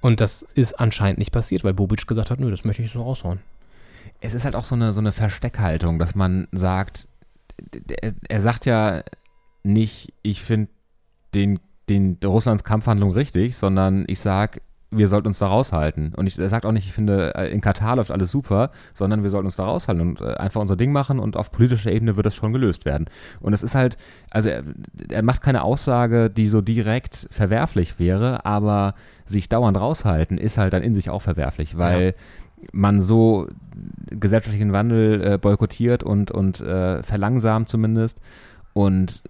Und 0.01 0.19
das 0.19 0.43
ist 0.55 0.79
anscheinend 0.79 1.19
nicht 1.19 1.31
passiert, 1.31 1.63
weil 1.63 1.73
Bobic 1.73 2.07
gesagt 2.07 2.31
hat, 2.31 2.39
nö, 2.39 2.49
das 2.51 2.63
möchte 2.63 2.81
ich 2.81 2.91
so 2.91 3.01
raushauen. 3.03 3.39
Es 4.19 4.33
ist 4.33 4.45
halt 4.45 4.55
auch 4.55 4.65
so 4.65 4.75
eine, 4.75 4.93
so 4.93 4.99
eine 4.99 5.11
Versteckhaltung, 5.11 5.97
dass 5.99 6.13
man 6.15 6.47
sagt, 6.51 7.07
er, 8.01 8.13
er 8.27 8.41
sagt 8.41 8.65
ja 8.65 9.03
nicht, 9.63 10.13
ich 10.23 10.41
finde 10.41 10.71
den, 11.33 11.59
den 11.89 12.17
Russlands 12.23 12.63
Kampfhandlung 12.63 13.11
richtig, 13.11 13.55
sondern 13.55 14.05
ich 14.07 14.19
sage, 14.19 14.61
wir 14.93 15.07
sollten 15.07 15.27
uns 15.27 15.39
da 15.39 15.47
raushalten. 15.47 16.13
Und 16.15 16.27
ich, 16.27 16.37
er 16.37 16.49
sagt 16.49 16.65
auch 16.65 16.73
nicht, 16.73 16.85
ich 16.85 16.91
finde, 16.91 17.33
äh, 17.35 17.49
in 17.49 17.61
Katar 17.61 17.95
läuft 17.95 18.11
alles 18.11 18.29
super, 18.29 18.71
sondern 18.93 19.23
wir 19.23 19.29
sollten 19.29 19.45
uns 19.45 19.55
da 19.55 19.63
raushalten 19.63 20.01
und 20.01 20.21
äh, 20.21 20.33
einfach 20.33 20.59
unser 20.59 20.75
Ding 20.75 20.91
machen 20.91 21.17
und 21.17 21.37
auf 21.37 21.51
politischer 21.51 21.91
Ebene 21.91 22.17
wird 22.17 22.25
das 22.25 22.35
schon 22.35 22.51
gelöst 22.51 22.83
werden. 22.83 23.05
Und 23.39 23.53
es 23.53 23.63
ist 23.63 23.73
halt, 23.73 23.97
also 24.29 24.49
er, 24.49 24.63
er 25.09 25.23
macht 25.23 25.41
keine 25.41 25.63
Aussage, 25.63 26.29
die 26.29 26.47
so 26.47 26.59
direkt 26.59 27.27
verwerflich 27.31 27.99
wäre, 27.99 28.45
aber 28.45 28.95
sich 29.25 29.47
dauernd 29.47 29.79
raushalten 29.79 30.37
ist 30.37 30.57
halt 30.57 30.73
dann 30.73 30.83
in 30.83 30.93
sich 30.93 31.09
auch 31.09 31.21
verwerflich, 31.21 31.77
weil 31.77 32.13
man 32.71 33.01
so 33.01 33.47
gesellschaftlichen 34.09 34.73
Wandel 34.73 35.23
äh, 35.23 35.37
boykottiert 35.37 36.03
und, 36.03 36.31
und 36.31 36.61
äh, 36.61 37.01
verlangsamt 37.03 37.69
zumindest. 37.69 38.19
Und 38.73 39.23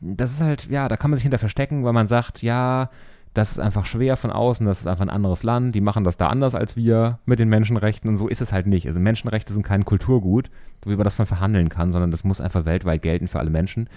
das 0.00 0.32
ist 0.32 0.40
halt, 0.40 0.68
ja, 0.70 0.88
da 0.88 0.96
kann 0.96 1.10
man 1.10 1.16
sich 1.16 1.22
hinter 1.22 1.38
verstecken, 1.38 1.84
weil 1.84 1.92
man 1.92 2.06
sagt, 2.06 2.42
ja, 2.42 2.90
das 3.34 3.52
ist 3.52 3.58
einfach 3.58 3.84
schwer 3.84 4.16
von 4.16 4.30
außen, 4.30 4.64
das 4.64 4.80
ist 4.80 4.86
einfach 4.86 5.04
ein 5.04 5.10
anderes 5.10 5.42
Land, 5.42 5.74
die 5.74 5.82
machen 5.82 6.04
das 6.04 6.16
da 6.16 6.28
anders 6.28 6.54
als 6.54 6.74
wir 6.74 7.18
mit 7.26 7.38
den 7.38 7.50
Menschenrechten 7.50 8.08
und 8.08 8.16
so 8.16 8.28
ist 8.28 8.40
es 8.40 8.52
halt 8.52 8.66
nicht. 8.66 8.86
Also 8.86 8.98
Menschenrechte 8.98 9.52
sind 9.52 9.62
kein 9.62 9.84
Kulturgut, 9.84 10.50
über 10.86 11.04
das 11.04 11.18
man 11.18 11.26
verhandeln 11.26 11.68
kann, 11.68 11.92
sondern 11.92 12.10
das 12.10 12.24
muss 12.24 12.40
einfach 12.40 12.64
weltweit 12.64 13.02
gelten 13.02 13.28
für 13.28 13.38
alle 13.38 13.50
Menschen. 13.50 13.90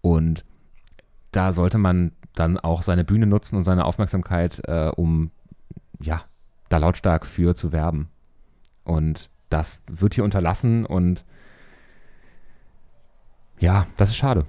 Und 0.00 0.44
da 1.32 1.52
sollte 1.52 1.76
man 1.76 2.12
dann 2.34 2.56
auch 2.58 2.80
seine 2.80 3.04
Bühne 3.04 3.26
nutzen 3.26 3.56
und 3.56 3.64
seine 3.64 3.84
Aufmerksamkeit, 3.84 4.62
äh, 4.66 4.90
um 4.96 5.32
ja, 6.00 6.22
da 6.68 6.78
lautstark 6.78 7.26
für 7.26 7.54
zu 7.54 7.72
werben. 7.72 8.08
Und 8.84 9.30
das 9.50 9.80
wird 9.86 10.14
hier 10.14 10.24
unterlassen 10.24 10.84
und 10.86 11.24
ja, 13.58 13.86
das 13.96 14.10
ist 14.10 14.16
schade. 14.16 14.46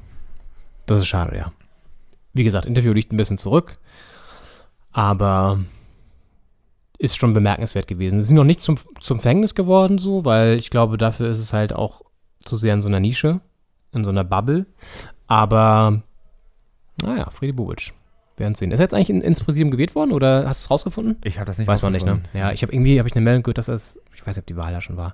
Das 0.85 1.01
ist 1.01 1.07
schade, 1.07 1.35
ja. 1.35 1.51
Wie 2.33 2.43
gesagt, 2.43 2.65
Interview 2.65 2.93
liegt 2.93 3.11
ein 3.11 3.17
bisschen 3.17 3.37
zurück, 3.37 3.79
aber 4.91 5.59
ist 6.99 7.17
schon 7.17 7.33
bemerkenswert 7.33 7.87
gewesen. 7.87 8.21
Sie 8.21 8.27
sind 8.27 8.35
noch 8.35 8.43
nicht 8.43 8.61
zum, 8.61 8.77
zum 8.99 9.19
Fängnis 9.19 9.55
geworden, 9.55 9.97
so, 9.97 10.25
weil 10.25 10.57
ich 10.57 10.69
glaube, 10.69 10.97
dafür 10.97 11.29
ist 11.29 11.39
es 11.39 11.53
halt 11.53 11.73
auch 11.73 12.01
zu 12.43 12.57
sehr 12.57 12.73
in 12.73 12.81
so 12.81 12.89
einer 12.89 12.99
Nische, 12.99 13.39
in 13.93 14.03
so 14.03 14.11
einer 14.11 14.25
Bubble. 14.25 14.65
Aber, 15.27 16.03
naja, 17.01 17.29
Friedi 17.29 17.53
Bobic. 17.53 17.93
Werden 18.39 18.55
sehen. 18.55 18.71
Ist 18.71 18.79
er 18.79 18.83
jetzt 18.85 18.93
eigentlich 18.93 19.09
in, 19.09 19.21
ins 19.21 19.43
Präsidium 19.43 19.69
gewählt 19.71 19.95
worden 19.95 20.11
oder 20.11 20.47
hast 20.47 20.63
du 20.63 20.67
es 20.67 20.71
rausgefunden? 20.71 21.17
Ich 21.23 21.37
habe 21.37 21.45
das 21.45 21.57
nicht 21.57 21.67
Weiß 21.67 21.81
man 21.81 21.91
nicht, 21.91 22.05
ne? 22.05 22.21
Ja, 22.33 22.51
ich 22.51 22.61
habe 22.63 22.73
irgendwie, 22.73 22.97
habe 22.99 23.07
ich 23.09 23.15
eine 23.15 23.23
Meldung 23.23 23.43
gehört, 23.43 23.57
dass 23.57 23.65
das, 23.67 23.99
ich 24.15 24.21
weiß 24.21 24.35
nicht, 24.35 24.43
ob 24.43 24.47
die 24.47 24.55
Wahl 24.57 24.71
da 24.71 24.81
schon 24.81 24.97
war, 24.97 25.13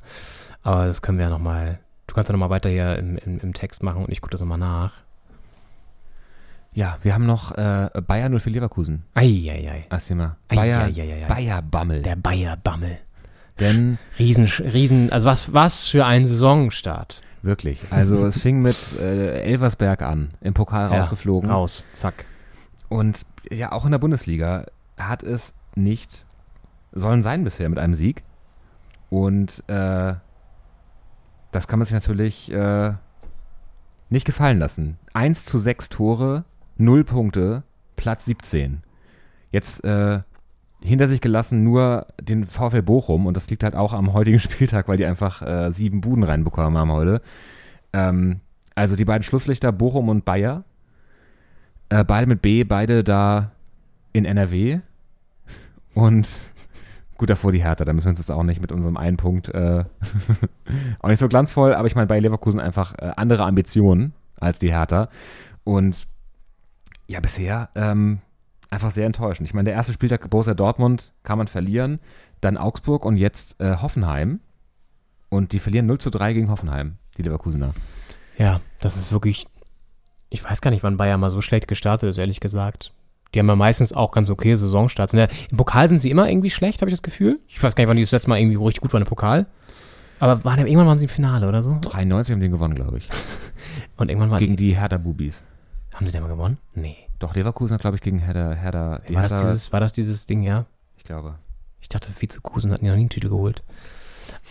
aber 0.64 0.86
das 0.86 1.02
können 1.02 1.18
wir 1.18 1.26
ja 1.26 1.32
nochmal, 1.32 1.80
du 2.08 2.14
kannst 2.16 2.30
ja 2.30 2.34
nochmal 2.34 2.50
weiter 2.52 2.70
hier 2.70 2.98
im, 2.98 3.18
im, 3.18 3.40
im 3.40 3.54
Text 3.54 3.84
machen 3.84 4.06
und 4.06 4.12
ich 4.12 4.22
gucke 4.22 4.32
das 4.32 4.42
nochmal 4.42 4.58
nach. 4.60 4.94
Ja, 6.74 6.98
wir 7.04 7.14
haben 7.14 7.26
noch 7.26 7.54
äh, 7.58 7.90
Bayer 8.06 8.30
04 8.38 8.52
Leverkusen 8.52 9.04
Eieiei. 9.14 9.86
als 9.90 10.08
Thema. 10.08 10.36
Bayer. 10.50 10.90
Bayer 11.28 11.62
Bammel. 11.62 12.02
Der 12.02 12.18
Bayer-Bammel. 12.18 12.98
Denn 13.62 13.98
Riesen, 14.20 14.44
riesen, 14.46 15.10
also 15.12 15.28
was, 15.28 15.54
was 15.54 15.88
für 15.88 16.06
ein 16.06 16.26
Saisonstart. 16.26 17.22
wirklich, 17.42 17.80
also 17.92 18.26
es 18.26 18.42
fing 18.42 18.62
mit 18.62 18.76
äh, 19.00 19.40
Elversberg 19.44 20.02
an, 20.02 20.32
im 20.42 20.54
Pokal 20.54 20.92
Ja, 20.92 20.98
rausgeflogen. 20.98 21.50
Raus, 21.50 21.86
zack. 21.94 22.26
Und 22.90 23.26
ja, 23.52 23.72
auch 23.72 23.86
in 23.86 23.92
der 23.92 24.00
Bundesliga 24.00 24.66
hat 24.98 25.24
es 25.24 25.54
nicht 25.76 26.26
sollen 26.92 27.22
sein 27.22 27.44
bisher 27.44 27.70
mit 27.70 27.80
einem 27.80 27.96
Sieg. 27.96 28.24
Und 29.10 29.64
äh, 29.68 30.14
das 31.52 31.68
kann 31.68 31.80
man 31.80 31.86
sich 31.86 31.94
natürlich 31.94 32.52
äh, 32.52 32.94
nicht 34.10 34.26
gefallen 34.26 34.60
lassen. 34.60 34.98
1 35.14 35.46
zu 35.46 35.60
6 35.60 35.90
Tore, 35.90 36.46
0 36.78 37.04
Punkte, 37.04 37.64
Platz 37.96 38.26
17. 38.26 38.82
Jetzt 39.52 39.84
äh, 39.84 40.22
hinter 40.84 41.08
sich 41.08 41.22
gelassen 41.22 41.64
nur 41.64 42.08
den 42.22 42.46
VfL 42.46 42.82
Bochum 42.82 43.26
und 43.26 43.36
das 43.36 43.50
liegt 43.50 43.64
halt 43.64 43.76
auch 43.76 43.94
am 43.94 44.14
heutigen 44.14 44.40
Spieltag, 44.42 44.88
weil 44.88 44.98
die 44.98 45.06
einfach 45.06 45.42
äh, 45.42 45.72
sieben 45.72 46.02
Buden 46.02 46.24
reinbekommen 46.24 46.78
haben 46.78 46.92
heute. 46.92 47.22
Ähm, 47.94 48.42
also 48.76 48.96
die 48.96 49.06
beiden 49.06 49.24
Schlusslichter 49.24 49.72
Bochum 49.72 50.10
und 50.10 50.26
Bayer 50.26 50.66
äh, 51.90 52.04
beide 52.04 52.28
mit 52.28 52.42
B, 52.42 52.64
beide 52.64 53.04
da 53.04 53.52
in 54.14 54.26
NRW. 54.26 54.80
Und 55.94 56.40
gut 57.18 57.30
davor 57.30 57.52
die 57.52 57.64
Hertha, 57.64 57.86
da 57.86 57.94
müssen 57.94 58.08
wir 58.08 58.12
uns 58.12 58.20
jetzt 58.20 58.32
auch 58.32 58.44
nicht 58.44 58.62
mit 58.62 58.72
unserem 58.72 58.98
einen 58.98 59.18
Punkt 59.18 59.50
äh, 59.50 59.86
auch 61.00 61.10
nicht 61.10 61.20
so 61.20 61.28
glanzvoll, 61.28 61.74
aber 61.74 61.88
ich 61.88 61.96
meine 61.96 62.08
bei 62.08 62.20
Leverkusen 62.20 62.60
einfach 62.60 62.94
äh, 62.98 63.12
andere 63.16 63.46
Ambitionen 63.46 64.14
als 64.40 64.60
die 64.60 64.72
Hertha. 64.72 65.10
Und 65.64 66.08
ja, 67.08 67.20
bisher 67.20 67.70
ähm, 67.76 68.20
einfach 68.70 68.92
sehr 68.92 69.06
enttäuschend. 69.06 69.48
Ich 69.48 69.54
meine, 69.54 69.66
der 69.66 69.74
erste 69.74 69.94
Spieltag 69.94 70.30
Borussia 70.30 70.54
Dortmund 70.54 71.14
kann 71.24 71.38
man 71.38 71.48
verlieren, 71.48 72.00
dann 72.42 72.58
Augsburg 72.58 73.06
und 73.06 73.18
jetzt 73.18 73.60
äh, 73.62 73.78
Hoffenheim. 73.78 74.40
Und 75.30 75.52
die 75.52 75.60
verlieren 75.60 75.88
0 75.88 75.98
zu 76.00 76.10
3 76.10 76.34
gegen 76.34 76.50
Hoffenheim, 76.50 76.98
die 77.18 77.24
Leverkusener. 77.24 77.74
Ja, 78.38 78.62
das 78.80 78.96
ist 78.96 79.12
wirklich, 79.12 79.48
ich 80.30 80.44
weiß 80.44 80.62
gar 80.62 80.72
nicht, 80.72 80.84
wann 80.84 80.98
Bayern 80.98 81.20
mal 81.20 81.30
so 81.30 81.42
schlecht 81.42 81.68
gestartet 81.68 82.10
ist, 82.10 82.18
ehrlich 82.18 82.40
gesagt. 82.40 82.94
Die 83.34 83.40
haben 83.40 83.48
ja 83.48 83.56
meistens 83.56 83.92
auch 83.94 84.12
ganz 84.12 84.30
okay 84.30 84.56
Saisonstarts. 84.56 85.12
Der- 85.12 85.30
Im 85.52 85.58
Pokal 85.58 85.90
sind 85.90 86.00
sie 86.00 86.10
immer 86.10 86.30
irgendwie 86.30 86.50
schlecht, 86.50 86.82
habe 86.82 86.90
ich 86.90 86.94
das 86.96 87.02
Gefühl. 87.04 87.40
Ich 87.48 87.62
weiß 87.62 87.76
gar 87.76 87.82
nicht, 87.84 87.90
wann 87.90 87.98
die 87.98 88.04
das 88.04 88.12
letzte 88.12 88.30
Mal 88.30 88.40
irgendwie 88.40 88.56
richtig 88.56 88.82
gut 88.82 88.94
waren 88.94 89.02
im 89.02 89.08
Pokal. 89.08 89.46
Aber 90.20 90.44
waren, 90.46 90.60
irgendwann 90.66 90.88
waren 90.88 90.98
sie 91.00 91.06
im 91.06 91.10
Finale 91.10 91.48
oder 91.48 91.62
so. 91.62 91.78
93 91.82 92.34
haben 92.34 92.40
den 92.40 92.52
gewonnen, 92.52 92.76
glaube 92.76 92.98
ich. 93.00 93.10
Und 93.98 94.10
irgendwann 94.10 94.32
war 94.32 94.40
Gegen 94.40 94.56
die 94.56 94.76
Hertha 94.78 94.98
Bubis. 94.98 95.44
Haben 95.94 96.06
sie 96.06 96.12
den 96.14 96.22
mal 96.22 96.30
gewonnen? 96.30 96.58
Nee. 96.74 96.96
Doch, 97.20 97.36
Leverkusen 97.36 97.74
hat, 97.74 97.82
glaube 97.82 97.96
ich, 97.98 98.02
gegen 98.02 98.20
Hertha, 98.20 98.52
Hertha, 98.54 99.02
die 99.08 99.16
War 99.16 99.24
das, 99.24 99.32
Hertha 99.34 99.46
dieses, 99.46 99.74
war 99.74 99.80
das 99.82 99.92
dieses 99.94 100.26
Ding, 100.26 100.44
ja? 100.44 100.66
ich 100.98 101.04
glaube. 101.04 101.36
Ich 101.82 101.90
dachte, 101.90 102.10
Vizekusen 102.18 102.72
hatten 102.72 102.86
ja 102.86 102.92
noch 102.92 102.98
nie 102.98 103.04
einen 103.04 103.10
Titel 103.10 103.30
geholt. 103.30 103.64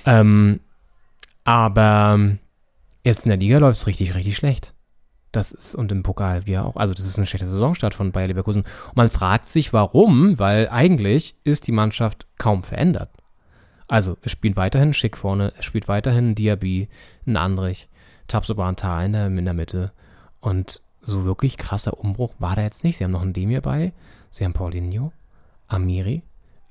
Ähm, 0.06 0.60
aber 1.44 2.36
jetzt 3.02 3.24
in 3.24 3.30
der 3.30 3.38
Liga 3.38 3.58
läuft 3.58 3.78
es 3.78 3.86
richtig, 3.86 4.14
richtig 4.14 4.36
schlecht. 4.36 4.73
Das 5.34 5.50
ist, 5.50 5.74
und 5.74 5.90
im 5.90 6.04
Pokal 6.04 6.44
ja 6.46 6.62
auch. 6.62 6.76
Also, 6.76 6.94
das 6.94 7.06
ist 7.06 7.18
ein 7.18 7.26
schlechter 7.26 7.48
Saisonstart 7.48 7.92
von 7.92 8.12
Bayer 8.12 8.28
Leverkusen. 8.28 8.62
Und 8.62 8.96
man 8.96 9.10
fragt 9.10 9.50
sich, 9.50 9.72
warum, 9.72 10.38
weil 10.38 10.68
eigentlich 10.68 11.34
ist 11.42 11.66
die 11.66 11.72
Mannschaft 11.72 12.28
kaum 12.38 12.62
verändert. 12.62 13.10
Also, 13.88 14.16
es 14.22 14.30
spielt 14.30 14.54
weiterhin 14.54 14.94
Schick 14.94 15.16
vorne, 15.16 15.52
es 15.58 15.64
spielt 15.64 15.88
weiterhin 15.88 16.36
Diaby, 16.36 16.88
ein 17.26 17.36
Andrich, 17.36 17.88
Tabsobantar 18.28 19.04
in 19.04 19.12
der, 19.12 19.26
in 19.26 19.44
der 19.44 19.54
Mitte. 19.54 19.90
Und 20.38 20.80
so 21.02 21.24
wirklich 21.24 21.58
krasser 21.58 21.98
Umbruch 21.98 22.34
war 22.38 22.54
da 22.54 22.62
jetzt 22.62 22.84
nicht. 22.84 22.98
Sie 22.98 23.04
haben 23.04 23.10
noch 23.10 23.22
einen 23.22 23.32
Demir 23.32 23.60
bei, 23.60 23.92
sie 24.30 24.44
haben 24.44 24.52
Paulinho, 24.52 25.12
Amiri. 25.66 26.22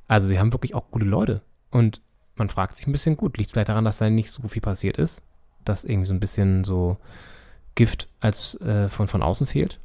Also 0.07 0.27
sie 0.27 0.39
haben 0.39 0.53
wirklich 0.53 0.73
auch 0.73 0.89
gute 0.89 1.05
Leute. 1.05 1.41
Und 1.69 2.01
man 2.37 2.47
fragt 2.47 2.77
sich 2.77 2.87
ein 2.87 2.93
bisschen, 2.93 3.17
gut, 3.17 3.37
liegt 3.37 3.51
vielleicht 3.51 3.67
daran, 3.67 3.83
dass 3.83 3.97
da 3.97 4.09
nicht 4.09 4.31
so 4.31 4.47
viel 4.47 4.61
passiert 4.61 4.97
ist, 4.97 5.21
dass 5.65 5.83
irgendwie 5.83 6.07
so 6.07 6.13
ein 6.13 6.21
bisschen 6.21 6.63
so 6.63 6.97
Gift 7.75 8.07
als 8.19 8.59
äh, 8.61 8.87
von, 8.89 9.07
von 9.07 9.21
außen 9.23 9.47
fehlt. 9.47 9.79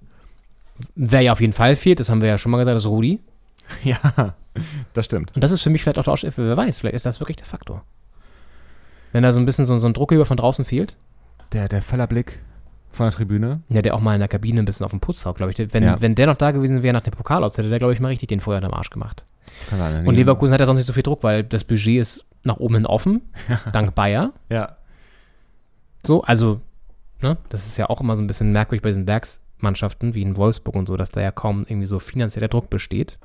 Wer 0.94 1.22
ja 1.22 1.32
auf 1.32 1.40
jeden 1.40 1.52
Fall 1.52 1.74
fehlt, 1.76 1.98
das 2.00 2.08
haben 2.10 2.20
wir 2.20 2.28
ja 2.28 2.38
schon 2.38 2.52
mal 2.52 2.58
gesagt, 2.58 2.76
ist 2.76 2.86
Rudi. 2.86 3.20
Ja, 3.84 4.34
das 4.94 5.04
stimmt. 5.04 5.32
Und 5.34 5.44
das 5.44 5.52
ist 5.52 5.60
für 5.62 5.68
mich 5.70 5.82
vielleicht 5.82 5.98
auch 5.98 6.04
der 6.04 6.12
Ausschlag, 6.14 6.32
wer 6.36 6.56
weiß, 6.56 6.78
vielleicht 6.78 6.96
ist 6.96 7.04
das 7.06 7.20
wirklich 7.20 7.36
der 7.36 7.46
Faktor. 7.46 7.84
Wenn 9.12 9.22
da 9.22 9.32
so 9.32 9.40
ein 9.40 9.46
bisschen 9.46 9.66
so, 9.66 9.76
so 9.78 9.86
ein 9.86 9.92
Druckgeber 9.92 10.24
von 10.26 10.36
draußen 10.38 10.64
fehlt. 10.64 10.96
Der, 11.52 11.68
der 11.68 11.82
Völlerblick 11.82 12.40
von 12.92 13.04
der 13.06 13.12
Tribüne. 13.12 13.60
Ja, 13.68 13.82
der 13.82 13.94
auch 13.94 14.00
mal 14.00 14.14
in 14.14 14.20
der 14.20 14.28
Kabine 14.28 14.60
ein 14.60 14.64
bisschen 14.64 14.84
auf 14.84 14.90
den 14.90 15.00
Putz 15.00 15.24
haut, 15.26 15.36
glaube 15.36 15.52
ich. 15.52 15.72
Wenn, 15.74 15.82
Ja. 15.84 16.00
wenn 16.00 16.14
der 16.14 16.26
noch 16.26 16.36
da 16.36 16.50
gewesen 16.50 16.82
wäre 16.82 16.94
nach 16.94 17.02
dem 17.02 17.12
Pokal 17.12 17.44
aus, 17.44 17.58
hätte 17.58 17.68
der, 17.68 17.78
glaube 17.78 17.92
ich, 17.92 18.00
mal 18.00 18.08
richtig 18.08 18.28
den 18.30 18.40
Feuer 18.40 18.62
am 18.62 18.72
Arsch 18.74 18.90
gemacht. 18.90 19.24
Kann 19.68 19.78
sein, 19.78 20.06
Und 20.06 20.14
Leverkusen 20.14 20.52
hat 20.54 20.60
ja 20.60 20.66
sonst 20.66 20.78
nicht 20.78 20.86
so 20.86 20.92
viel 20.94 21.02
Druck, 21.02 21.22
weil 21.22 21.44
das 21.44 21.64
Budget 21.64 22.00
ist 22.00 22.24
nach 22.42 22.56
oben 22.56 22.76
hin 22.76 22.86
offen, 22.86 23.20
dank 23.72 23.94
Bayer. 23.94 24.32
Ja. 24.48 24.76
So, 26.06 26.22
also, 26.22 26.60
ne, 27.20 27.36
das 27.48 27.66
ist 27.66 27.76
ja 27.76 27.88
auch 27.88 28.00
immer 28.00 28.16
so 28.16 28.22
ein 28.22 28.26
bisschen 28.26 28.52
merkwürdig 28.52 28.82
bei 28.82 28.88
diesen 28.88 29.06
Werksmannschaften 29.06 30.14
wie 30.14 30.22
in 30.22 30.36
Wolfsburg 30.36 30.76
und 30.76 30.86
so, 30.88 30.96
dass 30.96 31.10
da 31.10 31.20
ja 31.20 31.30
kaum 31.30 31.64
irgendwie 31.68 31.86
so 31.86 31.98
finanzieller 31.98 32.48
Druck 32.48 32.70
besteht. 32.70 33.18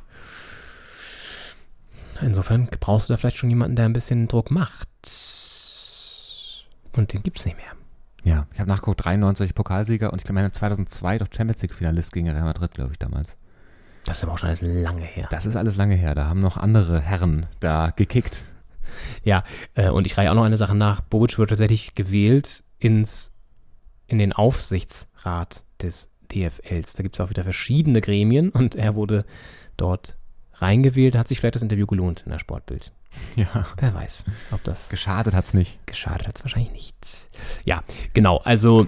Insofern 2.22 2.70
brauchst 2.80 3.10
du 3.10 3.14
da 3.14 3.18
vielleicht 3.18 3.38
schon 3.38 3.50
jemanden, 3.50 3.76
der 3.76 3.86
ein 3.86 3.94
bisschen 3.94 4.28
Druck 4.28 4.52
macht. 4.52 4.88
Und 6.96 7.12
den 7.12 7.24
gibt's 7.24 7.46
nicht 7.46 7.58
mehr. 7.58 7.74
Ja, 8.24 8.48
ich 8.54 8.60
habe 8.60 8.70
nachgeguckt, 8.70 9.04
93 9.04 9.54
Pokalsieger 9.54 10.14
und 10.14 10.20
ich 10.20 10.24
glaube, 10.24 10.36
meine 10.36 10.52
2002 10.52 11.18
doch 11.18 11.28
Champions 11.36 11.62
League-Finalist 11.62 12.14
gegen 12.14 12.30
Real 12.30 12.44
Madrid, 12.44 12.74
glaube 12.74 12.94
ich, 12.94 13.00
damals. 13.00 13.36
Das 14.06 14.18
ist 14.18 14.24
aber 14.24 14.34
auch 14.34 14.38
schon 14.38 14.48
alles 14.48 14.62
lange 14.62 15.04
her. 15.04 15.28
Das 15.30 15.46
ist 15.46 15.56
alles 15.56 15.76
lange 15.76 15.96
her. 15.96 16.16
Da 16.16 16.26
haben 16.26 16.40
noch 16.40 16.58
andere 16.58 17.02
Herren 17.02 17.48
da 17.60 17.92
gekickt. 17.92 18.46
Ja, 19.24 19.44
äh, 19.76 19.90
und 19.90 20.06
ich 20.06 20.18
reihe 20.18 20.30
auch 20.30 20.36
noch 20.36 20.44
eine 20.44 20.58
Sache 20.58 20.76
nach. 20.76 21.02
Bobic 21.02 21.38
wird 21.38 21.50
tatsächlich 21.50 21.96
gewählt 21.96 22.64
ins, 22.80 23.32
in 24.14 24.20
den 24.20 24.32
Aufsichtsrat 24.32 25.64
des 25.82 26.08
DFLs. 26.32 26.94
Da 26.94 27.04
gibt 27.04 27.16
es 27.16 27.20
auch 27.20 27.32
wieder 27.32 27.44
verschiedene 27.44 28.00
Gremien 28.00 28.50
und 28.50 28.76
er 28.76 28.94
wurde 28.94 29.26
dort 29.76 30.16
reingewählt. 30.54 31.18
Hat 31.18 31.28
sich 31.28 31.40
vielleicht 31.40 31.56
das 31.56 31.64
Interview 31.64 31.88
gelohnt 31.88 32.22
in 32.26 32.32
der 32.32 32.40
Sportbild. 32.40 32.94
Ja. 33.36 33.66
Wer 33.80 33.94
weiß, 33.94 34.26
ob 34.52 34.64
das 34.64 34.90
Geschadet 34.90 35.36
hat's 35.36 35.54
nicht. 35.54 35.86
geschadet 35.86 36.28
hat 36.28 36.38
es 36.38 36.44
wahrscheinlich 36.44 36.74
nicht. 36.74 36.96
Ja, 37.64 37.84
genau. 38.14 38.38
Also 38.38 38.88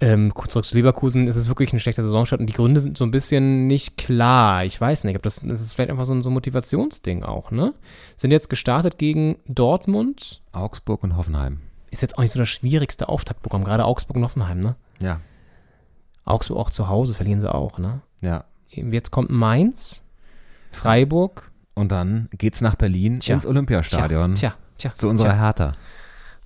ähm, 0.00 0.34
kurz 0.34 0.52
zurück 0.52 0.66
zu 0.66 0.74
Leverkusen, 0.74 1.28
es 1.28 1.36
ist 1.36 1.48
wirklich 1.48 1.72
ein 1.72 1.80
schlechter 1.80 2.02
Saisonstart 2.02 2.40
und 2.40 2.46
die 2.46 2.52
Gründe 2.52 2.80
sind 2.80 2.98
so 2.98 3.04
ein 3.04 3.10
bisschen 3.10 3.66
nicht 3.66 3.96
klar. 3.96 4.64
Ich 4.64 4.78
weiß 4.78 5.04
nicht, 5.04 5.16
ob 5.16 5.22
das, 5.22 5.40
das 5.42 5.60
ist 5.60 5.72
vielleicht 5.72 5.90
einfach 5.90 6.06
so 6.06 6.14
ein, 6.14 6.22
so 6.22 6.30
ein 6.30 6.34
Motivationsding 6.34 7.22
auch, 7.22 7.50
ne? 7.50 7.72
Sind 8.16 8.32
jetzt 8.32 8.50
gestartet 8.50 8.98
gegen 8.98 9.36
Dortmund. 9.46 10.42
Augsburg 10.52 11.02
und 11.02 11.16
Hoffenheim. 11.16 11.60
Ist 11.92 12.00
jetzt 12.00 12.16
auch 12.16 12.22
nicht 12.22 12.32
so 12.32 12.38
das 12.40 12.48
schwierigste 12.48 13.08
Auftaktprogramm, 13.08 13.62
gerade 13.64 13.84
Augsburg 13.84 14.16
und 14.16 14.24
Hoffenheim, 14.24 14.58
ne? 14.58 14.74
Ja. 15.00 15.20
Augsburg 16.24 16.58
auch 16.58 16.70
zu 16.70 16.88
Hause 16.88 17.14
verlieren 17.14 17.40
sie 17.40 17.52
auch, 17.54 17.78
ne? 17.78 18.00
Ja. 18.20 18.44
Jetzt 18.70 19.10
kommt 19.10 19.30
Mainz, 19.30 20.02
Freiburg. 20.72 21.50
Und 21.74 21.92
dann 21.92 22.28
geht's 22.36 22.60
nach 22.60 22.74
Berlin 22.76 23.20
Tja. 23.20 23.34
ins 23.34 23.46
Olympiastadion. 23.46 24.34
Tja, 24.34 24.54
tja, 24.78 24.90
tja. 24.90 24.92
Zu 24.94 25.08
unserer 25.08 25.30
tja. 25.30 25.38
Hertha. 25.38 25.72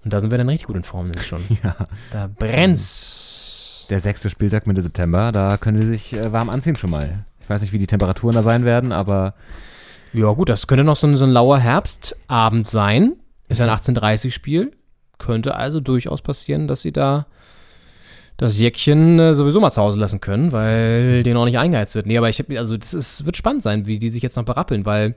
Und 0.04 0.12
da 0.12 0.20
sind 0.20 0.30
wir 0.30 0.38
dann 0.38 0.48
richtig 0.48 0.66
gut 0.66 0.76
in 0.76 0.82
Form 0.84 1.06
nämlich 1.06 1.26
schon. 1.26 1.42
Ja. 1.62 1.76
Da 2.12 2.28
brennt's. 2.28 3.86
Der 3.90 4.00
sechste 4.00 4.30
Spieltag 4.30 4.66
Mitte 4.66 4.82
September, 4.82 5.30
da 5.30 5.56
können 5.58 5.80
die 5.80 5.86
sich 5.86 6.12
äh, 6.12 6.32
warm 6.32 6.50
anziehen 6.50 6.74
schon 6.76 6.90
mal. 6.90 7.24
Ich 7.40 7.48
weiß 7.48 7.60
nicht, 7.60 7.72
wie 7.72 7.78
die 7.78 7.86
Temperaturen 7.86 8.34
da 8.34 8.42
sein 8.42 8.64
werden, 8.64 8.90
aber 8.92 9.34
Ja, 10.12 10.32
gut, 10.32 10.48
das 10.48 10.66
könnte 10.66 10.82
noch 10.82 10.96
so 10.96 11.06
ein, 11.06 11.16
so 11.16 11.24
ein 11.24 11.30
lauer 11.30 11.58
Herbstabend 11.60 12.66
sein. 12.66 13.12
Ist 13.48 13.60
ein 13.60 13.68
18.30-Spiel. 13.68 14.72
Könnte 15.18 15.54
also 15.54 15.80
durchaus 15.80 16.22
passieren, 16.22 16.68
dass 16.68 16.82
sie 16.82 16.92
da 16.92 17.26
das 18.36 18.58
Jäckchen 18.58 19.18
äh, 19.18 19.34
sowieso 19.34 19.60
mal 19.60 19.70
zu 19.70 19.80
Hause 19.80 19.98
lassen 19.98 20.20
können, 20.20 20.52
weil 20.52 21.22
denen 21.22 21.38
auch 21.38 21.46
nicht 21.46 21.58
eingeheizt 21.58 21.94
wird. 21.94 22.06
Nee, 22.06 22.18
aber 22.18 22.28
ich 22.28 22.38
hab, 22.38 22.50
also 22.50 22.76
das 22.76 22.92
ist, 22.92 23.24
wird 23.24 23.36
spannend 23.36 23.62
sein, 23.62 23.86
wie 23.86 23.98
die 23.98 24.10
sich 24.10 24.22
jetzt 24.22 24.36
noch 24.36 24.44
berappeln, 24.44 24.84
weil 24.84 25.14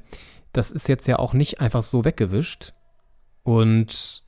das 0.54 0.72
ist 0.72 0.88
jetzt 0.88 1.06
ja 1.08 1.20
auch 1.20 1.34
nicht 1.34 1.60
einfach 1.60 1.84
so 1.84 2.06
weggewischt. 2.06 2.72
Und 3.44 4.24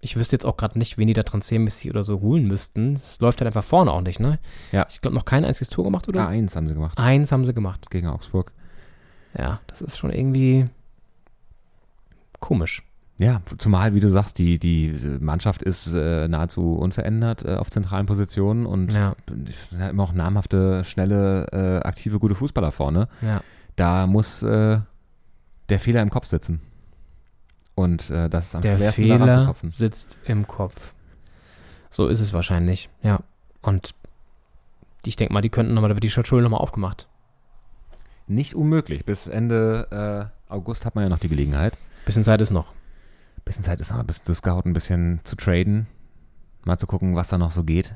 ich 0.00 0.16
wüsste 0.16 0.34
jetzt 0.36 0.46
auch 0.46 0.56
gerade 0.56 0.78
nicht, 0.78 0.98
wen 0.98 1.06
die 1.08 1.14
da 1.14 1.22
transfermäßig 1.22 1.90
oder 1.90 2.04
so 2.04 2.20
holen 2.20 2.46
müssten. 2.46 2.94
Es 2.94 3.20
läuft 3.20 3.40
halt 3.40 3.46
einfach 3.46 3.64
vorne 3.64 3.92
auch 3.92 4.00
nicht, 4.00 4.20
ne? 4.20 4.38
Ja. 4.72 4.86
Ich 4.88 5.00
glaube, 5.00 5.14
noch 5.14 5.24
kein 5.24 5.44
einziges 5.44 5.68
Tor 5.68 5.84
gemacht 5.84 6.08
oder 6.08 6.24
so. 6.24 6.30
eins 6.30 6.56
haben 6.56 6.68
sie 6.68 6.74
gemacht 6.74 6.96
Eins 6.98 7.32
haben 7.32 7.44
sie 7.44 7.54
gemacht. 7.54 7.90
gegen 7.90 8.06
Augsburg. 8.06 8.52
Ja, 9.36 9.60
das 9.66 9.82
ist 9.82 9.98
schon 9.98 10.10
irgendwie 10.10 10.64
komisch. 12.40 12.82
Ja, 13.18 13.40
zumal, 13.56 13.94
wie 13.94 14.00
du 14.00 14.10
sagst, 14.10 14.38
die, 14.38 14.58
die 14.58 14.94
Mannschaft 15.20 15.62
ist 15.62 15.86
äh, 15.92 16.28
nahezu 16.28 16.74
unverändert 16.76 17.44
äh, 17.46 17.54
auf 17.54 17.70
zentralen 17.70 18.04
Positionen 18.06 18.66
und 18.66 18.92
Ja. 18.92 19.14
es 19.48 19.70
sind 19.70 19.80
halt 19.80 19.92
immer 19.92 20.02
auch 20.02 20.12
namhafte, 20.12 20.84
schnelle, 20.84 21.46
äh, 21.50 21.86
aktive, 21.86 22.18
gute 22.18 22.34
Fußballer 22.34 22.72
vorne. 22.72 23.08
Ja. 23.22 23.40
Da 23.76 24.06
muss 24.06 24.42
äh, 24.42 24.80
der 25.70 25.78
Fehler 25.80 26.02
im 26.02 26.10
Kopf 26.10 26.26
sitzen. 26.26 26.60
Und 27.74 28.10
äh, 28.10 28.28
das 28.28 28.46
ist 28.48 28.54
am 28.56 28.62
Der 28.62 28.76
schwersten 28.76 29.02
Fehler 29.02 29.20
ranzukopfen. 29.20 29.70
sitzt 29.70 30.18
im 30.26 30.46
Kopf. 30.46 30.92
So 31.90 32.08
ist 32.08 32.20
es 32.20 32.34
wahrscheinlich, 32.34 32.90
ja. 33.02 33.20
Und 33.62 33.94
ich 35.06 35.16
denke 35.16 35.32
mal, 35.32 35.40
die 35.40 35.48
könnten 35.50 35.72
nochmal, 35.72 35.88
da 35.88 35.96
wird 35.96 36.04
die 36.04 36.10
Schatulle 36.10 36.42
nochmal 36.42 36.60
aufgemacht. 36.60 37.08
Nicht 38.26 38.54
unmöglich. 38.54 39.04
Bis 39.06 39.26
Ende 39.26 40.30
äh, 40.50 40.52
August 40.52 40.84
hat 40.84 40.94
man 40.94 41.04
ja 41.04 41.08
noch 41.10 41.18
die 41.18 41.28
Gelegenheit. 41.28 41.78
Bisschen 42.04 42.24
Zeit 42.24 42.40
ist 42.40 42.50
noch. 42.50 42.72
Bisschen 43.46 43.62
Zeit 43.62 43.80
ist 43.80 43.92
noch, 43.92 44.02
bis 44.04 44.22
zu 44.22 44.34
scouten, 44.34 44.72
ein 44.72 44.74
bisschen 44.74 45.20
zu 45.22 45.36
traden. 45.36 45.86
Mal 46.64 46.78
zu 46.78 46.88
gucken, 46.88 47.14
was 47.14 47.28
da 47.28 47.38
noch 47.38 47.52
so 47.52 47.62
geht. 47.62 47.94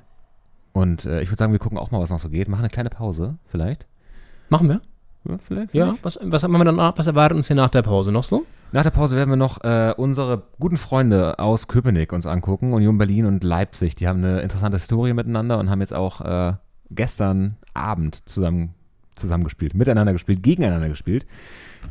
Und 0.72 1.04
äh, 1.04 1.22
ich 1.22 1.28
würde 1.28 1.38
sagen, 1.38 1.52
wir 1.52 1.58
gucken 1.58 1.76
auch 1.76 1.90
mal, 1.90 2.00
was 2.00 2.10
noch 2.10 2.20
so 2.20 2.30
geht. 2.30 2.48
Machen 2.48 2.60
eine 2.60 2.70
kleine 2.70 2.88
Pause, 2.88 3.36
vielleicht. 3.48 3.86
Machen 4.48 4.68
wir? 4.68 4.80
Ja, 5.28 5.38
vielleicht. 5.38 5.74
Ja. 5.74 5.96
Was, 6.02 6.20
was 6.22 6.44
haben 6.44 6.52
wir 6.52 6.64
dann, 6.64 6.76
was 6.78 7.06
erwartet 7.08 7.36
uns 7.36 7.48
hier 7.48 7.56
nach 7.56 7.68
der 7.68 7.82
Pause 7.82 8.12
noch 8.12 8.22
so? 8.22 8.46
Nach 8.70 8.84
der 8.84 8.90
Pause 8.90 9.16
werden 9.16 9.28
wir 9.28 9.36
noch 9.36 9.62
äh, 9.64 9.92
unsere 9.96 10.44
guten 10.60 10.76
Freunde 10.76 11.40
aus 11.40 11.66
Köpenick 11.66 12.12
uns 12.12 12.26
angucken, 12.26 12.72
Union 12.72 12.96
Berlin 12.96 13.26
und 13.26 13.42
Leipzig. 13.42 13.96
Die 13.96 14.06
haben 14.06 14.24
eine 14.24 14.42
interessante 14.42 14.76
Historie 14.76 15.12
miteinander 15.12 15.58
und 15.58 15.68
haben 15.68 15.80
jetzt 15.80 15.92
auch 15.92 16.20
äh, 16.20 16.52
gestern 16.90 17.56
Abend 17.74 18.28
zusammen 18.28 18.74
zusammengespielt, 19.20 19.74
miteinander 19.74 20.12
gespielt, 20.12 20.42
gegeneinander 20.42 20.88
gespielt. 20.88 21.26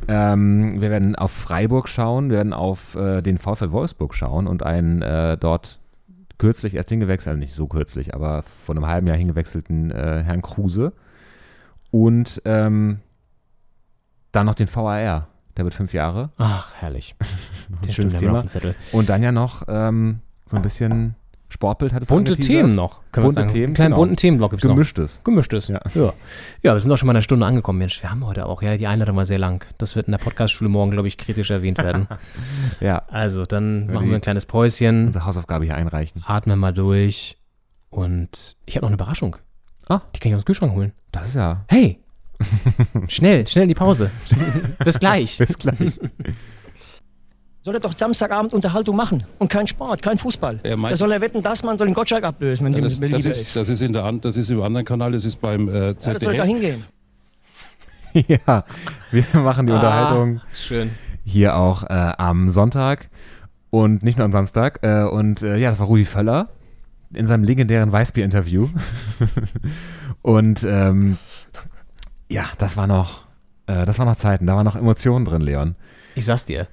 Ähm, 0.08 0.80
wir 0.80 0.90
werden 0.90 1.16
auf 1.16 1.32
Freiburg 1.32 1.88
schauen, 1.88 2.30
wir 2.30 2.38
werden 2.38 2.52
auf 2.52 2.94
äh, 2.94 3.22
den 3.22 3.38
VfL 3.38 3.72
Wolfsburg 3.72 4.14
schauen 4.14 4.46
und 4.46 4.62
einen 4.62 5.02
äh, 5.02 5.36
dort 5.36 5.80
kürzlich 6.38 6.74
erst 6.74 6.88
hingewechselt, 6.88 7.38
nicht 7.38 7.54
so 7.54 7.66
kürzlich, 7.66 8.14
aber 8.14 8.42
vor 8.42 8.74
einem 8.74 8.86
halben 8.86 9.06
Jahr 9.06 9.16
hingewechselten 9.16 9.90
äh, 9.90 10.22
Herrn 10.24 10.42
Kruse. 10.42 10.92
Und 11.90 12.40
ähm, 12.44 13.00
dann 14.32 14.46
noch 14.46 14.54
den 14.54 14.72
VAR, 14.72 15.28
der 15.56 15.64
wird 15.64 15.74
fünf 15.74 15.92
Jahre. 15.92 16.30
Ach, 16.38 16.72
herrlich. 16.74 17.16
Den 17.84 17.92
schönes 17.92 18.14
Thema. 18.14 18.44
Und 18.92 19.08
dann 19.08 19.22
ja 19.22 19.32
noch 19.32 19.64
ähm, 19.68 20.20
so 20.46 20.56
ein 20.56 20.62
bisschen 20.62 21.16
Sportbild 21.52 21.92
hat 21.92 22.02
es 22.02 22.08
Bunte. 22.08 22.36
Themen 22.36 22.74
noch, 22.74 23.00
können 23.12 23.24
wir 23.24 23.28
Bunte 23.28 23.34
sagen. 23.40 23.48
Themen, 23.52 23.64
Einen 23.66 23.74
kleinen 23.74 23.90
genau. 23.90 24.00
bunten 24.00 24.16
Themenblock 24.16 24.50
gibt's 24.52 24.64
noch. 24.64 24.72
Gemischtes. 24.74 25.20
Gemischtes. 25.24 25.68
Ja. 25.68 25.80
ja. 25.94 26.12
Ja, 26.62 26.74
wir 26.74 26.80
sind 26.80 26.90
auch 26.92 26.96
schon 26.96 27.08
mal 27.08 27.12
eine 27.12 27.22
Stunde 27.22 27.44
angekommen, 27.44 27.78
Mensch. 27.80 28.00
Wir 28.02 28.10
haben 28.10 28.24
heute 28.24 28.46
auch, 28.46 28.62
ja, 28.62 28.76
die 28.76 28.86
Einladung 28.86 29.16
war 29.16 29.26
sehr 29.26 29.38
lang. 29.38 29.66
Das 29.76 29.96
wird 29.96 30.06
in 30.06 30.12
der 30.12 30.18
Podcastschule 30.18 30.70
morgen, 30.70 30.90
glaube 30.92 31.08
ich, 31.08 31.18
kritisch 31.18 31.50
erwähnt 31.50 31.78
werden. 31.78 32.06
Ja, 32.80 33.02
Also, 33.08 33.44
dann 33.46 33.86
Ja, 33.88 33.94
machen 33.94 34.08
wir 34.08 34.14
ein 34.14 34.20
kleines 34.20 34.46
Päuschen, 34.46 35.06
unsere 35.06 35.26
Hausaufgabe 35.26 35.64
hier 35.64 35.74
einreichen. 35.74 36.22
atmen 36.26 36.58
mal 36.58 36.72
durch 36.72 37.36
und 37.90 38.56
ich 38.64 38.76
habe 38.76 38.84
noch 38.84 38.90
eine 38.90 38.94
Überraschung. 38.94 39.36
Ah. 39.88 40.00
Die 40.14 40.20
kann 40.20 40.30
ich 40.30 40.36
aus 40.36 40.42
dem 40.42 40.46
Kühlschrank 40.46 40.72
holen. 40.72 40.92
Das 41.10 41.28
ist 41.28 41.34
ja. 41.34 41.64
Hey! 41.68 41.98
schnell, 43.08 43.46
schnell 43.46 43.64
in 43.64 43.68
die 43.68 43.74
Pause. 43.74 44.10
Bis 44.84 44.98
gleich. 45.00 45.36
Bis 45.38 45.58
gleich. 45.58 45.98
Soll 47.62 47.74
er 47.74 47.80
doch 47.80 47.94
Samstagabend 47.96 48.54
Unterhaltung 48.54 48.96
machen 48.96 49.22
und 49.38 49.50
kein 49.50 49.66
Sport, 49.66 50.00
kein 50.00 50.16
Fußball. 50.16 50.60
Er 50.62 50.76
meint- 50.78 50.92
da 50.92 50.96
soll 50.96 51.12
er 51.12 51.20
wetten, 51.20 51.42
dass 51.42 51.62
man 51.62 51.76
soll 51.76 51.88
den 51.88 51.94
Gottschalk 51.94 52.24
ablösen, 52.24 52.64
wenn 52.66 52.72
sie 52.72 52.80
Das, 52.80 52.98
mir 53.00 53.08
das, 53.10 53.18
lieber 53.24 53.30
ist, 53.34 53.54
das 53.56 53.68
ist 53.68 53.82
in 53.82 53.92
der 53.92 54.02
Hand, 54.04 54.24
das 54.24 54.36
ist 54.38 54.50
im 54.50 54.62
anderen 54.62 54.86
Kanal, 54.86 55.12
das 55.12 55.26
ist 55.26 55.40
beim 55.40 55.68
äh, 55.68 55.72
Ja, 55.88 55.92
das 55.92 56.04
soll 56.04 56.14
da 56.14 56.20
ZDF. 56.20 56.44
hingehen. 56.46 56.84
ja, 58.46 58.64
wir 59.10 59.24
machen 59.34 59.66
die 59.66 59.72
Unterhaltung 59.72 60.40
Schön. 60.52 60.90
hier 61.24 61.54
auch 61.56 61.82
äh, 61.84 62.12
am 62.16 62.48
Sonntag 62.50 63.08
und 63.68 64.02
nicht 64.02 64.16
nur 64.16 64.24
am 64.24 64.32
Samstag. 64.32 64.78
Äh, 64.82 65.04
und 65.04 65.42
äh, 65.42 65.56
ja, 65.58 65.68
das 65.70 65.78
war 65.78 65.86
Rudi 65.86 66.04
Völler 66.06 66.48
in 67.12 67.26
seinem 67.26 67.44
legendären 67.44 67.92
Weißbier-Interview. 67.92 68.68
und 70.22 70.64
ähm, 70.64 71.18
ja, 72.28 72.44
das 72.58 72.76
war 72.76 72.86
noch, 72.86 73.24
äh, 73.66 73.84
das 73.84 73.98
war 73.98 74.06
noch 74.06 74.16
Zeiten, 74.16 74.46
da 74.46 74.56
waren 74.56 74.64
noch 74.64 74.76
Emotionen 74.76 75.24
drin, 75.24 75.42
Leon. 75.42 75.76
Ich 76.14 76.24
sag's 76.24 76.44
dir. 76.44 76.66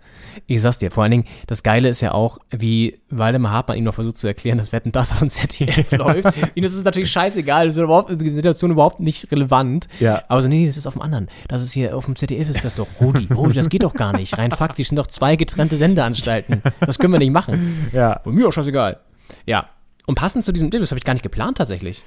Ich 0.46 0.62
sag's 0.62 0.80
dir. 0.80 0.92
Vor 0.92 1.04
allen 1.04 1.12
Dingen, 1.12 1.26
das 1.48 1.64
Geile 1.64 1.90
ist 1.90 2.02
ja 2.02 2.12
auch, 2.12 2.40
wie 2.50 3.00
Waldemar 3.10 3.52
Hartmann 3.52 3.78
ihm 3.78 3.84
noch 3.84 3.94
versucht 3.94 4.18
zu 4.18 4.28
erklären, 4.28 4.58
dass 4.58 4.72
Wetten 4.72 4.92
das 4.92 5.12
auf 5.12 5.20
dem 5.20 5.30
ZDF 5.30 5.92
läuft. 5.92 6.34
Ihm 6.56 6.64
ist 6.64 6.74
es 6.74 6.84
natürlich 6.84 7.12
scheißegal, 7.12 7.68
das 7.68 7.78
ist 7.78 7.84
überhaupt, 7.84 8.22
die 8.22 8.30
Situation 8.30 8.72
überhaupt 8.72 9.00
nicht 9.00 9.32
relevant. 9.32 9.88
Ja. 10.00 10.24
Aber 10.28 10.42
so, 10.42 10.48
nee, 10.48 10.66
das 10.66 10.78
ist 10.78 10.88
auf 10.88 10.94
dem 10.94 11.02
anderen. 11.02 11.28
Das 11.48 11.64
ist 11.64 11.72
hier, 11.72 11.96
auf 11.96 12.06
dem 12.06 12.16
ZDF 12.16 12.50
ist 12.50 12.64
das 12.64 12.76
doch. 12.76 12.88
Rudi, 13.00 13.28
Rudi, 13.34 13.54
das 13.54 13.70
geht 13.70 13.84
doch 13.84 13.94
gar 13.94 14.16
nicht. 14.16 14.38
Rein 14.38 14.52
faktisch 14.52 14.90
sind 14.90 14.98
doch 14.98 15.08
zwei 15.08 15.36
getrennte 15.36 15.76
Sendeanstalten. 15.76 16.62
Das 16.80 17.00
können 17.00 17.14
wir 17.14 17.20
nicht 17.20 17.32
machen. 17.32 17.90
Ja. 17.94 18.22
Bei 18.24 18.32
mir 18.32 18.48
auch 18.48 18.54
scheißegal. 18.54 19.00
Ja. 19.46 19.70
Und 20.06 20.16
passend 20.16 20.44
zu 20.44 20.52
diesem, 20.52 20.70
das 20.70 20.92
habe 20.92 21.00
ich 21.00 21.04
gar 21.06 21.14
nicht 21.14 21.24
geplant 21.24 21.58
tatsächlich. 21.58 22.04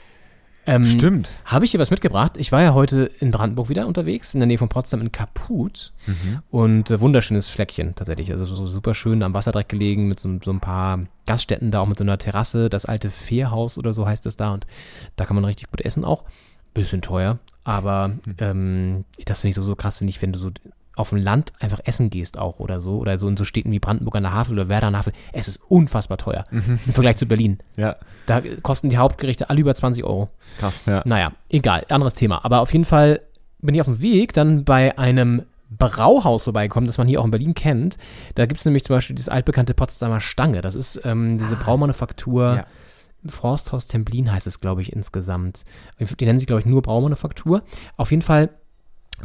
Ähm, 0.66 0.84
Stimmt. 0.84 1.30
Habe 1.46 1.64
ich 1.64 1.70
hier 1.70 1.80
was 1.80 1.90
mitgebracht? 1.90 2.34
Ich 2.36 2.52
war 2.52 2.62
ja 2.62 2.74
heute 2.74 3.10
in 3.18 3.30
Brandenburg 3.30 3.68
wieder 3.68 3.86
unterwegs, 3.86 4.34
in 4.34 4.40
der 4.40 4.46
Nähe 4.46 4.58
von 4.58 4.68
Potsdam 4.68 5.00
in 5.00 5.10
Kaput. 5.10 5.92
Und 6.50 6.90
äh, 6.90 7.00
wunderschönes 7.00 7.48
Fleckchen 7.48 7.94
tatsächlich. 7.94 8.30
Also 8.30 8.44
so 8.44 8.66
super 8.66 8.94
schön 8.94 9.22
am 9.22 9.34
Wasser 9.34 9.52
direkt 9.52 9.70
gelegen 9.70 10.08
mit 10.08 10.20
so, 10.20 10.28
so 10.44 10.50
ein 10.52 10.60
paar 10.60 11.00
Gaststätten 11.26 11.70
da, 11.70 11.80
auch 11.80 11.86
mit 11.86 11.98
so 11.98 12.04
einer 12.04 12.18
Terrasse. 12.18 12.68
Das 12.68 12.84
alte 12.84 13.10
Fährhaus 13.10 13.78
oder 13.78 13.92
so 13.92 14.06
heißt 14.06 14.26
es 14.26 14.36
da. 14.36 14.52
Und 14.52 14.66
da 15.16 15.24
kann 15.24 15.34
man 15.34 15.44
richtig 15.44 15.70
gut 15.70 15.80
essen 15.80 16.04
auch. 16.04 16.24
Bisschen 16.72 17.02
teuer, 17.02 17.40
aber 17.64 18.12
ähm, 18.38 19.04
das 19.24 19.40
finde 19.40 19.50
ich 19.50 19.56
so, 19.56 19.62
so 19.62 19.74
krass, 19.74 19.98
finde 19.98 20.10
ich, 20.12 20.22
wenn 20.22 20.32
du 20.32 20.38
so 20.38 20.50
auf 21.00 21.10
dem 21.10 21.18
Land 21.18 21.52
einfach 21.58 21.80
essen 21.84 22.10
gehst 22.10 22.38
auch 22.38 22.60
oder 22.60 22.80
so. 22.80 22.98
Oder 22.98 23.18
so 23.18 23.28
in 23.28 23.36
so 23.36 23.44
Städten 23.44 23.70
wie 23.72 23.78
Brandenburg 23.80 24.16
an 24.16 24.22
der 24.22 24.32
Havel 24.34 24.54
oder 24.54 24.68
Werder 24.68 24.88
an 24.88 24.92
der 24.92 25.00
Havel. 25.00 25.12
Es 25.32 25.48
ist 25.48 25.60
unfassbar 25.68 26.18
teuer 26.18 26.44
im 26.50 26.62
Vergleich 26.78 27.16
zu 27.16 27.26
Berlin. 27.26 27.58
Ja, 27.76 27.96
Da 28.26 28.40
kosten 28.62 28.90
die 28.90 28.96
Hauptgerichte 28.98 29.50
alle 29.50 29.60
über 29.60 29.74
20 29.74 30.04
Euro. 30.04 30.28
krass. 30.58 30.82
Ja. 30.86 31.02
Naja, 31.04 31.32
egal, 31.48 31.84
anderes 31.88 32.14
Thema. 32.14 32.44
Aber 32.44 32.60
auf 32.60 32.72
jeden 32.72 32.84
Fall 32.84 33.20
bin 33.60 33.74
ich 33.74 33.80
auf 33.80 33.86
dem 33.88 34.00
Weg 34.00 34.32
dann 34.32 34.64
bei 34.64 34.96
einem 34.98 35.42
Brauhaus 35.70 36.44
vorbeigekommen, 36.44 36.86
das 36.88 36.98
man 36.98 37.06
hier 37.06 37.20
auch 37.20 37.24
in 37.24 37.30
Berlin 37.30 37.54
kennt. 37.54 37.96
Da 38.34 38.46
gibt 38.46 38.58
es 38.58 38.64
nämlich 38.64 38.84
zum 38.84 38.96
Beispiel 38.96 39.14
diese 39.14 39.30
altbekannte 39.30 39.72
Potsdamer 39.74 40.20
Stange. 40.20 40.62
Das 40.62 40.74
ist 40.74 41.00
ähm, 41.04 41.38
diese 41.38 41.56
Braumanufaktur. 41.56 42.56
Ja. 42.56 42.66
Forsthaus 43.28 43.86
Templin 43.86 44.32
heißt 44.32 44.46
es, 44.46 44.60
glaube 44.60 44.82
ich, 44.82 44.92
insgesamt. 44.92 45.64
Die 45.98 46.24
nennen 46.24 46.38
sich, 46.38 46.46
glaube 46.46 46.60
ich, 46.60 46.66
nur 46.66 46.82
Braumanufaktur. 46.82 47.62
Auf 47.96 48.10
jeden 48.10 48.22
Fall 48.22 48.48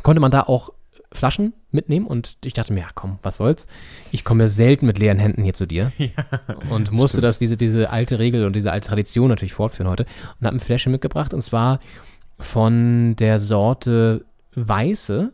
konnte 0.04 0.20
man 0.20 0.32
da 0.32 0.42
auch 0.42 0.72
Flaschen 1.16 1.54
mitnehmen 1.72 2.08
und 2.08 2.38
ich 2.46 2.54
dachte 2.54 2.74
mir, 2.74 2.82
ja 2.82 2.88
komm, 2.94 3.20
was 3.24 3.38
soll's. 3.38 3.68
Ich 4.12 4.24
komme 4.24 4.44
ja 4.44 4.48
selten 4.48 4.86
mit 4.86 5.00
leeren 5.00 5.20
Händen 5.20 5.44
hier 5.44 5.54
zu 5.54 5.66
dir 5.66 5.92
und 6.70 6.92
musste 6.92 7.22
das, 7.22 7.40
diese, 7.40 7.58
diese 7.58 7.90
alte 7.90 8.20
Regel 8.20 8.46
und 8.46 8.56
diese 8.56 8.72
alte 8.72 8.90
Tradition 8.90 9.30
natürlich 9.30 9.54
fortführen 9.54 9.90
heute 9.90 10.06
und 10.40 10.48
habe 10.48 10.58
ein 10.58 10.60
Fläschchen 10.60 10.92
mitgebracht 10.92 11.34
und 11.34 11.42
zwar 11.42 11.80
von 12.40 13.16
der 13.16 13.40
Sorte 13.40 14.26
Weiße. 14.56 15.34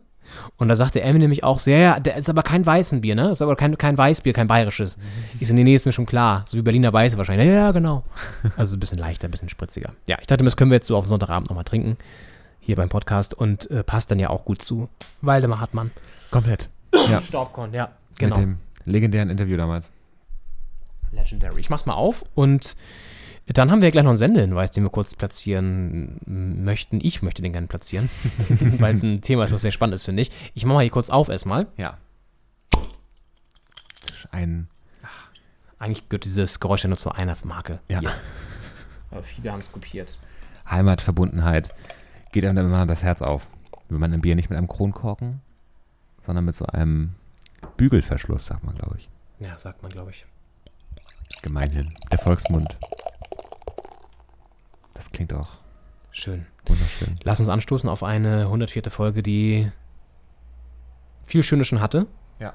Und 0.55 0.69
da 0.69 0.77
sagte 0.77 1.01
mir 1.01 1.13
nämlich 1.13 1.43
auch 1.43 1.59
so, 1.59 1.71
ja, 1.71 1.77
ja, 1.77 1.99
der 1.99 2.15
ist 2.15 2.29
aber 2.29 2.41
kein 2.41 2.65
Weißenbier, 2.65 3.15
ne? 3.15 3.31
Ist 3.31 3.41
aber 3.41 3.57
kein, 3.57 3.77
kein 3.77 3.97
Weißbier, 3.97 4.31
kein 4.31 4.47
bayerisches. 4.47 4.97
Ich 5.41 5.47
so, 5.49 5.53
nee, 5.53 5.63
nee, 5.63 5.75
ist 5.75 5.85
mir 5.85 5.91
schon 5.91 6.05
klar. 6.05 6.45
So 6.47 6.57
wie 6.57 6.61
Berliner 6.61 6.93
Weiße 6.93 7.17
wahrscheinlich. 7.17 7.47
Ja, 7.47 7.53
ja, 7.53 7.71
genau. 7.71 8.03
Also 8.55 8.77
ein 8.77 8.79
bisschen 8.79 8.97
leichter, 8.97 9.27
ein 9.27 9.31
bisschen 9.31 9.49
spritziger. 9.49 9.91
Ja, 10.07 10.17
ich 10.21 10.27
dachte, 10.27 10.43
das 10.43 10.55
können 10.55 10.71
wir 10.71 10.75
jetzt 10.75 10.87
so 10.87 10.95
auf 10.95 11.07
Sonntagabend 11.07 11.49
nochmal 11.49 11.65
trinken. 11.65 11.97
Hier 12.63 12.75
beim 12.75 12.89
Podcast 12.89 13.33
und 13.33 13.71
äh, 13.71 13.83
passt 13.83 14.11
dann 14.11 14.19
ja 14.19 14.29
auch 14.29 14.45
gut 14.45 14.61
zu. 14.61 14.87
Waldemar 15.21 15.59
Hartmann. 15.59 15.89
Komplett. 16.29 16.69
Ja, 17.09 17.19
Staubkorn, 17.19 17.73
ja, 17.73 17.91
genau. 18.19 18.37
mit 18.37 18.45
dem 18.45 18.57
legendären 18.85 19.31
Interview 19.31 19.57
damals. 19.57 19.89
Legendary. 21.11 21.59
Ich 21.59 21.71
mach's 21.71 21.87
mal 21.87 21.95
auf 21.95 22.23
und 22.35 22.77
dann 23.47 23.71
haben 23.71 23.81
wir 23.81 23.89
gleich 23.89 24.03
noch 24.03 24.11
einen 24.11 24.17
Sendehinweis, 24.17 24.69
den 24.69 24.83
wir 24.83 24.91
kurz 24.91 25.15
platzieren 25.15 26.19
möchten. 26.63 26.99
Ich 27.01 27.23
möchte 27.23 27.41
den 27.41 27.51
gerne 27.51 27.65
platzieren, 27.65 28.11
weil 28.77 28.93
es 28.93 29.01
ein 29.01 29.21
Thema 29.21 29.43
ist, 29.43 29.53
was 29.53 29.61
sehr 29.61 29.71
spannend 29.71 29.95
ist, 29.95 30.05
finde 30.05 30.21
ich. 30.21 30.31
Ich 30.53 30.63
mach 30.63 30.75
mal 30.75 30.81
hier 30.81 30.91
kurz 30.91 31.09
auf 31.09 31.29
erstmal. 31.29 31.65
Ja. 31.77 31.97
Ein, 34.29 34.69
Eigentlich 35.79 36.07
gehört 36.09 36.25
dieses 36.25 36.59
Geräusch 36.59 36.83
ja 36.83 36.89
nur 36.89 36.97
zu 36.97 37.11
einer 37.11 37.35
Marke. 37.43 37.79
Ja. 37.89 38.01
Hier. 38.01 38.13
Aber 39.09 39.23
viele 39.23 39.51
haben 39.51 39.61
es 39.61 39.71
kopiert. 39.71 40.19
Heimatverbundenheit 40.69 41.73
geht 42.31 42.45
einem 42.45 42.65
immer 42.67 42.85
das 42.85 43.03
Herz 43.03 43.21
auf. 43.21 43.47
Wenn 43.89 43.99
man 43.99 44.13
ein 44.13 44.21
Bier 44.21 44.35
nicht 44.35 44.49
mit 44.49 44.57
einem 44.57 44.67
Kronkorken, 44.67 45.41
sondern 46.25 46.45
mit 46.45 46.55
so 46.55 46.65
einem 46.65 47.15
Bügelverschluss, 47.77 48.45
sagt 48.45 48.63
man, 48.63 48.75
glaube 48.75 48.95
ich. 48.97 49.09
Ja, 49.39 49.57
sagt 49.57 49.81
man, 49.83 49.91
glaube 49.91 50.11
ich. 50.11 50.25
Gemeinhin. 51.41 51.93
Der 52.11 52.19
Volksmund. 52.19 52.77
Das 54.93 55.09
klingt 55.11 55.33
auch 55.33 55.49
Schön. 56.11 56.45
wunderschön. 56.67 57.15
Lass 57.23 57.39
uns 57.39 57.49
anstoßen 57.49 57.89
auf 57.89 58.03
eine 58.03 58.41
104. 58.43 58.83
Folge, 58.89 59.23
die 59.23 59.71
viel 61.25 61.43
Schönes 61.43 61.67
schon 61.67 61.79
hatte. 61.81 62.07
Ja. 62.39 62.53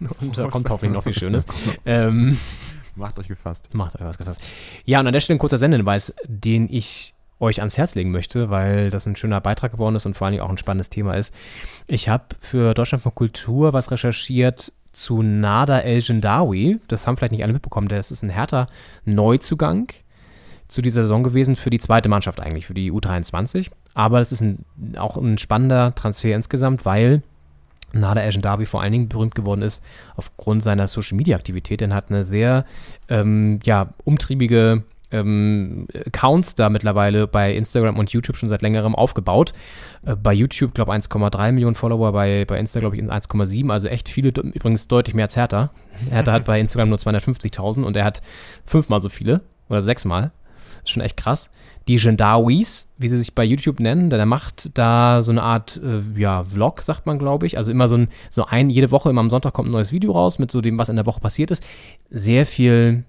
Und 0.20 0.36
da 0.38 0.48
kommt 0.48 0.68
hoffentlich 0.70 0.92
noch 0.92 1.02
viel 1.02 1.14
Schönes. 1.14 1.46
ähm, 1.84 2.38
Macht 2.94 3.18
euch 3.18 3.28
gefasst. 3.28 3.72
Macht 3.74 3.96
euch 3.96 4.02
was 4.02 4.18
gefasst. 4.18 4.40
Ja, 4.84 5.00
und 5.00 5.06
an 5.06 5.14
der 5.14 5.20
Stelle 5.20 5.36
ein 5.36 5.40
kurzer 5.40 5.56
Sendehinweis, 5.56 6.14
den 6.26 6.68
ich 6.70 7.14
euch 7.42 7.58
ans 7.58 7.76
Herz 7.76 7.94
legen 7.94 8.10
möchte, 8.10 8.48
weil 8.48 8.90
das 8.90 9.06
ein 9.06 9.16
schöner 9.16 9.40
Beitrag 9.40 9.72
geworden 9.72 9.96
ist 9.96 10.06
und 10.06 10.14
vor 10.14 10.26
allen 10.26 10.32
Dingen 10.32 10.44
auch 10.44 10.50
ein 10.50 10.58
spannendes 10.58 10.88
Thema 10.88 11.14
ist. 11.14 11.34
Ich 11.88 12.08
habe 12.08 12.24
für 12.40 12.72
Deutschland 12.72 13.02
von 13.02 13.14
Kultur 13.14 13.72
was 13.72 13.90
recherchiert 13.90 14.72
zu 14.92 15.22
Nada 15.22 15.80
El 15.80 16.00
Gendawi. 16.00 16.78
Das 16.88 17.06
haben 17.06 17.16
vielleicht 17.16 17.32
nicht 17.32 17.42
alle 17.42 17.52
mitbekommen. 17.52 17.88
Das 17.88 18.10
ist 18.10 18.22
ein 18.22 18.30
härter 18.30 18.68
Neuzugang 19.04 19.92
zu 20.68 20.82
dieser 20.82 21.02
Saison 21.02 21.22
gewesen 21.22 21.56
für 21.56 21.70
die 21.70 21.78
zweite 21.78 22.08
Mannschaft 22.08 22.40
eigentlich, 22.40 22.66
für 22.66 22.74
die 22.74 22.92
U23. 22.92 23.70
Aber 23.94 24.20
es 24.20 24.32
ist 24.32 24.40
ein, 24.40 24.64
auch 24.96 25.16
ein 25.16 25.38
spannender 25.38 25.94
Transfer 25.94 26.34
insgesamt, 26.34 26.84
weil 26.84 27.22
Nada 27.92 28.22
El 28.22 28.32
Gendawi 28.32 28.66
vor 28.66 28.80
allen 28.80 28.92
Dingen 28.92 29.08
berühmt 29.08 29.34
geworden 29.34 29.62
ist 29.62 29.84
aufgrund 30.16 30.62
seiner 30.62 30.86
Social 30.86 31.16
Media 31.16 31.36
Aktivität. 31.36 31.80
Denn 31.80 31.90
er 31.90 31.96
hat 31.96 32.10
eine 32.10 32.24
sehr 32.24 32.64
ähm, 33.08 33.60
ja, 33.64 33.88
umtriebige 34.04 34.84
ähm, 35.12 35.86
Accounts 36.06 36.54
da 36.54 36.68
mittlerweile 36.70 37.26
bei 37.26 37.54
Instagram 37.54 37.98
und 37.98 38.10
YouTube 38.10 38.36
schon 38.36 38.48
seit 38.48 38.62
längerem 38.62 38.94
aufgebaut. 38.94 39.52
Äh, 40.04 40.16
bei 40.16 40.32
YouTube, 40.32 40.74
glaube 40.74 40.96
ich, 40.96 41.04
1,3 41.04 41.52
Millionen 41.52 41.74
Follower, 41.74 42.12
bei, 42.12 42.44
bei 42.44 42.58
Insta, 42.58 42.80
glaube 42.80 42.96
ich, 42.96 43.02
1,7. 43.02 43.70
Also 43.70 43.88
echt 43.88 44.08
viele, 44.08 44.28
übrigens 44.28 44.88
deutlich 44.88 45.14
mehr 45.14 45.26
als 45.26 45.36
Hertha. 45.36 45.70
Hertha 46.10 46.32
hat 46.32 46.44
bei 46.44 46.58
Instagram 46.58 46.88
nur 46.88 46.98
250.000 46.98 47.82
und 47.82 47.96
er 47.96 48.04
hat 48.04 48.22
fünfmal 48.64 49.00
so 49.00 49.08
viele 49.08 49.42
oder 49.68 49.82
sechsmal. 49.82 50.32
Ist 50.84 50.90
schon 50.90 51.02
echt 51.02 51.16
krass. 51.16 51.50
Die 51.88 51.96
Gendawis, 51.96 52.88
wie 52.96 53.08
sie 53.08 53.18
sich 53.18 53.34
bei 53.34 53.44
YouTube 53.44 53.80
nennen, 53.80 54.08
denn 54.08 54.20
er 54.20 54.26
macht 54.26 54.78
da 54.78 55.22
so 55.22 55.32
eine 55.32 55.42
Art, 55.42 55.80
äh, 55.82 56.00
ja, 56.18 56.44
Vlog, 56.44 56.80
sagt 56.82 57.06
man, 57.06 57.18
glaube 57.18 57.46
ich. 57.46 57.56
Also 57.56 57.70
immer 57.70 57.88
so 57.88 57.96
ein, 57.96 58.08
so 58.30 58.46
ein, 58.46 58.70
jede 58.70 58.90
Woche, 58.90 59.10
immer 59.10 59.20
am 59.20 59.30
Sonntag 59.30 59.52
kommt 59.52 59.68
ein 59.68 59.72
neues 59.72 59.92
Video 59.92 60.12
raus 60.12 60.38
mit 60.38 60.50
so 60.50 60.60
dem, 60.60 60.78
was 60.78 60.88
in 60.88 60.96
der 60.96 61.06
Woche 61.06 61.20
passiert 61.20 61.50
ist. 61.50 61.64
Sehr 62.10 62.46
viel 62.46 63.04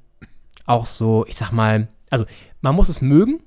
auch 0.65 0.85
so, 0.85 1.25
ich 1.27 1.35
sag 1.35 1.51
mal, 1.51 1.87
also 2.13 2.25
man 2.61 2.75
muss 2.75 2.89
es 2.89 3.01
mögen. 3.01 3.41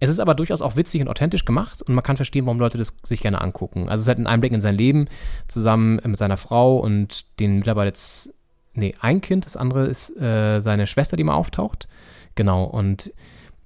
Es 0.00 0.10
ist 0.10 0.20
aber 0.20 0.34
durchaus 0.34 0.62
auch 0.62 0.76
witzig 0.76 1.00
und 1.00 1.08
authentisch 1.08 1.44
gemacht 1.44 1.82
und 1.82 1.94
man 1.94 2.04
kann 2.04 2.16
verstehen, 2.16 2.46
warum 2.46 2.60
Leute 2.60 2.78
das 2.78 2.94
sich 3.02 3.20
gerne 3.20 3.40
angucken. 3.40 3.88
Also 3.88 4.02
es 4.02 4.08
hat 4.08 4.18
einen 4.18 4.28
Einblick 4.28 4.52
in 4.52 4.60
sein 4.60 4.76
Leben 4.76 5.06
zusammen 5.48 6.00
mit 6.04 6.16
seiner 6.16 6.36
Frau 6.36 6.78
und 6.78 7.40
den 7.40 7.56
mittlerweile 7.56 7.88
jetzt, 7.88 8.32
nee, 8.74 8.94
ein 9.00 9.20
Kind, 9.20 9.44
das 9.44 9.56
andere 9.56 9.86
ist 9.86 10.16
äh, 10.16 10.60
seine 10.60 10.86
Schwester, 10.86 11.16
die 11.16 11.24
mal 11.24 11.34
auftaucht. 11.34 11.88
Genau, 12.36 12.62
und 12.62 13.12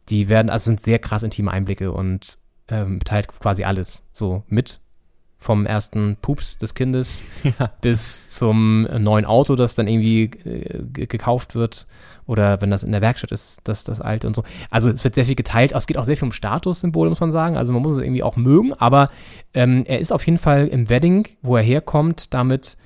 die 0.08 0.30
werden, 0.30 0.48
also 0.48 0.64
sind 0.64 0.80
sehr 0.80 0.98
krass 0.98 1.22
intime 1.22 1.50
Einblicke 1.50 1.92
und 1.92 2.38
ähm, 2.68 3.00
teilt 3.04 3.28
quasi 3.28 3.64
alles 3.64 4.02
so 4.12 4.42
mit. 4.48 4.80
Vom 5.42 5.66
ersten 5.66 6.16
Pups 6.22 6.56
des 6.58 6.74
Kindes 6.74 7.20
bis 7.80 8.30
zum 8.30 8.82
neuen 8.82 9.24
Auto, 9.24 9.56
das 9.56 9.74
dann 9.74 9.88
irgendwie 9.88 10.22
äh, 10.48 10.82
ge- 10.92 11.06
gekauft 11.06 11.54
wird. 11.56 11.86
Oder 12.26 12.60
wenn 12.60 12.70
das 12.70 12.84
in 12.84 12.92
der 12.92 13.00
Werkstatt 13.00 13.32
ist, 13.32 13.58
das, 13.64 13.82
das 13.82 14.00
alte 14.00 14.28
und 14.28 14.36
so. 14.36 14.44
Also 14.70 14.88
es 14.90 15.02
wird 15.02 15.16
sehr 15.16 15.24
viel 15.24 15.34
geteilt. 15.34 15.72
Es 15.72 15.88
geht 15.88 15.98
auch 15.98 16.04
sehr 16.04 16.16
viel 16.16 16.26
um 16.26 16.32
Statussymbole, 16.32 17.10
muss 17.10 17.18
man 17.20 17.32
sagen. 17.32 17.56
Also 17.56 17.72
man 17.72 17.82
muss 17.82 17.92
es 17.94 17.98
irgendwie 17.98 18.22
auch 18.22 18.36
mögen. 18.36 18.72
Aber 18.74 19.10
ähm, 19.52 19.82
er 19.86 19.98
ist 19.98 20.12
auf 20.12 20.24
jeden 20.24 20.38
Fall 20.38 20.68
im 20.68 20.88
Wedding, 20.88 21.26
wo 21.42 21.56
er 21.56 21.62
herkommt, 21.64 22.32
damit 22.32 22.76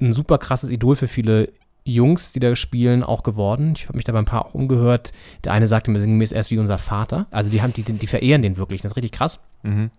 ein 0.00 0.12
super 0.12 0.38
krasses 0.38 0.70
Idol 0.70 0.96
für 0.96 1.06
viele 1.08 1.52
Jungs, 1.84 2.32
die 2.32 2.40
da 2.40 2.56
spielen, 2.56 3.02
auch 3.02 3.22
geworden. 3.22 3.74
Ich 3.76 3.84
habe 3.88 3.96
mich 3.98 4.04
da 4.04 4.12
bei 4.12 4.18
ein 4.18 4.24
paar 4.24 4.46
auch 4.46 4.54
umgehört. 4.54 5.12
Der 5.44 5.52
eine 5.52 5.66
sagte 5.66 5.90
mir 5.90 6.00
sinngemäß, 6.00 6.32
er 6.32 6.40
ist 6.40 6.50
wie 6.50 6.58
unser 6.58 6.78
Vater. 6.78 7.26
Also 7.30 7.50
die 7.50 7.60
haben, 7.62 7.74
die, 7.74 7.82
die 7.82 8.06
verehren 8.06 8.40
den 8.42 8.56
wirklich. 8.56 8.80
Das 8.80 8.92
ist 8.92 8.96
richtig 8.96 9.12
krass. 9.12 9.40
Mhm. 9.62 9.90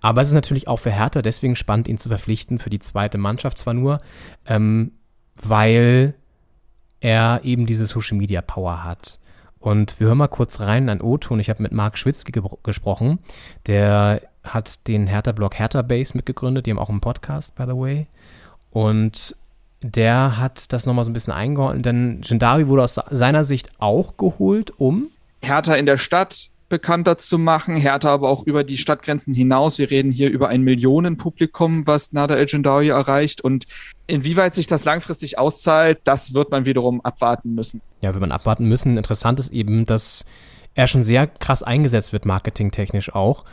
Aber 0.00 0.22
es 0.22 0.28
ist 0.28 0.34
natürlich 0.34 0.68
auch 0.68 0.78
für 0.78 0.90
Hertha 0.90 1.22
deswegen 1.22 1.56
spannend, 1.56 1.88
ihn 1.88 1.98
zu 1.98 2.08
verpflichten 2.08 2.58
für 2.58 2.70
die 2.70 2.78
zweite 2.78 3.18
Mannschaft 3.18 3.58
zwar 3.58 3.74
nur, 3.74 4.00
ähm, 4.46 4.92
weil 5.34 6.14
er 7.00 7.40
eben 7.44 7.66
diese 7.66 7.86
Social 7.86 8.16
Media 8.16 8.40
Power 8.40 8.84
hat. 8.84 9.18
Und 9.58 9.98
wir 9.98 10.06
hören 10.06 10.18
mal 10.18 10.28
kurz 10.28 10.60
rein 10.60 10.84
in 10.84 10.90
einen 10.90 11.00
O-Ton. 11.00 11.40
Ich 11.40 11.50
habe 11.50 11.62
mit 11.62 11.72
Marc 11.72 11.98
Schwitzky 11.98 12.30
gebro- 12.32 12.58
gesprochen. 12.62 13.18
Der 13.66 14.22
hat 14.44 14.86
den 14.86 15.06
Hertha-Blog 15.08 15.58
Hertha 15.58 15.82
Base 15.82 16.16
mitgegründet. 16.16 16.66
Die 16.66 16.70
haben 16.70 16.78
auch 16.78 16.88
einen 16.88 17.00
Podcast, 17.00 17.56
by 17.56 17.64
the 17.64 17.76
way. 17.76 18.06
Und 18.70 19.34
der 19.82 20.38
hat 20.38 20.72
das 20.72 20.86
nochmal 20.86 21.04
so 21.04 21.10
ein 21.10 21.14
bisschen 21.14 21.32
eingeordnet. 21.32 21.84
Denn 21.84 22.20
Gendavi 22.20 22.68
wurde 22.68 22.84
aus 22.84 23.00
seiner 23.10 23.44
Sicht 23.44 23.70
auch 23.80 24.16
geholt, 24.16 24.72
um 24.78 25.08
Hertha 25.42 25.74
in 25.74 25.86
der 25.86 25.98
Stadt 25.98 26.50
bekannter 26.68 27.18
zu 27.18 27.38
machen, 27.38 27.76
Hertha 27.76 28.12
aber 28.12 28.28
auch 28.28 28.44
über 28.44 28.64
die 28.64 28.76
Stadtgrenzen 28.76 29.34
hinaus. 29.34 29.78
Wir 29.78 29.90
reden 29.90 30.10
hier 30.10 30.30
über 30.30 30.48
ein 30.48 30.62
Millionenpublikum, 30.62 31.86
was 31.86 32.12
Nada 32.12 32.36
El 32.36 32.46
Gendawi 32.46 32.88
erreicht 32.88 33.40
und 33.40 33.66
inwieweit 34.06 34.54
sich 34.54 34.66
das 34.66 34.84
langfristig 34.84 35.38
auszahlt, 35.38 36.00
das 36.04 36.34
wird 36.34 36.50
man 36.50 36.66
wiederum 36.66 37.00
abwarten 37.00 37.54
müssen. 37.54 37.80
ja, 38.00 38.12
wird 38.14 38.20
man 38.20 38.32
abwarten 38.32 38.66
müssen. 38.66 38.96
Interessant 38.96 39.38
ist 39.38 39.52
eben, 39.52 39.86
dass 39.86 40.24
er 40.74 40.86
schon 40.86 41.02
sehr 41.02 41.26
krass 41.26 41.62
eingesetzt 41.62 42.12
wird, 42.12 42.26
marketingtechnisch 42.26 43.14
auch, 43.14 43.44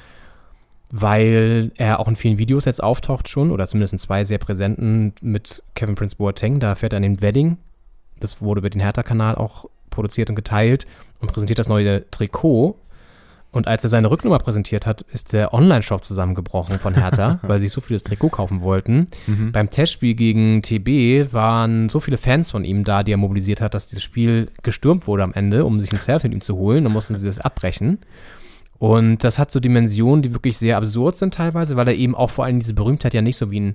weil 0.92 1.72
er 1.76 2.00
auch 2.00 2.08
in 2.08 2.16
vielen 2.16 2.38
Videos 2.38 2.66
jetzt 2.66 2.84
auftaucht 2.84 3.30
schon, 3.30 3.52
oder 3.52 3.68
zumindest 3.68 3.94
in 3.94 4.00
zwei 4.00 4.26
sehr 4.26 4.38
präsenten 4.38 5.14
mit 5.22 5.64
Kevin 5.76 5.96
Prince 5.96 6.18
Boateng. 6.18 6.60
Da 6.60 6.76
fährt 6.76 6.94
er 6.94 6.98
an 6.98 7.04
den 7.04 7.22
Wedding. 7.22 7.58
Das 8.20 8.42
wurde 8.42 8.60
über 8.60 8.70
den 8.70 8.82
Hertha-Kanal 8.82 9.36
auch 9.36 9.66
produziert 9.90 10.30
und 10.30 10.36
geteilt 10.36 10.86
und 11.20 11.32
präsentiert 11.32 11.60
das 11.60 11.70
neue 11.70 12.10
Trikot. 12.12 12.78
Und 13.54 13.68
als 13.68 13.84
er 13.84 13.90
seine 13.92 14.10
Rücknummer 14.10 14.40
präsentiert 14.40 14.88
hat, 14.88 15.02
ist 15.14 15.32
der 15.32 15.54
Online-Shop 15.54 16.04
zusammengebrochen 16.04 16.80
von 16.80 16.96
Hertha, 16.96 17.40
weil 17.44 17.60
sie 17.60 17.68
so 17.68 17.82
viel 17.82 17.96
das 17.96 18.02
Trikot 18.04 18.30
kaufen 18.30 18.62
wollten. 18.62 19.08
Mhm. 19.28 19.52
Beim 19.52 19.70
Testspiel 19.70 20.16
gegen 20.16 20.64
TB 20.64 21.32
waren 21.32 21.88
so 21.88 22.00
viele 22.00 22.18
Fans 22.18 22.50
von 22.50 22.66
ihm 22.66 22.84
da, 22.84 23.04
die 23.04 23.14
er 23.14 23.18
mobilisiert 23.18 23.62
hat, 23.62 23.76
dass 23.76 23.88
dieses 23.88 24.04
Spiel 24.04 24.50
gestürmt 24.64 25.06
wurde 25.06 25.22
am 25.22 25.34
Ende, 25.34 25.66
um 25.66 25.80
sich 25.80 25.92
ein 25.92 26.00
Selfie 26.00 26.30
mit 26.30 26.38
ihm 26.38 26.42
zu 26.42 26.56
holen. 26.56 26.84
Dann 26.84 26.94
mussten 26.94 27.16
sie 27.16 27.28
das 27.28 27.38
abbrechen. 27.38 28.00
Und 28.80 29.24
das 29.24 29.38
hat 29.38 29.52
so 29.52 29.60
Dimensionen, 29.60 30.24
die 30.24 30.34
wirklich 30.34 30.58
sehr 30.58 30.76
absurd 30.78 31.18
sind 31.18 31.36
teilweise, 31.36 31.76
weil 31.76 31.88
er 31.88 31.96
eben 31.96 32.16
auch 32.16 32.32
vor 32.32 32.46
allem 32.46 32.60
diese 32.60 32.74
Berühmtheit 32.74 33.14
ja 33.14 33.22
nicht 33.22 33.38
so 33.38 33.52
wie 33.52 33.60
ein 33.60 33.74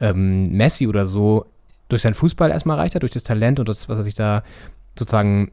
ähm, 0.00 0.44
Messi 0.52 0.86
oder 0.86 1.04
so 1.04 1.46
durch 1.88 2.02
seinen 2.02 2.14
Fußball 2.14 2.50
erstmal 2.50 2.78
erreicht 2.78 2.94
hat, 2.94 3.02
durch 3.02 3.12
das 3.12 3.24
Talent 3.24 3.58
und 3.58 3.68
das, 3.68 3.88
was 3.88 3.98
er 3.98 4.04
sich 4.04 4.14
da 4.14 4.44
sozusagen 4.96 5.50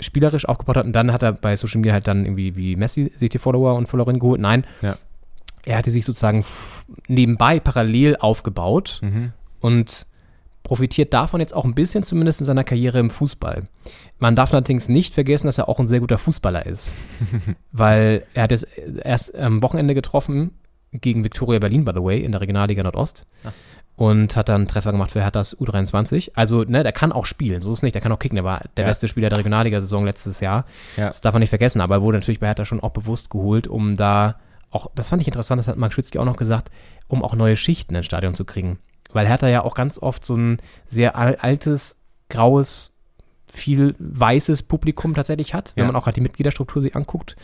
spielerisch 0.00 0.46
aufgebaut 0.48 0.76
hat. 0.76 0.86
Und 0.86 0.92
dann 0.92 1.12
hat 1.12 1.22
er 1.22 1.32
bei 1.32 1.56
Social 1.56 1.78
Media 1.80 1.92
halt 1.92 2.06
dann 2.06 2.24
irgendwie 2.24 2.56
wie 2.56 2.76
Messi 2.76 3.12
sich 3.16 3.30
die 3.30 3.38
Follower 3.38 3.74
und 3.74 3.88
Followerinnen 3.88 4.20
geholt. 4.20 4.40
Nein, 4.40 4.64
Ja. 4.82 4.96
er 5.64 5.78
hatte 5.78 5.90
sich 5.90 6.04
sozusagen 6.04 6.44
nebenbei 7.08 7.60
parallel 7.60 8.16
aufgebaut 8.16 9.00
Mhm. 9.02 9.32
und 9.60 10.06
profitiert 10.62 11.14
davon 11.14 11.38
jetzt 11.40 11.54
auch 11.54 11.64
ein 11.64 11.74
bisschen 11.76 12.02
zumindest 12.02 12.40
in 12.40 12.46
seiner 12.46 12.64
Karriere 12.64 12.98
im 12.98 13.08
Fußball. 13.10 13.68
Man 14.18 14.34
darf 14.34 14.52
allerdings 14.52 14.88
nicht 14.88 15.14
vergessen, 15.14 15.46
dass 15.46 15.58
er 15.58 15.68
auch 15.68 15.78
ein 15.78 15.86
sehr 15.86 16.00
guter 16.00 16.18
Fußballer 16.18 16.66
ist, 16.66 16.94
weil 17.72 18.24
er 18.34 18.42
hat 18.44 18.50
jetzt 18.50 18.66
erst 19.04 19.34
am 19.36 19.62
Wochenende 19.62 19.94
getroffen 19.94 20.50
gegen 20.92 21.24
Viktoria 21.24 21.58
Berlin, 21.60 21.84
by 21.84 21.92
the 21.94 22.02
way, 22.02 22.20
in 22.24 22.32
der 22.32 22.40
Regionalliga 22.40 22.82
Nordost 22.82 23.26
und 23.96 24.36
hat 24.36 24.48
dann 24.48 24.56
einen 24.62 24.68
Treffer 24.68 24.92
gemacht 24.92 25.10
für 25.10 25.22
Herthas 25.22 25.56
U23. 25.56 26.32
Also, 26.34 26.64
ne, 26.64 26.82
der 26.82 26.92
kann 26.92 27.12
auch 27.12 27.24
spielen, 27.26 27.62
so 27.62 27.70
ist 27.72 27.78
es 27.78 27.82
nicht, 27.82 27.94
der 27.94 28.02
kann 28.02 28.12
auch 28.12 28.18
kicken, 28.18 28.36
der 28.36 28.44
war 28.44 28.62
der 28.76 28.84
Ja. 28.84 28.90
beste 28.90 29.08
Spieler 29.08 29.28
der 29.30 29.38
Regionalliga-Saison 29.38 30.04
letztes 30.04 30.40
Jahr. 30.40 30.66
Ja. 30.96 31.08
Das 31.08 31.20
darf 31.22 31.32
man 31.32 31.40
nicht 31.40 31.48
vergessen, 31.50 31.80
aber 31.80 31.96
er 31.96 32.02
wurde 32.02 32.18
natürlich 32.18 32.40
bei 32.40 32.46
Hertha 32.46 32.64
schon 32.64 32.80
auch 32.80 32.90
bewusst 32.90 33.30
geholt, 33.30 33.66
um 33.66 33.94
da 33.94 34.36
auch, 34.70 34.90
das 34.94 35.08
fand 35.08 35.22
ich 35.22 35.28
interessant, 35.28 35.58
das 35.58 35.68
hat 35.68 35.76
Marc 35.78 35.92
Schwitzky 35.94 36.18
auch 36.18 36.24
noch 36.26 36.36
gesagt, 36.36 36.70
um 37.08 37.22
auch 37.24 37.34
neue 37.34 37.56
Schichten 37.56 37.94
ins 37.94 38.04
Stadion 38.06 38.34
zu 38.34 38.44
kriegen. 38.44 38.78
Weil 39.12 39.26
Hertha 39.26 39.48
ja 39.48 39.62
auch 39.62 39.74
ganz 39.74 39.98
oft 39.98 40.24
so 40.24 40.36
ein 40.36 40.58
sehr 40.86 41.16
al 41.16 41.36
altes, 41.36 41.96
graues, 42.28 42.92
viel 43.46 43.94
weißes 43.98 44.64
Publikum 44.64 45.14
tatsächlich 45.14 45.54
hat, 45.54 45.72
wenn 45.76 45.84
Ja. 45.84 45.86
man 45.86 45.96
auch 45.96 46.04
gerade 46.04 46.16
die 46.16 46.20
Mitgliederstruktur 46.20 46.82
sich 46.82 46.96
anguckt. 46.96 47.36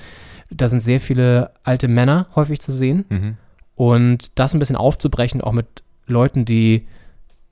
Da 0.50 0.68
sind 0.68 0.80
sehr 0.80 1.00
viele 1.00 1.52
alte 1.62 1.88
Männer 1.88 2.26
häufig 2.34 2.60
zu 2.60 2.72
sehen. 2.72 3.04
Mhm. 3.08 3.36
Und 3.76 4.38
das 4.38 4.52
ein 4.52 4.58
bisschen 4.58 4.76
aufzubrechen, 4.76 5.40
auch 5.40 5.52
mit 5.52 5.82
Leuten, 6.06 6.44
die 6.44 6.86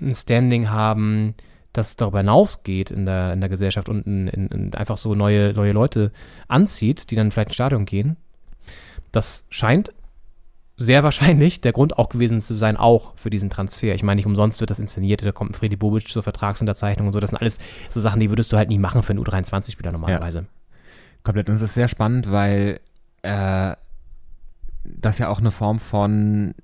ein 0.01 0.15
Standing 0.15 0.71
haben, 0.71 1.35
das 1.73 1.97
darüber 1.97 2.19
hinausgeht 2.19 2.91
in 2.91 3.07
der, 3.07 3.33
in 3.33 3.41
der 3.41 3.49
Gesellschaft 3.49 3.89
und 3.89 4.07
in, 4.07 4.29
in, 4.29 4.49
in 4.49 4.75
einfach 4.75 4.97
so 4.97 5.15
neue, 5.15 5.53
neue 5.53 5.73
Leute 5.73 6.11
anzieht, 6.49 7.11
die 7.11 7.15
dann 7.15 7.31
vielleicht 7.31 7.49
ins 7.49 7.55
Stadion 7.55 7.85
gehen. 7.85 8.17
Das 9.13 9.47
scheint 9.51 9.93
sehr 10.77 11.03
wahrscheinlich 11.05 11.61
der 11.61 11.73
Grund 11.73 11.99
auch 11.99 12.09
gewesen 12.09 12.41
zu 12.41 12.55
sein, 12.55 12.77
auch 12.77 13.13
für 13.17 13.31
diesen 13.31 13.51
Transfer. 13.51 13.95
Ich 13.95 14.03
meine, 14.03 14.17
nicht 14.17 14.27
umsonst 14.27 14.61
wird 14.61 14.71
das 14.71 14.81
inszeniert, 14.81 15.25
da 15.25 15.33
kommt 15.33 15.53
ein 15.53 15.55
Freddy 15.55 15.77
Bobic 15.77 16.09
zur 16.09 16.23
Vertragsunterzeichnung 16.23 17.09
und 17.09 17.13
so. 17.13 17.21
Das 17.21 17.31
sind 17.31 17.41
alles 17.41 17.59
so 17.89 18.01
Sachen, 18.01 18.21
die 18.21 18.31
würdest 18.31 18.53
du 18.53 18.57
halt 18.57 18.69
nie 18.69 18.79
machen 18.79 19.03
für 19.03 19.11
einen 19.11 19.25
U23-Spieler 19.25 19.93
normalerweise. 19.93 20.47
Komplett. 21.23 21.49
Und 21.49 21.57
es 21.57 21.63
ist 21.63 21.75
sehr 21.75 21.89
spannend, 21.89 22.31
weil 22.31 22.81
äh, 23.23 23.75
das 24.85 25.19
ja 25.19 25.29
auch 25.29 25.39
eine 25.39 25.51
Form 25.51 25.79
von 25.79 26.55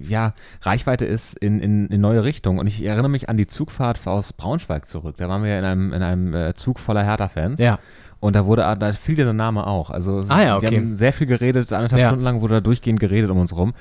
ja, 0.00 0.34
Reichweite 0.62 1.04
ist 1.04 1.38
in, 1.38 1.60
in, 1.60 1.86
in 1.88 2.00
neue 2.00 2.24
Richtungen. 2.24 2.58
Und 2.58 2.66
ich 2.66 2.84
erinnere 2.84 3.08
mich 3.10 3.28
an 3.28 3.36
die 3.36 3.46
Zugfahrt 3.46 4.06
aus 4.06 4.32
Braunschweig 4.32 4.86
zurück. 4.86 5.16
Da 5.18 5.28
waren 5.28 5.42
wir 5.42 5.58
in 5.58 5.64
einem, 5.64 5.92
in 5.92 6.02
einem 6.02 6.34
äh, 6.34 6.54
Zug 6.54 6.78
voller 6.78 7.04
Hertha-Fans. 7.04 7.60
Ja. 7.60 7.78
Und 8.20 8.34
da 8.34 8.46
wurde, 8.46 8.62
da 8.78 8.92
fiel 8.92 9.16
dieser 9.16 9.34
Name 9.34 9.66
auch. 9.66 9.90
Also 9.90 10.24
Ah 10.28 10.42
ja, 10.42 10.58
die 10.58 10.66
okay. 10.66 10.76
haben 10.78 10.96
sehr 10.96 11.12
viel 11.12 11.26
geredet, 11.26 11.70
anderthalb 11.74 12.00
Ja. 12.00 12.08
Stunden 12.08 12.24
lang 12.24 12.40
wurde 12.40 12.54
da 12.54 12.60
durchgehend 12.62 12.98
geredet 12.98 13.30
um 13.30 13.38
uns 13.38 13.54
rum. 13.54 13.74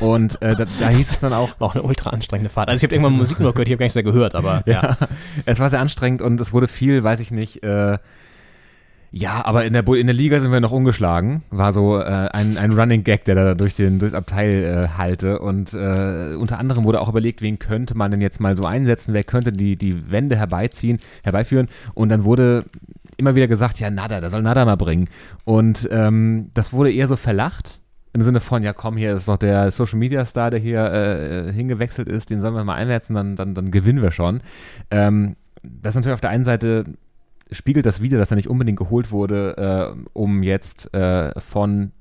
Und 0.00 0.40
äh, 0.40 0.56
da, 0.56 0.64
da 0.80 0.88
hieß 0.88 1.10
es 1.10 1.20
dann 1.20 1.34
auch, 1.34 1.50
War 1.60 1.68
auch 1.68 1.74
eine 1.74 1.82
ultra 1.82 2.08
anstrengende 2.08 2.48
Fahrt. 2.48 2.70
Also 2.70 2.78
ich 2.78 2.88
habe 2.88 2.94
irgendwann 2.94 3.18
Musik 3.18 3.40
nur 3.40 3.52
gehört, 3.52 3.68
ich 3.68 3.72
habe 3.72 3.80
gar 3.80 3.84
nichts 3.84 3.96
mehr 3.96 4.04
gehört, 4.04 4.34
aber 4.34 4.62
ja. 4.66 4.96
es 5.44 5.58
war 5.60 5.68
sehr 5.68 5.80
anstrengend 5.80 6.22
und 6.22 6.40
es 6.40 6.54
wurde 6.54 6.66
viel, 6.66 7.04
weiß 7.04 7.20
ich 7.20 7.30
nicht, 7.30 7.62
äh, 7.62 7.98
ja, 9.12 9.44
aber 9.44 9.64
in 9.64 9.72
der, 9.72 9.86
in 9.88 10.06
der 10.06 10.14
Liga 10.14 10.38
sind 10.38 10.52
wir 10.52 10.60
noch 10.60 10.70
ungeschlagen. 10.70 11.42
War 11.50 11.72
so 11.72 11.98
äh, 11.98 12.04
ein, 12.04 12.56
ein 12.56 12.72
Running 12.72 13.02
Gag, 13.02 13.24
der 13.24 13.34
da 13.34 13.54
durch 13.54 13.74
den, 13.74 13.98
durchs 13.98 14.14
Abteil 14.14 14.52
äh, 14.52 14.88
halte. 14.96 15.40
Und 15.40 15.74
äh, 15.74 16.36
unter 16.38 16.60
anderem 16.60 16.84
wurde 16.84 17.00
auch 17.00 17.08
überlegt, 17.08 17.42
wen 17.42 17.58
könnte 17.58 17.96
man 17.96 18.12
denn 18.12 18.20
jetzt 18.20 18.40
mal 18.40 18.56
so 18.56 18.62
einsetzen, 18.64 19.12
wer 19.12 19.24
könnte 19.24 19.50
die, 19.50 19.76
die 19.76 20.12
Wende 20.12 20.36
herbeiziehen, 20.36 20.98
herbeiführen. 21.24 21.66
Und 21.94 22.08
dann 22.10 22.24
wurde 22.24 22.64
immer 23.16 23.34
wieder 23.34 23.48
gesagt, 23.48 23.80
ja, 23.80 23.90
Nada, 23.90 24.20
der 24.20 24.30
soll 24.30 24.42
Nada 24.42 24.64
mal 24.64 24.76
bringen. 24.76 25.08
Und 25.44 25.88
ähm, 25.90 26.50
das 26.54 26.72
wurde 26.72 26.92
eher 26.92 27.08
so 27.08 27.16
verlacht. 27.16 27.80
Im 28.12 28.22
Sinne 28.22 28.40
von, 28.40 28.62
ja 28.62 28.72
komm, 28.72 28.96
hier 28.96 29.14
ist 29.14 29.26
doch 29.26 29.36
der 29.36 29.70
Social 29.72 29.98
Media 29.98 30.24
Star, 30.24 30.50
der 30.50 30.60
hier 30.60 30.84
äh, 30.84 31.52
hingewechselt 31.52 32.08
ist, 32.08 32.30
den 32.30 32.40
sollen 32.40 32.54
wir 32.54 32.64
mal 32.64 32.74
einsetzen, 32.74 33.14
dann, 33.14 33.36
dann, 33.36 33.54
dann 33.54 33.70
gewinnen 33.70 34.02
wir 34.02 34.10
schon. 34.12 34.40
Ähm, 34.90 35.36
das 35.62 35.92
ist 35.92 35.96
natürlich 35.96 36.14
auf 36.14 36.20
der 36.20 36.30
einen 36.30 36.44
Seite 36.44 36.84
spiegelt 37.52 37.86
das 37.86 38.00
wieder, 38.00 38.18
dass 38.18 38.30
er 38.30 38.36
nicht 38.36 38.48
unbedingt 38.48 38.78
geholt 38.78 39.10
wurde, 39.10 39.94
äh, 39.96 40.08
um 40.12 40.42
jetzt 40.42 40.92
äh, 40.94 41.38
von 41.40 41.92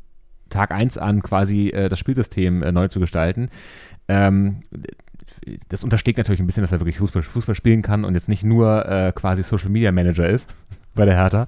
Tag 0.50 0.72
1 0.72 0.98
an 0.98 1.22
quasi 1.22 1.70
äh, 1.70 1.90
das 1.90 2.00
Spielsystem 2.00 2.64
äh, 2.64 2.72
neu 2.72 2.88
zu 2.88 3.00
gestalten. 3.00 3.50
Ähm, 4.08 4.64
das 5.70 5.84
untersteckt 5.84 6.18
natürlich 6.18 6.40
ein 6.40 6.48
bisschen, 6.48 6.64
dass 6.64 6.72
er 6.72 6.80
wirklich 6.80 6.98
Fußball, 6.98 7.22
Fußball 7.22 7.56
spielen 7.56 7.82
kann 7.82 8.04
und 8.04 8.16
jetzt 8.16 8.30
nicht 8.30 8.44
nur 8.44 8.86
äh, 8.88 9.12
quasi 9.14 9.44
Social 9.44 9.70
Media 9.70 9.92
Manager 9.92 10.28
ist 10.28 10.54
bei 10.96 11.06
der 11.06 11.16
Hertha. 11.16 11.48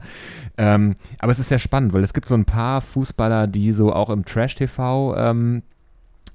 Ähm, 0.57 0.95
aber 1.19 1.31
es 1.31 1.39
ist 1.39 1.49
sehr 1.49 1.59
spannend, 1.59 1.93
weil 1.93 2.03
es 2.03 2.13
gibt 2.13 2.27
so 2.27 2.35
ein 2.35 2.45
paar 2.45 2.81
Fußballer, 2.81 3.47
die 3.47 3.71
so 3.71 3.93
auch 3.93 4.09
im 4.09 4.25
Trash-TV 4.25 5.15
ähm, 5.17 5.63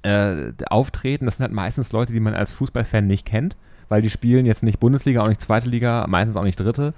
äh, 0.02 0.52
auftreten. 0.68 1.26
Das 1.26 1.36
sind 1.36 1.44
halt 1.44 1.52
meistens 1.52 1.92
Leute, 1.92 2.12
die 2.12 2.20
man 2.20 2.34
als 2.34 2.52
Fußballfan 2.52 3.06
nicht 3.06 3.26
kennt, 3.26 3.56
weil 3.88 4.02
die 4.02 4.10
spielen 4.10 4.46
jetzt 4.46 4.62
nicht 4.62 4.80
Bundesliga, 4.80 5.22
auch 5.22 5.28
nicht 5.28 5.40
zweite 5.40 5.68
Liga, 5.68 6.06
meistens 6.08 6.36
auch 6.36 6.44
nicht 6.44 6.60
dritte. 6.60 6.94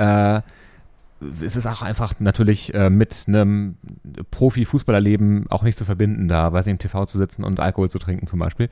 Äh, 0.00 0.42
es 1.44 1.54
ist 1.54 1.66
auch 1.66 1.82
einfach 1.82 2.14
natürlich 2.18 2.72
äh, 2.72 2.88
mit 2.88 3.24
einem 3.28 3.76
Profi-Fußballerleben 4.30 5.50
auch 5.50 5.62
nicht 5.62 5.76
zu 5.76 5.84
verbinden, 5.84 6.28
da, 6.28 6.52
weiß 6.52 6.66
ich, 6.66 6.70
im 6.70 6.78
TV 6.78 7.04
zu 7.04 7.18
sitzen 7.18 7.44
und 7.44 7.60
Alkohol 7.60 7.90
zu 7.90 7.98
trinken 7.98 8.26
zum 8.26 8.38
Beispiel. 8.38 8.70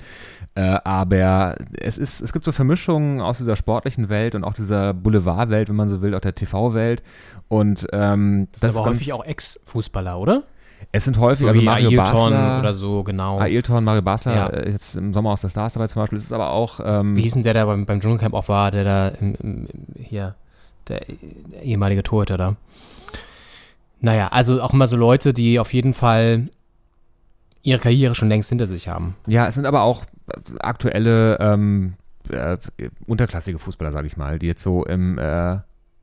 Äh, 0.55 0.79
aber 0.85 1.57
es 1.79 1.99
ist, 1.99 2.21
es 2.23 2.33
gibt 2.33 2.45
so 2.45 2.53
Vermischungen 2.53 3.21
aus 3.21 3.39
dieser 3.39 3.55
sportlichen 3.57 4.09
Welt 4.09 4.35
und 4.35 4.45
auch 4.45 4.55
dieser 4.55 4.95
Boulevardwelt, 4.95 5.69
wenn 5.69 5.77
man 5.77 5.89
so 5.91 6.01
will, 6.01 6.15
auch 6.15 6.21
der 6.21 6.35
TV-Welt. 6.35 7.03
Und 7.49 7.87
ähm, 7.93 8.49
Das, 8.59 8.73
ist 8.73 8.79
aber 8.79 8.91
häufig 8.91 9.13
auch 9.13 9.25
Ex-Fußballer, 9.25 10.19
oder? 10.19 10.45
Es 10.93 11.05
sind 11.05 11.19
häufig, 11.19 11.41
So 11.41 11.49
also 11.49 11.61
Mario 11.61 11.89
Ailton 11.89 12.05
Basler 12.05 12.59
oder 12.61 12.73
so, 12.73 13.03
genau. 13.03 13.41
Ailton, 13.41 13.85
Mario 13.85 14.01
Basler, 14.03 14.35
Ja. 14.35 14.47
äh, 14.47 14.71
jetzt 14.71 14.97
im 14.97 15.13
Sommer 15.13 15.31
aus 15.33 15.43
der 15.43 15.49
Stars 15.51 15.75
dabei 15.75 15.89
zum 15.89 16.01
Beispiel. 16.01 16.17
Es 16.17 16.25
ist 16.25 16.33
aber 16.33 16.51
auch 16.51 16.81
ähm, 16.83 17.17
Wie 17.17 17.23
hieß 17.23 17.35
denn 17.35 17.43
der, 17.43 17.53
der 17.53 17.67
beim, 17.67 17.85
beim 17.85 18.01
Dschungelcamp 18.01 18.33
auch 18.35 18.49
war, 18.49 18.71
der 18.71 18.85
da 18.85 19.09
im, 19.09 19.35
im, 19.35 19.69
hier, 19.99 20.35
der 20.89 21.03
ehemalige 21.63 22.03
Torhüter 22.03 22.37
da. 22.37 22.57
Naja, 24.01 24.29
also 24.29 24.63
auch 24.63 24.73
immer 24.73 24.87
so 24.87 24.97
Leute, 24.97 25.33
die 25.33 25.59
auf 25.59 25.73
jeden 25.73 25.93
Fall 25.93 26.49
ihre 27.63 27.81
Karriere 27.81 28.15
schon 28.15 28.29
längst 28.29 28.49
hinter 28.49 28.67
sich 28.67 28.89
haben. 28.89 29.17
Ja, 29.27 29.47
es 29.47 29.55
sind 29.55 29.67
aber 29.67 29.83
auch 29.83 30.05
äh, 30.29 30.59
aktuelle 30.61 31.39
ähm, 31.41 31.95
äh, 32.31 32.57
unterklassige 33.07 33.59
Fußballer, 33.59 33.93
sage 33.93 34.07
ich 34.07 34.17
mal, 34.17 34.39
die 34.39 34.47
jetzt 34.47 34.63
so 34.63 34.85
im 34.85 35.19
äh, 35.19 35.59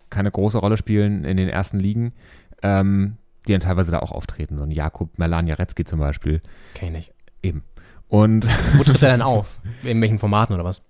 keine 0.09 0.31
große 0.31 0.57
Rolle 0.57 0.77
spielen 0.77 1.23
in 1.23 1.37
den 1.37 1.49
ersten 1.49 1.79
Ligen, 1.79 2.13
ähm, 2.61 3.17
die 3.47 3.53
dann 3.53 3.61
teilweise 3.61 3.91
da 3.91 3.99
auch 3.99 4.11
auftreten. 4.11 4.57
So 4.57 4.63
ein 4.63 4.71
Jakub 4.71 5.17
Melan 5.17 5.47
Jarecki 5.47 5.85
zum 5.85 5.99
Beispiel. 5.99 6.41
Kenn 6.73 6.95
ich. 6.95 7.11
Eben. 7.41 7.63
Und 8.07 8.47
Wo 8.77 8.83
tritt 8.83 9.01
er 9.03 9.11
denn 9.11 9.21
auf? 9.23 9.59
In 9.83 10.01
welchen 10.01 10.19
Formaten 10.19 10.53
oder 10.53 10.63
was? 10.63 10.81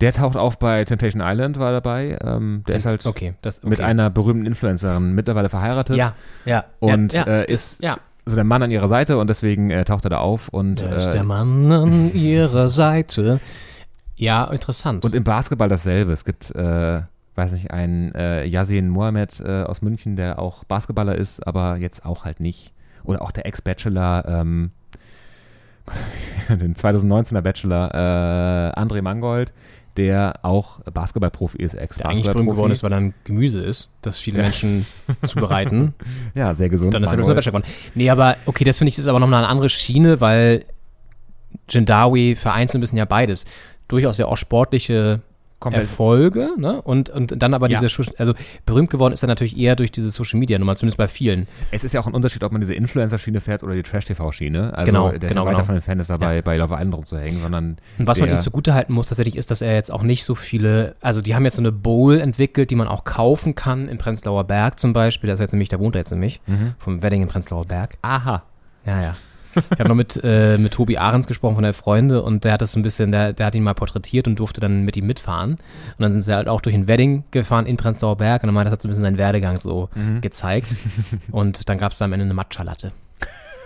Der 0.00 0.12
taucht 0.12 0.36
auf 0.36 0.58
bei 0.58 0.84
Temptation 0.84 1.22
Island, 1.24 1.58
war 1.58 1.72
dabei. 1.72 2.18
Ähm, 2.22 2.64
der 2.66 2.76
ist 2.76 2.86
halt 2.86 3.06
okay, 3.06 3.34
das, 3.42 3.58
okay. 3.58 3.68
mit 3.68 3.80
einer 3.80 4.10
berühmten 4.10 4.46
Influencerin 4.46 5.12
mittlerweile 5.14 5.48
verheiratet. 5.48 5.96
Ja, 5.96 6.14
ja. 6.44 6.64
Und 6.80 7.12
ja, 7.12 7.22
äh, 7.24 7.52
ist 7.52 7.82
ja. 7.82 7.98
so 8.26 8.34
der 8.34 8.44
Mann 8.44 8.62
an 8.62 8.70
ihrer 8.70 8.88
Seite 8.88 9.18
und 9.18 9.28
deswegen 9.28 9.70
äh, 9.70 9.84
taucht 9.84 10.04
er 10.04 10.10
da 10.10 10.18
auf. 10.18 10.48
Und, 10.48 10.80
Da 10.80 10.96
ist 10.96 11.06
äh, 11.06 11.10
der 11.10 11.24
Mann 11.24 11.70
an 11.70 12.12
ihrer 12.12 12.68
Seite. 12.68 13.40
Ja, 14.16 14.44
interessant. 14.44 15.04
Und 15.04 15.14
im 15.14 15.24
Basketball 15.24 15.68
dasselbe. 15.68 16.12
Es 16.12 16.24
gibt, 16.24 16.54
äh, 16.54 17.00
weiß 17.34 17.52
nicht, 17.52 17.70
einen 17.70 18.14
äh, 18.14 18.44
Yasin 18.44 18.88
Mohamed 18.88 19.40
äh, 19.40 19.62
aus 19.62 19.82
München, 19.82 20.16
der 20.16 20.38
auch 20.38 20.64
Basketballer 20.64 21.16
ist, 21.16 21.46
aber 21.46 21.76
jetzt 21.76 22.04
auch 22.04 22.24
halt 22.24 22.40
nicht. 22.40 22.72
Oder 23.04 23.22
auch 23.22 23.32
der 23.32 23.46
Ex-Bachelor, 23.46 24.24
ähm, 24.26 24.70
den 26.48 26.74
2019er 26.74 27.42
Bachelor, 27.42 27.94
äh, 27.94 28.80
André 28.80 29.02
Mangold, 29.02 29.52
der 29.96 30.40
auch 30.42 30.80
Basketballprofi 30.80 31.58
ist, 31.58 31.74
der 31.74 31.82
eigentlich 32.06 32.26
berühmt 32.26 32.50
geworden 32.50 32.72
ist, 32.72 32.82
weil 32.82 32.92
er 32.92 32.98
ein 32.98 33.14
Gemüse 33.24 33.60
ist, 33.60 33.90
das 34.02 34.18
viele 34.18 34.42
Menschen 34.42 34.86
zubereiten. 35.26 35.94
Ja, 36.34 36.54
sehr 36.54 36.68
gesund. 36.68 36.94
Dann 36.94 37.02
ist 37.04 37.12
er 37.12 37.18
Mangold. 37.18 37.36
Bachelor 37.36 37.60
geworden. 37.60 37.74
Nee, 37.94 38.10
aber 38.10 38.36
okay, 38.46 38.64
das 38.64 38.78
finde 38.78 38.88
ich 38.88 38.98
ist 38.98 39.06
aber 39.06 39.20
nochmal 39.20 39.42
eine 39.44 39.48
andere 39.48 39.70
Schiene, 39.70 40.20
weil 40.20 40.64
Jindawi 41.68 42.34
vereint 42.36 42.70
so 42.70 42.78
ein 42.78 42.80
bisschen 42.80 42.98
ja 42.98 43.04
beides. 43.04 43.46
Durchaus 43.88 44.18
ja 44.18 44.26
auch 44.26 44.36
sportliche 44.36 45.20
Komplett. 45.64 45.82
Erfolge, 45.82 46.50
ne? 46.58 46.80
Und, 46.82 47.10
und 47.10 47.42
dann 47.42 47.54
aber 47.54 47.68
Ja. 47.70 47.80
diese, 47.80 48.02
also 48.18 48.34
berühmt 48.66 48.90
geworden 48.90 49.12
ist 49.14 49.22
er 49.22 49.26
natürlich 49.28 49.56
eher 49.58 49.76
durch 49.76 49.90
diese 49.90 50.10
Social 50.10 50.38
Media 50.38 50.58
Nummer, 50.58 50.76
zumindest 50.76 50.98
bei 50.98 51.08
vielen. 51.08 51.46
Es 51.70 51.82
ist 51.84 51.92
ja 51.94 52.00
auch 52.00 52.06
ein 52.06 52.14
Unterschied, 52.14 52.44
ob 52.44 52.52
man 52.52 52.60
diese 52.60 52.74
Influencer-Schiene 52.74 53.40
fährt 53.40 53.62
oder 53.62 53.74
die 53.74 53.82
Trash-TV-Schiene. 53.82 54.72
Also 54.76 54.86
Genau, 54.92 55.08
der 55.10 55.22
ist 55.24 55.28
genau, 55.28 55.40
ja 55.42 55.46
weit 55.46 55.50
genau. 55.52 55.58
davon 55.58 55.74
entfernt, 55.76 56.00
ist 56.00 56.10
dabei 56.10 56.42
bei 56.42 56.56
Love 56.56 56.74
Island 56.74 56.94
rumzuhängen, 56.94 57.40
sondern 57.40 57.76
Und 57.98 58.06
was 58.06 58.20
man 58.20 58.28
ihm 58.30 58.38
zugutehalten 58.38 58.94
muss 58.94 59.08
tatsächlich 59.08 59.36
ist, 59.36 59.50
dass 59.50 59.62
er 59.62 59.74
jetzt 59.74 59.90
auch 59.90 60.02
nicht 60.02 60.24
so 60.24 60.34
viele, 60.34 60.94
also 61.00 61.20
die 61.20 61.34
haben 61.34 61.44
jetzt 61.44 61.56
so 61.56 61.62
eine 61.62 61.72
Bowl 61.72 62.20
entwickelt, 62.20 62.70
die 62.70 62.76
man 62.76 62.86
auch 62.88 63.04
kaufen 63.04 63.54
kann 63.54 63.88
in 63.88 63.98
Prenzlauer 63.98 64.44
Berg 64.44 64.78
zum 64.78 64.92
Beispiel. 64.92 65.28
Das 65.28 65.38
ist 65.40 65.44
jetzt 65.44 65.52
nämlich, 65.52 65.70
da 65.70 65.78
wohnt 65.80 65.94
er 65.94 66.00
jetzt 66.00 66.10
nämlich, 66.10 66.40
Mhm. 66.46 66.74
vom 66.78 67.02
Wedding 67.02 67.22
in 67.22 67.28
Prenzlauer 67.28 67.64
Berg. 67.64 67.96
Aha. 68.02 68.42
Ja, 68.86 69.00
ja. 69.02 69.16
Ich 69.56 69.78
habe 69.78 69.88
noch 69.88 69.94
mit, 69.96 70.20
äh, 70.22 70.58
mit 70.58 70.72
Tobi 70.72 70.98
Ahrens 70.98 71.26
gesprochen 71.26 71.54
von 71.54 71.64
der 71.64 71.72
Freunde 71.72 72.22
und 72.22 72.44
der 72.44 72.52
hat 72.52 72.62
das 72.62 72.72
so 72.72 72.78
ein 72.80 72.82
bisschen, 72.82 73.12
der, 73.12 73.32
der 73.32 73.46
hat 73.46 73.54
ihn 73.54 73.62
mal 73.62 73.74
porträtiert 73.74 74.26
und 74.28 74.38
durfte 74.38 74.60
dann 74.60 74.82
mit 74.84 74.96
ihm 74.96 75.06
mitfahren. 75.06 75.52
Und 75.52 75.58
dann 75.98 76.12
sind 76.12 76.22
sie 76.22 76.34
halt 76.34 76.48
auch 76.48 76.60
durch 76.60 76.74
ein 76.74 76.88
Wedding 76.88 77.24
gefahren 77.30 77.66
in 77.66 77.76
Prenzlauer 77.76 78.16
Berg 78.16 78.42
und 78.42 78.48
dann 78.48 78.54
meinte, 78.54 78.70
das 78.70 78.78
hat 78.78 78.82
so 78.82 78.88
ein 78.88 78.90
bisschen 78.90 79.02
seinen 79.02 79.18
Werdegang 79.18 79.58
so 79.58 79.88
Mhm. 79.94 80.20
gezeigt. 80.20 80.76
Und 81.30 81.68
dann 81.68 81.78
gab 81.78 81.92
es 81.92 81.98
da 81.98 82.04
am 82.06 82.12
Ende 82.12 82.24
eine 82.24 82.34
Matcha-Latte. 82.34 82.92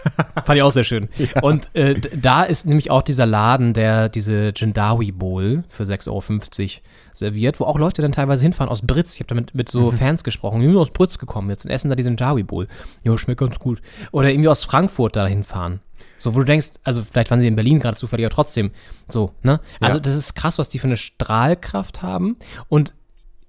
Fand 0.45 0.57
ich 0.57 0.63
auch 0.63 0.71
sehr 0.71 0.85
schön. 0.85 1.09
Und 1.43 1.75
äh, 1.75 1.95
da 2.17 2.45
ist 2.45 2.67
nämlich 2.67 2.91
auch 2.91 3.03
dieser 3.03 3.27
Laden, 3.27 3.73
der 3.73 4.09
diese 4.09 4.53
Jindawi 4.55 5.13
Bowl 5.13 5.65
für 5.69 5.85
6,50 5.85 6.09
Euro 6.09 6.83
serviert, 7.15 7.59
wo 7.61 7.65
auch 7.65 7.79
Leute 7.79 8.01
dann 8.03 8.13
teilweise 8.13 8.43
hinfahren 8.45 8.71
aus 8.71 8.83
Britz. 8.83 9.15
Ich 9.15 9.21
habe 9.21 9.29
da 9.29 9.35
mit, 9.35 9.55
mit 9.55 9.69
so 9.69 9.91
Fans 9.91 10.23
gesprochen, 10.25 10.61
die 10.61 10.67
sind 10.67 10.77
aus 10.77 10.91
Britz 10.91 11.19
gekommen 11.19 11.51
jetzt 11.51 11.65
und 11.65 11.71
essen 11.71 11.89
da 11.89 11.97
diesen 11.97 12.11
Jindawi 12.13 12.45
Bowl. 12.45 12.69
Ja, 13.03 13.17
schmeckt 13.19 13.41
ganz 13.41 13.59
gut. 13.59 13.83
Oder 14.13 14.31
irgendwie 14.31 14.49
aus 14.49 14.65
Frankfurt 14.65 15.17
da 15.17 15.27
hinfahren. 15.27 15.81
So, 16.17 16.35
wo 16.35 16.39
du 16.41 16.45
denkst, 16.45 16.69
also 16.85 17.03
vielleicht 17.03 17.31
waren 17.31 17.41
sie 17.41 17.47
in 17.47 17.55
Berlin 17.57 17.81
gerade 17.81 17.97
zufällig, 17.97 18.27
aber 18.27 18.35
trotzdem 18.35 18.71
so, 19.09 19.33
ne? 19.43 19.61
Also 19.81 19.99
Ja. 19.99 20.03
das 20.03 20.15
ist 20.15 20.35
krass, 20.35 20.59
was 20.59 20.69
die 20.69 20.79
für 20.79 20.87
eine 20.89 20.97
Strahlkraft 20.97 22.03
haben 22.03 22.37
und 22.69 22.95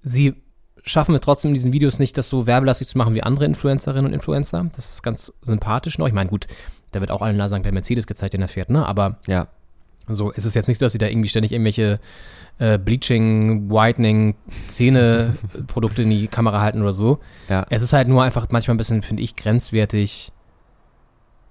sie 0.02 0.36
schaffen 0.90 1.16
es 1.16 1.22
trotzdem 1.22 1.50
in 1.50 1.56
diesen 1.56 1.72
Videos 1.72 2.00
nicht, 2.00 2.18
das 2.18 2.30
so 2.30 2.46
werbelastig 2.48 2.88
zu 2.88 2.98
machen 2.98 3.16
wie 3.16 3.24
andere 3.24 3.46
Influencerinnen 3.46 4.06
und 4.08 4.14
Influencer. 4.14 4.66
Das 4.76 4.90
ist 4.92 5.04
ganz 5.04 5.32
sympathisch 5.42 5.98
noch. 5.98 6.08
Ich 6.08 6.14
meine, 6.14 6.30
gut, 6.30 6.48
da 6.92 7.00
wird 7.02 7.12
auch 7.12 7.22
allen 7.22 7.38
Nase 7.38 7.60
der 7.60 7.72
Mercedes 7.74 8.08
gezeigt, 8.08 8.34
den 8.34 8.42
er 8.42 8.48
fährt, 8.48 8.70
ne? 8.70 8.86
Aber 8.86 9.20
Ja. 9.28 9.48
so 10.08 10.32
ist 10.32 10.46
es 10.46 10.54
jetzt 10.56 10.68
nicht 10.68 10.80
so, 10.80 10.86
dass 10.86 10.92
sie 10.94 10.98
da 10.98 11.08
irgendwie 11.08 11.30
ständig 11.30 11.52
irgendwelche 11.52 12.00
äh, 12.58 12.78
Bleaching, 12.78 13.70
Whitening, 13.70 14.36
Zähne-Produkte 14.68 16.02
in 16.04 16.10
die 16.10 16.28
Kamera 16.28 16.62
halten 16.62 16.82
oder 16.82 16.94
so. 16.94 17.20
Ja. 17.48 17.66
Es 17.70 17.82
ist 17.82 17.94
halt 17.94 18.08
nur 18.08 18.24
einfach 18.24 18.48
manchmal 18.52 18.76
ein 18.76 18.78
bisschen, 18.78 19.02
finde 19.02 19.24
ich, 19.24 19.36
grenzwertig 19.36 20.32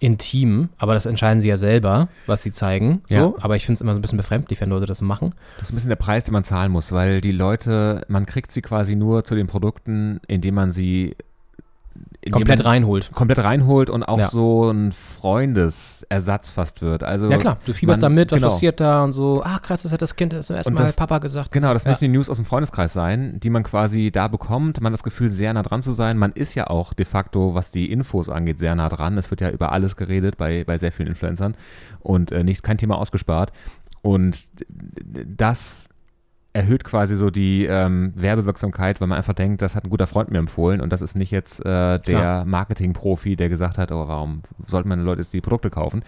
intim, 0.01 0.69
aber 0.79 0.95
das 0.95 1.07
entscheiden 1.07 1.41
sie 1.41 1.49
ja 1.49 1.57
selber, 1.57 2.09
was 2.27 2.43
sie 2.43 2.53
zeigen. 2.53 3.03
So, 3.09 3.15
Ja. 3.15 3.33
aber 3.41 3.57
ich 3.57 3.67
finde 3.67 3.75
es 3.77 3.81
immer 3.81 3.95
so 3.95 3.99
ein 3.99 4.03
bisschen 4.03 4.19
befremdlich, 4.19 4.61
wenn 4.61 4.71
Leute 4.71 4.87
das 4.87 5.03
machen. 5.03 5.35
Das 5.59 5.69
ist 5.69 5.73
ein 5.73 5.75
bisschen 5.77 5.89
der 5.89 5.97
Preis, 5.97 6.25
den 6.25 6.33
man 6.33 6.45
zahlen 6.45 6.71
muss, 6.71 6.93
weil 6.93 7.21
die 7.21 7.33
Leute, 7.33 8.05
man 8.09 8.25
kriegt 8.27 8.53
sie 8.53 8.63
quasi 8.63 8.95
nur 8.95 9.25
zu 9.25 9.35
den 9.35 9.47
Produkten, 9.49 10.21
indem 10.29 10.55
man 10.55 10.71
sie 10.71 11.17
Komplett 12.31 12.65
reinholt. 12.65 13.11
komplett 13.13 13.39
reinholt 13.39 13.89
und 13.91 14.03
auch 14.03 14.19
Ja. 14.19 14.29
so 14.29 14.71
ein 14.71 14.93
Freundesersatz 14.93 16.51
fast 16.51 16.83
wird. 16.83 17.03
Also 17.03 17.31
Ja 17.31 17.39
klar, 17.39 17.59
du 17.65 17.73
fieberst 17.73 18.01
man- 18.01 18.11
da 18.15 18.15
mit, 18.21 18.31
was 18.33 18.37
genau. 18.39 18.49
passiert 18.49 18.81
da 18.81 19.05
und 19.05 19.13
so, 19.13 19.43
ah 19.45 19.59
krass, 19.59 19.83
das 19.83 19.93
hat 19.93 20.03
das 20.03 20.17
Kind 20.17 20.33
das 20.33 20.51
erste 20.51 20.71
Und 20.71 20.75
Mal 20.75 20.85
das- 20.85 20.97
Papa 20.97 21.19
gesagt. 21.19 21.53
Genau, 21.53 21.73
das 21.73 21.85
Ja. 21.85 21.91
müssen 21.91 22.05
die 22.05 22.09
News 22.09 22.29
aus 22.29 22.37
dem 22.37 22.45
Freundeskreis 22.45 22.93
sein, 22.93 23.39
die 23.41 23.51
man 23.51 23.63
quasi 23.63 24.11
da 24.11 24.29
bekommt. 24.29 24.81
Man 24.81 24.93
hat 24.93 24.99
das 24.99 25.03
Gefühl, 25.05 25.31
sehr 25.31 25.53
nah 25.55 25.63
dran 25.63 25.83
zu 25.83 25.93
sein. 25.93 26.19
Man 26.19 26.33
ist 26.33 26.55
ja 26.55 26.67
auch 26.69 26.93
de 26.93 27.07
facto, 27.07 27.55
was 27.55 27.71
die 27.71 27.91
Infos 27.91 28.29
angeht, 28.29 28.59
sehr 28.59 28.75
nah 28.75 28.89
dran. 28.89 29.17
Es 29.19 29.31
wird 29.31 29.41
ja 29.41 29.51
über 29.51 29.73
alles 29.73 29.97
geredet 29.97 30.37
bei, 30.37 30.65
bei 30.65 30.79
sehr 30.79 30.93
vielen 30.93 31.09
Influencern 31.09 31.55
und 32.01 32.33
äh, 32.33 32.45
nicht 32.45 32.63
kein 32.63 32.79
Thema 32.79 32.99
ausgespart. 32.99 33.53
Und 34.03 34.45
das 35.27 35.88
erhöht 36.55 36.83
quasi 36.83 37.17
so 37.17 37.31
die 37.31 37.67
ähm, 37.67 38.13
Werbewirksamkeit, 38.17 39.01
weil 39.01 39.09
man 39.09 39.19
einfach 39.19 39.35
denkt, 39.35 39.63
das 39.63 39.77
hat 39.77 39.85
ein 39.85 39.91
guter 39.91 40.07
Freund 40.07 40.31
mir 40.31 40.39
empfohlen 40.39 40.81
und 40.81 40.93
das 40.93 41.03
ist 41.03 41.15
nicht 41.15 41.31
jetzt 41.31 41.61
äh, 41.65 41.99
der. 42.01 42.45
Marketing-Profi, 42.47 43.37
der 43.37 43.49
gesagt 43.49 43.79
hat, 43.79 43.93
oh, 43.93 44.09
warum 44.09 44.43
sollten 44.67 44.89
meine 44.89 45.03
Leute 45.03 45.21
jetzt 45.21 45.33
die 45.33 45.41
Produkte 45.41 45.71
kaufen? 45.71 46.03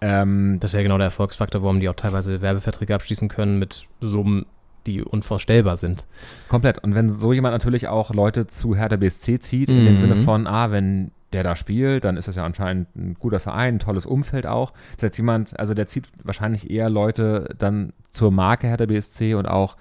Ähm, 0.00 0.58
Das 0.60 0.72
wäre 0.74 0.82
genau 0.84 0.98
der 0.98 1.06
Erfolgsfaktor, 1.06 1.62
warum 1.62 1.80
die 1.80 1.88
auch 1.88 1.94
teilweise 1.96 2.40
Werbeverträge 2.42 2.94
abschließen 2.94 3.28
können 3.28 3.58
mit 3.58 3.86
Summen, 4.00 4.46
die 4.86 5.02
unvorstellbar 5.02 5.76
sind. 5.76 6.06
Komplett. 6.48 6.78
Und 6.84 6.94
wenn 6.94 7.10
so 7.10 7.32
jemand 7.32 7.54
natürlich 7.54 7.88
auch 7.88 8.12
Leute 8.14 8.46
zu 8.46 8.76
Hertha 8.76 8.96
BSC 8.96 9.40
zieht, 9.40 9.70
in 9.70 9.84
dem 9.84 9.94
Mhm. 9.94 9.98
Sinne 9.98 10.16
von, 10.16 10.46
ah, 10.46 10.70
wenn 10.70 11.10
der 11.32 11.42
da 11.42 11.56
spielt, 11.56 12.04
dann 12.04 12.16
ist 12.16 12.26
das 12.28 12.36
ja 12.36 12.44
anscheinend 12.44 12.94
ein 12.96 13.14
guter 13.18 13.38
Verein, 13.40 13.74
ein 13.76 13.78
tolles 13.78 14.06
Umfeld 14.06 14.46
auch. 14.46 14.72
Das 14.96 15.04
heißt, 15.10 15.18
jemand, 15.18 15.58
also 15.58 15.74
der 15.74 15.86
zieht 15.86 16.08
wahrscheinlich 16.24 16.70
eher 16.70 16.88
Leute 16.88 17.54
dann 17.58 17.92
zur 18.10 18.30
Marke 18.30 18.66
Hertha 18.66 18.86
BSC 18.86 19.34
und 19.34 19.46
auch 19.46 19.76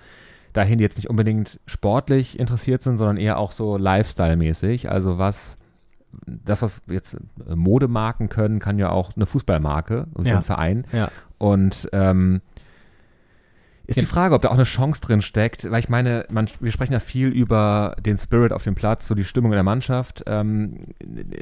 dahin, 0.54 0.78
die 0.78 0.84
jetzt 0.84 0.98
nicht 0.98 1.10
unbedingt 1.10 1.60
sportlich 1.66 2.38
interessiert 2.40 2.82
sind, 2.82 2.98
sondern 2.98 3.18
eher 3.18 3.38
auch 3.38 3.52
so 3.52 3.78
Lifestyle-mäßig. 3.78 4.90
Also 4.90 5.18
was, 5.18 5.58
das, 6.26 6.62
was 6.62 6.82
jetzt 6.88 7.18
Modemarken 7.54 8.28
können, 8.30 8.60
kann 8.60 8.78
ja 8.80 8.90
auch 8.90 9.16
eine 9.16 9.26
Fußballmarke 9.26 10.08
und 10.14 10.26
so 10.26 10.32
Ja. 10.32 10.38
ein 10.38 10.44
Verein. 10.44 10.86
Ja. 10.92 11.10
Und 11.38 11.88
ähm, 11.94 12.42
ist 13.88 13.96
Ja. 13.96 14.02
die 14.02 14.06
Frage, 14.06 14.36
ob 14.36 14.42
da 14.42 14.50
auch 14.50 14.54
eine 14.54 14.64
Chance 14.66 15.00
drin 15.02 15.22
steckt, 15.22 15.70
weil 15.72 15.80
ich 15.80 15.88
meine, 15.90 16.26
man, 16.30 16.48
wir 16.60 16.72
sprechen 16.72 16.94
ja 16.94 17.00
viel 17.00 17.30
über 17.30 17.96
den 18.00 18.18
Spirit 18.18 18.52
auf 18.52 18.64
dem 18.64 18.76
Platz, 18.76 19.08
so 19.08 19.16
die 19.16 19.24
Stimmung 19.24 19.52
in 19.54 19.56
der 19.56 19.64
Mannschaft, 19.64 20.24
ähm, 20.28 20.94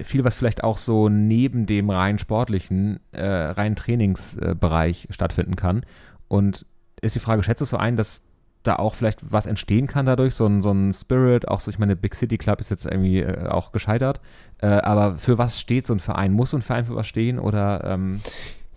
viel, 0.04 0.24
was 0.24 0.36
vielleicht 0.36 0.64
auch 0.64 0.78
so 0.78 1.10
neben 1.10 1.66
dem 1.66 1.90
rein 1.90 2.20
sportlichen, 2.20 3.00
äh, 3.12 3.26
rein 3.26 3.76
Trainingsbereich 3.76 5.08
stattfinden 5.10 5.56
kann. 5.56 5.86
Und 6.28 6.66
ist 7.02 7.16
die 7.16 7.20
Frage, 7.20 7.44
schätzt 7.44 7.62
du 7.62 7.66
so 7.66 7.78
ein, 7.78 7.98
dass 7.98 8.22
da 8.64 8.78
auch 8.78 8.96
vielleicht 8.96 9.32
was 9.32 9.46
entstehen 9.46 9.86
kann 9.88 10.06
dadurch, 10.08 10.34
so 10.34 10.46
ein, 10.48 10.62
so 10.62 10.72
ein 10.72 10.92
Spirit, 10.92 11.48
auch 11.48 11.60
so, 11.60 11.70
ich 11.70 11.78
meine, 11.78 11.96
Big 11.96 12.16
City 12.16 12.38
Club 12.38 12.60
ist 12.62 12.72
jetzt 12.72 12.86
irgendwie 12.86 13.20
äh, 13.20 13.48
auch 13.48 13.72
gescheitert, 13.72 14.22
äh, 14.60 14.68
aber 14.68 15.18
für 15.18 15.38
was 15.38 15.60
steht 15.60 15.86
so 15.86 15.94
ein 15.94 16.00
Verein? 16.00 16.32
Muss 16.32 16.50
so 16.52 16.58
ein 16.58 16.64
Verein 16.64 16.86
für 16.86 16.96
was 16.96 17.06
stehen 17.08 17.38
oder 17.38 17.84
ähm, 17.86 18.22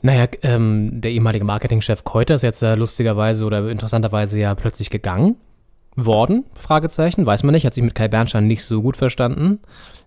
Naja, 0.03 0.27
ähm, 0.43 1.01
der 1.01 1.11
ehemalige 1.11 1.45
Marketingchef 1.45 2.05
Keuter 2.05 2.37
ist 2.37 2.43
jetzt 2.43 2.63
äh, 2.63 2.75
lustigerweise 2.75 3.45
oder 3.45 3.69
interessanterweise 3.69 4.39
ja 4.39 4.55
plötzlich 4.55 4.91
gegangen 4.91 5.37
worden, 5.97 6.45
Fragezeichen, 6.55 7.27
weiß 7.27 7.43
man 7.43 7.53
nicht, 7.53 7.67
hat 7.67 7.75
sich 7.75 7.83
mit 7.83 7.97
Kai 7.97 8.07
Bernstein 8.07 8.47
nicht 8.47 8.65
so 8.65 8.83
gut 8.83 8.97
verstanden, 8.97 9.59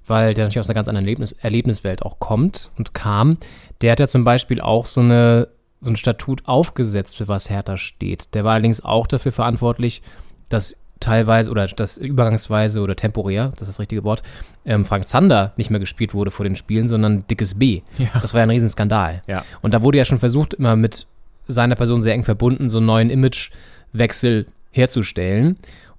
weil 0.06 0.34
der 0.34 0.46
natürlich 0.46 0.60
aus 0.60 0.70
einer 0.70 0.76
ganz 0.76 0.88
anderen 0.88 1.06
Erlebnis 1.06 1.34
Erlebniswelt 1.34 2.04
auch 2.04 2.20
kommt 2.20 2.72
und 2.78 2.94
kam. 2.94 3.38
Der 3.82 3.92
hat 3.92 4.00
ja 4.00 4.08
zum 4.08 4.24
Beispiel 4.24 4.62
auch 4.62 4.86
so 4.86 5.02
eine 5.02 5.50
so 5.82 5.90
ein 5.90 5.96
Statut 5.96 6.48
aufgesetzt, 6.48 7.18
für 7.18 7.28
was 7.28 7.50
Hertha 7.50 7.76
steht. 7.76 8.36
Der 8.36 8.44
war 8.44 8.54
allerdings 8.54 8.86
auch 8.86 9.08
dafür 9.08 9.32
verantwortlich, 9.32 10.04
dass 10.48 10.76
teilweise 11.02 11.52
oder 11.52 11.68
dass 11.68 11.98
übergangsweise 11.98 12.80
oder 12.82 12.96
temporär, 12.96 13.52
das 13.56 13.64
ist 13.64 13.68
das 13.70 13.80
richtige 13.80 14.04
Wort, 14.04 14.24
ähm, 14.66 14.86
Frank 14.86 15.08
Zander 15.08 15.52
nicht 15.58 15.70
mehr 15.70 15.80
gespielt 15.80 16.14
wurde 16.14 16.32
vor 16.32 16.46
den 16.46 16.56
Spielen, 16.56 16.88
sondern 16.88 17.28
dickes 17.28 17.56
B. 17.56 17.82
Das 18.22 18.34
war 18.34 18.40
ja 18.40 18.44
ein 18.44 18.50
Riesenskandal. 18.50 19.22
Ja. 19.28 19.44
Und 19.62 19.74
da 19.74 19.82
wurde 19.82 19.98
ja 19.98 20.06
schon 20.06 20.20
versucht, 20.20 20.54
immer 20.54 20.76
mit 20.76 21.08
seiner 21.48 21.76
Person 21.76 22.02
sehr 22.02 22.14
eng 22.14 22.24
verbunden, 22.24 22.70
so 22.70 22.78
einen 22.78 22.88
neuen 22.88 23.10
Imagewechsel 23.10 24.46
herzustellen. 24.72 25.58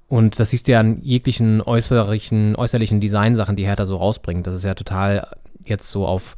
Und 0.09 0.39
das 0.39 0.51
siehst 0.51 0.69
du 0.69 0.73
ja 0.73 0.81
an 0.81 1.01
jeglichen 1.03 1.63
äußerlichen, 1.63 2.57
äußerlichen 2.57 3.01
Designsachen, 3.01 3.57
die 3.57 3.67
Hertha 3.67 3.87
so 3.87 3.97
rausbringt. 3.97 4.47
Das 4.47 4.55
ist 4.55 4.65
ja 4.65 4.75
total 4.75 5.27
jetzt 5.65 5.91
so 5.91 6.07
auf, 6.07 6.37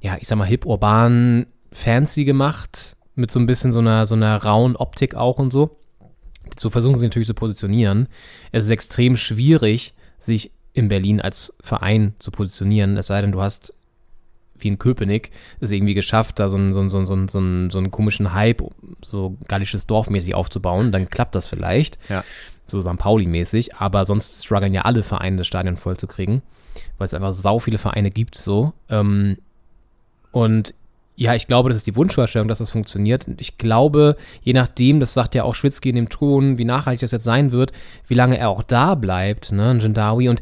ja, 0.00 0.16
ich 0.20 0.28
sag 0.28 0.38
mal, 0.38 0.46
hip, 0.46 0.66
urban, 0.66 1.46
fancy 1.72 2.24
gemacht, 2.24 2.96
mit 3.14 3.30
so 3.30 3.40
ein 3.40 3.46
bisschen 3.46 3.72
so 3.72 3.80
einer, 3.80 4.06
so 4.06 4.14
einer 4.14 4.42
rauen 4.42 4.76
Optik 4.76 5.14
auch 5.14 5.38
und 5.38 5.52
so. 5.52 5.76
So 6.58 6.70
versuchen 6.70 6.96
sie 6.96 7.06
natürlich 7.06 7.28
zu 7.28 7.34
positionieren. 7.34 8.08
Es 8.50 8.64
ist 8.64 8.70
extrem 8.70 9.16
schwierig, 9.16 9.94
sich 10.18 10.52
in 10.72 10.88
Berlin 10.88 11.20
als 11.20 11.54
Verein 11.60 12.14
zu 12.18 12.30
positionieren, 12.30 12.96
es 12.96 13.08
sei 13.08 13.20
denn, 13.20 13.32
du 13.32 13.42
hast 13.42 13.74
wie 14.62 14.68
in 14.68 14.78
Köpenick 14.78 15.30
es 15.60 15.70
irgendwie 15.70 15.94
geschafft, 15.94 16.38
da 16.38 16.48
so 16.48 16.56
einen, 16.56 16.72
so 16.72 16.80
einen, 16.80 16.88
so 16.88 16.96
einen, 16.98 17.28
so 17.28 17.38
einen, 17.38 17.70
so 17.70 17.78
einen, 17.78 17.90
komischen 17.90 18.32
Hype, 18.32 18.62
so 19.02 19.36
gallisches 19.48 19.86
Dorf 19.86 20.08
mäßig 20.08 20.34
aufzubauen, 20.34 20.92
dann 20.92 21.10
klappt 21.10 21.34
das 21.34 21.46
vielleicht. 21.46 21.98
Ja. 22.08 22.24
So 22.66 22.80
St. 22.80 22.96
Pauli-mäßig, 22.96 23.74
aber 23.76 24.06
sonst 24.06 24.44
strugglen 24.44 24.72
ja 24.72 24.82
alle 24.82 25.02
Vereine, 25.02 25.38
das 25.38 25.46
Stadion 25.46 25.76
voll 25.76 25.96
zu 25.96 26.06
kriegen, 26.06 26.42
weil 26.96 27.06
es 27.06 27.14
einfach 27.14 27.32
sau 27.32 27.58
viele 27.58 27.78
Vereine 27.78 28.10
gibt, 28.10 28.36
so. 28.36 28.72
Ähm, 28.88 29.36
und 30.30 30.74
ja, 31.14 31.34
ich 31.34 31.46
glaube, 31.46 31.68
das 31.68 31.76
ist 31.78 31.86
die 31.86 31.96
Wunschvorstellung, 31.96 32.48
dass 32.48 32.58
das 32.58 32.70
funktioniert. 32.70 33.28
Und 33.28 33.40
Ich 33.40 33.58
glaube, 33.58 34.16
je 34.42 34.52
nachdem, 34.52 34.98
das 34.98 35.14
sagt 35.14 35.34
ja 35.34 35.44
auch 35.44 35.54
Schwitzky 35.54 35.90
in 35.90 35.96
dem 35.96 36.08
Ton, 36.08 36.58
wie 36.58 36.64
nachhaltig 36.64 37.00
das 37.00 37.10
jetzt 37.10 37.24
sein 37.24 37.52
wird, 37.52 37.72
wie 38.06 38.14
lange 38.14 38.38
er 38.38 38.48
auch 38.48 38.62
da 38.62 38.94
bleibt, 38.94 39.52
ne, 39.52 39.70
ein 39.70 39.80
Jindawi. 39.80 40.28
Und 40.28 40.40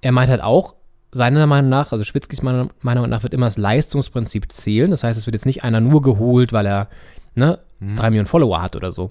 er 0.00 0.12
meint 0.12 0.30
halt 0.30 0.42
auch, 0.42 0.74
seiner 1.12 1.46
Meinung 1.46 1.70
nach, 1.70 1.92
also 1.92 2.04
Schwitzkys 2.04 2.42
Meinung 2.42 2.70
Meinung 2.82 3.08
nach, 3.08 3.22
wird 3.22 3.32
immer 3.34 3.46
das 3.46 3.56
Leistungsprinzip 3.56 4.52
zählen. 4.52 4.90
Das 4.90 5.02
heißt, 5.02 5.18
es 5.18 5.26
wird 5.26 5.34
jetzt 5.34 5.46
nicht 5.46 5.64
einer 5.64 5.80
nur 5.80 6.02
geholt, 6.02 6.52
weil 6.52 6.66
er 6.66 6.88
ne, 7.34 7.58
drei 7.80 8.10
Millionen 8.10 8.26
Follower 8.26 8.62
hat 8.62 8.76
oder 8.76 8.92
so. 8.92 9.10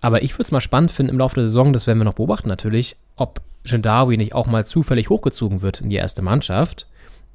Aber 0.00 0.22
ich 0.22 0.34
würde 0.34 0.44
es 0.44 0.50
mal 0.52 0.60
spannend 0.60 0.90
finden 0.90 1.12
im 1.12 1.18
Laufe 1.18 1.34
der 1.34 1.46
Saison, 1.46 1.72
das 1.72 1.86
werden 1.86 1.98
wir 1.98 2.04
noch 2.04 2.14
beobachten 2.14 2.48
natürlich, 2.48 2.96
ob 3.16 3.42
Jindawi 3.64 4.16
nicht 4.16 4.34
auch 4.34 4.46
mal 4.46 4.64
zufällig 4.64 5.10
hochgezogen 5.10 5.60
wird 5.60 5.82
in 5.82 5.90
die 5.90 5.96
erste 5.96 6.22
Mannschaft. 6.22 6.86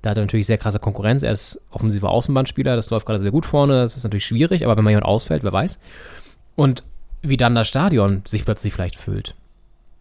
Da 0.05 0.11
hat 0.11 0.17
er 0.17 0.21
natürlich 0.21 0.45
sehr 0.45 0.59
krasse 0.59 0.77
Konkurrenz. 0.77 1.23
Er 1.23 1.31
ist 1.31 1.59
offensiver 1.71 2.11
Außenbahnspieler, 2.11 2.75
das 2.75 2.91
läuft 2.91 3.07
gerade 3.07 3.19
sehr 3.19 3.31
gut 3.31 3.43
vorne. 3.43 3.81
Das 3.81 3.97
ist 3.97 4.03
natürlich 4.03 4.27
schwierig, 4.27 4.63
aber 4.63 4.77
wenn 4.77 4.83
mal 4.83 4.91
jemand 4.91 5.07
ausfällt, 5.07 5.43
wer 5.43 5.51
weiß. 5.51 5.79
Und 6.55 6.83
wie 7.23 7.37
dann 7.37 7.55
das 7.55 7.67
Stadion 7.67 8.21
sich 8.23 8.45
plötzlich 8.45 8.71
vielleicht 8.71 8.97
füllt. 8.97 9.33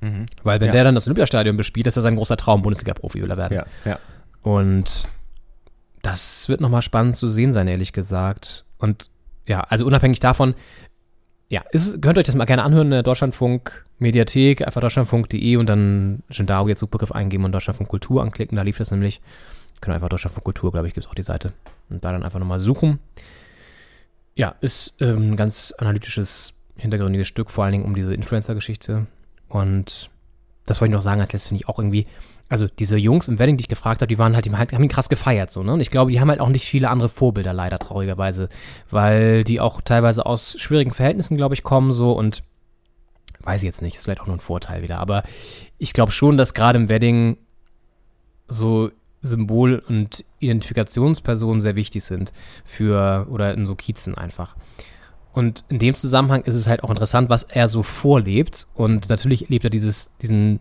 Mhm. 0.02 0.26
Weil 0.42 0.60
wenn 0.60 0.66
Ja. 0.66 0.72
der 0.72 0.84
dann 0.84 0.94
das 0.94 1.06
Olympiastadion 1.06 1.56
bespielt, 1.56 1.86
ist 1.86 1.96
das 1.96 2.04
ein 2.04 2.16
großer 2.16 2.36
Traum, 2.36 2.60
Bundesliga-Profi 2.60 3.22
will 3.22 3.30
er 3.30 3.38
werden. 3.38 3.54
Ja, 3.54 3.66
ja. 3.86 3.98
Und 4.42 5.08
das 6.02 6.50
wird 6.50 6.60
nochmal 6.60 6.82
spannend 6.82 7.14
zu 7.14 7.26
sehen 7.26 7.54
sein, 7.54 7.66
ehrlich 7.66 7.94
gesagt. 7.94 8.66
Und 8.76 9.08
ja, 9.46 9.60
also 9.60 9.86
unabhängig 9.86 10.20
davon, 10.20 10.54
ja, 11.48 11.62
ist, 11.72 12.02
könnt 12.02 12.18
ihr 12.18 12.20
euch 12.20 12.26
das 12.26 12.34
mal 12.34 12.44
gerne 12.44 12.62
anhören 12.62 12.88
in 12.88 12.90
der 12.90 13.02
Deutschlandfunk 13.04 13.86
Mediathek, 13.98 14.66
einfach 14.66 14.82
deutschlandfunk.de 14.82 15.56
und 15.56 15.64
dann 15.64 16.22
Gendawi 16.28 16.72
jetzt 16.72 16.80
Suchbegriff 16.80 17.12
eingeben 17.12 17.46
und 17.46 17.52
Deutschlandfunk 17.52 17.88
Kultur 17.88 18.22
anklicken, 18.22 18.56
da 18.56 18.62
lief 18.62 18.76
das 18.76 18.90
nämlich. 18.90 19.22
Ihr 19.92 19.96
einfach 19.96 20.08
Deutschlandfunk 20.08 20.44
Kultur, 20.44 20.72
glaube 20.72 20.88
ich, 20.88 20.94
gibt 20.94 21.04
es 21.06 21.10
auch 21.10 21.14
die 21.14 21.22
Seite. 21.22 21.52
Und 21.90 22.04
da 22.04 22.12
dann 22.12 22.22
einfach 22.22 22.38
nochmal 22.38 22.60
suchen. 22.60 22.98
Ja, 24.34 24.54
ist 24.60 24.94
ähm, 25.00 25.32
ein 25.32 25.36
ganz 25.36 25.72
analytisches, 25.78 26.54
hintergründiges 26.76 27.28
Stück, 27.28 27.50
vor 27.50 27.64
allen 27.64 27.72
Dingen 27.72 27.84
um 27.84 27.94
diese 27.94 28.14
Influencer-Geschichte. 28.14 29.06
Und 29.48 30.10
das 30.66 30.80
wollte 30.80 30.90
ich 30.90 30.94
noch 30.94 31.02
sagen, 31.02 31.20
als 31.20 31.32
letztes 31.32 31.48
finde 31.48 31.62
ich 31.62 31.68
auch 31.68 31.78
irgendwie, 31.78 32.06
also 32.48 32.66
diese 32.66 32.96
Jungs 32.96 33.28
im 33.28 33.38
Wedding, 33.38 33.56
die 33.56 33.62
ich 33.62 33.68
gefragt 33.68 34.00
habe, 34.00 34.08
die 34.08 34.18
waren 34.18 34.34
halt, 34.34 34.46
die 34.46 34.52
haben 34.52 34.82
ihn 34.82 34.88
krass 34.88 35.08
gefeiert, 35.08 35.50
so, 35.50 35.62
ne? 35.62 35.74
Und 35.74 35.80
ich 35.80 35.90
glaube, 35.90 36.10
die 36.10 36.20
haben 36.20 36.30
halt 36.30 36.40
auch 36.40 36.48
nicht 36.48 36.66
viele 36.66 36.88
andere 36.88 37.08
Vorbilder, 37.08 37.52
leider, 37.52 37.78
traurigerweise. 37.78 38.48
Weil 38.90 39.44
die 39.44 39.60
auch 39.60 39.80
teilweise 39.82 40.26
aus 40.26 40.58
schwierigen 40.58 40.92
Verhältnissen, 40.92 41.36
glaube 41.36 41.54
ich, 41.54 41.62
kommen, 41.62 41.92
so 41.92 42.12
und 42.12 42.42
weiß 43.40 43.62
ich 43.62 43.66
jetzt 43.66 43.82
nicht, 43.82 43.96
ist 43.96 44.04
vielleicht 44.04 44.20
auch 44.20 44.26
nur 44.26 44.36
ein 44.36 44.40
Vorteil 44.40 44.82
wieder. 44.82 44.98
Aber 44.98 45.22
ich 45.78 45.92
glaube 45.92 46.12
schon, 46.12 46.36
dass 46.36 46.54
gerade 46.54 46.78
im 46.78 46.88
Wedding 46.88 47.36
so 48.48 48.90
Symbol- 49.24 49.82
und 49.88 50.24
Identifikationspersonen 50.38 51.60
sehr 51.60 51.76
wichtig 51.76 52.04
sind 52.04 52.32
für, 52.64 53.26
oder 53.30 53.54
in 53.54 53.66
so 53.66 53.74
Kiezen 53.74 54.14
einfach. 54.16 54.54
Und 55.32 55.64
in 55.68 55.78
dem 55.80 55.96
Zusammenhang 55.96 56.42
ist 56.42 56.54
es 56.54 56.68
halt 56.68 56.84
auch 56.84 56.90
interessant, 56.90 57.30
was 57.30 57.42
er 57.42 57.68
so 57.68 57.82
vorlebt. 57.82 58.68
Und 58.74 59.08
natürlich 59.08 59.48
lebt 59.48 59.64
er 59.64 59.70
dieses, 59.70 60.12
diesen 60.22 60.60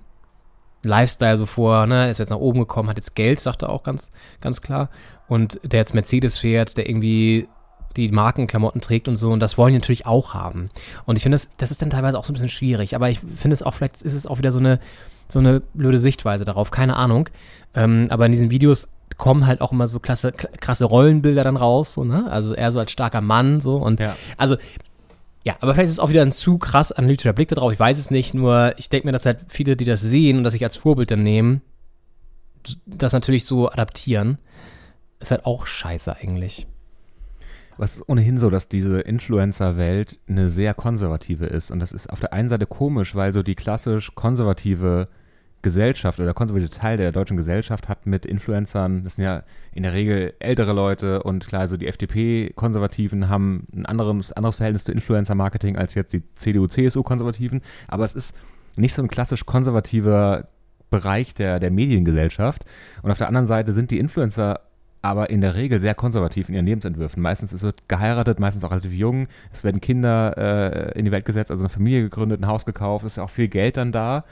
Lifestyle 0.81 1.37
so 1.37 1.45
vor, 1.45 1.85
ne, 1.85 2.09
ist 2.09 2.17
jetzt 2.17 2.29
nach 2.29 2.37
oben 2.37 2.59
gekommen, 2.59 2.89
hat 2.89 2.97
jetzt 2.97 3.15
Geld, 3.15 3.39
sagt 3.39 3.61
er 3.61 3.69
auch 3.69 3.83
ganz, 3.83 4.11
ganz 4.41 4.61
klar. 4.61 4.89
Und 5.27 5.59
der 5.63 5.79
jetzt 5.79 5.93
Mercedes 5.93 6.37
fährt, 6.39 6.77
der 6.77 6.89
irgendwie 6.89 7.47
die 7.95 8.09
Markenklamotten 8.09 8.81
trägt 8.81 9.07
und 9.07 9.17
so. 9.17 9.31
Und 9.31 9.41
das 9.41 9.57
wollen 9.57 9.73
die 9.73 9.79
natürlich 9.79 10.07
auch 10.07 10.33
haben. 10.33 10.69
Und 11.05 11.17
ich 11.17 11.23
finde, 11.23 11.35
das, 11.35 11.51
das 11.57 11.69
ist 11.69 11.81
dann 11.81 11.91
teilweise 11.91 12.17
auch 12.17 12.25
so 12.25 12.31
ein 12.31 12.33
bisschen 12.33 12.49
schwierig. 12.49 12.95
Aber 12.95 13.09
ich 13.09 13.19
finde 13.19 13.53
es 13.53 13.61
auch, 13.61 13.73
vielleicht 13.73 14.01
ist 14.01 14.13
es 14.13 14.25
auch 14.25 14.39
wieder 14.39 14.51
so 14.51 14.59
eine, 14.59 14.79
so 15.33 15.39
eine 15.39 15.61
blöde 15.73 15.99
Sichtweise 15.99 16.45
darauf, 16.45 16.71
keine 16.71 16.95
Ahnung. 16.95 17.29
Ähm, 17.73 18.07
aber 18.09 18.25
in 18.25 18.31
diesen 18.31 18.51
Videos 18.51 18.87
kommen 19.17 19.45
halt 19.45 19.61
auch 19.61 19.71
immer 19.71 19.87
so 19.87 19.99
klasse, 19.99 20.31
krasse 20.31 20.85
Rollenbilder 20.85 21.43
dann 21.43 21.57
raus, 21.57 21.93
so, 21.93 22.03
ne? 22.03 22.31
Also 22.31 22.53
er 22.53 22.71
so 22.71 22.79
als 22.79 22.91
starker 22.91 23.21
Mann, 23.21 23.61
so 23.61 23.77
und 23.77 23.99
Ja. 23.99 24.15
also 24.37 24.57
ja, 25.45 25.57
aber 25.59 25.73
vielleicht 25.73 25.87
ist 25.87 25.93
es 25.93 25.99
auch 25.99 26.09
wieder 26.09 26.21
ein 26.21 26.31
zu 26.31 26.57
krass 26.57 26.91
analytischer 26.93 27.33
Blick 27.33 27.49
darauf. 27.49 27.73
Ich 27.73 27.79
weiß 27.79 27.99
es 27.99 28.09
nicht, 28.09 28.33
nur 28.33 28.73
ich 28.77 28.89
denke 28.89 29.07
mir, 29.07 29.11
dass 29.11 29.25
halt 29.25 29.39
viele, 29.49 29.75
die 29.75 29.85
das 29.85 30.01
sehen 30.01 30.37
und 30.37 30.43
das 30.45 30.53
sich 30.53 30.63
als 30.63 30.77
Vorbild 30.77 31.11
dann 31.11 31.21
nehmen, 31.21 31.61
das 32.85 33.11
natürlich 33.11 33.45
so 33.45 33.69
adaptieren, 33.69 34.37
ist 35.19 35.31
halt 35.31 35.45
auch 35.45 35.65
scheiße 35.67 36.15
eigentlich. 36.15 36.65
Aber 37.75 37.85
es 37.85 37.95
ist 37.97 38.07
ohnehin 38.07 38.37
so, 38.37 38.49
dass 38.49 38.69
diese 38.69 39.01
Influencer-Welt 39.01 40.19
eine 40.29 40.47
sehr 40.47 40.73
konservative 40.73 41.45
ist. 41.45 41.71
Und 41.71 41.79
das 41.79 41.91
ist 41.91 42.09
auf 42.09 42.19
der 42.19 42.31
einen 42.31 42.47
Seite 42.47 42.65
komisch, 42.65 43.15
weil 43.15 43.33
so 43.33 43.43
die 43.43 43.55
klassisch 43.55 44.13
konservative 44.15 45.07
Gesellschaft 45.63 46.19
oder 46.19 46.25
der 46.25 46.33
konservative 46.35 46.69
Teil 46.69 46.97
der 46.97 47.11
deutschen 47.11 47.37
Gesellschaft 47.37 47.89
hat 47.89 48.05
mit 48.05 48.25
Influencern, 48.25 49.03
das 49.03 49.15
sind 49.15 49.25
ja 49.25 49.43
in 49.73 49.83
der 49.83 49.93
Regel 49.93 50.33
ältere 50.39 50.73
Leute 50.73 51.23
und 51.23 51.47
klar, 51.47 51.67
so 51.67 51.77
die 51.77 51.87
FDP-Konservativen 51.87 53.29
haben 53.29 53.65
ein 53.75 53.85
anderes, 53.85 54.31
anderes 54.33 54.57
Verhältnis 54.57 54.83
zu 54.83 54.91
Influencer-Marketing 54.91 55.77
als 55.77 55.95
jetzt 55.95 56.13
die 56.13 56.21
CDU-CSU-Konservativen. 56.35 57.61
Aber 57.87 58.03
es 58.03 58.13
ist 58.13 58.35
nicht 58.75 58.93
so 58.93 59.01
ein 59.01 59.07
klassisch 59.07 59.45
konservativer 59.45 60.49
Bereich 60.89 61.33
der, 61.33 61.59
der 61.59 61.71
Mediengesellschaft. 61.71 62.65
Und 63.01 63.09
auf 63.09 63.17
der 63.17 63.27
anderen 63.27 63.47
Seite 63.47 63.71
sind 63.71 63.89
die 63.89 63.99
Influencer 63.99 64.59
aber 65.01 65.29
in 65.29 65.41
der 65.41 65.55
Regel 65.55 65.79
sehr 65.79 65.95
konservativ 65.95 66.47
in 66.47 66.55
ihren 66.55 66.65
Lebensentwürfen. 66.65 67.21
Meistens 67.21 67.61
wird 67.61 67.89
geheiratet, 67.89 68.39
meistens 68.39 68.63
auch 68.63 68.71
relativ 68.71 68.93
jung. 68.93 69.27
Es 69.51 69.65
werden 69.65 69.81
Kinder 69.81 70.37
äh, 70.37 70.97
in 70.97 71.03
die 71.03 71.11
Welt 71.11 71.25
gesetzt, 71.25 71.51
also 71.51 71.63
eine 71.63 71.69
Familie 71.69 72.03
gegründet, 72.03 72.41
ein 72.41 72.47
Haus 72.47 72.65
gekauft. 72.65 73.05
Ist 73.05 73.17
ja 73.17 73.23
auch 73.23 73.29
viel 73.29 73.49
Geld 73.49 73.75
dann 73.75 73.91
da. 73.91 74.23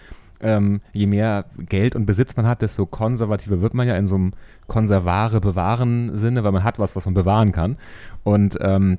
Ähm, 0.42 0.82
je 0.92 1.06
mehr 1.08 1.46
Geld 1.70 1.96
und 1.96 2.06
Besitz 2.06 2.36
man 2.36 2.48
hat, 2.48 2.62
desto 2.62 2.86
konservativer 2.86 3.62
wird 3.62 3.74
man 3.74 3.88
ja 3.88 3.96
in 3.96 4.08
so 4.08 4.16
einem 4.16 4.34
konservare, 4.68 5.40
bewahren 5.40 6.18
Sinne, 6.18 6.44
weil 6.44 6.52
man 6.52 6.64
hat 6.64 6.80
was, 6.80 6.96
was 6.96 7.06
man 7.06 7.14
bewahren 7.14 7.52
kann. 7.52 7.78
Und 8.24 8.58
ähm, 8.62 8.98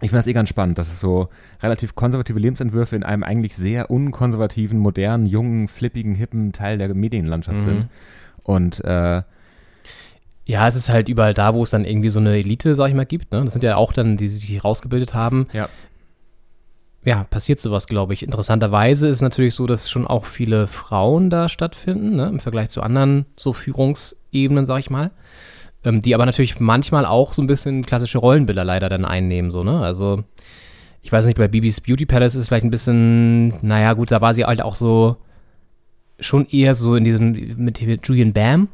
ich 0.00 0.10
finde 0.10 0.18
das 0.20 0.26
eh 0.28 0.32
ganz 0.32 0.48
spannend, 0.48 0.78
dass 0.78 0.88
es 0.88 1.00
so 1.00 1.28
relativ 1.62 1.94
konservative 1.94 2.38
Lebensentwürfe 2.38 2.96
in 2.96 3.02
einem 3.02 3.22
eigentlich 3.24 3.56
sehr 3.56 3.90
unkonservativen, 3.90 4.78
modernen, 4.78 5.26
jungen, 5.26 5.68
flippigen, 5.68 6.14
hippen 6.14 6.52
Teil 6.52 6.78
der 6.78 6.94
Medienlandschaft 6.94 7.58
Mhm. 7.58 7.62
sind. 7.64 7.88
Und 8.44 8.84
äh, 8.84 9.22
Ja, 10.46 10.66
es 10.66 10.76
ist 10.76 10.88
halt 10.88 11.10
überall 11.10 11.34
da, 11.34 11.52
wo 11.54 11.62
es 11.62 11.68
dann 11.70 11.84
irgendwie 11.84 12.08
so 12.08 12.20
eine 12.20 12.34
Elite, 12.38 12.74
sag 12.74 12.88
ich 12.88 12.94
mal, 12.94 13.04
gibt. 13.04 13.32
Ne? 13.32 13.44
Das 13.44 13.52
sind 13.52 13.62
ja 13.62 13.76
auch 13.76 13.92
dann, 13.92 14.16
die 14.16 14.28
sich 14.28 14.64
rausgebildet 14.64 15.12
haben. 15.12 15.46
Ja. 15.52 15.68
Ja, 17.08 17.24
passiert 17.24 17.58
sowas, 17.58 17.86
glaube 17.86 18.12
ich. 18.12 18.22
Interessanterweise 18.22 19.08
ist 19.08 19.16
es 19.16 19.22
natürlich 19.22 19.54
so, 19.54 19.66
dass 19.66 19.88
schon 19.88 20.06
auch 20.06 20.26
viele 20.26 20.66
Frauen 20.66 21.30
da 21.30 21.48
stattfinden, 21.48 22.16
ne? 22.16 22.26
im 22.26 22.38
Vergleich 22.38 22.68
zu 22.68 22.82
anderen 22.82 23.24
so 23.34 23.54
Führungsebenen, 23.54 24.66
sag 24.66 24.80
ich 24.80 24.90
mal. 24.90 25.10
Ähm, 25.84 26.02
die 26.02 26.14
aber 26.14 26.26
natürlich 26.26 26.60
manchmal 26.60 27.06
auch 27.06 27.32
so 27.32 27.40
ein 27.40 27.46
bisschen 27.46 27.86
klassische 27.86 28.18
Rollenbilder 28.18 28.62
leider 28.62 28.90
dann 28.90 29.06
einnehmen, 29.06 29.50
so, 29.50 29.64
ne? 29.64 29.80
Also, 29.80 30.22
ich 31.00 31.10
weiß 31.10 31.24
nicht, 31.24 31.38
bei 31.38 31.48
Bibis 31.48 31.80
Beauty 31.80 32.04
Palace 32.04 32.34
ist 32.34 32.42
es 32.42 32.48
vielleicht 32.48 32.64
ein 32.64 32.70
bisschen, 32.70 33.54
naja, 33.66 33.94
gut, 33.94 34.10
da 34.10 34.20
war 34.20 34.34
sie 34.34 34.44
halt 34.44 34.60
auch 34.60 34.74
so, 34.74 35.16
schon 36.20 36.44
eher 36.44 36.74
so 36.74 36.94
in 36.94 37.04
diesem, 37.04 37.30
mit, 37.56 37.80
Julian 38.06 38.34
Bam. 38.34 38.68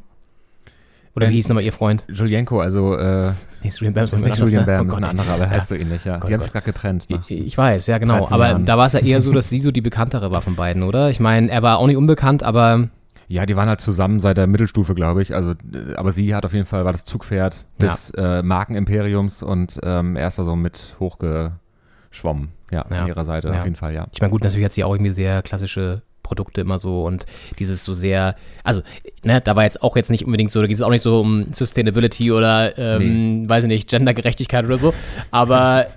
Oder 1.15 1.29
wie 1.29 1.35
hieß 1.35 1.47
nochmal 1.47 1.63
ihr 1.63 1.71
Freund? 1.71 2.03
Julienko, 2.09 2.59
also 2.59 2.97
äh, 2.97 3.31
Nee, 3.65 3.71
Julian 3.75 3.93
Bam 3.93 4.01
das 4.03 4.13
ist 4.13 4.23
nicht 4.25 4.37
Julian 4.37 4.65
ne? 4.65 4.65
Bam, 4.65 4.75
Oh 4.75 4.83
das 4.83 4.85
ist 4.85 4.89
Gott, 4.89 4.97
eine 4.97 5.09
andere, 5.09 5.31
aber 5.33 5.43
ey. 5.43 5.49
heißt 5.49 5.67
so 5.69 5.75
ähnlich, 5.75 6.05
ja. 6.05 6.17
Gott, 6.17 6.29
Die 6.29 6.33
haben 6.33 6.41
sich 6.41 6.51
gerade 6.51 6.65
getrennt. 6.65 7.09
nach- 7.09 7.29
Ich, 7.29 7.45
ich 7.47 7.57
weiß, 7.57 7.87
ja 7.87 7.97
genau. 7.97 8.17
13 8.19 8.33
Aber 8.33 8.47
Jahren. 8.49 8.65
da 8.65 8.77
war 8.77 8.85
es 8.87 8.93
ja 8.93 8.99
eher 8.99 9.21
so, 9.21 9.31
dass 9.33 9.49
sie 9.49 9.59
so 9.59 9.71
die 9.71 9.81
bekanntere 9.81 10.31
war 10.31 10.41
von 10.41 10.55
beiden, 10.55 10.83
oder? 10.83 11.09
Ich 11.09 11.19
meine, 11.19 11.49
er 11.49 11.61
war 11.63 11.79
auch 11.79 11.87
nicht 11.87 11.97
unbekannt, 11.97 12.43
aber 12.43 12.89
Ja, 13.27 13.45
die 13.47 13.55
waren 13.55 13.67
halt 13.69 13.81
zusammen 13.81 14.19
seit 14.19 14.37
der 14.37 14.45
Mittelstufe, 14.45 14.93
glaube 14.93 15.21
ich. 15.23 15.33
Also, 15.33 15.51
äh, 15.51 15.95
aber 15.95 16.11
sie 16.11 16.35
hat 16.35 16.45
auf 16.45 16.53
jeden 16.53 16.65
Fall 16.67 16.85
war 16.85 16.91
das 16.91 17.05
Zugpferd 17.05 17.65
des 17.81 18.11
äh, 18.11 18.43
Markenimperiums 18.43 19.41
und 19.41 19.79
ähm, 19.83 20.15
er 20.15 20.27
ist 20.27 20.37
da 20.37 20.43
so 20.43 20.55
mit 20.55 20.95
hochgeschwommen. 20.99 22.49
Ja, 22.71 22.85
Ja. 22.89 23.01
an 23.01 23.07
ihrer 23.07 23.25
Seite 23.25 23.49
Ja. 23.49 23.59
auf 23.59 23.63
jeden 23.63 23.75
Fall, 23.75 23.93
ja. 23.93 24.07
ich 24.11 24.21
meine, 24.21 24.31
gut, 24.31 24.43
natürlich 24.43 24.65
hat 24.65 24.73
sie 24.73 24.83
auch 24.83 24.93
irgendwie 24.93 25.11
sehr 25.11 25.41
klassische 25.41 26.01
Produkte 26.25 26.61
immer 26.61 26.77
so 26.77 27.03
und 27.05 27.25
dieses 27.59 27.83
so 27.83 27.93
sehr, 27.93 28.35
also, 28.63 28.81
ne, 29.23 29.39
da 29.41 29.55
war 29.55 29.63
jetzt 29.63 29.81
auch 29.83 29.95
jetzt 29.95 30.11
nicht 30.11 30.25
unbedingt 30.25 30.51
so, 30.51 30.59
da 30.61 30.67
geht 30.67 30.75
es 30.75 30.81
auch 30.81 30.89
nicht 30.89 31.01
so 31.03 31.21
um 31.21 31.53
Sustainability 31.53 32.31
oder, 32.31 32.77
ähm, 32.77 33.47
weiß 33.47 33.63
ich 33.65 33.67
nicht, 33.69 33.89
Gendergerechtigkeit 33.89 34.65
oder 34.65 34.77
so, 34.77 34.93
aber 35.31 35.87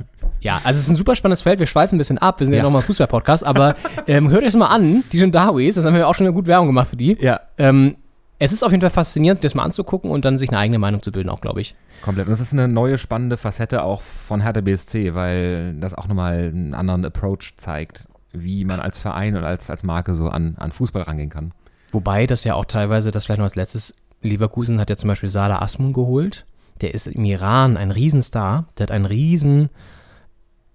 ja, 0.41 0.61
also 0.65 0.79
es 0.79 0.85
ist 0.85 0.89
ein 0.91 0.97
super 0.97 1.17
spannendes 1.17 1.43
Feld, 1.43 1.59
wir 1.59 1.67
schweifen 1.67 1.97
ein 1.97 1.99
bisschen 1.99 2.19
ab, 2.19 2.39
wir 2.41 2.47
sind 2.47 2.53
ja, 2.55 2.59
Ja. 2.59 2.63
nochmal 2.65 2.83
Fußball-Podcast, 2.83 3.45
aber 3.45 3.75
ähm, 4.07 4.31
hört 4.31 4.41
euch 4.43 4.49
das 4.53 4.57
mal 4.57 4.67
an, 4.67 5.03
die 5.13 5.19
Jendawis, 5.19 5.75
das 5.75 5.85
haben 5.85 5.95
wir 5.95 6.07
auch 6.07 6.15
schon 6.15 6.33
gut 6.33 6.47
Werbung 6.47 6.69
gemacht 6.69 6.89
für 6.91 6.97
die. 6.97 7.17
Ja, 7.21 7.41
Ähm, 7.59 7.97
es 8.41 8.53
ist 8.53 8.63
auf 8.63 8.71
jeden 8.71 8.83
Fall 8.83 8.91
faszinierend, 8.91 9.39
sich 9.41 9.43
das 9.51 9.57
mal 9.57 9.65
anzugucken 9.65 10.13
und 10.13 10.25
dann 10.25 10.39
sich 10.39 10.51
eine 10.51 10.59
eigene 10.59 10.79
Meinung 10.79 11.03
zu 11.03 11.11
bilden, 11.11 11.29
auch, 11.29 11.41
glaube 11.41 11.61
ich. 11.61 11.75
komplett. 12.03 12.27
Und 12.29 12.31
das 12.31 12.39
ist 12.39 12.53
eine 12.53 12.69
neue 12.69 12.97
spannende 12.97 13.37
Facette 13.37 13.83
auch 13.83 14.01
von 14.01 14.41
Hertha 14.43 14.61
BSC, 14.61 15.13
weil 15.17 15.75
das 15.81 15.93
auch 15.95 16.07
nochmal 16.07 16.35
einen 16.55 16.73
anderen 16.73 17.05
Approach 17.05 17.55
zeigt, 17.57 18.07
wie 18.33 18.65
man 18.65 18.81
als 18.81 18.99
Verein 18.99 19.37
und 19.37 19.45
als, 19.45 19.71
als 19.71 19.83
Marke 19.83 20.15
so 20.15 20.29
an, 20.29 20.57
an 20.59 20.73
Fußball 20.73 21.03
rangehen 21.03 21.31
kann. 21.31 21.53
Wobei 21.93 22.27
das 22.27 22.45
ja 22.45 22.55
auch 22.55 22.67
teilweise, 22.67 23.11
das 23.11 23.25
vielleicht 23.25 23.39
noch 23.39 23.47
als 23.47 23.57
letztes, 23.57 23.95
Leverkusen 24.21 24.81
hat 24.81 24.91
ja 24.91 24.97
zum 24.97 25.09
Beispiel 25.09 25.29
Sada 25.29 25.61
Asmun 25.61 25.93
geholt. 25.93 26.45
Der 26.81 26.93
ist 26.95 27.07
im 27.07 27.25
Iran 27.25 27.77
ein 27.77 27.91
Riesenstar. 27.91 28.67
Der 28.77 28.85
hat 28.85 28.91
einen 28.91 29.07
riesen, 29.07 29.71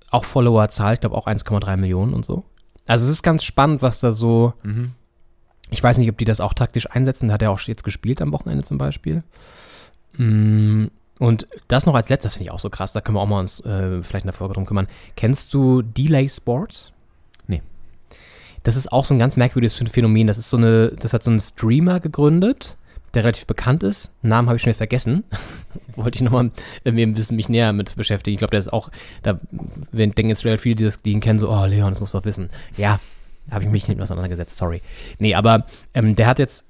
auch 0.09 0.25
Followerzahl, 0.25 0.95
ich 0.95 0.99
glaube 1.01 1.15
auch 1.17 1.27
1,3 1.27 1.77
Millionen 1.77 2.13
und 2.13 2.25
so. 2.25 2.43
Also 2.85 3.05
es 3.05 3.11
ist 3.11 3.23
ganz 3.23 3.43
spannend, 3.43 3.81
was 3.81 3.99
da 3.99 4.11
so, 4.11 4.53
ich 5.69 5.83
weiß 5.83 5.97
nicht, 5.97 6.09
ob 6.09 6.17
die 6.17 6.25
das 6.25 6.39
auch 6.41 6.53
taktisch 6.53 6.89
einsetzen. 6.91 7.27
Da 7.27 7.35
hat 7.35 7.41
er 7.41 7.51
auch 7.51 7.59
jetzt 7.59 7.83
gespielt 7.83 8.21
am 8.21 8.31
Wochenende 8.31 8.63
zum 8.63 8.77
Beispiel. 8.77 9.23
Mm, 10.17 10.85
Und 11.19 11.47
das 11.67 11.85
noch 11.85 11.95
als 11.95 12.09
letztes, 12.09 12.31
das 12.31 12.33
finde 12.35 12.45
ich 12.45 12.51
auch 12.51 12.59
so 12.59 12.69
krass, 12.69 12.93
da 12.93 13.01
können 13.01 13.17
wir 13.17 13.21
auch 13.21 13.27
mal 13.27 13.39
uns 13.39 13.59
äh, 13.61 14.03
vielleicht 14.03 14.25
in 14.25 14.29
der 14.29 14.33
Folge 14.33 14.53
drum 14.53 14.65
kümmern. 14.65 14.87
Kennst 15.15 15.53
du 15.53 15.81
Delay 15.81 16.29
Sports? 16.29 16.92
Das 18.63 18.75
ist 18.75 18.91
auch 18.91 19.05
so 19.05 19.13
ein 19.13 19.19
ganz 19.19 19.35
merkwürdiges 19.35 19.75
Phänomen. 19.75 20.27
Das 20.27 20.37
ist 20.37 20.49
so 20.49 20.57
eine, 20.57 20.89
das 20.99 21.13
hat 21.13 21.23
so 21.23 21.31
ein 21.31 21.39
Streamer 21.39 21.99
gegründet, 21.99 22.77
der 23.13 23.23
relativ 23.23 23.45
bekannt 23.45 23.83
ist. 23.83 24.11
Namen 24.21 24.47
habe 24.47 24.55
ich 24.55 24.61
schnell 24.61 24.73
vergessen. 24.73 25.25
Wollte 25.95 26.15
ich 26.15 26.21
nochmal 26.21 26.51
irgendwie 26.83 27.03
ein 27.03 27.13
bisschen 27.13 27.35
mich 27.35 27.49
näher 27.49 27.73
mit 27.73 27.95
beschäftigen. 27.95 28.33
Ich 28.33 28.39
glaube, 28.39 28.51
der 28.51 28.59
ist 28.59 28.73
auch, 28.73 28.89
da 29.21 29.39
denken 29.91 30.29
jetzt 30.29 30.45
relativ 30.45 30.63
viele, 30.63 30.75
die, 30.75 30.83
das, 30.85 31.01
die 31.01 31.11
ihn 31.11 31.19
kennen, 31.19 31.39
so, 31.39 31.51
oh 31.51 31.65
Leon, 31.65 31.91
das 31.91 31.99
musst 31.99 32.13
du 32.13 32.17
doch 32.17 32.25
wissen. 32.25 32.49
Ja, 32.77 32.99
habe 33.51 33.63
ich 33.63 33.69
mich 33.69 33.87
nicht 33.87 34.01
auseinandergesetzt, 34.01 34.57
sorry. 34.57 34.81
Nee, 35.19 35.35
aber 35.35 35.65
ähm, 35.93 36.15
der 36.15 36.27
hat 36.27 36.39
jetzt 36.39 36.65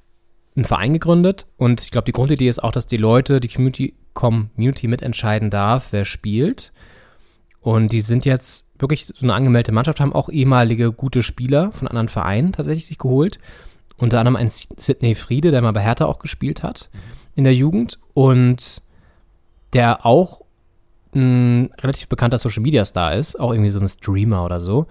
einen 0.55 0.65
Verein 0.65 0.93
gegründet 0.93 1.47
und 1.57 1.81
ich 1.81 1.91
glaube, 1.91 2.05
die 2.05 2.11
Grundidee 2.11 2.47
ist 2.47 2.63
auch, 2.63 2.71
dass 2.71 2.87
die 2.87 2.97
Leute, 2.97 3.39
die 3.39 3.47
Community, 3.47 3.95
Community 4.13 4.87
mitentscheiden 4.87 5.49
darf, 5.49 5.87
wer 5.91 6.05
spielt. 6.05 6.72
Und 7.63 7.93
die 7.93 8.01
sind 8.01 8.25
jetzt 8.25 8.67
wirklich 8.77 9.05
so 9.05 9.13
eine 9.21 9.33
angemeldete 9.33 9.71
Mannschaft, 9.71 10.01
haben 10.01 10.13
auch 10.13 10.29
ehemalige 10.29 10.91
gute 10.91 11.23
Spieler 11.23 11.71
von 11.71 11.87
anderen 11.87 12.09
Vereinen 12.09 12.51
tatsächlich 12.51 12.85
sich 12.85 12.97
geholt. 12.97 13.39
Unter 13.97 14.19
anderem 14.19 14.35
ein 14.35 14.49
Sidney 14.49 15.15
Friede, 15.15 15.51
der 15.51 15.61
mal 15.61 15.71
bei 15.71 15.81
Hertha 15.81 16.05
auch 16.05 16.19
gespielt 16.19 16.61
hat 16.61 16.89
in 17.35 17.45
der 17.45 17.55
Jugend 17.55 17.99
und 18.13 18.81
der 19.71 20.05
auch 20.05 20.41
ein 21.15 21.71
relativ 21.81 22.09
bekannter 22.09 22.37
Social 22.37 22.61
Media 22.61 22.83
Star 22.83 23.15
ist, 23.15 23.39
auch 23.39 23.53
irgendwie 23.53 23.69
so 23.69 23.79
ein 23.79 23.87
Streamer 23.87 24.43
oder 24.43 24.59
so. 24.59 24.87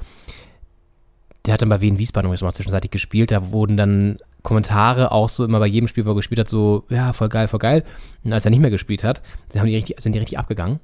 Der 1.44 1.54
hat 1.54 1.62
dann 1.62 1.68
bei 1.68 1.80
Wien 1.80 1.98
Wiesbaden 1.98 2.28
übrigens 2.28 2.42
mal 2.42 2.52
zwischenzeitlich 2.52 2.92
gespielt. 2.92 3.32
Da 3.32 3.50
wurden 3.50 3.76
dann 3.76 4.18
Kommentare 4.42 5.12
auch 5.12 5.28
so 5.28 5.44
immer 5.44 5.58
bei 5.58 5.66
jedem 5.66 5.88
Spiel, 5.88 6.06
wo 6.06 6.10
er 6.10 6.16
gespielt 6.16 6.38
hat, 6.38 6.48
so, 6.48 6.84
ja, 6.88 7.12
voll 7.12 7.28
geil, 7.28 7.48
voll 7.48 7.58
geil. 7.58 7.84
Und 8.24 8.32
als 8.32 8.44
er 8.44 8.50
nicht 8.50 8.60
mehr 8.60 8.70
gespielt 8.70 9.04
hat, 9.04 9.20
sind 9.48 9.64
die 9.64 9.74
richtig, 9.74 10.00
sind 10.00 10.14
die 10.14 10.20
richtig 10.20 10.38
abgegangen 10.38 10.80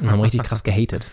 und 0.00 0.10
haben 0.10 0.20
richtig 0.20 0.42
krass 0.44 0.62
gehatet. 0.62 1.10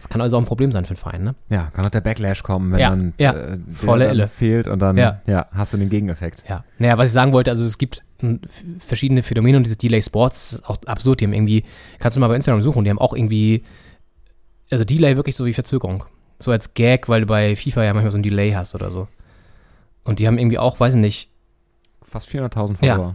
Das 0.00 0.08
kann 0.08 0.22
also 0.22 0.38
auch 0.38 0.40
ein 0.40 0.46
Problem 0.46 0.72
sein 0.72 0.86
für 0.86 0.94
den 0.94 0.98
Verein, 0.98 1.22
ne? 1.24 1.34
Ja, 1.50 1.64
kann 1.74 1.84
auch 1.84 1.90
der 1.90 2.00
Backlash 2.00 2.42
kommen, 2.42 2.72
wenn 2.72 2.78
Ja, 2.78 2.88
dann 2.88 3.12
ja, 3.18 3.32
äh, 3.32 3.58
der 3.58 3.76
volle 3.76 4.16
dann 4.16 4.28
fehlt 4.28 4.66
und 4.66 4.78
dann 4.78 4.96
Ja. 4.96 5.20
ja. 5.26 5.46
hast 5.52 5.74
du 5.74 5.76
den 5.76 5.90
Gegeneffekt. 5.90 6.42
Ja. 6.48 6.64
Naja, 6.78 6.96
was 6.96 7.08
ich 7.08 7.12
sagen 7.12 7.32
wollte, 7.34 7.50
also 7.50 7.66
es 7.66 7.76
gibt 7.76 8.02
verschiedene 8.78 9.22
Phänomene 9.22 9.58
und 9.58 9.64
dieses 9.64 9.76
Delay 9.76 10.00
Sports 10.00 10.54
ist 10.54 10.68
auch 10.70 10.78
absurd. 10.86 11.20
Die 11.20 11.26
haben 11.26 11.34
irgendwie, 11.34 11.64
kannst 11.98 12.16
du 12.16 12.20
mal 12.20 12.28
bei 12.28 12.34
Instagram 12.36 12.62
suchen, 12.62 12.84
die 12.84 12.90
haben 12.90 12.98
auch 12.98 13.12
irgendwie, 13.14 13.62
also 14.70 14.84
Delay 14.84 15.16
wirklich 15.16 15.36
so 15.36 15.44
wie 15.44 15.52
Verzögerung. 15.52 16.04
So 16.38 16.50
als 16.50 16.72
Gag, 16.72 17.08
weil 17.10 17.20
du 17.20 17.26
bei 17.26 17.54
FIFA 17.54 17.84
ja 17.84 17.92
manchmal 17.92 18.12
so 18.12 18.18
ein 18.18 18.22
Delay 18.22 18.52
hast 18.52 18.74
oder 18.74 18.90
so. 18.90 19.06
Und 20.04 20.18
die 20.18 20.26
haben 20.26 20.38
irgendwie 20.38 20.58
auch, 20.58 20.80
weiß 20.80 20.94
ich 20.94 21.00
nicht, 21.00 21.30
Fast 22.02 22.28
400.000 22.30 22.76
Ja. 22.84 22.96
Follower. 22.96 23.14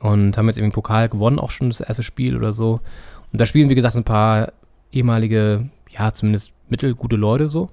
und 0.00 0.36
haben 0.38 0.46
jetzt 0.46 0.58
irgendwie 0.58 0.62
einen 0.64 0.72
Pokal 0.72 1.08
gewonnen, 1.08 1.38
auch 1.38 1.50
schon 1.50 1.70
das 1.70 1.80
erste 1.80 2.02
Spiel 2.02 2.36
oder 2.36 2.52
so. 2.52 2.80
Und 3.32 3.40
da 3.40 3.46
spielen, 3.46 3.68
wie 3.68 3.74
gesagt, 3.74 3.96
ein 3.96 4.04
paar 4.04 4.52
ehemalige, 4.92 5.68
ja, 5.90 6.12
zumindest 6.12 6.52
mittelgute 6.68 7.16
Leute 7.16 7.48
so. 7.48 7.70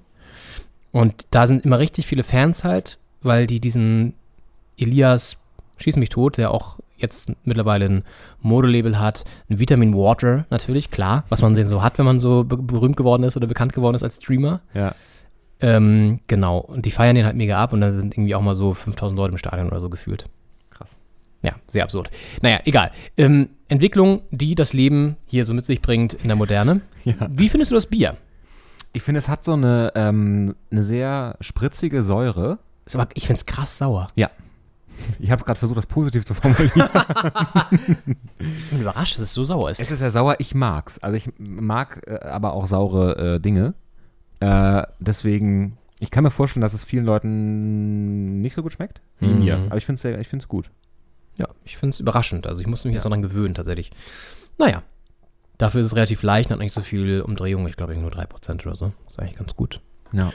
Und 0.92 1.26
da 1.30 1.46
sind 1.46 1.64
immer 1.64 1.78
richtig 1.78 2.06
viele 2.06 2.22
Fans 2.22 2.64
halt, 2.64 2.98
weil 3.22 3.46
die 3.46 3.60
diesen 3.60 4.14
Elias 4.78 5.38
Schieß 5.78 5.96
mich 5.96 6.08
tot, 6.08 6.38
der 6.38 6.52
auch 6.52 6.78
jetzt 6.96 7.32
mittlerweile 7.44 7.84
ein 7.84 8.04
Modelabel 8.40 8.98
hat, 8.98 9.24
ein 9.50 9.58
Vitamin 9.58 9.94
Water 9.94 10.46
natürlich, 10.48 10.90
klar, 10.90 11.24
was 11.28 11.42
man 11.42 11.54
so 11.54 11.82
hat, 11.82 11.98
wenn 11.98 12.06
man 12.06 12.18
so 12.18 12.44
be 12.44 12.56
berühmt 12.56 12.96
geworden 12.96 13.22
ist 13.24 13.36
oder 13.36 13.46
bekannt 13.46 13.74
geworden 13.74 13.94
ist 13.94 14.02
als 14.02 14.16
Streamer. 14.16 14.60
Ja. 14.72 14.94
Ähm, 15.60 16.20
genau, 16.26 16.58
und 16.58 16.86
die 16.86 16.90
feiern 16.90 17.16
den 17.16 17.24
halt 17.24 17.36
mega 17.36 17.62
ab 17.62 17.72
und 17.72 17.80
dann 17.80 17.92
sind 17.92 18.14
irgendwie 18.14 18.34
auch 18.34 18.42
mal 18.42 18.54
so 18.54 18.72
5000 18.72 19.18
Leute 19.18 19.32
im 19.32 19.38
Stadion 19.38 19.68
oder 19.68 19.80
so 19.80 19.90
gefühlt. 19.90 20.28
Ja, 21.46 21.54
sehr 21.66 21.84
absurd. 21.84 22.10
Naja, 22.42 22.60
egal. 22.64 22.90
Ähm, 23.16 23.48
Entwicklung, 23.68 24.22
die 24.30 24.54
das 24.54 24.72
Leben 24.72 25.16
hier 25.26 25.44
so 25.44 25.54
mit 25.54 25.64
sich 25.64 25.80
bringt 25.80 26.14
in 26.14 26.28
der 26.28 26.36
Moderne. 26.36 26.80
Ja. 27.04 27.14
Wie 27.30 27.48
findest 27.48 27.70
du 27.70 27.76
das 27.76 27.86
Bier? 27.86 28.16
Ich 28.92 29.02
finde, 29.04 29.18
es 29.18 29.28
hat 29.28 29.44
so 29.44 29.52
eine, 29.52 29.92
ähm, 29.94 30.56
eine 30.72 30.82
sehr 30.82 31.36
spritzige 31.40 32.02
Säure. 32.02 32.58
Ist 32.84 32.96
aber, 32.96 33.08
ich 33.14 33.26
finde 33.28 33.38
es 33.38 33.46
krass 33.46 33.78
sauer. 33.78 34.08
Ja. 34.16 34.28
Ich 35.20 35.30
habe 35.30 35.38
es 35.38 35.44
gerade 35.44 35.58
versucht, 35.58 35.76
das 35.78 35.86
positiv 35.86 36.24
zu 36.24 36.32
formulieren. 36.34 36.88
Ich 38.40 38.70
bin 38.70 38.80
überrascht, 38.80 39.14
dass 39.16 39.22
es 39.22 39.34
so 39.34 39.44
sauer 39.44 39.70
ist. 39.70 39.78
es 39.80 39.90
ist 39.90 40.00
ja 40.00 40.10
sauer, 40.10 40.36
ich 40.38 40.54
mag's. 40.54 40.98
Also 40.98 41.16
ich 41.16 41.28
mag 41.38 42.02
äh, 42.06 42.18
aber 42.26 42.54
auch 42.54 42.66
saure 42.66 43.34
äh, 43.36 43.40
Dinge. 43.40 43.74
Äh, 44.40 44.82
deswegen, 44.98 45.76
ich 46.00 46.10
kann 46.10 46.24
mir 46.24 46.30
vorstellen, 46.30 46.62
dass 46.62 46.74
es 46.74 46.82
vielen 46.84 47.04
Leuten 47.04 48.40
nicht 48.40 48.54
so 48.54 48.62
gut 48.62 48.72
schmeckt 48.72 49.00
wie 49.20 49.26
Mhm. 49.28 49.38
mir. 49.40 49.58
Aber 49.68 49.76
ich 49.76 49.84
finde 49.86 50.26
es 50.38 50.48
gut. 50.48 50.70
Ja, 51.38 51.48
ich 51.64 51.76
finde 51.76 51.90
es 51.94 52.00
überraschend. 52.00 52.46
Also 52.46 52.60
ich 52.60 52.66
musste 52.66 52.88
mich 52.88 52.94
jetzt 52.94 53.04
noch 53.04 53.10
dran 53.10 53.22
gewöhnen, 53.22 53.54
tatsächlich. 53.54 53.90
Naja, 54.58 54.82
dafür 55.58 55.80
ist 55.80 55.88
es 55.88 55.96
relativ 55.96 56.22
leicht, 56.22 56.50
hat 56.50 56.58
nicht 56.58 56.72
so 56.72 56.80
viel 56.80 57.20
Umdrehung. 57.20 57.66
Ich 57.68 57.76
glaube, 57.76 57.96
nur 57.96 58.10
3% 58.10 58.66
oder 58.66 58.74
so. 58.74 58.92
Ist 59.06 59.18
eigentlich 59.18 59.36
ganz 59.36 59.54
gut. 59.54 59.80
Ja. 60.12 60.32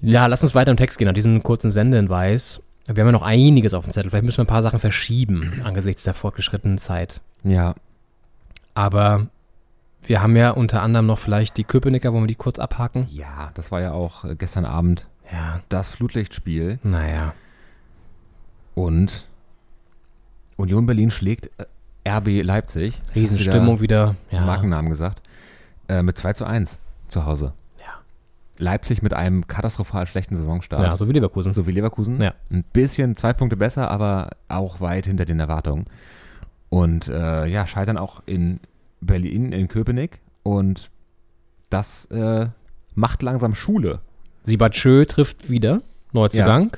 Ja, 0.00 0.26
lass 0.26 0.42
uns 0.42 0.54
weiter 0.54 0.70
im 0.70 0.76
Text 0.76 0.98
gehen, 0.98 1.06
nach 1.06 1.14
diesem 1.14 1.42
kurzen 1.42 1.70
Sendehinweis. 1.70 2.60
Wir 2.86 3.02
haben 3.02 3.08
ja 3.08 3.12
noch 3.12 3.22
einiges 3.22 3.72
auf 3.74 3.84
dem 3.84 3.92
Zettel. 3.92 4.10
Vielleicht 4.10 4.24
müssen 4.24 4.38
wir 4.38 4.44
ein 4.44 4.48
paar 4.48 4.62
Sachen 4.62 4.78
verschieben 4.78 5.60
angesichts 5.64 6.02
der 6.04 6.14
fortgeschrittenen 6.14 6.78
Zeit. 6.78 7.20
Ja. 7.42 7.74
Aber 8.74 9.28
wir 10.02 10.22
haben 10.22 10.36
ja 10.36 10.50
unter 10.50 10.82
anderem 10.82 11.06
noch 11.06 11.18
vielleicht 11.18 11.56
die 11.56 11.64
Köpenicker, 11.64 12.12
wollen 12.12 12.24
wir 12.24 12.28
die 12.28 12.34
kurz 12.36 12.58
abhaken? 12.58 13.06
Ja, 13.08 13.50
das 13.54 13.72
war 13.72 13.80
ja 13.80 13.92
auch 13.92 14.24
äh, 14.24 14.36
gestern 14.36 14.66
Abend 14.66 15.06
Ja, 15.32 15.60
das 15.70 15.88
Flutlichtspiel. 15.88 16.78
naja. 16.82 17.32
Und 18.74 19.26
Union 20.56 20.86
Berlin 20.86 21.10
schlägt 21.10 21.50
äh, 21.58 21.64
RB 22.08 22.42
Leipzig. 22.42 23.00
Riesenstimmung 23.14 23.80
wieder. 23.80 24.14
Ja. 24.30 24.40
Markennamen 24.42 24.90
gesagt. 24.90 25.22
Äh, 25.88 26.02
mit 26.02 26.18
2 26.18 26.32
zu 26.34 26.44
1 26.44 26.78
zu 27.08 27.24
Hause. 27.24 27.52
Ja. 27.78 27.94
Leipzig 28.58 29.02
mit 29.02 29.12
einem 29.14 29.46
katastrophal 29.46 30.06
schlechten 30.06 30.36
Saisonstart. 30.36 30.82
Ja, 30.82 30.96
so 30.96 31.08
wie 31.08 31.12
Leverkusen. 31.12 31.52
So 31.52 31.66
wie 31.66 31.72
Leverkusen. 31.72 32.20
Ja. 32.20 32.34
Ein 32.50 32.64
bisschen 32.72 33.16
zwei 33.16 33.32
Punkte 33.32 33.56
besser, 33.56 33.90
aber 33.90 34.30
auch 34.48 34.80
weit 34.80 35.06
hinter 35.06 35.24
den 35.24 35.40
Erwartungen. 35.40 35.86
Und 36.68 37.08
äh, 37.08 37.46
ja, 37.46 37.66
scheitern 37.66 37.98
auch 37.98 38.22
in 38.26 38.60
Berlin, 39.00 39.52
in 39.52 39.68
Köpenick. 39.68 40.20
Und 40.42 40.90
das 41.70 42.06
äh, 42.06 42.46
macht 42.94 43.22
langsam 43.22 43.54
Schule. 43.54 44.00
Sibatschö 44.42 45.04
trifft 45.04 45.50
wieder. 45.50 45.82
Neuzugang. 46.12 46.76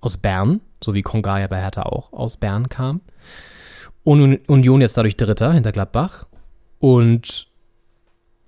Aus 0.00 0.16
Bern. 0.16 0.60
So 0.84 0.94
wie 0.94 1.02
Konga 1.02 1.46
bei 1.48 1.60
Hertha 1.60 1.82
auch 1.82 2.12
aus 2.12 2.36
Bern 2.36 2.68
kam. 2.68 3.00
Und 4.04 4.48
Union 4.48 4.80
jetzt 4.80 4.96
dadurch 4.96 5.16
Dritter 5.16 5.52
hinter 5.52 5.72
Gladbach. 5.72 6.26
Und 6.78 7.48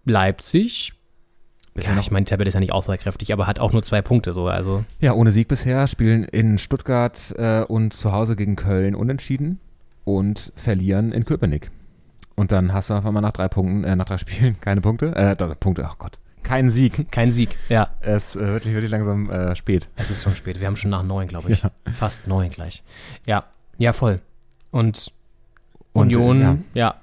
Leipzig. 0.04 0.92
Ja, 1.78 1.94
noch- 1.94 2.00
ich 2.02 2.10
meine, 2.10 2.24
Tabelle 2.24 2.48
ist 2.48 2.54
ja 2.54 2.60
nicht 2.60 2.72
aussagekräftig, 2.72 3.32
aber 3.32 3.46
hat 3.46 3.58
auch 3.58 3.72
nur 3.72 3.82
zwei 3.82 4.00
Punkte 4.00 4.32
so. 4.32 4.48
Also 4.48 4.84
Ja, 5.00 5.12
ohne 5.12 5.30
Sieg 5.30 5.48
bisher, 5.48 5.86
spielen 5.86 6.24
in 6.24 6.56
Stuttgart 6.58 7.34
äh, 7.36 7.62
und 7.62 7.92
zu 7.92 8.12
Hause 8.12 8.34
gegen 8.36 8.56
Köln 8.56 8.94
unentschieden 8.94 9.60
und 10.04 10.52
verlieren 10.56 11.12
in 11.12 11.24
Köpenick. 11.26 11.70
Und 12.34 12.52
dann 12.52 12.72
hast 12.72 12.88
du 12.90 12.94
auf 12.94 13.04
einmal 13.04 13.22
nach 13.22 13.32
drei 13.32 13.48
Punkten, 13.48 13.84
äh, 13.84 13.94
nach 13.96 14.06
drei 14.06 14.16
Spielen 14.18 14.58
keine 14.60 14.80
Punkte. 14.80 15.14
Äh, 15.16 15.36
Punkte, 15.56 15.84
ach 15.86 15.98
Gott. 15.98 16.18
Kein 16.46 16.70
Sieg. 16.70 17.10
kein 17.10 17.30
Sieg. 17.32 17.56
Ja. 17.68 17.90
Es 18.00 18.36
äh, 18.36 18.40
wird 18.40 18.66
wirklich 18.66 18.90
langsam 18.90 19.28
äh, 19.30 19.56
spät. 19.56 19.88
Es 19.96 20.10
ist 20.10 20.22
schon 20.22 20.36
spät. 20.36 20.60
Wir 20.60 20.68
haben 20.68 20.76
schon 20.76 20.90
nach 20.90 21.02
neun, 21.02 21.26
glaube 21.26 21.50
ich. 21.50 21.62
Fast 21.92 22.28
neun 22.28 22.50
gleich. 22.50 22.84
Ja, 23.26 23.44
ja, 23.78 23.92
voll. 23.92 24.20
Und, 24.70 25.12
Und, 25.92 26.14
Union, 26.16 26.40
äh, 26.40 26.44
ja. 26.44 26.56
ja. 26.74 26.94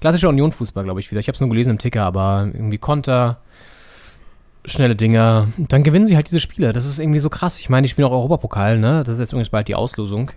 Klassischer 0.00 0.30
Union-Fußball, 0.30 0.84
glaube 0.84 1.00
ich, 1.00 1.10
wieder. 1.10 1.20
Ich 1.20 1.28
habe 1.28 1.34
es 1.34 1.40
nur 1.40 1.50
gelesen 1.50 1.72
im 1.72 1.78
Ticker, 1.78 2.04
aber 2.04 2.48
irgendwie 2.50 2.78
Konter, 2.78 3.42
schnelle 4.64 4.96
Dinger. 4.96 5.48
Dann 5.58 5.82
gewinnen 5.82 6.06
sie 6.06 6.16
halt 6.16 6.26
diese 6.26 6.40
Spiele. 6.40 6.72
Das 6.72 6.86
ist 6.86 6.98
irgendwie 6.98 7.18
so 7.18 7.28
krass. 7.28 7.60
Ich 7.60 7.68
meine, 7.68 7.84
die 7.84 7.90
spielen 7.90 8.08
auch 8.08 8.12
Europapokal, 8.12 8.78
ne? 8.78 9.04
Das 9.04 9.14
ist 9.14 9.20
jetzt 9.20 9.32
übrigens 9.32 9.50
bald 9.50 9.68
die 9.68 9.74
Auslosung. 9.74 10.30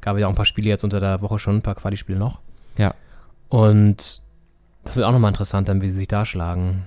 Gab 0.00 0.16
ja 0.16 0.26
auch 0.26 0.30
ein 0.30 0.36
paar 0.36 0.46
Spiele 0.46 0.70
jetzt 0.70 0.84
unter 0.84 1.00
der 1.00 1.20
Woche 1.20 1.38
schon, 1.38 1.56
ein 1.56 1.62
paar 1.62 1.74
Quali-Spiele 1.74 2.18
noch. 2.18 2.40
Ja. 2.78 2.94
Und 3.50 4.22
das 4.84 4.96
wird 4.96 5.06
auch 5.06 5.12
nochmal 5.12 5.30
interessant, 5.30 5.68
dann, 5.68 5.82
wie 5.82 5.90
sie 5.90 5.98
sich 5.98 6.08
da 6.08 6.24
schlagen. 6.24 6.86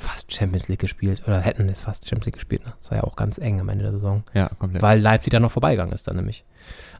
Fast 0.00 0.32
Champions 0.32 0.68
League 0.68 0.78
gespielt. 0.80 1.22
Oder 1.26 1.40
hätten 1.40 1.68
es 1.68 1.80
fast 1.82 2.04
Champions 2.08 2.26
League 2.26 2.34
gespielt, 2.34 2.64
ne? 2.64 2.72
Das 2.78 2.90
war 2.90 2.98
ja 2.98 3.04
auch 3.04 3.16
ganz 3.16 3.38
eng 3.38 3.60
am 3.60 3.68
Ende 3.68 3.82
der 3.84 3.92
Saison. 3.92 4.22
Ja, 4.34 4.48
komplett. 4.58 4.82
Weil 4.82 4.98
Leipzig 5.00 5.30
dann 5.30 5.42
noch 5.42 5.50
vorbeigegangen 5.52 5.92
ist 5.92 6.08
dann 6.08 6.16
nämlich. 6.16 6.44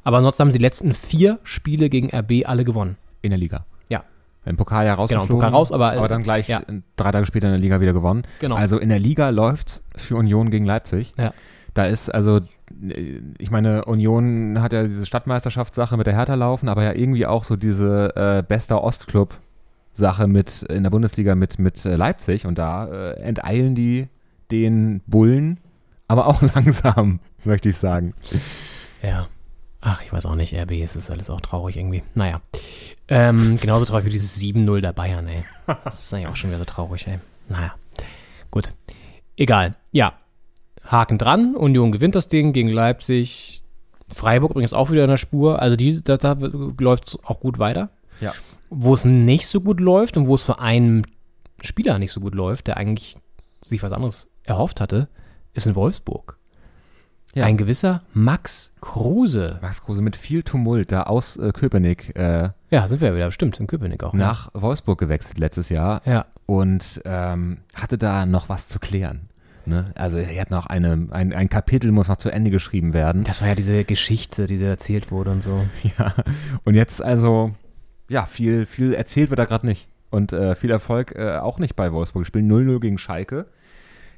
Aber 0.04 0.18
ansonsten 0.18 0.42
haben 0.42 0.50
sie 0.50 0.58
die 0.58 0.64
letzten 0.64 0.92
vier 0.92 1.38
Spiele 1.42 1.88
gegen 1.88 2.14
RB 2.14 2.46
alle 2.46 2.64
gewonnen. 2.64 2.96
in 3.22 3.30
der 3.30 3.38
Liga. 3.38 3.64
Ja. 3.88 4.04
Im 4.46 4.56
Pokal 4.56 4.84
ja 4.86 4.92
Genau, 4.94 5.02
rausgeflogen. 5.02 5.30
im 5.30 5.36
Pokal 5.36 5.50
raus, 5.50 5.72
aber- 5.72 5.92
aber 5.92 6.08
dann 6.08 6.22
gleich 6.22 6.48
ja. 6.48 6.60
äh, 6.60 6.80
drei 6.96 7.12
Tage 7.12 7.26
später 7.26 7.48
in 7.48 7.52
der 7.52 7.60
Liga 7.60 7.80
wieder 7.80 7.92
gewonnen. 7.92 8.22
Genau. 8.38 8.54
Also 8.56 8.78
in 8.78 8.88
der 8.88 8.98
Liga 8.98 9.28
läuft's 9.30 9.82
für 9.96 10.16
Union 10.16 10.50
gegen 10.50 10.64
Leipzig. 10.64 11.12
Ja. 11.18 11.32
Da 11.74 11.84
ist 11.84 12.08
also, 12.08 12.38
äh, 12.82 13.20
ich 13.38 13.50
meine, 13.50 13.84
Union 13.84 14.60
hat 14.62 14.72
ja 14.72 14.82
diese 14.84 15.04
Stadtmeisterschaftssache 15.06 15.96
mit 15.96 16.06
der 16.06 16.14
Hertha 16.14 16.34
laufen, 16.34 16.68
aber 16.68 16.82
ja 16.82 16.92
irgendwie 16.94 17.26
auch 17.26 17.44
so 17.44 17.56
diese 17.56 18.14
äh, 18.16 18.42
bester 18.42 18.82
Ostclub 18.82 19.38
Sache 19.92 20.26
mit 20.26 20.62
in 20.62 20.82
der 20.82 20.90
Bundesliga 20.90 21.34
mit, 21.34 21.58
mit 21.58 21.84
äh, 21.84 21.96
Leipzig 21.96 22.46
und 22.46 22.58
da 22.58 22.86
äh, 22.86 23.20
enteilen 23.20 23.74
die 23.74 24.08
den 24.50 25.02
Bullen, 25.06 25.58
aber 26.08 26.26
auch 26.26 26.42
langsam, 26.54 27.20
möchte 27.44 27.68
ich 27.68 27.76
sagen. 27.76 28.14
Ja. 29.02 29.28
Ach, 29.82 30.02
ich 30.02 30.12
weiß 30.12 30.26
auch 30.26 30.34
nicht, 30.34 30.54
RB, 30.54 30.72
es 30.72 30.94
ist 30.94 31.10
alles 31.10 31.30
auch 31.30 31.40
traurig 31.40 31.76
irgendwie. 31.76 32.02
Naja. 32.14 32.42
Ähm, 33.08 33.58
genauso 33.58 33.86
traurig 33.86 34.04
wie 34.04 34.10
dieses 34.10 34.38
7-0 34.38 34.82
der 34.82 34.92
Bayern, 34.92 35.26
ey. 35.26 35.44
Das 35.84 36.02
ist 36.02 36.12
eigentlich 36.12 36.26
auch 36.26 36.36
schon 36.36 36.50
wieder 36.50 36.58
so 36.58 36.66
traurig, 36.66 37.06
ey. 37.06 37.18
Naja. 37.48 37.74
Gut. 38.50 38.74
Egal. 39.36 39.74
Ja. 39.90 40.12
Haken 40.84 41.16
dran. 41.16 41.54
Union 41.56 41.92
gewinnt 41.92 42.14
das 42.14 42.28
Ding 42.28 42.52
gegen 42.52 42.68
Leipzig. 42.68 43.62
Freiburg 44.08 44.50
übrigens 44.50 44.74
auch 44.74 44.90
wieder 44.90 45.04
in 45.04 45.10
der 45.10 45.16
Spur. 45.16 45.60
Also 45.62 45.76
die, 45.76 46.04
da, 46.04 46.18
da 46.18 46.36
läuft 46.78 47.08
es 47.08 47.24
auch 47.24 47.40
gut 47.40 47.58
weiter. 47.58 47.88
Ja. 48.20 48.34
Wo 48.70 48.94
es 48.94 49.04
nicht 49.04 49.46
so 49.48 49.60
gut 49.60 49.80
läuft 49.80 50.16
und 50.16 50.26
wo 50.26 50.34
es 50.34 50.42
für 50.42 50.58
einen 50.60 51.06
Spieler 51.60 51.98
nicht 51.98 52.12
so 52.12 52.20
gut 52.20 52.34
läuft, 52.34 52.68
der 52.68 52.76
eigentlich 52.76 53.16
sich 53.60 53.82
was 53.82 53.92
anderes 53.92 54.30
erhofft 54.44 54.80
hatte, 54.80 55.08
ist 55.52 55.66
in 55.66 55.74
Wolfsburg. 55.74 56.38
Ja. 57.34 57.44
Ein 57.44 57.56
gewisser 57.56 58.02
Max 58.12 58.72
Kruse. 58.80 59.58
Max 59.62 59.82
Kruse 59.84 60.02
mit 60.02 60.16
viel 60.16 60.42
Tumult 60.42 60.90
da 60.90 61.04
aus 61.04 61.36
äh, 61.36 61.52
Köpenick 61.52 62.16
äh, 62.16 62.50
Ja, 62.70 62.88
sind 62.88 63.00
wir 63.00 63.08
ja 63.10 63.14
wieder, 63.14 63.30
stimmt, 63.30 63.60
in 63.60 63.66
Köpenick 63.68 64.02
auch. 64.02 64.12
nach 64.14 64.50
Wolfsburg 64.54 64.98
gewechselt 64.98 65.38
letztes 65.38 65.68
Jahr 65.68 66.02
Ja. 66.06 66.26
und 66.46 67.00
ähm, 67.04 67.58
hatte 67.74 67.98
da 67.98 68.26
noch 68.26 68.48
was 68.48 68.66
zu 68.68 68.80
klären. 68.80 69.28
Ne? 69.66 69.92
Also 69.94 70.16
er 70.16 70.40
hat 70.40 70.50
noch 70.50 70.66
eine, 70.66 71.06
ein, 71.10 71.32
ein 71.32 71.48
Kapitel 71.48 71.92
muss 71.92 72.08
noch 72.08 72.16
zu 72.16 72.30
Ende 72.30 72.50
geschrieben 72.50 72.94
werden. 72.94 73.22
Das 73.22 73.40
war 73.42 73.48
ja 73.48 73.54
diese 73.54 73.84
Geschichte, 73.84 74.46
die 74.46 74.60
erzählt 74.60 75.12
wurde 75.12 75.30
und 75.30 75.42
so. 75.42 75.64
Ja. 75.98 76.14
Und 76.64 76.74
jetzt 76.74 77.00
also, 77.02 77.52
ja, 78.10 78.26
viel, 78.26 78.66
viel 78.66 78.92
erzählt 78.92 79.30
wird 79.30 79.38
da 79.38 79.44
gerade 79.44 79.66
nicht. 79.66 79.88
Und 80.10 80.32
äh, 80.32 80.56
viel 80.56 80.70
Erfolg 80.70 81.14
äh, 81.16 81.38
auch 81.38 81.58
nicht 81.58 81.76
bei 81.76 81.92
Wolfsburg. 81.92 82.26
Spielen 82.26 82.50
0-0 82.50 82.80
gegen 82.80 82.98
Schalke. 82.98 83.46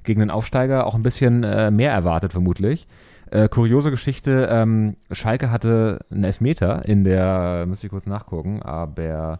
Gegen 0.02 0.20
den 0.20 0.30
Aufsteiger 0.30 0.86
auch 0.86 0.94
ein 0.94 1.02
bisschen 1.02 1.44
äh, 1.44 1.70
mehr 1.70 1.92
erwartet, 1.92 2.32
vermutlich. 2.32 2.88
Äh, 3.30 3.48
kuriose 3.48 3.90
Geschichte, 3.90 4.48
ähm, 4.50 4.96
Schalke 5.10 5.50
hatte 5.50 6.00
einen 6.10 6.24
Elfmeter 6.24 6.84
in 6.86 7.04
der, 7.04 7.66
müsste 7.66 7.86
ich 7.86 7.90
kurz 7.90 8.06
nachgucken, 8.06 8.60
aber 8.62 9.02
ja 9.02 9.38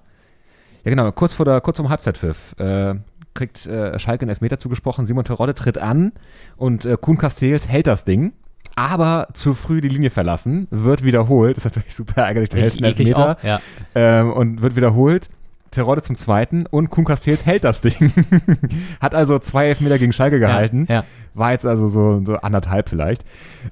genau, 0.85 1.13
kurz 1.13 1.35
vor 1.35 1.45
der, 1.45 1.61
kurz 1.61 1.77
zum 1.77 1.91
Halbzeitpfiff 1.91 2.55
äh, 2.59 2.95
kriegt 3.35 3.67
äh, 3.67 3.99
Schalke 3.99 4.23
einen 4.23 4.31
Elfmeter 4.31 4.59
zugesprochen, 4.59 5.05
Simon 5.05 5.25
Terodde 5.25 5.53
tritt 5.53 5.77
an 5.77 6.13
und 6.57 6.87
äh, 6.87 6.97
Kuhn 6.99 7.19
Castells 7.19 7.69
hält 7.69 7.87
das 7.87 8.07
Ding, 8.07 8.33
aber 8.75 9.29
zu 9.35 9.55
früh 9.55 9.81
die 9.81 9.89
Linie 9.89 10.11
verlassen, 10.11 10.67
wird 10.71 11.05
wiederholt, 11.05 11.57
ist 11.57 11.65
natürlich 11.65 11.95
super 11.95 12.23
ärgerlich, 12.23 12.51
du 12.51 12.59
hältst 12.59 12.83
einen 12.83 13.15
auch, 13.15 13.37
ja. 13.43 13.61
ähm, 13.95 14.33
und 14.33 14.63
wird 14.63 14.77
wiederholt. 14.77 15.31
Terodde 15.71 16.03
zum 16.03 16.17
zweiten 16.17 16.67
und 16.67 16.91
Kuhn 16.91 17.07
Castells 17.07 17.47
hält 17.47 17.65
das 17.65 17.81
Ding. 17.81 18.13
Hat 19.01 19.15
also 19.15 19.39
zwei 19.39 19.69
Elfmeter 19.69 19.99
gegen 19.99 20.13
Schalke 20.13 20.39
gehalten. 20.39 20.85
Ja, 20.87 20.97
ja. 20.97 21.05
War 21.33 21.53
jetzt 21.53 21.65
also 21.65 21.89
so, 21.89 22.23
so 22.25 22.37
anderthalb 22.37 22.91
vielleicht. 22.91 23.25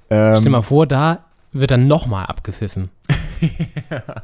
Ähm, 0.09 0.37
Stell 0.37 0.45
dir 0.45 0.51
mal 0.51 0.63
vor, 0.63 0.87
da 0.87 1.27
wird 1.53 1.71
dann 1.71 1.87
nochmal 1.87 2.27
abgepfiffen. 2.27 2.89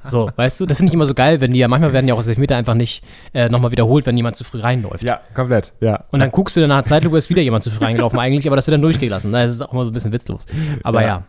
So, 0.04 0.30
weißt 0.36 0.60
du, 0.60 0.66
das 0.66 0.76
finde 0.76 0.90
ich 0.90 0.94
immer 0.94 1.06
so 1.06 1.14
geil, 1.14 1.40
wenn 1.40 1.52
die 1.52 1.58
ja, 1.58 1.68
manchmal 1.68 1.94
werden 1.94 2.06
ja 2.06 2.14
auch 2.14 2.24
Elfmeter 2.24 2.56
einfach 2.56 2.74
nicht 2.74 3.02
äh, 3.32 3.48
nochmal 3.48 3.72
wiederholt, 3.72 4.04
wenn 4.04 4.16
jemand 4.16 4.36
zu 4.36 4.44
früh 4.44 4.60
reinläuft. 4.60 5.02
Ja, 5.02 5.20
komplett. 5.34 5.72
Ja. 5.80 6.04
Und 6.10 6.20
dann 6.20 6.30
guckst 6.30 6.56
du 6.56 6.60
dann 6.60 6.68
nach 6.68 6.82
Zeitlupe, 6.82 7.16
ist 7.16 7.30
wieder 7.30 7.42
jemand 7.42 7.64
zu 7.64 7.70
früh 7.70 7.84
reingelaufen 7.86 8.18
eigentlich, 8.18 8.46
aber 8.46 8.56
das 8.56 8.66
wird 8.66 8.74
dann 8.74 8.82
durchgelassen. 8.82 9.32
Das 9.32 9.50
ist 9.50 9.62
auch 9.62 9.72
immer 9.72 9.84
so 9.84 9.90
ein 9.90 9.94
bisschen 9.94 10.12
witzlos. 10.12 10.44
Aber 10.82 11.00
ja. 11.00 11.06
Ja. 11.06 11.24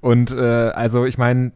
Und 0.00 0.30
äh, 0.32 0.40
also 0.40 1.04
ich 1.04 1.18
meine, 1.18 1.52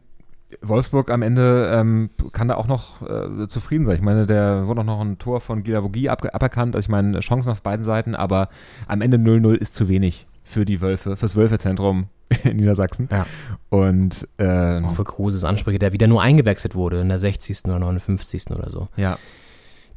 Wolfsburg 0.61 1.11
am 1.11 1.21
Ende 1.21 1.71
ähm, 1.73 2.09
kann 2.31 2.47
da 2.47 2.55
auch 2.55 2.67
noch 2.67 3.01
äh, 3.01 3.47
zufrieden 3.47 3.85
sein. 3.85 3.95
Ich 3.95 4.01
meine, 4.01 4.25
der 4.25 4.67
wurde 4.67 4.81
auch 4.81 4.85
noch 4.85 5.01
ein 5.01 5.17
Tor 5.17 5.41
von 5.41 5.63
Gilavogi 5.63 6.09
ab, 6.09 6.23
aberkannt. 6.33 6.75
Also 6.75 6.85
ich 6.85 6.89
meine, 6.89 7.19
Chancen 7.19 7.49
auf 7.49 7.61
beiden 7.61 7.83
Seiten, 7.83 8.15
aber 8.15 8.49
am 8.87 9.01
Ende 9.01 9.17
0-0 9.17 9.55
ist 9.55 9.75
zu 9.75 9.87
wenig 9.87 10.27
für 10.47 10.65
die 10.65 10.81
Wölfe, 10.81 11.17
fürs 11.17 11.35
Wölfezentrum 11.35 12.07
in 12.43 12.57
Niedersachsen. 12.57 13.09
Ja. 13.11 13.25
Und 13.69 14.27
ähm, 14.37 14.85
Auch 14.85 14.95
für 14.95 15.03
Kruses 15.03 15.43
Ansprüche, 15.43 15.79
der 15.79 15.93
wieder 15.93 16.07
nur 16.07 16.21
eingewechselt 16.21 16.75
wurde 16.75 17.01
in 17.01 17.09
der 17.09 17.19
60. 17.19 17.65
oder 17.65 17.79
59. 17.79 18.51
oder 18.51 18.69
so. 18.69 18.87
ja, 18.95 19.17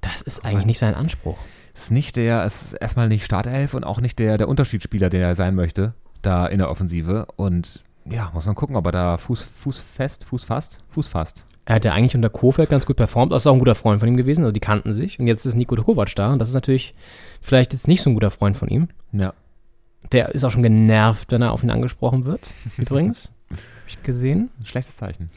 Das 0.01 0.20
ist 0.22 0.44
eigentlich 0.44 0.66
nicht 0.66 0.78
sein 0.78 0.94
Anspruch. 0.94 1.39
ist 1.74 1.90
nicht 1.90 2.16
der, 2.16 2.44
es 2.44 2.62
ist 2.62 2.72
erstmal 2.74 3.09
nicht 3.09 3.24
Startelf 3.24 3.74
und 3.74 3.85
auch 3.85 4.01
nicht 4.01 4.18
der, 4.18 4.39
der 4.39 4.48
Unterschiedsspieler, 4.48 5.09
der 5.10 5.28
er 5.28 5.35
sein 5.35 5.55
möchte, 5.55 5.94
da 6.22 6.47
in 6.47 6.59
der 6.59 6.70
Offensive. 6.70 7.27
Und 7.36 7.85
ja, 8.05 8.31
muss 8.35 8.47
man 8.47 8.55
gucken, 8.55 8.77
ob 8.77 8.86
er 8.86 8.93
da 8.93 9.18
Fuß, 9.18 9.43
Fuß 9.43 9.78
fest, 9.78 10.24
Fuß 10.24 10.44
fast, 10.44 10.82
Fuß 10.90 11.09
fast. 11.09 11.44
Er 11.66 11.77
hat 11.77 11.85
ja 11.85 11.93
eigentlich 11.93 12.16
unter 12.16 12.31
Kofeld 12.31 12.70
ganz 12.70 12.86
gut 12.86 12.97
performt, 12.97 13.32
das 13.32 13.43
ist 13.43 13.47
auch 13.47 13.52
ein 13.52 13.59
guter 13.60 13.74
Freund 13.77 14.01
von 14.01 14.09
ihm 14.09 14.16
gewesen, 14.16 14.43
also 14.43 14.52
die 14.52 14.60
kannten 14.60 14.93
sich. 14.93 15.20
Und 15.20 15.27
jetzt 15.28 15.44
ist 15.47 15.55
Nico 15.55 15.77
Kovac 15.77 16.12
da 16.16 16.32
und 16.32 16.39
das 16.40 16.48
ist 16.48 16.55
natürlich 16.55 16.94
vielleicht 17.40 17.72
jetzt 17.72 17.86
nicht 17.86 18.02
so 18.02 18.10
ein 18.10 18.14
guter 18.14 18.31
Freund 18.31 18.56
von 18.56 18.68
ihm. 18.68 18.89
Ja. 19.12 19.32
Der 20.12 20.31
ist 20.31 20.44
auch 20.44 20.51
schon 20.51 20.62
genervt, 20.62 21.31
wenn 21.32 21.43
er 21.43 21.52
auf 21.52 21.62
ihn 21.62 21.70
angesprochen 21.70 22.24
wird, 22.24 22.51
übrigens. 22.78 23.32
Hab 23.51 23.59
ich 23.89 24.02
gesehen. 24.02 24.51
Ein 24.60 24.66
schlechtes 24.66 24.97
Zeichen. 24.97 25.28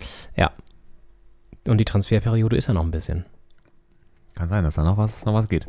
Und 1.66 1.78
die 1.78 1.86
Transferperiode 1.86 2.58
ist 2.58 2.68
ja 2.68 2.74
noch 2.74 2.84
ein 2.84 2.92
bisschen. 2.92 3.24
Kann 4.36 4.50
sein, 4.50 4.64
dass 4.66 4.76
da 4.76 4.84
noch 4.84 4.98
was, 4.98 5.24
noch 5.26 5.34
was 5.34 5.48
geht. 5.48 5.68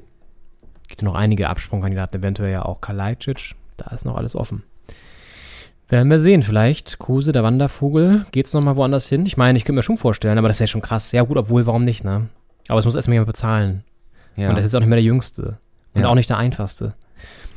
Gibt 0.89 1.03
ja 1.03 1.05
noch 1.07 1.15
einige 1.15 1.49
Absprungkandidaten, 1.49 2.21
eventuell 2.21 2.51
ja 2.51 2.65
auch 2.65 2.81
Kalajdzic. 2.81 3.55
Da 3.77 3.91
ist 3.95 4.05
noch 4.05 4.17
alles 4.17 4.35
offen. 4.35 4.65
Werden 5.89 6.11
wir 6.11 6.19
sehen, 6.19 6.43
vielleicht 6.43 6.99
Kruse, 6.99 7.31
der 7.33 7.45
Wandervogel, 7.45 8.27
geht's 8.33 8.53
noch 8.55 8.61
mal 8.63 8.75
woanders 8.75 9.09
hin? 9.09 9.25
Ich 9.27 9.37
meine, 9.37 9.57
ich 9.57 9.65
könnte 9.65 9.77
mir 9.77 9.83
schon 9.83 9.97
vorstellen, 9.99 10.39
aber 10.39 10.49
das 10.49 10.57
ist 10.57 10.61
ja 10.61 10.67
schon 10.67 10.81
krass. 10.83 11.13
Ja 11.13 11.23
gut, 11.23 11.37
obwohl, 11.37 11.65
warum 11.67 11.85
nicht, 11.85 12.03
ne? 12.05 12.29
Aber 12.69 12.81
es 12.81 12.87
muss 12.87 12.97
erstmal 12.97 13.15
jemand 13.15 13.29
bezahlen. 13.29 13.85
Ja. 14.37 14.49
Und 14.49 14.57
das 14.57 14.65
ist 14.67 14.75
auch 14.75 14.81
nicht 14.81 14.89
mehr 14.89 14.97
der 14.97 15.05
Jüngste. 15.05 15.59
Und 15.93 16.03
Ja. 16.03 16.09
auch 16.09 16.15
nicht 16.17 16.31
der 16.31 16.39
Einfachste. 16.39 16.95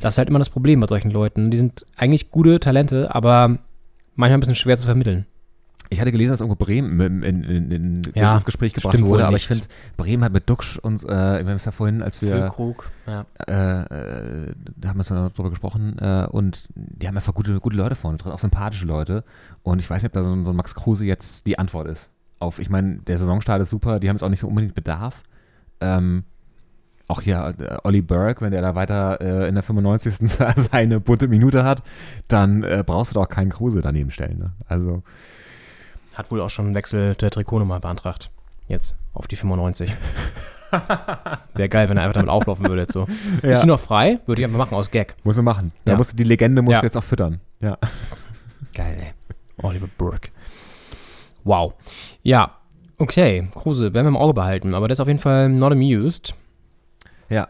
Das 0.00 0.14
ist 0.14 0.18
halt 0.18 0.28
immer 0.28 0.38
das 0.38 0.50
Problem 0.50 0.80
bei 0.80 0.86
solchen 0.86 1.10
Leuten. 1.10 1.50
Die 1.50 1.56
sind 1.56 1.84
eigentlich 1.96 2.30
gute 2.30 2.60
Talente, 2.60 3.14
aber 3.14 3.58
manchmal 4.14 4.34
ein 4.36 4.40
bisschen 4.40 4.54
schwer 4.54 4.76
zu 4.76 4.84
vermitteln. 4.86 5.26
Ich 5.90 6.00
hatte 6.02 6.12
gelesen, 6.12 6.32
dass 6.32 6.40
irgendwo 6.40 6.62
Bremen 6.62 7.00
in, 7.00 7.22
in, 7.22 7.70
in, 7.70 7.70
in 7.70 8.02
Ja, 8.14 8.34
ins 8.34 8.44
Gespräch 8.44 8.74
gebracht 8.74 9.00
wurde, 9.00 9.26
aber 9.26 9.36
ich 9.36 9.46
finde, 9.48 9.66
Bremen 9.96 10.22
hat 10.22 10.34
mit 10.34 10.48
Duxch 10.50 10.78
uns, 10.78 11.02
äh, 11.02 11.06
wir 11.08 11.38
haben 11.38 11.48
es 11.48 11.64
ja 11.64 11.72
vorhin, 11.72 12.02
als 12.02 12.20
wir, 12.20 12.28
Füllkrug, 12.28 12.90
ja. 13.06 13.24
äh, 13.46 14.48
äh, 14.50 14.54
da 14.76 14.88
haben 14.88 15.02
wir 15.02 15.14
noch 15.16 15.32
drüber 15.32 15.48
gesprochen, 15.48 15.96
äh, 15.98 16.26
und 16.30 16.68
die 16.74 17.08
haben 17.08 17.16
einfach 17.16 17.32
gute, 17.32 17.58
gute 17.60 17.76
Leute 17.76 17.94
vorne 17.94 18.18
drin, 18.18 18.32
auch 18.32 18.38
sympathische 18.38 18.84
Leute. 18.84 19.24
Und 19.62 19.78
ich 19.78 19.88
weiß 19.88 20.02
nicht, 20.02 20.10
ob 20.10 20.12
da 20.12 20.24
so, 20.24 20.30
ein- 20.32 20.44
so 20.44 20.50
ein 20.50 20.56
Max 20.56 20.74
Kruse 20.74 21.06
jetzt 21.06 21.46
die 21.46 21.58
Antwort 21.58 21.88
ist. 21.88 22.10
Auf, 22.38 22.58
ich 22.58 22.68
meine, 22.68 22.96
der 22.98 23.16
Saisonstart 23.18 23.62
ist 23.62 23.70
super, 23.70 23.98
die 23.98 24.10
haben 24.10 24.16
jetzt 24.16 24.22
auch 24.22 24.28
nicht 24.28 24.40
so 24.40 24.48
unbedingt 24.48 24.74
Bedarf. 24.74 25.22
Ähm, 25.80 26.24
auch 27.08 27.22
hier 27.22 27.54
äh, 27.58 27.76
Olli 27.84 28.02
Burke, 28.02 28.42
wenn 28.42 28.52
der 28.52 28.62
da 28.62 28.74
weiter 28.74 29.20
äh, 29.20 29.48
in 29.48 29.54
der 29.54 29.62
95. 29.64 30.14
seine 30.70 31.00
bunte 31.00 31.26
Minute 31.28 31.64
hat, 31.64 31.82
dann 32.28 32.62
äh, 32.62 32.84
brauchst 32.86 33.10
du 33.12 33.14
doch 33.14 33.28
keinen 33.28 33.50
Kruse 33.50 33.80
daneben 33.80 34.10
stellen. 34.10 34.38
Ne? 34.38 34.52
Also, 34.68 35.02
Hat 36.14 36.30
wohl 36.30 36.40
auch 36.40 36.50
schon 36.50 36.66
einen 36.66 36.74
Wechsel 36.74 37.14
der 37.14 37.30
Trikotnummer 37.30 37.80
beantragt. 37.80 38.30
Jetzt 38.68 38.96
auf 39.14 39.26
die 39.26 39.36
95. 39.36 39.94
Wäre 41.54 41.68
geil, 41.70 41.88
wenn 41.88 41.96
er 41.96 42.02
einfach 42.02 42.14
damit 42.14 42.28
auflaufen 42.28 42.68
würde 42.68 42.82
jetzt 42.82 42.92
so. 42.92 43.06
Bist 43.42 43.62
du 43.62 43.66
noch 43.66 43.80
frei? 43.80 44.20
Würde 44.26 44.42
ich 44.42 44.46
einfach 44.46 44.58
machen 44.58 44.74
aus 44.74 44.90
Gag. 44.90 45.16
Muss 45.24 45.36
man 45.36 45.46
machen. 45.46 45.72
Da 45.86 45.92
Ja. 45.92 45.96
musst 45.96 46.12
du 46.12 46.16
die 46.16 46.24
Legende 46.24 46.60
musst 46.60 46.74
Ja. 46.74 46.80
du 46.80 46.86
jetzt 46.86 46.96
auch 46.96 47.04
füttern. 47.04 47.40
Ja. 47.60 47.78
Geil, 48.74 48.96
ey. 49.00 49.12
Oliver 49.64 49.88
Burke. 49.96 50.28
Wow. 51.44 51.72
Ja, 52.22 52.56
okay. 52.98 53.48
Kruse, 53.54 53.94
werden 53.94 54.04
wir 54.04 54.08
im 54.10 54.16
Auge 54.18 54.34
behalten. 54.34 54.74
Aber 54.74 54.88
der 54.88 54.92
ist 54.92 55.00
auf 55.00 55.08
jeden 55.08 55.18
Fall 55.18 55.48
not 55.48 55.72
amused. 55.72 56.34
Ja. 57.28 57.48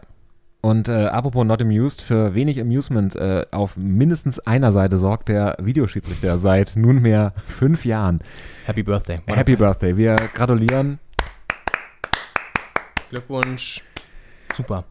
Und 0.61 0.89
äh, 0.89 1.05
apropos 1.05 1.45
not 1.45 1.61
amused, 1.61 2.01
für 2.01 2.33
wenig 2.35 2.59
Amusement 2.59 3.15
äh, 3.15 3.45
auf 3.51 3.77
mindestens 3.77 4.39
einer 4.39 4.73
Seite 4.73 4.97
sorgt 4.97 5.29
der 5.29 5.55
Videoschiedsrichter 5.61 6.37
seit 6.37 6.75
nunmehr 6.75 7.33
fünf 7.47 7.85
Jahren. 7.85 8.19
Happy 8.65 8.83
Birthday. 8.83 9.19
Happy 9.27 9.55
Birthday. 9.55 9.95
Wir 9.95 10.15
gratulieren. 10.33 10.99
Glückwunsch. 13.09 13.83
Super. 14.55 14.83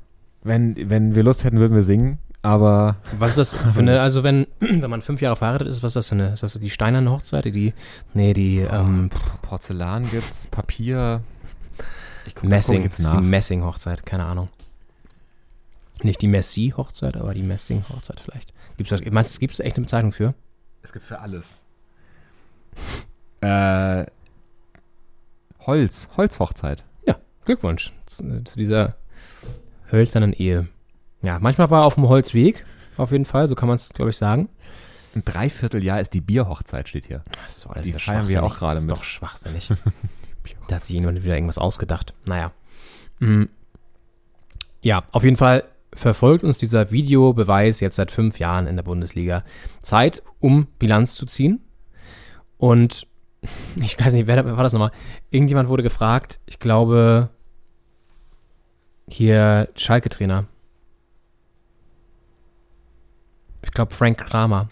Wenn, 0.42 0.88
wenn 0.88 1.14
wir 1.14 1.22
Lust 1.22 1.44
hätten, 1.44 1.58
würden 1.58 1.74
wir 1.74 1.82
singen. 1.82 2.18
Aber 2.40 2.96
Was 3.18 3.36
ist 3.36 3.52
das 3.52 3.72
für 3.74 3.80
eine, 3.80 4.00
also 4.00 4.22
wenn, 4.22 4.46
wenn 4.60 4.88
man 4.88 5.02
fünf 5.02 5.20
Jahre 5.20 5.36
verheiratet 5.36 5.68
ist, 5.68 5.82
was 5.82 5.90
ist 5.90 5.96
das 5.96 6.08
für 6.08 6.14
eine, 6.14 6.32
ist 6.32 6.42
das 6.42 6.58
die 6.58 6.70
steinerne 6.70 7.10
Hochzeit? 7.10 7.44
Die, 7.44 7.74
nee, 8.14 8.32
die 8.32 8.60
ähm, 8.60 9.10
Porzellan 9.42 10.08
gibt's, 10.10 10.46
Papier. 10.46 11.20
Ich 12.26 12.34
guck, 12.34 12.48
Messing, 12.48 12.78
ich 12.78 12.84
jetzt 12.84 12.98
das 13.00 13.06
ist 13.06 13.12
die 13.12 13.16
nach. 13.16 13.22
Messing-Hochzeit, 13.22 14.06
keine 14.06 14.24
Ahnung. 14.24 14.48
Nicht 16.02 16.22
die 16.22 16.28
Messi-Hochzeit, 16.28 17.16
aber 17.16 17.34
die 17.34 17.42
Messing-Hochzeit 17.42 18.20
vielleicht. 18.20 18.52
Gibt's 18.76 18.90
das, 18.90 19.00
meinst 19.10 19.34
du, 19.36 19.40
gibt 19.40 19.54
es 19.54 19.60
echt 19.60 19.76
eine 19.76 19.84
Bezeichnung 19.86 20.12
für? 20.12 20.34
Es 20.82 20.92
gibt 20.92 21.04
für 21.04 21.18
alles. 21.18 21.62
äh, 23.40 24.06
Holz, 25.60 26.08
Holzhochzeit. 26.16 26.84
Glückwunsch 27.44 27.94
zu, 28.04 28.44
zu 28.44 28.58
dieser 28.58 28.94
hölzernen 29.90 30.34
Ehe. 30.34 30.68
Ja, 31.22 31.38
manchmal 31.38 31.70
war 31.70 31.80
er 31.82 31.86
auf 31.86 31.94
dem 31.94 32.06
Holzweg, 32.06 32.66
auf 32.98 33.10
jeden 33.10 33.24
Fall, 33.24 33.48
so 33.48 33.54
kann 33.54 33.68
man 33.68 33.76
es, 33.76 33.88
glaube 33.88 34.10
ich, 34.10 34.18
sagen. 34.18 34.50
Ein 35.14 35.24
Dreivierteljahr 35.24 35.98
ist 35.98 36.12
die 36.12 36.20
Bierhochzeit, 36.20 36.90
steht 36.90 37.06
hier. 37.06 37.22
Das 37.42 37.56
ist 37.56 37.64
doch 37.64 37.70
alles 37.70 37.84
Die 37.84 37.88
wieder 37.88 38.00
feiern 38.00 38.28
wir 38.28 38.36
schwachsinnig. 38.36 38.52
auch 38.52 38.58
gerade 38.58 38.74
Das 38.74 38.82
ist 38.82 38.90
mit. 38.90 38.98
doch 38.98 39.04
schwachsinnig. 39.04 39.70
da 40.68 40.76
hat 40.76 40.84
sich 40.84 40.94
jemand 40.94 41.22
wieder 41.22 41.34
irgendwas 41.36 41.56
ausgedacht. 41.56 42.12
Naja. 42.26 42.52
Mm. 43.20 43.44
Ja, 44.82 45.04
auf 45.12 45.24
jeden 45.24 45.36
Fall 45.38 45.64
verfolgt 45.92 46.44
uns 46.44 46.58
dieser 46.58 46.90
Videobeweis 46.90 47.80
jetzt 47.80 47.96
seit 47.96 48.10
fünf 48.10 48.38
Jahren 48.38 48.66
in 48.66 48.76
der 48.76 48.82
Bundesliga. 48.82 49.44
Zeit, 49.80 50.22
um 50.40 50.66
Bilanz 50.78 51.14
zu 51.14 51.26
ziehen. 51.26 51.60
Und 52.56 53.06
ich 53.76 53.98
weiß 53.98 54.12
nicht, 54.12 54.26
wer 54.26 54.44
war 54.56 54.62
das 54.62 54.72
nochmal? 54.72 54.92
Irgendjemand 55.30 55.68
wurde 55.68 55.82
gefragt, 55.82 56.40
ich 56.46 56.58
glaube, 56.58 57.30
hier 59.08 59.68
Schalke-Trainer. 59.74 60.46
Ich 63.62 63.72
glaube, 63.72 63.94
Frank 63.94 64.18
Kramer 64.18 64.68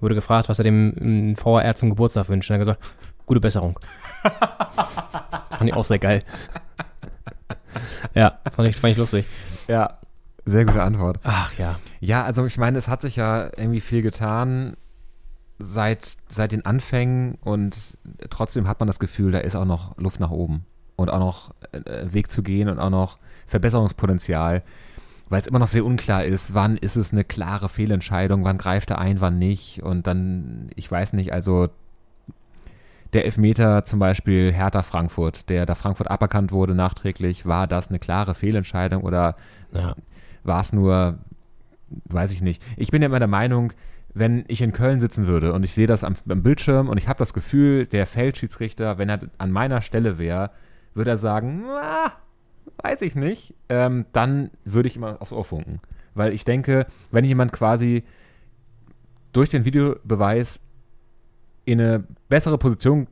wurde 0.00 0.14
gefragt, 0.14 0.48
was 0.48 0.58
er 0.58 0.64
dem 0.64 1.30
mm, 1.30 1.36
VAR 1.36 1.74
zum 1.74 1.90
Geburtstag 1.90 2.28
wünscht. 2.28 2.50
Und 2.50 2.54
er 2.54 2.60
hat 2.60 2.66
gesagt, 2.66 2.94
gute 3.26 3.40
Besserung. 3.40 3.78
fand 5.50 5.68
ich 5.68 5.74
auch 5.74 5.84
sehr 5.84 5.98
geil. 5.98 6.22
ja, 8.14 8.38
fand 8.52 8.68
ich, 8.68 8.76
fand 8.76 8.92
ich 8.92 8.98
lustig. 8.98 9.26
Ja, 9.66 9.98
sehr 10.48 10.64
gute 10.64 10.82
Antwort. 10.82 11.20
Ach 11.22 11.56
ja. 11.58 11.78
Ja, 12.00 12.24
also 12.24 12.46
ich 12.46 12.58
meine, 12.58 12.78
es 12.78 12.88
hat 12.88 13.02
sich 13.02 13.16
ja 13.16 13.50
irgendwie 13.56 13.80
viel 13.80 14.02
getan. 14.02 14.76
seit, 15.58 16.16
seit 16.28 16.52
den 16.52 16.64
Anfängen 16.64 17.36
und 17.42 17.98
trotzdem 18.30 18.68
hat 18.68 18.78
man 18.80 18.86
das 18.86 19.00
Gefühl, 19.00 19.32
da 19.32 19.38
ist 19.38 19.56
auch 19.56 19.64
noch 19.64 19.96
Luft 19.98 20.20
nach 20.20 20.30
oben 20.30 20.64
und 20.96 21.10
auch 21.10 21.18
noch 21.18 21.54
äh, 21.72 22.12
Weg 22.12 22.30
zu 22.30 22.42
gehen 22.42 22.68
und 22.68 22.78
auch 22.78 22.90
noch 22.90 23.18
Verbesserungspotenzial, 23.46 24.62
weil 25.28 25.40
es 25.40 25.48
immer 25.48 25.58
noch 25.58 25.66
sehr 25.66 25.84
unklar 25.84 26.24
ist, 26.24 26.54
wann 26.54 26.76
ist 26.76 26.96
es 26.96 27.12
eine 27.12 27.24
klare 27.24 27.68
Fehlentscheidung, 27.68 28.44
wann 28.44 28.56
greift 28.56 28.90
er 28.90 28.98
ein, 28.98 29.20
wann 29.20 29.38
nicht 29.38 29.82
und 29.82 30.06
dann, 30.06 30.70
ich 30.76 30.88
weiß 30.90 31.12
nicht, 31.14 31.32
also 31.32 31.68
der 33.14 33.24
Elfmeter 33.24 33.84
zum 33.84 33.98
Beispiel 33.98 34.52
Hertha 34.52 34.82
Frankfurt, 34.82 35.48
der 35.48 35.66
da 35.66 35.74
Frankfurt 35.74 36.10
aberkannt 36.10 36.52
wurde 36.52 36.74
nachträglich, 36.74 37.46
war 37.46 37.66
das 37.66 37.88
eine 37.88 37.98
klare 37.98 38.34
Fehlentscheidung 38.34 39.02
oder 39.02 39.34
Ja. 39.72 39.94
War 40.48 40.60
es 40.60 40.72
nur, 40.72 41.18
weiß 42.06 42.32
ich 42.32 42.42
nicht. 42.42 42.60
Ich 42.76 42.90
bin 42.90 43.02
ja 43.02 43.06
immer 43.06 43.20
der 43.20 43.28
Meinung, 43.28 43.72
wenn 44.14 44.44
ich 44.48 44.62
in 44.62 44.72
Köln 44.72 44.98
sitzen 44.98 45.28
würde 45.28 45.52
und 45.52 45.62
ich 45.62 45.74
sehe 45.74 45.86
das 45.86 46.02
am, 46.02 46.16
am 46.28 46.42
Bildschirm 46.42 46.88
und 46.88 46.98
ich 46.98 47.06
habe 47.06 47.18
das 47.18 47.32
Gefühl, 47.32 47.86
der 47.86 48.06
Feldschiedsrichter, 48.06 48.98
wenn 48.98 49.08
er 49.08 49.20
an 49.38 49.52
meiner 49.52 49.80
Stelle 49.80 50.18
wäre, 50.18 50.50
würde 50.94 51.10
er 51.10 51.16
sagen, 51.16 51.64
"Ah, 51.66 52.12
weiß 52.82 53.02
ich 53.02 53.14
nicht, 53.14 53.54
ähm, 53.68 54.06
dann 54.12 54.50
würde 54.64 54.88
ich 54.88 54.96
immer 54.96 55.20
aufs 55.22 55.32
Ohr 55.32 55.44
funken. 55.44 55.80
Weil 56.14 56.32
ich 56.32 56.44
denke, 56.44 56.86
wenn 57.12 57.24
jemand 57.24 57.52
quasi 57.52 58.02
durch 59.32 59.50
den 59.50 59.64
Videobeweis 59.64 60.60
in 61.64 61.80
eine 61.80 62.04
bessere 62.28 62.58
Position 62.58 63.06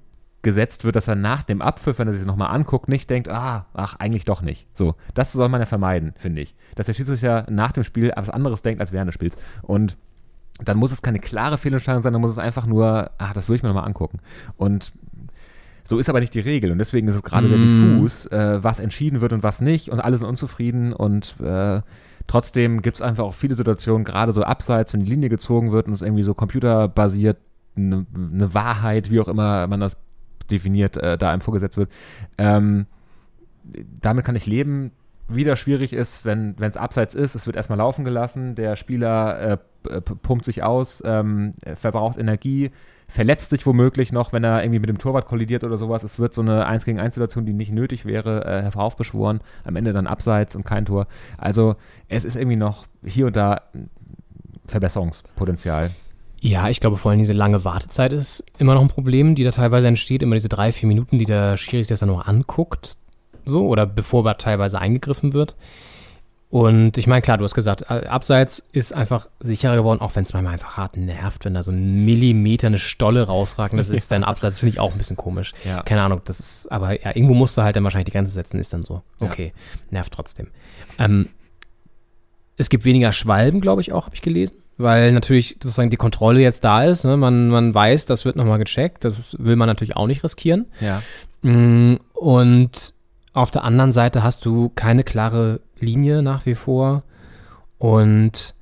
gesetzt 0.47 0.85
wird, 0.85 0.95
dass 0.95 1.09
er 1.09 1.17
nach 1.17 1.43
dem 1.43 1.61
Abpfiff, 1.61 1.99
wenn 1.99 2.07
er 2.07 2.15
sich 2.15 2.23
das 2.23 2.27
nochmal 2.29 2.55
anguckt, 2.55 2.89
nicht 2.89 3.11
denkt, 3.11 3.29
ah, 3.29 3.67
ach, 3.75 3.97
eigentlich 3.99 4.25
doch 4.25 4.43
nicht. 4.43 4.69
So, 4.75 4.95
das 5.13 5.33
soll 5.33 5.49
man 5.49 5.61
ja 5.61 5.67
vermeiden, 5.67 6.15
finde 6.17 6.41
ich. 6.41 6.55
Dass 6.77 6.87
der 6.87 6.95
Schiedsrichter 6.95 7.47
nach 7.51 7.73
dem 7.73 7.83
Spiel 7.83 8.13
was 8.15 8.31
anderes 8.31 8.63
denkt 8.63 8.81
als 8.81 8.93
während 8.93 9.09
des 9.09 9.15
Spiels. 9.17 9.37
Und 9.63 9.97
dann 10.63 10.79
muss 10.79 10.93
es 10.93 11.03
keine 11.03 11.19
klare 11.19 11.59
Fehlentscheidung 11.59 12.01
sein, 12.01 12.13
dann 12.13 12.23
muss 12.23 12.31
es 12.31 12.39
einfach 12.39 12.65
nur, 12.65 13.11
ach, 13.19 13.33
das 13.35 13.49
würde 13.49 13.57
ich 13.57 13.63
mir 13.65 13.71
nochmal 13.71 13.87
angucken. 13.87 14.21
Und 14.57 14.93
so 15.83 15.99
ist 15.99 16.09
aber 16.09 16.21
nicht 16.21 16.35
die 16.35 16.41
Regel 16.41 16.71
und 16.71 16.79
deswegen 16.79 17.09
ist 17.09 17.17
es 17.17 17.25
gerade 17.25 17.49
sehr 17.49 17.59
Mm. 17.59 17.97
diffus, 17.99 18.27
äh, 18.27 18.63
was 18.63 18.79
entschieden 18.79 19.21
wird 19.21 19.33
und 19.33 19.43
was 19.43 19.61
nicht 19.61 19.91
und 19.91 20.01
alle 20.01 20.17
sind 20.17 20.29
unzufrieden 20.29 20.93
und 20.93 21.37
äh, 21.41 21.81
trotzdem 22.29 22.83
gibt 22.83 22.97
es 22.97 23.03
einfach 23.03 23.25
auch 23.25 23.35
viele 23.35 23.57
Situationen, 23.57 24.05
gerade 24.05 24.33
so 24.33 24.43
abseits, 24.43 24.93
wenn 24.93 25.01
die 25.01 25.11
Linie 25.11 25.29
gezogen 25.29 25.73
wird 25.73 25.89
und 25.89 25.93
es 25.93 26.03
irgendwie 26.03 26.23
so 26.23 26.35
computerbasiert 26.35 27.39
eine 27.77 28.07
ne 28.17 28.55
Wahrheit, 28.55 29.11
wie 29.11 29.21
auch 29.21 29.29
immer 29.29 29.67
man 29.67 29.81
das 29.81 29.97
definiert, 30.51 30.97
äh, 30.97 31.17
da 31.19 31.31
einem 31.31 31.41
vorgesetzt 31.41 31.77
wird. 31.77 31.91
Ähm, 32.39 32.87
damit 34.01 34.25
kann 34.25 34.37
ich 34.37 34.47
leben. 34.47 34.93
Wieder 35.29 35.57
schwierig 35.57 35.93
ist, 35.93 36.25
wenn 36.25 36.55
es 36.61 36.77
abseits 36.77 37.17
ist, 37.17 37.35
es 37.35 37.47
wird 37.47 37.57
erstmal 37.57 37.79
laufen 37.79 38.05
gelassen, 38.05 38.55
der 38.55 38.77
Spieler 38.77 39.41
äh, 39.41 39.57
p- 40.01 40.15
pumpt 40.23 40.45
sich 40.45 40.63
aus, 40.63 41.03
ähm, 41.05 41.55
verbraucht 41.75 42.17
Energie, 42.17 42.71
verletzt 43.09 43.51
sich 43.51 43.67
womöglich 43.67 44.13
noch, 44.13 44.33
wenn 44.33 44.45
er 44.45 44.63
irgendwie 44.63 44.79
mit 44.79 44.89
dem 44.89 44.99
Torwart 44.99 45.27
kollidiert 45.27 45.65
oder 45.65 45.79
sowas. 45.79 46.05
Es 46.05 46.21
wird 46.21 46.33
so 46.33 46.43
eine 46.43 46.67
1 46.67 46.85
gegen 46.85 47.01
1 47.01 47.15
Situation, 47.17 47.45
die 47.45 47.55
nicht 47.55 47.73
nötig 47.73 48.05
wäre, 48.05 48.45
äh, 48.45 48.63
heraufbeschworen. 48.63 49.41
Am 49.65 49.75
Ende 49.75 49.93
dann 49.93 50.07
abseits 50.07 50.55
und 50.55 50.65
kein 50.65 50.85
Tor. 50.85 51.09
Also 51.39 51.75
es 52.09 52.25
ist 52.25 52.37
irgendwie 52.37 52.55
noch 52.57 52.87
hier 53.05 53.27
und 53.27 53.35
da 53.35 53.63
Verbesserungspotenzial. 54.69 55.91
Ja, 56.41 56.69
ich 56.69 56.81
glaube 56.81 56.97
vor 56.97 57.11
allem 57.11 57.19
diese 57.19 57.33
lange 57.33 57.65
Wartezeit 57.65 58.13
ist 58.13 58.45
immer 58.59 58.75
noch 58.75 58.83
ein 58.83 58.89
Problem, 58.89 59.35
die 59.35 59.45
da 59.45 59.51
teilweise 59.51 59.89
entsteht. 59.89 60.23
Immer 60.23 60.37
diese 60.37 60.49
drei, 60.49 60.73
vier 60.73 60.87
Minuten, 60.89 61.19
die 61.19 61.25
der 61.25 61.57
Schiri 61.57 61.83
sich 61.83 61.89
das 61.89 62.01
dann 62.01 62.11
noch 62.11 62.27
anguckt. 62.27 62.97
So, 63.45 63.67
oder 63.67 63.87
bevor 63.87 64.25
da 64.25 64.35
teilweise 64.35 64.79
eingegriffen 64.79 65.33
wird. 65.33 65.57
Und 66.49 66.97
ich 66.97 67.07
meine, 67.07 67.23
klar, 67.23 67.39
du 67.39 67.45
hast 67.45 67.55
gesagt, 67.55 67.83
äh, 67.91 68.07
Abseits 68.07 68.67
ist 68.73 68.93
einfach 68.93 69.29
sicherer 69.41 69.77
geworden, 69.77 70.01
auch 70.01 70.15
wenn 70.15 70.23
es 70.23 70.33
manchmal 70.33 70.53
einfach 70.53 70.77
hart 70.77 70.97
nervt, 70.97 71.45
wenn 71.45 71.55
da 71.55 71.63
so 71.63 71.73
ein 71.73 72.05
Millimeter 72.05 72.69
eine 72.69 72.79
Stolle 72.79 73.25
rausragt. 73.27 73.73
und 73.73 73.79
Das 73.79 73.91
ist 73.91 74.11
dann 74.13 74.23
Abseits, 74.23 74.61
finde 74.61 74.71
ich 74.71 74.81
auch 74.81 74.93
ein 74.93 74.99
bisschen 74.99 75.17
komisch. 75.17 75.55
Ja. 75.65 75.83
Keine 75.83 76.03
Ahnung, 76.03 76.23
das 76.25 76.39
ist, 76.39 76.73
aber 76.73 77.03
ja, 77.03 77.11
irgendwo 77.17 77.35
musst 77.35 77.57
du 77.59 77.63
halt 77.63 77.75
dann 77.75 77.85
wahrscheinlich 77.85 78.07
die 78.07 78.13
Grenze 78.13 78.33
setzen, 78.33 78.61
ist 78.61 78.73
dann 78.73 78.83
so. 78.83 79.03
Ja. 79.21 79.27
Okay, 79.27 79.53
nervt 79.91 80.13
trotzdem. 80.13 80.49
Ähm, 80.99 81.29
es 82.57 82.69
gibt 82.69 82.85
weniger 82.85 83.13
Schwalben, 83.13 83.61
glaube 83.61 83.81
ich 83.81 83.93
auch, 83.93 84.07
habe 84.07 84.15
ich 84.15 84.23
gelesen, 84.23 84.57
weil 84.79 85.13
natürlich 85.13 85.57
sozusagen 85.63 85.91
die 85.91 85.97
Kontrolle 85.97 86.41
jetzt 86.41 86.65
da 86.65 86.85
ist. 86.85 87.05
Ne? 87.05 87.17
Man, 87.17 87.49
man 87.49 87.75
weiß, 87.75 88.07
das 88.07 88.25
wird 88.25 88.37
nochmal 88.37 88.59
gecheckt. 88.59 89.05
Das 89.05 89.37
will 89.39 89.57
man 89.57 89.69
natürlich 89.69 89.97
auch 89.97 90.07
nicht 90.07 90.23
riskieren. 90.23 90.67
Ja. 90.81 91.03
Mm, 91.43 91.99
Und 92.15 92.93
auf 93.33 93.51
der 93.51 93.65
anderen 93.65 93.93
Seite 93.93 94.23
hast 94.23 94.45
du 94.45 94.71
keine 94.75 95.05
klare 95.05 95.61
Linie 95.79 96.23
nach 96.23 96.47
wie 96.47 96.55
vor. 96.55 97.03
Und 97.79 98.55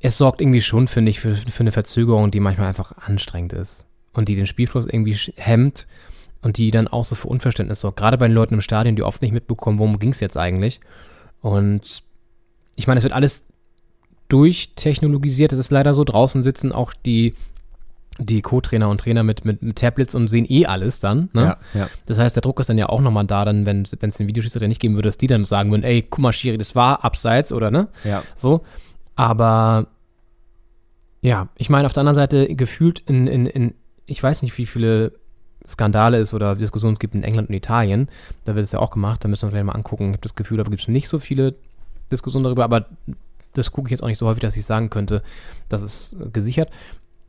es 0.00 0.18
sorgt 0.18 0.40
irgendwie 0.40 0.60
schon, 0.60 0.86
finde 0.86 1.10
ich, 1.10 1.20
für, 1.20 1.34
für 1.34 1.60
eine 1.60 1.72
Verzögerung, 1.72 2.30
die 2.30 2.40
manchmal 2.40 2.68
einfach 2.68 2.92
anstrengend 2.98 3.52
ist. 3.54 3.86
Und 4.12 4.28
die 4.28 4.34
den 4.34 4.46
Spielfluss 4.46 4.86
irgendwie 4.86 5.14
hemmt 5.36 5.86
und 6.42 6.58
die 6.58 6.70
dann 6.70 6.88
auch 6.88 7.04
so 7.04 7.14
für 7.14 7.28
Unverständnis 7.28 7.80
sorgt. 7.80 7.98
Gerade 7.98 8.18
bei 8.18 8.28
den 8.28 8.34
Leuten 8.34 8.54
im 8.54 8.60
Stadion, 8.60 8.96
die 8.96 9.02
oft 9.02 9.20
nicht 9.20 9.32
mitbekommen, 9.32 9.78
worum 9.78 9.98
ging 9.98 10.10
es 10.10 10.20
jetzt 10.20 10.36
eigentlich. 10.36 10.80
Und 11.40 12.02
ich 12.76 12.86
meine, 12.86 12.98
es 12.98 13.04
wird 13.04 13.12
alles 13.12 13.44
durchtechnologisiert. 14.28 15.52
Es 15.52 15.58
ist 15.58 15.70
leider 15.70 15.94
so, 15.94 16.04
draußen 16.04 16.42
sitzen 16.42 16.72
auch 16.72 16.92
die, 16.94 17.34
die 18.18 18.42
Co-Trainer 18.42 18.88
und 18.88 19.00
Trainer 19.00 19.22
mit, 19.22 19.44
mit, 19.44 19.62
mit 19.62 19.76
Tablets 19.76 20.14
und 20.14 20.28
sehen 20.28 20.46
eh 20.48 20.66
alles 20.66 21.00
dann. 21.00 21.28
Ne? 21.32 21.56
Ja, 21.74 21.80
ja. 21.80 21.88
Das 22.06 22.18
heißt, 22.18 22.34
der 22.34 22.42
Druck 22.42 22.60
ist 22.60 22.68
dann 22.68 22.78
ja 22.78 22.88
auch 22.88 23.00
nochmal 23.00 23.26
da, 23.26 23.44
dann, 23.44 23.66
wenn 23.66 23.82
es 23.82 24.16
den 24.16 24.28
Videoschiedsrichter 24.28 24.68
nicht 24.68 24.80
geben 24.80 24.94
würde, 24.94 25.08
dass 25.08 25.18
die 25.18 25.26
dann 25.26 25.44
sagen 25.44 25.70
würden, 25.70 25.84
ey, 25.84 26.02
guck 26.02 26.20
mal, 26.20 26.32
Schiri, 26.32 26.58
das 26.58 26.74
war 26.74 27.04
abseits, 27.04 27.52
oder 27.52 27.70
ne? 27.70 27.88
Ja. 28.04 28.22
So. 28.34 28.64
Aber 29.14 29.88
ja, 31.20 31.48
ich 31.56 31.70
meine, 31.70 31.86
auf 31.86 31.92
der 31.92 32.02
anderen 32.02 32.14
Seite 32.14 32.54
gefühlt 32.54 33.00
in, 33.06 33.26
in, 33.26 33.46
in, 33.46 33.74
ich 34.06 34.22
weiß 34.22 34.42
nicht, 34.42 34.56
wie 34.58 34.66
viele 34.66 35.12
Skandale 35.66 36.18
es 36.18 36.32
oder 36.32 36.54
Diskussionen 36.54 36.92
es 36.92 37.00
gibt 37.00 37.14
in 37.14 37.24
England 37.24 37.48
und 37.48 37.54
Italien. 37.54 38.08
Da 38.44 38.54
wird 38.54 38.64
es 38.64 38.72
ja 38.72 38.78
auch 38.78 38.90
gemacht, 38.90 39.24
da 39.24 39.28
müssen 39.28 39.42
wir 39.42 39.46
uns 39.46 39.52
vielleicht 39.52 39.66
mal 39.66 39.72
angucken. 39.72 40.04
Ich 40.04 40.12
habe 40.12 40.20
das 40.20 40.34
Gefühl, 40.36 40.58
da 40.58 40.62
gibt 40.64 40.80
es 40.80 40.88
nicht 40.88 41.08
so 41.08 41.18
viele 41.18 41.54
Diskussionen 42.10 42.44
darüber, 42.44 42.64
aber 42.64 42.86
das 43.58 43.70
gucke 43.70 43.88
ich 43.88 43.92
jetzt 43.92 44.02
auch 44.02 44.08
nicht 44.08 44.18
so 44.18 44.26
häufig, 44.26 44.40
dass 44.40 44.56
ich 44.56 44.64
sagen 44.64 44.90
könnte, 44.90 45.22
das 45.68 45.82
ist 45.82 46.16
gesichert. 46.32 46.70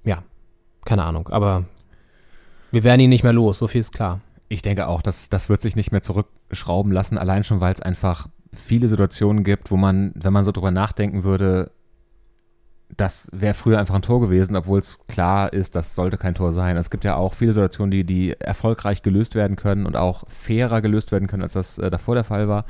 Ja, 0.04 0.24
keine 0.86 1.04
Ahnung, 1.04 1.30
aber 1.30 1.66
wir 2.72 2.84
werden 2.84 3.02
ihn 3.02 3.10
nicht 3.10 3.24
mehr 3.24 3.34
los, 3.34 3.60
so 3.60 3.68
viel 3.68 3.82
ist 3.82 3.94
klar. 3.94 4.22
Ich 4.50 4.62
denke 4.62 4.88
auch, 4.88 5.02
dass 5.02 5.30
das 5.30 5.50
wird 5.50 5.62
sich 5.62 5.76
nicht 5.76 5.92
mehr 5.92 6.02
zurückschrauben 6.02 6.92
lassen, 6.92 7.18
allein 7.18 7.44
schon, 7.44 7.60
weil 7.60 7.74
es 7.74 7.82
einfach 7.82 8.28
viele 8.54 8.88
Situationen 8.88 9.44
gibt, 9.44 9.72
wo 9.72 9.78
man, 9.78 10.14
wenn 10.16 10.34
man 10.34 10.44
so 10.44 10.52
drüber 10.52 10.72
nachdenken 10.72 11.24
würde, 11.24 11.72
das 12.96 13.30
wäre 13.34 13.54
früher 13.54 13.80
einfach 13.80 13.96
ein 13.96 14.02
Tor 14.02 14.22
gewesen, 14.22 14.56
obwohl 14.56 14.80
es 14.80 14.98
klar 15.08 15.52
ist, 15.52 15.76
das 15.76 15.94
sollte 15.94 16.18
kein 16.18 16.36
Tor 16.36 16.54
sein. 16.54 16.78
Es 16.78 16.90
gibt 16.90 17.04
ja 17.04 17.16
auch 17.16 17.34
viele 17.34 17.52
Situationen, 17.54 17.92
die, 17.92 18.06
die 18.06 18.32
erfolgreich 18.40 19.02
gelöst 19.02 19.36
werden 19.36 19.58
können 19.58 19.86
und 19.86 19.98
auch 19.98 20.24
fairer 20.30 20.82
gelöst 20.82 21.12
werden 21.12 21.28
können, 21.28 21.44
als 21.44 21.54
das 21.54 21.78
äh, 21.78 21.90
davor 21.90 22.16
der 22.16 22.24
Fall 22.24 22.48
war. 22.48 22.66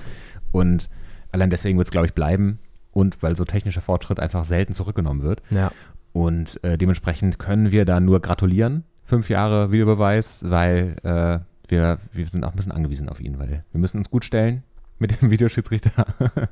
Und 0.51 0.89
allein 1.31 1.49
deswegen 1.49 1.77
wird 1.77 1.87
es, 1.87 1.91
glaube 1.91 2.07
ich, 2.07 2.13
bleiben. 2.15 2.59
Und 2.97 3.21
weil 3.21 3.35
so 3.35 3.45
technischer 3.45 3.81
Fortschritt 3.81 4.19
einfach 4.19 4.43
selten 4.43 4.73
zurückgenommen 4.73 5.21
wird. 5.21 5.43
Ja. 5.51 5.71
Und 6.13 6.59
äh, 6.63 6.79
dementsprechend 6.79 7.37
können 7.37 7.71
wir 7.71 7.85
da 7.85 7.99
nur 7.99 8.21
gratulieren. 8.21 8.85
Fünf 9.03 9.29
Jahre 9.29 9.71
Videobeweis, 9.71 10.43
weil 10.49 10.95
äh, 11.03 11.37
wir, 11.67 11.99
wir 12.11 12.27
sind 12.27 12.43
auch 12.43 12.49
ein 12.49 12.55
bisschen 12.55 12.71
angewiesen 12.71 13.07
auf 13.07 13.19
ihn, 13.19 13.37
weil 13.37 13.63
wir 13.71 13.79
müssen 13.79 13.99
uns 13.99 14.09
gut 14.09 14.25
stellen 14.25 14.63
mit 14.97 15.21
dem 15.21 15.29
Videoschiedsrichter. 15.29 15.91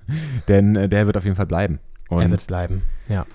Denn 0.48 0.76
äh, 0.76 0.88
der 0.88 1.08
wird 1.08 1.18
auf 1.18 1.24
jeden 1.24 1.36
Fall 1.36 1.48
bleiben. 1.48 1.80
Und 2.10 2.22
er 2.22 2.30
wird 2.30 2.46
bleiben, 2.46 2.84
ja. 3.10 3.26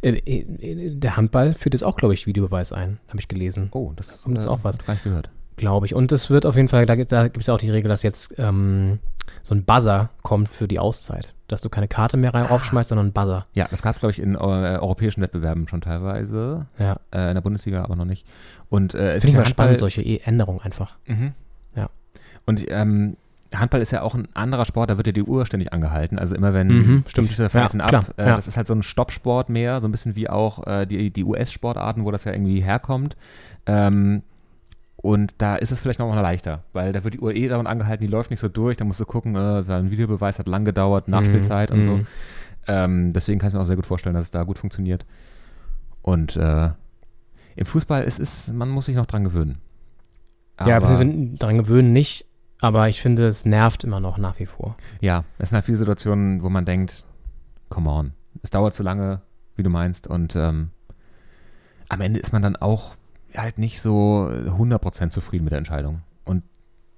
Äh, 0.00 0.12
äh, 0.24 0.94
der 0.94 1.18
Handball 1.18 1.52
führt 1.52 1.74
jetzt 1.74 1.84
auch, 1.84 1.96
glaube 1.96 2.14
ich, 2.14 2.26
Videobeweis 2.26 2.72
ein, 2.72 2.98
habe 3.08 3.20
ich 3.20 3.28
gelesen. 3.28 3.68
Oh, 3.72 3.92
das 3.94 4.22
kommt 4.22 4.36
jetzt 4.36 4.46
äh, 4.46 4.48
auch 4.48 4.60
was. 4.62 4.78
gar 4.78 4.94
nicht 4.94 5.04
gehört. 5.04 5.28
Glaube 5.56 5.86
ich. 5.86 5.94
Und 5.94 6.10
es 6.12 6.30
wird 6.30 6.46
auf 6.46 6.56
jeden 6.56 6.68
Fall, 6.68 6.86
da, 6.86 6.94
gibt- 6.96 7.12
da 7.12 7.24
gibt 7.24 7.38
es 7.38 7.46
ja 7.46 7.54
auch 7.54 7.58
die 7.58 7.70
Regel, 7.70 7.88
dass 7.88 8.02
jetzt 8.02 8.34
ähm, 8.38 8.98
so 9.42 9.54
ein 9.54 9.64
Buzzer 9.64 10.10
kommt 10.22 10.48
für 10.48 10.66
die 10.68 10.78
Auszeit. 10.78 11.32
Dass 11.46 11.60
du 11.60 11.68
keine 11.68 11.88
Karte 11.88 12.16
mehr 12.16 12.32
rein 12.34 12.46
aufschmeißt, 12.48 12.88
sondern 12.88 13.06
einen 13.06 13.12
Buzzer. 13.12 13.46
Ja, 13.54 13.66
das 13.70 13.82
gab 13.82 13.94
es, 13.94 14.00
glaube 14.00 14.12
ich, 14.12 14.18
in 14.20 14.34
äh, 14.34 14.38
europäischen 14.38 15.20
Wettbewerben 15.22 15.68
schon 15.68 15.80
teilweise. 15.82 16.66
Ja. 16.78 16.96
Äh, 17.12 17.28
in 17.28 17.34
der 17.34 17.40
Bundesliga 17.42 17.84
aber 17.84 17.96
noch 17.96 18.04
nicht. 18.06 18.26
Und 18.70 18.94
äh, 18.94 19.14
es 19.14 19.22
Finde 19.22 19.28
ich 19.38 19.44
mal 19.44 19.46
spannend, 19.48 19.78
solche 19.78 20.02
E- 20.02 20.20
Änderungen 20.24 20.60
einfach. 20.62 20.96
Mhm. 21.06 21.32
Ja. 21.76 21.88
Und 22.46 22.64
ähm, 22.70 23.16
Handball 23.54 23.80
ist 23.82 23.92
ja 23.92 24.02
auch 24.02 24.16
ein 24.16 24.26
anderer 24.34 24.64
Sport, 24.64 24.90
da 24.90 24.96
wird 24.96 25.06
ja 25.06 25.12
die 25.12 25.22
Uhr 25.22 25.46
ständig 25.46 25.72
angehalten. 25.72 26.18
Also 26.18 26.34
immer 26.34 26.54
wenn 26.54 26.66
Mhm, 26.68 27.04
die 27.04 27.10
stimmt. 27.10 27.28
Schiedsrichter 27.28 27.50
pfeifen 27.50 27.78
Ja, 27.80 27.86
ab, 27.86 28.14
äh, 28.16 28.26
ja. 28.26 28.34
das 28.36 28.48
ist 28.48 28.56
halt 28.56 28.66
so 28.66 28.74
ein 28.74 28.82
Stoppsport 28.82 29.48
mehr, 29.50 29.80
so 29.80 29.86
ein 29.86 29.92
bisschen 29.92 30.16
wie 30.16 30.28
auch 30.28 30.66
äh, 30.66 30.86
die, 30.86 31.10
die 31.10 31.22
US-Sportarten, 31.24 32.04
wo 32.04 32.10
das 32.10 32.24
ja 32.24 32.32
irgendwie 32.32 32.60
herkommt. 32.62 33.16
Ähm, 33.66 34.22
und 35.04 35.34
da 35.36 35.56
ist 35.56 35.70
es 35.70 35.80
vielleicht 35.80 35.98
noch 35.98 36.08
mal 36.08 36.18
leichter, 36.18 36.64
weil 36.72 36.94
da 36.94 37.04
wird 37.04 37.12
die 37.12 37.20
Uhr 37.20 37.34
eh 37.34 37.46
dauernd 37.46 37.68
angehalten, 37.68 38.06
die 38.06 38.10
läuft 38.10 38.30
nicht 38.30 38.40
so 38.40 38.48
durch, 38.48 38.78
da 38.78 38.86
musst 38.86 39.00
du 39.00 39.04
gucken, 39.04 39.36
äh, 39.36 39.62
ein 39.70 39.90
Videobeweis 39.90 40.38
hat 40.38 40.46
lang 40.48 40.64
gedauert, 40.64 41.08
Nachspielzeit 41.08 41.70
und 41.70 41.84
so. 41.84 41.90
mhm. 41.98 42.06
Ähm, 42.66 43.12
deswegen 43.12 43.38
kann 43.38 43.48
ich 43.48 43.54
mir 43.54 43.60
auch 43.60 43.66
sehr 43.66 43.76
gut 43.76 43.84
vorstellen, 43.84 44.14
dass 44.14 44.24
es 44.24 44.30
da 44.30 44.44
gut 44.44 44.56
funktioniert. 44.56 45.04
Und 46.00 46.36
äh, 46.36 46.70
im 47.54 47.66
Fußball 47.66 48.02
ist 48.04 48.18
es, 48.18 48.48
man 48.48 48.70
muss 48.70 48.86
sich 48.86 48.96
noch 48.96 49.04
dran 49.04 49.24
gewöhnen. 49.24 49.58
ja, 50.64 50.78
Aber- 50.78 50.98
wir 50.98 51.36
daran 51.36 51.58
gewöhnen 51.58 51.92
nicht, 51.92 52.24
aber 52.62 52.88
ich 52.88 53.02
finde, 53.02 53.28
es 53.28 53.44
nervt 53.44 53.84
immer 53.84 54.00
noch 54.00 54.16
nach 54.16 54.38
wie 54.38 54.46
vor. 54.46 54.74
Ja, 55.02 55.24
es 55.36 55.50
sind 55.50 55.56
halt 55.56 55.66
viele 55.66 55.76
Situationen, 55.76 56.42
wo 56.42 56.48
man 56.48 56.64
denkt, 56.64 57.04
come 57.68 57.90
on, 57.90 58.12
es 58.42 58.48
dauert 58.48 58.74
zu 58.74 58.82
lange, 58.82 59.20
wie 59.54 59.62
du 59.62 59.68
meinst, 59.68 60.06
und 60.06 60.34
ähm, 60.34 60.70
am 61.90 62.00
Ende 62.00 62.20
ist 62.20 62.32
man 62.32 62.40
dann 62.40 62.56
auch 62.56 62.96
halt 63.36 63.58
nicht 63.58 63.80
so 63.80 64.28
100% 64.30 65.10
zufrieden 65.10 65.44
mit 65.44 65.52
der 65.52 65.58
Entscheidung. 65.58 66.02
Und 66.24 66.42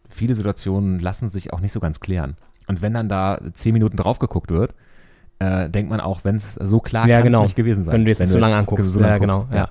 viele 0.09 0.35
Situationen 0.35 0.99
lassen 1.01 1.29
sich 1.29 1.53
auch 1.53 1.61
nicht 1.61 1.73
so 1.73 1.81
ganz 1.81 2.01
klären. 2.01 2.37
Und 2.67 2.83
wenn 2.83 2.95
dann 2.95 3.09
da 3.09 3.41
10 3.53 3.73
Minuten 3.73 3.97
drauf 3.97 4.19
geguckt 4.19 4.51
wird, 4.51 4.75
äh, 5.39 5.69
denkt 5.69 5.91
man 5.91 6.01
auch, 6.01 6.25
wenn 6.25 6.37
es 6.37 6.55
so 6.55 6.81
klar 6.81 7.07
ja, 7.09 7.21
genau. 7.21 7.41
es 7.43 7.51
nicht 7.51 7.57
gewesen 7.57 7.85
sein. 7.85 7.93
Wenn 7.93 8.05
du 8.05 8.13
das 8.13 8.31
so 8.31 8.39
lange 8.39 8.57
anguckst. 8.57 8.93
so 8.93 9.01
lange 9.01 9.13
ja, 9.13 9.19
genau. 9.19 9.39
guckst. 9.41 9.55
Ja. 9.55 9.69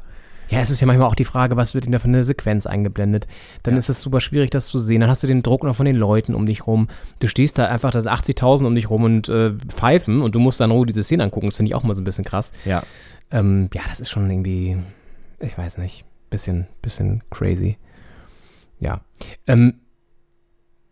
ja, 0.50 0.60
es 0.60 0.70
ist 0.70 0.80
ja 0.80 0.88
manchmal 0.88 1.08
auch 1.08 1.16
die 1.16 1.26
Frage, 1.26 1.58
was 1.58 1.74
wird 1.74 1.88
ihm 1.88 1.92
da 1.92 2.00
für 2.00 2.08
eine 2.08 2.24
Sequenz 2.24 2.68
eingeblendet. 2.68 3.28
Dann 3.64 3.74
Ja. 3.74 3.80
ist 3.80 3.90
es 3.90 4.02
super 4.02 4.22
schwierig, 4.22 4.52
das 4.52 4.68
zu 4.68 4.80
sehen. 4.80 5.02
Dann 5.02 5.10
hast 5.10 5.24
du 5.24 5.28
den 5.28 5.42
Druck 5.42 5.64
noch 5.64 5.76
von 5.76 5.86
den 5.86 5.96
Leuten 5.96 6.36
um 6.36 6.46
dich 6.46 6.68
rum. 6.68 6.88
Du 7.20 7.28
stehst 7.28 7.58
da 7.58 7.66
einfach, 7.66 7.92
da 7.92 8.00
sind 8.00 8.12
80.000 8.12 8.66
um 8.66 8.76
dich 8.76 8.90
rum 8.90 9.04
und 9.04 9.28
äh, 9.28 9.54
pfeifen 9.70 10.22
und 10.22 10.36
du 10.36 10.40
musst 10.40 10.60
dann 10.60 10.70
nur 10.70 10.86
diese 10.86 11.04
Szene 11.04 11.24
angucken. 11.24 11.48
Das 11.48 11.58
finde 11.58 11.70
ich 11.70 11.76
auch 11.76 11.84
mal 11.84 11.96
so 11.96 12.02
ein 12.02 12.06
bisschen 12.06 12.26
krass. 12.26 12.52
Ja. 12.64 12.84
Ähm, 13.32 13.70
ja, 13.74 13.82
das 13.90 14.00
ist 14.00 14.12
schon 14.12 14.30
irgendwie, 14.30 14.78
ich 15.40 15.58
weiß 15.58 15.80
nicht, 15.80 16.06
bisschen, 16.36 16.68
bisschen 16.82 17.24
crazy. 17.30 17.78
Ja. 18.80 19.00
Ähm, 19.48 19.76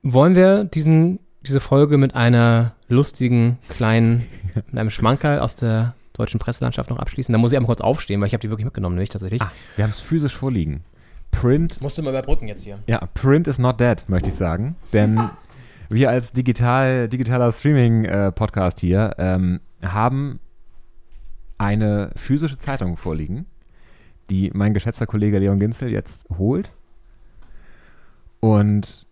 wollen 0.02 0.36
wir 0.36 0.64
diesen, 0.64 1.20
diese 1.41 1.60
Folge 1.60 1.98
mit 1.98 2.15
einer 2.15 2.76
lustigen 2.88 3.57
kleinen, 3.68 4.26
mit 4.56 4.80
einem 4.80 4.90
Schmankerl 4.90 5.40
aus 5.40 5.56
der 5.56 5.95
deutschen 6.14 6.40
Presselandschaft 6.40 6.90
noch 6.90 6.99
abschließen? 6.99 7.34
Da 7.34 7.38
muss 7.38 7.52
ich 7.52 7.57
einmal 7.57 7.68
kurz 7.68 7.82
aufstehen, 7.82 8.22
weil 8.22 8.28
ich 8.28 8.34
habe 8.34 8.41
die 8.41 8.49
wirklich 8.49 8.64
mitgenommen, 8.64 8.95
nämlich 8.95 9.10
tatsächlich. 9.10 9.41
Ah, 9.41 9.52
wir 9.76 9.84
haben 9.84 9.91
es 9.91 9.99
physisch 9.99 10.36
vorliegen. 10.36 10.86
Print 11.32 11.82
Musst 11.82 11.98
du 11.98 12.03
mal 12.03 12.11
überbrücken 12.11 12.48
jetzt 12.48 12.64
hier. 12.64 12.80
Ja, 12.88 13.06
Print 13.14 13.49
is 13.49 13.60
not 13.60 13.82
dead, 13.82 14.06
möchte 14.07 14.30
ich 14.30 14.36
sagen. 14.36 14.78
Denn 14.94 15.30
wir 15.90 16.10
als 16.10 16.32
digital, 16.32 17.10
digitaler 17.10 17.52
Streaming-Podcast 17.52 18.80
hier 18.80 19.15
ähm, 19.18 19.60
haben 19.82 20.40
eine 21.57 22.11
physische 22.15 22.57
Zeitung 22.57 22.95
vorliegen, 22.98 23.45
die 24.30 24.52
mein 24.54 24.74
geschätzter 24.74 25.06
Kollege 25.06 25.40
Leon 25.40 25.60
Ginzel 25.60 25.90
jetzt 25.90 26.26
holt. 26.38 26.72
Und 28.40 29.06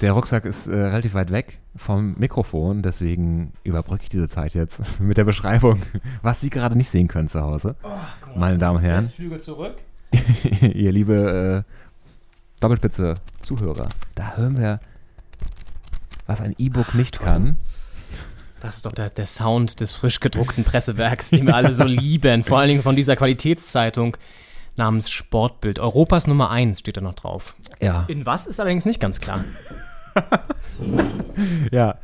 der 0.00 0.12
Rucksack 0.12 0.44
ist 0.44 0.66
äh, 0.66 0.74
relativ 0.74 1.14
weit 1.14 1.30
weg 1.30 1.60
vom 1.76 2.14
Mikrofon, 2.18 2.82
deswegen 2.82 3.52
überbrücke 3.62 4.02
ich 4.02 4.08
diese 4.08 4.28
Zeit 4.28 4.54
jetzt 4.54 4.80
mit 5.00 5.16
der 5.16 5.24
Beschreibung, 5.24 5.80
was 6.22 6.40
Sie 6.40 6.50
gerade 6.50 6.76
nicht 6.76 6.90
sehen 6.90 7.08
können 7.08 7.28
zu 7.28 7.40
Hause. 7.40 7.76
Meine 8.34 8.58
Damen 8.58 8.78
und 8.78 8.82
Herren. 8.82 9.04
Flügel 9.04 9.40
zurück. 9.40 9.76
ihr 10.60 10.92
liebe 10.92 11.64
äh, 11.66 11.72
Doppelspitze 12.60 13.14
Zuhörer, 13.40 13.88
da 14.14 14.36
hören 14.36 14.58
wir, 14.58 14.80
was 16.26 16.40
ein 16.40 16.54
E-Book 16.58 16.94
nicht 16.94 17.20
kann. 17.20 17.56
Das 18.64 18.76
ist 18.76 18.86
doch 18.86 18.92
der, 18.92 19.10
der 19.10 19.26
Sound 19.26 19.80
des 19.80 19.92
frisch 19.92 20.20
gedruckten 20.20 20.64
Pressewerks, 20.64 21.28
den 21.28 21.46
wir 21.46 21.54
alle 21.54 21.74
so 21.74 21.84
lieben. 21.84 22.44
Vor 22.44 22.58
allen 22.58 22.68
Dingen 22.68 22.82
von 22.82 22.96
dieser 22.96 23.14
Qualitätszeitung 23.14 24.16
namens 24.76 25.10
Sportbild. 25.10 25.78
Europas 25.78 26.26
Nummer 26.26 26.50
1 26.50 26.78
steht 26.78 26.96
da 26.96 27.02
noch 27.02 27.12
drauf. 27.12 27.56
Ja. 27.78 28.06
In 28.08 28.24
was 28.24 28.46
ist 28.46 28.60
allerdings 28.60 28.86
nicht 28.86 29.00
ganz 29.00 29.20
klar. 29.20 29.44
Ja. 31.72 31.96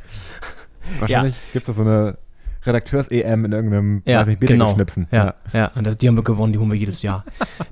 Wahrscheinlich 0.99 1.35
gibt 1.53 1.67
es 1.67 1.75
so 1.75 1.81
eine 1.81 2.17
Redakteurs-EM 2.63 3.45
in 3.45 3.51
irgendeinem, 3.51 4.03
Ja, 4.05 4.19
weiß 4.19 4.27
nicht, 4.27 4.41
genau. 4.41 4.73
Schnipsen. 4.73 5.07
Ja, 5.11 5.35
ja. 5.53 5.71
Und 5.75 5.85
das, 5.85 5.97
die 5.97 6.07
haben 6.07 6.15
wir 6.15 6.23
gewonnen, 6.23 6.53
die 6.53 6.59
holen 6.59 6.71
wir 6.71 6.77
jedes 6.77 7.01
Jahr. 7.01 7.25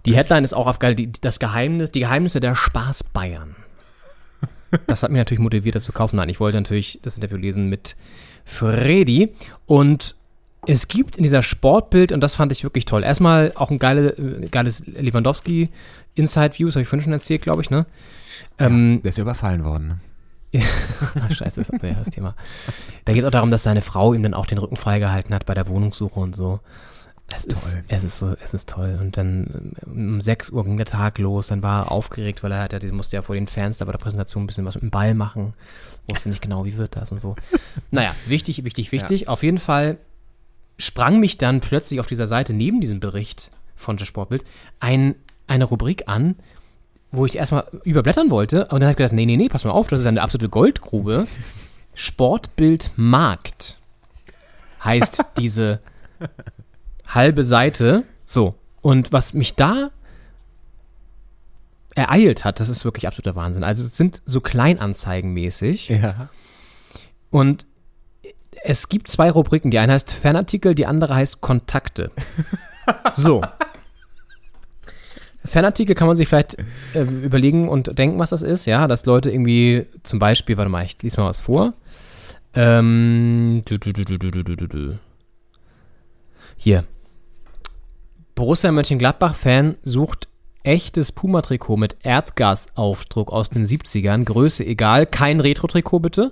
Die 0.06 0.16
Headline 0.16 0.44
ist 0.44 0.53
auch 0.53 0.68
auf 0.68 0.80
die, 0.80 1.11
das 1.11 1.40
Geheimnis, 1.40 1.91
die 1.91 2.02
Geheimnisse 2.02 2.40
der 2.40 2.56
Spaß 2.56 3.03
Bayern. 3.06 3.56
Das 4.88 5.03
hat 5.03 5.11
mich 5.11 5.20
natürlich 5.20 5.41
motiviert, 5.41 5.76
das 5.76 5.84
zu 5.84 5.91
kaufen. 5.91 6.18
Nein, 6.18 6.30
ich 6.30 6.40
wollte 6.40 6.57
natürlich 6.57 6.99
das 7.02 7.16
Interview 7.16 7.38
lesen 7.38 7.68
mit 7.70 7.95
Freddy. 8.45 9.34
Und 9.66 10.16
es 10.68 10.88
gibt 10.88 11.18
in 11.18 11.24
dieser 11.24 11.44
Sportbild, 11.44 12.11
und 12.11 12.22
das 12.22 12.36
fand 12.36 12.52
ich 12.52 12.64
wirklich 12.64 12.86
toll, 12.86 13.03
erstmal 13.03 13.52
auch 13.56 13.72
ein 13.72 13.80
geile, 13.80 14.10
äh, 14.18 14.48
geiles 14.49 14.84
Lewandowski 14.86 15.70
Inside 16.16 16.57
View, 16.57 16.68
das 16.68 16.76
habe 16.76 16.82
ich 16.84 16.88
vorhin 16.88 17.03
schon 17.03 17.14
erzählt, 17.14 17.41
glaube 17.41 17.61
ich, 17.61 17.70
ne? 17.70 17.86
Ähm, 18.57 18.99
Der 19.03 19.10
ist 19.10 19.18
ja 19.18 19.22
überfallen 19.22 19.64
worden. 19.64 19.88
ne? 19.88 19.99
Ah, 21.16 21.34
Scheiße, 21.34 21.61
das 21.61 21.70
hatten 21.70 21.82
wir 21.82 21.91
ja 21.91 21.95
das 21.99 22.10
Thema. 22.10 22.36
Da 23.06 23.14
geht 23.14 23.22
es 23.24 23.28
auch 23.28 23.32
darum, 23.32 23.52
dass 23.52 23.64
seine 23.64 23.82
Frau 23.82 24.14
ihm 24.14 24.24
dann 24.24 24.34
auch 24.34 24.45
den 24.48 24.57
Rücken 24.57 24.76
freigehalten 24.76 25.34
hat 25.34 25.45
bei 25.45 25.53
der 25.53 25.68
Wohnungssuche 25.68 26.20
und 26.20 26.36
so. 26.36 26.60
Es 27.32 27.45
ist, 27.45 27.74
Toll. 27.74 27.84
es 27.88 28.03
ist 28.03 28.18
so, 28.18 28.36
es 28.44 28.53
ist 28.56 28.68
toll. 28.70 28.98
Und 28.99 29.16
dann 29.16 29.74
ähm, 29.86 30.14
um 30.16 30.22
6 30.22 30.49
Uhr 30.49 30.64
ging 30.66 30.78
der 30.78 30.88
Tag 30.88 31.20
los, 31.20 31.48
dann 31.48 31.61
war 31.61 31.84
er 31.86 31.91
aufgeregt, 31.91 32.41
weil 32.44 32.52
er 32.52 32.64
hat, 32.64 32.74
er 32.74 32.91
musste 32.91 33.16
ja 33.18 33.22
vor 33.22 33.36
den 33.36 33.45
Fans 33.45 33.78
da 33.78 33.86
bei 33.86 33.91
der 33.91 33.99
Präsentation 33.99 34.44
ein 34.44 34.48
bisschen 34.48 34.66
was 34.66 34.74
mit 34.76 34.82
dem 34.82 34.90
Ball 34.90 35.14
machen. 35.14 35.53
Wusste 36.10 36.30
nicht 36.30 36.41
genau, 36.41 36.65
wie 36.65 36.77
wird 36.77 36.95
das 36.95 37.11
und 37.11 37.19
so. 37.19 37.36
Naja, 37.91 38.15
wichtig, 38.27 38.64
wichtig, 38.64 38.91
wichtig. 38.91 39.27
Auf 39.27 39.44
jeden 39.44 39.57
Fall 39.57 39.98
sprang 40.77 41.19
mich 41.19 41.38
dann 41.38 41.60
plötzlich 41.60 41.99
auf 41.99 42.07
dieser 42.07 42.27
Seite 42.27 42.53
neben 42.53 42.81
diesem 42.81 42.99
Bericht 42.99 43.49
von 43.76 43.98
der 43.98 44.06
Sportbild 44.06 44.44
ein, 44.80 45.15
eine 45.48 45.65
Rubrik 45.65 46.07
an, 46.07 46.36
wo 47.11 47.26
ich 47.26 47.36
erstmal 47.36 47.65
überblättern 47.84 48.30
wollte. 48.30 48.64
Und 48.65 48.80
dann 48.80 48.84
habe 48.84 48.91
ich 48.91 48.98
gedacht, 48.98 49.14
nee, 49.14 49.26
nee, 49.26 49.38
nee, 49.38 49.49
pass 49.49 49.64
mal 49.64 49.72
auf, 49.72 49.88
das 49.88 50.02
ist 50.02 50.06
eine 50.06 50.22
absolute 50.22 50.49
Goldgrube. 50.49 51.27
Sportbild 51.94 52.91
Markt 52.95 53.77
heißt 54.84 55.26
diese 55.38 55.80
halbe 57.07 57.44
Seite. 57.44 58.03
So, 58.26 58.56
und 58.81 59.11
was 59.11 59.34
mich 59.34 59.56
da 59.56 59.91
ereilt 61.95 62.45
hat, 62.45 62.60
das 62.60 62.70
ist 62.70 62.86
wirklich 62.86 63.07
absoluter 63.07 63.36
Wahnsinn. 63.36 63.64
Also 63.64 63.86
es 63.86 63.98
sind 63.98 64.22
so 64.26 64.41
Kleinanzeigenmäßig. 64.41 65.90
Ja. 65.90 66.30
Und 67.30 67.66
es 68.64 68.90
gibt 68.90 69.07
zwei 69.07 69.32
Rubriken. 69.32 69.72
Die 69.72 69.80
eine 69.80 69.94
heißt 69.94 70.11
Fanartikel, 70.11 70.76
die 70.76 70.86
andere 70.86 71.16
heißt 71.16 71.41
Kontakte. 71.41 72.11
So. 73.14 73.44
Fanartikel 75.45 75.94
kann 75.94 76.07
man 76.07 76.18
sich 76.18 76.28
vielleicht 76.28 76.57
äh, 76.95 77.03
überlegen 77.03 77.70
und 77.70 77.99
denken, 77.99 78.18
was 78.18 78.32
das 78.32 78.41
ist. 78.41 78.66
Ja, 78.66 78.88
dass 78.88 79.06
Leute 79.06 79.30
irgendwie 79.30 79.86
zum 80.02 80.18
Beispiel, 80.18 80.57
warte 80.57 80.72
mal, 80.72 80.84
ich 80.84 80.99
lese 81.03 81.22
mal 81.22 81.28
was 81.28 81.40
vor. 81.40 81.74
Ähm, 82.56 83.64
hier. 86.57 86.84
Borussia 88.34 88.72
Mönchengladbach-Fan 88.72 89.76
sucht 89.84 90.28
echtes 90.69 91.11
Puma-Trikot 91.11 91.77
mit 91.77 91.97
Erdgasaufdruck 92.03 93.31
aus 93.31 93.49
den 93.49 93.65
70ern. 93.65 94.23
Größe 94.23 94.63
egal, 94.63 95.07
kein 95.07 95.39
Retro-Trikot 95.39 95.99
bitte. 95.99 96.31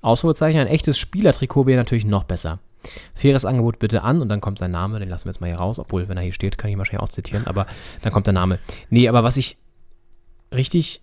Ausrufezeichen, 0.00 0.58
ein 0.58 0.68
echtes 0.68 0.98
Spielertrikot 0.98 1.66
wäre 1.66 1.76
natürlich 1.76 2.06
noch 2.06 2.24
besser. 2.24 2.60
Faires 3.14 3.44
Angebot 3.44 3.78
bitte 3.78 4.02
an 4.02 4.22
und 4.22 4.30
dann 4.30 4.40
kommt 4.40 4.58
sein 4.58 4.70
Name, 4.70 5.00
den 5.00 5.10
lassen 5.10 5.26
wir 5.26 5.32
jetzt 5.32 5.40
mal 5.42 5.48
hier 5.48 5.58
raus, 5.58 5.78
obwohl, 5.78 6.08
wenn 6.08 6.16
er 6.16 6.22
hier 6.22 6.32
steht, 6.32 6.56
kann 6.56 6.70
ich 6.70 6.72
ihn 6.72 6.78
wahrscheinlich 6.78 7.02
auch 7.02 7.10
zitieren, 7.10 7.46
aber 7.46 7.66
dann 8.00 8.10
kommt 8.10 8.26
der 8.26 8.32
Name. 8.32 8.58
Nee, 8.88 9.06
aber 9.06 9.22
was 9.22 9.36
ich 9.36 9.58
richtig 10.54 11.02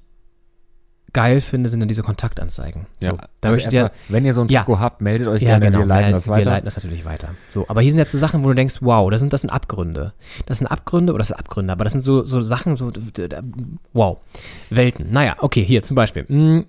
geil 1.14 1.42
finde, 1.42 1.70
sind 1.70 1.80
dann 1.80 1.88
diese 1.88 2.04
Kontaktanzeigen. 2.04 2.88
So, 3.00 3.08
ja. 3.08 3.18
da 3.42 3.50
also 3.50 3.56
möchte 3.58 3.76
erstmal, 3.76 4.00
wenn 4.10 4.26
ihr 4.26 4.34
so 4.34 4.42
ein 4.42 4.50
Ja. 4.50 4.62
Trikot 4.62 4.80
habt, 4.80 5.02
meldet 5.02 5.28
euch 5.28 5.42
ja, 5.42 5.60
gerne, 5.60 5.66
genau, 5.66 5.80
wir 5.80 5.86
leiten 5.86 6.10
wir, 6.10 6.14
das 6.14 6.28
wir 6.28 6.32
weiter. 6.32 6.50
leiten 6.50 6.66
das 6.66 6.76
natürlich 6.76 7.06
weiter. 7.06 7.30
So, 7.48 7.66
aber 7.68 7.82
hier 7.82 7.92
sind 7.92 8.00
jetzt 8.00 8.12
so 8.12 8.18
Sachen, 8.18 8.44
wo 8.44 8.50
du 8.50 8.56
denkst, 8.56 8.78
wow, 8.82 9.10
das 9.10 9.20
sind, 9.20 9.34
das 9.34 9.42
sind 9.42 9.50
Abgründe. 9.50 10.14
Das 10.46 10.60
sind 10.60 10.68
Abgründe, 10.68 11.14
oder 11.14 11.20
das 11.20 11.30
sind 11.30 11.40
Abgründe, 11.40 11.74
aber 11.74 11.84
das 11.84 11.94
sind 11.94 12.02
so, 12.02 12.24
so 12.24 12.42
Sachen, 12.42 12.78
so, 12.78 12.92
wow, 13.94 14.18
Welten. 14.70 15.12
Naja, 15.12 15.36
okay, 15.40 15.64
hier 15.64 15.84
zum 15.84 15.96
Beispiel. 15.96 16.24
Mm, 16.24 16.66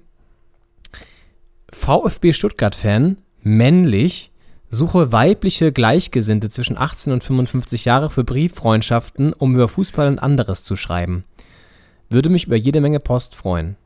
VfB 1.71 2.33
Stuttgart-Fan, 2.33 3.17
männlich, 3.43 4.33
suche 4.71 5.13
weibliche 5.13 5.71
Gleichgesinnte 5.71 6.51
zwischen 6.51 6.77
18 6.79 7.13
und 7.13 7.23
55 7.23 7.85
Jahre 7.85 8.11
für 8.11 8.25
Brieffreundschaften, 8.25 9.33
um 9.33 9.55
über 9.55 9.69
Fußball 9.69 10.09
und 10.09 10.19
anderes 10.19 10.65
zu 10.65 10.77
schreiben. 10.77 11.25
Würde 12.09 12.29
mich 12.29 12.47
über 12.47 12.57
jede 12.57 12.81
Menge 12.81 13.01
Post 13.01 13.35
freuen. 13.35 13.77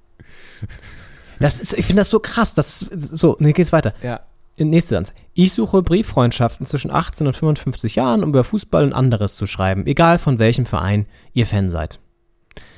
Das 1.38 1.58
ist, 1.58 1.74
ich 1.74 1.84
finde 1.86 2.00
das 2.00 2.10
so 2.10 2.18
krass. 2.20 2.54
Das 2.54 2.82
ist, 2.82 3.16
so, 3.16 3.36
ne, 3.40 3.52
geht's 3.52 3.72
weiter. 3.72 3.94
Ja. 4.02 4.20
Nächste 4.58 4.94
Satz. 4.94 5.12
Ich 5.34 5.52
suche 5.52 5.82
Brieffreundschaften 5.82 6.64
zwischen 6.64 6.90
18 6.90 7.26
und 7.26 7.36
55 7.36 7.94
Jahren, 7.96 8.22
um 8.22 8.30
über 8.30 8.42
Fußball 8.42 8.84
und 8.84 8.94
anderes 8.94 9.36
zu 9.36 9.46
schreiben, 9.46 9.86
egal 9.86 10.18
von 10.18 10.38
welchem 10.38 10.64
Verein 10.64 11.04
ihr 11.34 11.46
Fan 11.46 11.68
seid. 11.68 11.98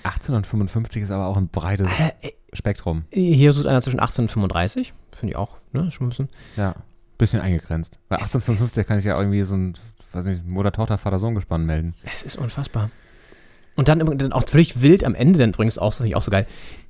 1855 0.03 1.03
ist 1.03 1.11
aber 1.13 1.27
auch 1.27 1.37
ein 1.37 1.49
breites 1.49 1.89
Äh, 2.21 2.33
Spektrum. 2.53 3.05
Hier 3.13 3.53
sucht 3.53 3.67
einer 3.67 3.83
zwischen 3.83 4.01
18 4.01 4.25
und 4.25 4.29
35. 4.31 4.93
Finde 5.13 5.33
ich 5.33 5.37
auch, 5.37 5.59
ne? 5.73 5.91
Schon 5.93 6.07
ein 6.07 6.11
bisschen. 6.11 6.29
Ja. 6.57 6.75
Bisschen 7.17 7.41
eingegrenzt. 7.41 7.99
Bei 8.09 8.17
Es 8.17 8.23
1855 8.35 8.87
kann 8.87 8.99
ich 8.99 9.05
ja 9.05 9.17
irgendwie 9.17 9.43
so 9.45 9.55
ein, 9.55 9.75
weiß 10.13 10.25
nicht, 10.25 10.45
Mutter, 10.47 10.73
Tochter, 10.73 10.99
Vater, 10.99 11.19
Sohn 11.21 11.35
gespannt 11.35 11.67
melden. 11.67 11.95
Es 12.13 12.23
ist 12.23 12.37
unfassbar. 12.37 12.91
Und 13.77 13.87
dann, 13.89 14.19
dann 14.19 14.33
auch 14.33 14.49
völlig 14.49 14.83
wild 14.83 15.05
am 15.05 15.15
Ende 15.15 15.39
dann 15.39 15.51
übrigens 15.51 15.79
auch, 15.79 15.91
das 15.91 15.99
finde 15.99 16.09
ich 16.09 16.17
auch 16.17 16.23
so 16.23 16.33
geil. 16.33 16.47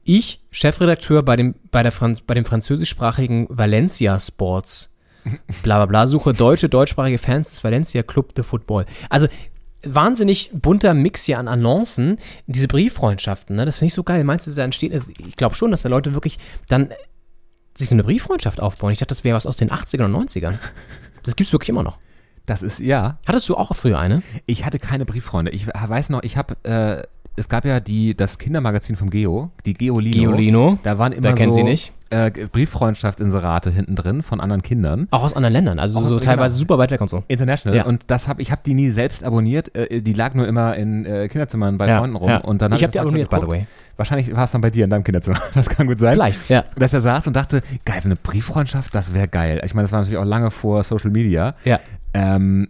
Ich, 0.08 0.40
Chefredakteur 0.50 1.22
bei 1.22 1.36
dem, 1.36 1.54
bei 1.70 1.82
der 1.82 1.92
Franz, 1.92 2.22
bei 2.22 2.32
dem 2.32 2.46
französischsprachigen 2.46 3.46
Valencia 3.50 4.18
Sports, 4.18 4.90
bla 5.62 5.76
bla 5.76 5.84
bla, 5.84 6.06
suche 6.06 6.32
deutsche, 6.32 6.70
deutschsprachige 6.70 7.18
Fans 7.18 7.50
des 7.50 7.62
Valencia 7.62 8.02
Club 8.02 8.34
de 8.34 8.42
Football. 8.42 8.86
Also 9.10 9.28
wahnsinnig 9.82 10.50
bunter 10.54 10.94
Mix 10.94 11.24
hier 11.24 11.38
an 11.38 11.46
Annoncen, 11.46 12.16
diese 12.46 12.68
Brieffreundschaften, 12.68 13.56
ne? 13.56 13.66
das 13.66 13.76
finde 13.76 13.88
ich 13.88 13.94
so 13.94 14.02
geil. 14.02 14.24
Meinst 14.24 14.46
du, 14.46 14.50
da 14.52 14.64
entsteht, 14.64 14.94
also 14.94 15.12
ich 15.18 15.36
glaube 15.36 15.56
schon, 15.56 15.72
dass 15.72 15.82
da 15.82 15.90
Leute 15.90 16.14
wirklich 16.14 16.38
dann 16.68 16.88
sich 17.74 17.90
so 17.90 17.94
eine 17.94 18.02
Brieffreundschaft 18.02 18.60
aufbauen. 18.60 18.92
Ich 18.92 19.00
dachte, 19.00 19.10
das 19.10 19.24
wäre 19.24 19.36
was 19.36 19.44
aus 19.44 19.58
den 19.58 19.70
80ern 19.70 20.06
und 20.06 20.26
90ern. 20.26 20.54
Das 21.22 21.36
gibt's 21.36 21.52
wirklich 21.52 21.68
immer 21.68 21.82
noch. 21.82 21.98
Das 22.46 22.62
ist, 22.62 22.80
ja. 22.80 23.18
Hattest 23.26 23.46
du 23.50 23.56
auch 23.56 23.76
früher 23.76 23.98
eine? 23.98 24.22
Ich 24.46 24.64
hatte 24.64 24.78
keine 24.78 25.04
Brieffreunde. 25.04 25.50
Ich 25.50 25.66
weiß 25.66 26.08
noch, 26.08 26.22
ich 26.22 26.38
habe, 26.38 26.56
äh, 26.64 27.02
es 27.38 27.48
gab 27.48 27.64
ja 27.64 27.80
die, 27.80 28.14
das 28.16 28.38
Kindermagazin 28.38 28.96
vom 28.96 29.08
Geo, 29.10 29.50
die 29.64 29.74
Geolino. 29.74 30.30
Geolino. 30.30 30.78
Da 30.82 30.98
waren 30.98 31.12
immer 31.12 31.22
Wer 31.28 31.34
kennt 31.34 31.52
so 31.54 31.58
sie 31.60 31.64
nicht? 31.64 31.92
Äh, 32.10 32.30
Brieffreundschaftsinserate 32.52 33.70
hinten 33.70 33.94
drin 33.94 34.22
von 34.22 34.40
anderen 34.40 34.62
Kindern. 34.62 35.08
Auch 35.10 35.24
aus 35.24 35.34
anderen 35.34 35.52
Ländern, 35.52 35.78
also 35.78 35.98
Auch- 35.98 36.02
so 36.04 36.08
genau. 36.14 36.20
teilweise 36.20 36.56
super 36.56 36.78
weit 36.78 36.90
weg 36.90 37.00
und 37.00 37.08
so. 37.10 37.22
International. 37.28 37.76
Ja. 37.76 37.84
Und 37.84 38.04
das 38.06 38.28
hab, 38.28 38.40
ich 38.40 38.50
habe 38.50 38.62
die 38.64 38.74
nie 38.74 38.90
selbst 38.90 39.22
abonniert. 39.24 39.74
Äh, 39.76 40.00
die 40.00 40.12
lag 40.14 40.34
nur 40.34 40.48
immer 40.48 40.74
in 40.76 41.04
äh, 41.04 41.28
Kinderzimmern 41.28 41.76
bei 41.78 41.86
Ja, 41.86 41.98
Freunden 41.98 42.16
rum. 42.16 42.28
ja. 42.30 42.38
Und 42.38 42.62
dann 42.62 42.72
Ich 42.72 42.82
hab 42.82 42.88
hab 42.88 42.92
die 42.92 43.00
abonniert, 43.00 43.28
by 43.30 43.38
the 43.42 43.48
way. 43.48 43.66
Wahrscheinlich 43.96 44.34
war 44.34 44.44
es 44.44 44.52
dann 44.52 44.60
bei 44.60 44.70
dir 44.70 44.84
in 44.84 44.90
deinem 44.90 45.04
Kinderzimmer. 45.04 45.38
Das 45.54 45.68
kann 45.68 45.86
gut 45.86 45.98
sein. 45.98 46.14
Vielleicht, 46.14 46.48
ja. 46.48 46.64
Dass 46.78 46.94
er 46.94 47.00
saß 47.00 47.26
und 47.26 47.36
dachte, 47.36 47.62
geil, 47.84 48.00
so 48.00 48.08
eine 48.08 48.16
Brieffreundschaft, 48.16 48.94
das 48.94 49.12
wäre 49.12 49.28
geil. 49.28 49.60
Ich 49.64 49.74
meine, 49.74 49.84
das 49.84 49.92
war 49.92 50.00
natürlich 50.00 50.18
auch 50.18 50.24
lange 50.24 50.50
vor 50.50 50.82
Social 50.84 51.10
Media. 51.10 51.54
Ja. 51.64 51.78
Ähm, 52.14 52.68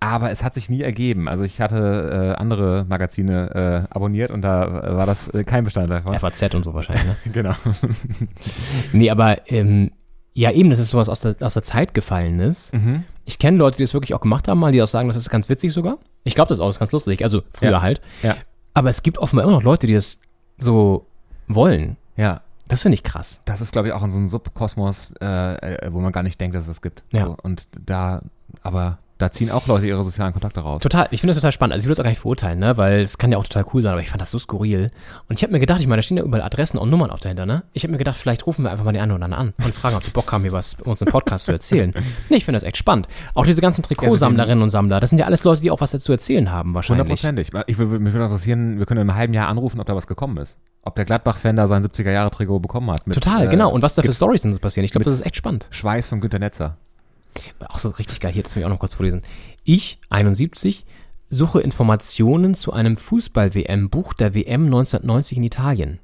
aber 0.00 0.30
es 0.30 0.44
hat 0.44 0.54
sich 0.54 0.68
nie 0.68 0.82
ergeben. 0.82 1.28
Also 1.28 1.44
ich 1.44 1.60
hatte 1.60 2.34
äh, 2.36 2.40
andere 2.40 2.84
Magazine 2.88 3.86
äh, 3.90 3.94
abonniert 3.94 4.30
und 4.30 4.42
da 4.42 4.64
äh, 4.64 4.96
war 4.96 5.06
das 5.06 5.28
äh, 5.28 5.44
kein 5.44 5.64
Bestandteil 5.64 6.02
davon. 6.02 6.18
FAZ 6.18 6.54
und 6.54 6.64
so 6.64 6.74
wahrscheinlich, 6.74 7.04
ne? 7.06 7.16
genau. 7.32 7.54
Nee, 8.92 9.10
aber 9.10 9.38
ähm, 9.50 9.90
ja, 10.34 10.50
eben, 10.50 10.68
das 10.70 10.78
ist 10.78 10.90
sowas 10.90 11.08
aus 11.08 11.20
der, 11.20 11.36
aus 11.40 11.54
der 11.54 11.62
Zeit 11.62 11.94
gefallenes. 11.94 12.72
Mhm. 12.72 13.04
Ich 13.24 13.38
kenne 13.38 13.56
Leute, 13.56 13.78
die 13.78 13.82
das 13.84 13.94
wirklich 13.94 14.14
auch 14.14 14.20
gemacht 14.20 14.48
haben, 14.48 14.60
mal, 14.60 14.70
die 14.72 14.82
auch 14.82 14.86
sagen, 14.86 15.08
das 15.08 15.16
ist 15.16 15.30
ganz 15.30 15.48
witzig 15.48 15.72
sogar. 15.72 15.98
Ich 16.24 16.34
glaube, 16.34 16.48
das 16.48 16.58
ist 16.58 16.62
auch 16.62 16.66
das 16.66 16.76
ist 16.76 16.80
ganz 16.80 16.92
lustig. 16.92 17.22
Also 17.22 17.42
früher 17.52 17.70
Ja. 17.70 17.82
halt. 17.82 18.00
Ja. 18.22 18.36
Aber 18.74 18.90
es 18.90 19.02
gibt 19.02 19.16
offenbar 19.18 19.44
immer 19.44 19.54
noch 19.54 19.62
Leute, 19.62 19.86
die 19.86 19.94
das 19.94 20.20
so 20.58 21.06
wollen. 21.48 21.96
Ja. 22.16 22.42
Das 22.68 22.82
finde 22.82 22.94
ich 22.94 23.02
krass. 23.04 23.40
Das 23.44 23.60
ist, 23.60 23.72
glaube 23.72 23.88
ich, 23.88 23.94
auch 23.94 24.02
in 24.02 24.10
so 24.10 24.18
einem 24.18 24.26
Subkosmos, 24.28 25.12
äh, 25.20 25.88
wo 25.92 26.00
man 26.00 26.12
gar 26.12 26.22
nicht 26.24 26.40
denkt, 26.40 26.54
dass 26.56 26.64
es 26.64 26.68
das 26.68 26.82
gibt. 26.82 27.04
Ja. 27.12 27.26
So, 27.26 27.36
und 27.42 27.68
da, 27.86 28.22
aber 28.62 28.98
da 29.18 29.30
ziehen 29.30 29.50
auch 29.50 29.66
Leute 29.66 29.86
ihre 29.86 30.04
sozialen 30.04 30.32
Kontakte 30.32 30.60
raus. 30.60 30.82
Total, 30.82 31.08
ich 31.10 31.20
finde 31.20 31.32
das 31.32 31.38
total 31.38 31.52
spannend. 31.52 31.72
Also 31.72 31.84
ich 31.84 31.88
will 31.88 31.92
das 31.92 32.00
auch 32.00 32.04
gar 32.04 32.10
nicht 32.10 32.20
verurteilen, 32.20 32.58
ne? 32.58 32.76
Weil 32.76 33.00
es 33.00 33.16
kann 33.16 33.32
ja 33.32 33.38
auch 33.38 33.44
total 33.44 33.64
cool 33.72 33.80
sein, 33.80 33.92
aber 33.92 34.02
ich 34.02 34.10
fand 34.10 34.20
das 34.20 34.30
so 34.30 34.38
skurril. 34.38 34.90
Und 35.28 35.36
ich 35.36 35.42
habe 35.42 35.52
mir 35.52 35.58
gedacht, 35.58 35.80
ich 35.80 35.86
meine, 35.86 35.98
da 35.98 36.02
stehen 36.02 36.18
ja 36.18 36.22
überall 36.22 36.42
Adressen 36.42 36.76
und 36.76 36.90
Nummern 36.90 37.10
auch 37.10 37.18
dahinter, 37.18 37.46
ne? 37.46 37.62
Ich 37.72 37.82
habe 37.84 37.92
mir 37.92 37.98
gedacht, 37.98 38.16
vielleicht 38.16 38.46
rufen 38.46 38.64
wir 38.64 38.70
einfach 38.70 38.84
mal 38.84 38.92
die 38.92 39.00
einen 39.00 39.12
oder 39.12 39.24
anderen 39.24 39.48
an 39.48 39.54
und 39.64 39.74
fragen, 39.74 39.96
ob 39.96 40.04
die 40.04 40.10
Bock 40.10 40.30
haben, 40.32 40.42
hier 40.42 40.52
was 40.52 40.74
uns 40.84 41.00
im 41.00 41.08
Podcast 41.08 41.46
zu 41.46 41.52
erzählen. 41.52 41.94
Nee, 42.28 42.36
ich 42.36 42.44
finde 42.44 42.56
das 42.56 42.62
echt 42.66 42.76
spannend. 42.76 43.08
Auch 43.34 43.44
diese 43.46 43.60
ganzen 43.60 43.82
Trikotsammlerinnen 43.82 44.62
und 44.62 44.68
Sammler, 44.68 45.00
das 45.00 45.10
sind 45.10 45.18
ja 45.18 45.26
alles 45.26 45.44
Leute, 45.44 45.62
die 45.62 45.70
auch 45.70 45.80
was 45.80 45.92
dazu 45.92 46.12
erzählen 46.12 46.50
haben, 46.50 46.74
wahrscheinlich. 46.74 47.02
Hundertprozentig. 47.02 47.50
Ich 47.66 47.78
will, 47.78 47.86
mich 47.86 48.12
würde 48.12 48.24
interessieren, 48.24 48.78
wir 48.78 48.86
können 48.86 49.00
in 49.00 49.10
einem 49.10 49.18
halben 49.18 49.34
Jahr 49.34 49.48
anrufen, 49.48 49.80
ob 49.80 49.86
da 49.86 49.94
was 49.94 50.06
gekommen 50.06 50.36
ist. 50.38 50.58
Ob 50.82 50.94
der 50.96 51.04
Gladbach-Fan 51.04 51.56
da 51.56 51.66
sein 51.66 51.84
70er-Jahre-Trikot 51.84 52.60
bekommen 52.60 52.90
hat. 52.90 53.06
Mit, 53.06 53.14
Total, 53.14 53.46
äh, 53.46 53.48
genau. 53.48 53.70
Und 53.70 53.82
was 53.82 53.94
da 53.94 54.02
für 54.02 54.12
Stories 54.12 54.42
denn 54.42 54.54
so 54.54 54.60
passieren. 54.60 54.84
Ich 54.84 54.92
glaube, 54.92 55.04
das 55.04 55.14
ist 55.14 55.26
echt 55.26 55.36
spannend. 55.36 55.68
Schweiß 55.70 56.06
von 56.06 56.20
Günter 56.20 56.38
Netzer. 56.38 56.76
Auch 57.68 57.78
so 57.78 57.90
richtig 57.90 58.20
geil. 58.20 58.32
Hier, 58.32 58.42
das 58.42 58.54
will 58.54 58.60
ich 58.62 58.66
auch 58.66 58.70
noch 58.70 58.78
kurz 58.78 58.94
vorlesen. 58.94 59.22
Ich, 59.64 59.98
71, 60.10 60.84
suche 61.28 61.60
Informationen 61.60 62.54
zu 62.54 62.72
einem 62.72 62.96
Fußball-WM-Buch 62.96 64.14
der 64.14 64.34
WM 64.34 64.66
1990 64.66 65.38
in 65.38 65.44
Italien. 65.44 65.98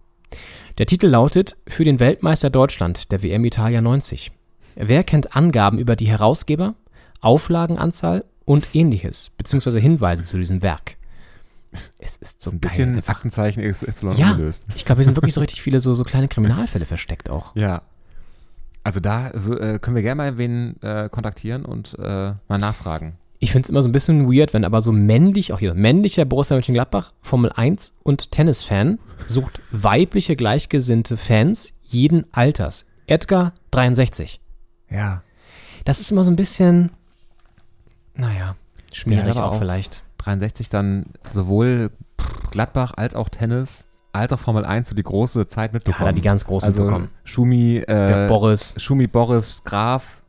Der 0.78 0.86
Titel 0.86 1.06
lautet 1.06 1.56
Für 1.66 1.84
den 1.84 2.00
Weltmeister 2.00 2.50
Deutschland 2.50 3.12
der 3.12 3.22
WM 3.22 3.44
Italia 3.44 3.80
90. 3.80 4.32
Wer 4.74 5.04
kennt 5.04 5.36
Angaben 5.36 5.78
über 5.78 5.96
die 5.96 6.06
Herausgeber, 6.08 6.74
Auflagenanzahl 7.20 8.24
und 8.44 8.66
ähnliches, 8.74 9.30
beziehungsweise 9.36 9.78
Hinweise 9.78 10.24
zu 10.24 10.38
diesem 10.38 10.62
Werk? 10.62 10.96
Es 11.98 12.16
ist 12.16 12.42
so 12.42 12.50
Ein 12.50 12.60
geil. 12.60 12.68
bisschen 12.70 12.96
einfach. 12.96 13.14
Aktenzeichen 13.16 13.62
XY 13.70 14.12
Ja, 14.14 14.32
ungelöst. 14.32 14.64
ich 14.74 14.84
glaube, 14.84 15.00
hier 15.00 15.04
sind 15.06 15.16
wirklich 15.16 15.34
so 15.34 15.40
richtig 15.40 15.62
viele 15.62 15.80
so, 15.80 15.94
so 15.94 16.04
kleine 16.04 16.28
Kriminalfälle 16.28 16.84
versteckt 16.84 17.30
auch. 17.30 17.54
Ja. 17.56 17.82
Also 18.84 19.00
da 19.00 19.30
äh, 19.30 19.78
können 19.78 19.94
wir 19.94 20.02
gerne 20.02 20.16
mal 20.16 20.38
wen 20.38 20.80
äh, 20.82 21.08
kontaktieren 21.08 21.64
und 21.64 21.96
äh, 21.98 22.32
mal 22.48 22.58
nachfragen. 22.58 23.16
Ich 23.38 23.50
finde 23.50 23.66
es 23.66 23.70
immer 23.70 23.82
so 23.82 23.88
ein 23.88 23.92
bisschen 23.92 24.32
weird, 24.32 24.54
wenn 24.54 24.64
aber 24.64 24.80
so 24.80 24.92
männlich, 24.92 25.52
auch 25.52 25.58
hier, 25.58 25.74
männlicher 25.74 26.24
Borussia 26.24 26.54
Mönchengladbach, 26.56 27.12
Formel 27.22 27.50
1 27.52 27.94
und 28.04 28.30
Tennisfan 28.30 29.00
sucht 29.26 29.60
weibliche 29.72 30.36
gleichgesinnte 30.36 31.16
Fans 31.16 31.74
jeden 31.82 32.32
Alters. 32.32 32.86
Edgar 33.06 33.52
63. 33.72 34.40
Ja. 34.90 35.22
Das 35.84 35.98
ist 35.98 36.12
immer 36.12 36.22
so 36.22 36.30
ein 36.30 36.36
bisschen, 36.36 36.90
naja, 38.14 38.48
hat 38.48 38.56
schmierig 38.92 39.36
aber 39.36 39.50
auch, 39.50 39.58
vielleicht. 39.58 40.04
63 40.18 40.68
dann 40.68 41.06
sowohl 41.32 41.90
Gladbach 42.52 42.92
als 42.96 43.16
auch 43.16 43.28
Tennis 43.28 43.86
als 44.12 44.32
auch 44.32 44.38
Formel 44.38 44.64
1 44.64 44.88
so 44.88 44.94
die 44.94 45.02
große 45.02 45.46
Zeit 45.46 45.72
mitbekommen. 45.72 46.00
hat 46.00 46.06
er 46.08 46.12
die 46.12 46.20
ganz 46.22 46.44
großen 46.44 46.66
also 46.66 46.80
mitbekommen. 46.80 47.08
Schumi, 47.24 47.78
äh, 47.78 48.26
Boris. 48.28 48.74
Schumi, 48.78 49.06
Boris, 49.06 49.62
Graf. 49.64 50.22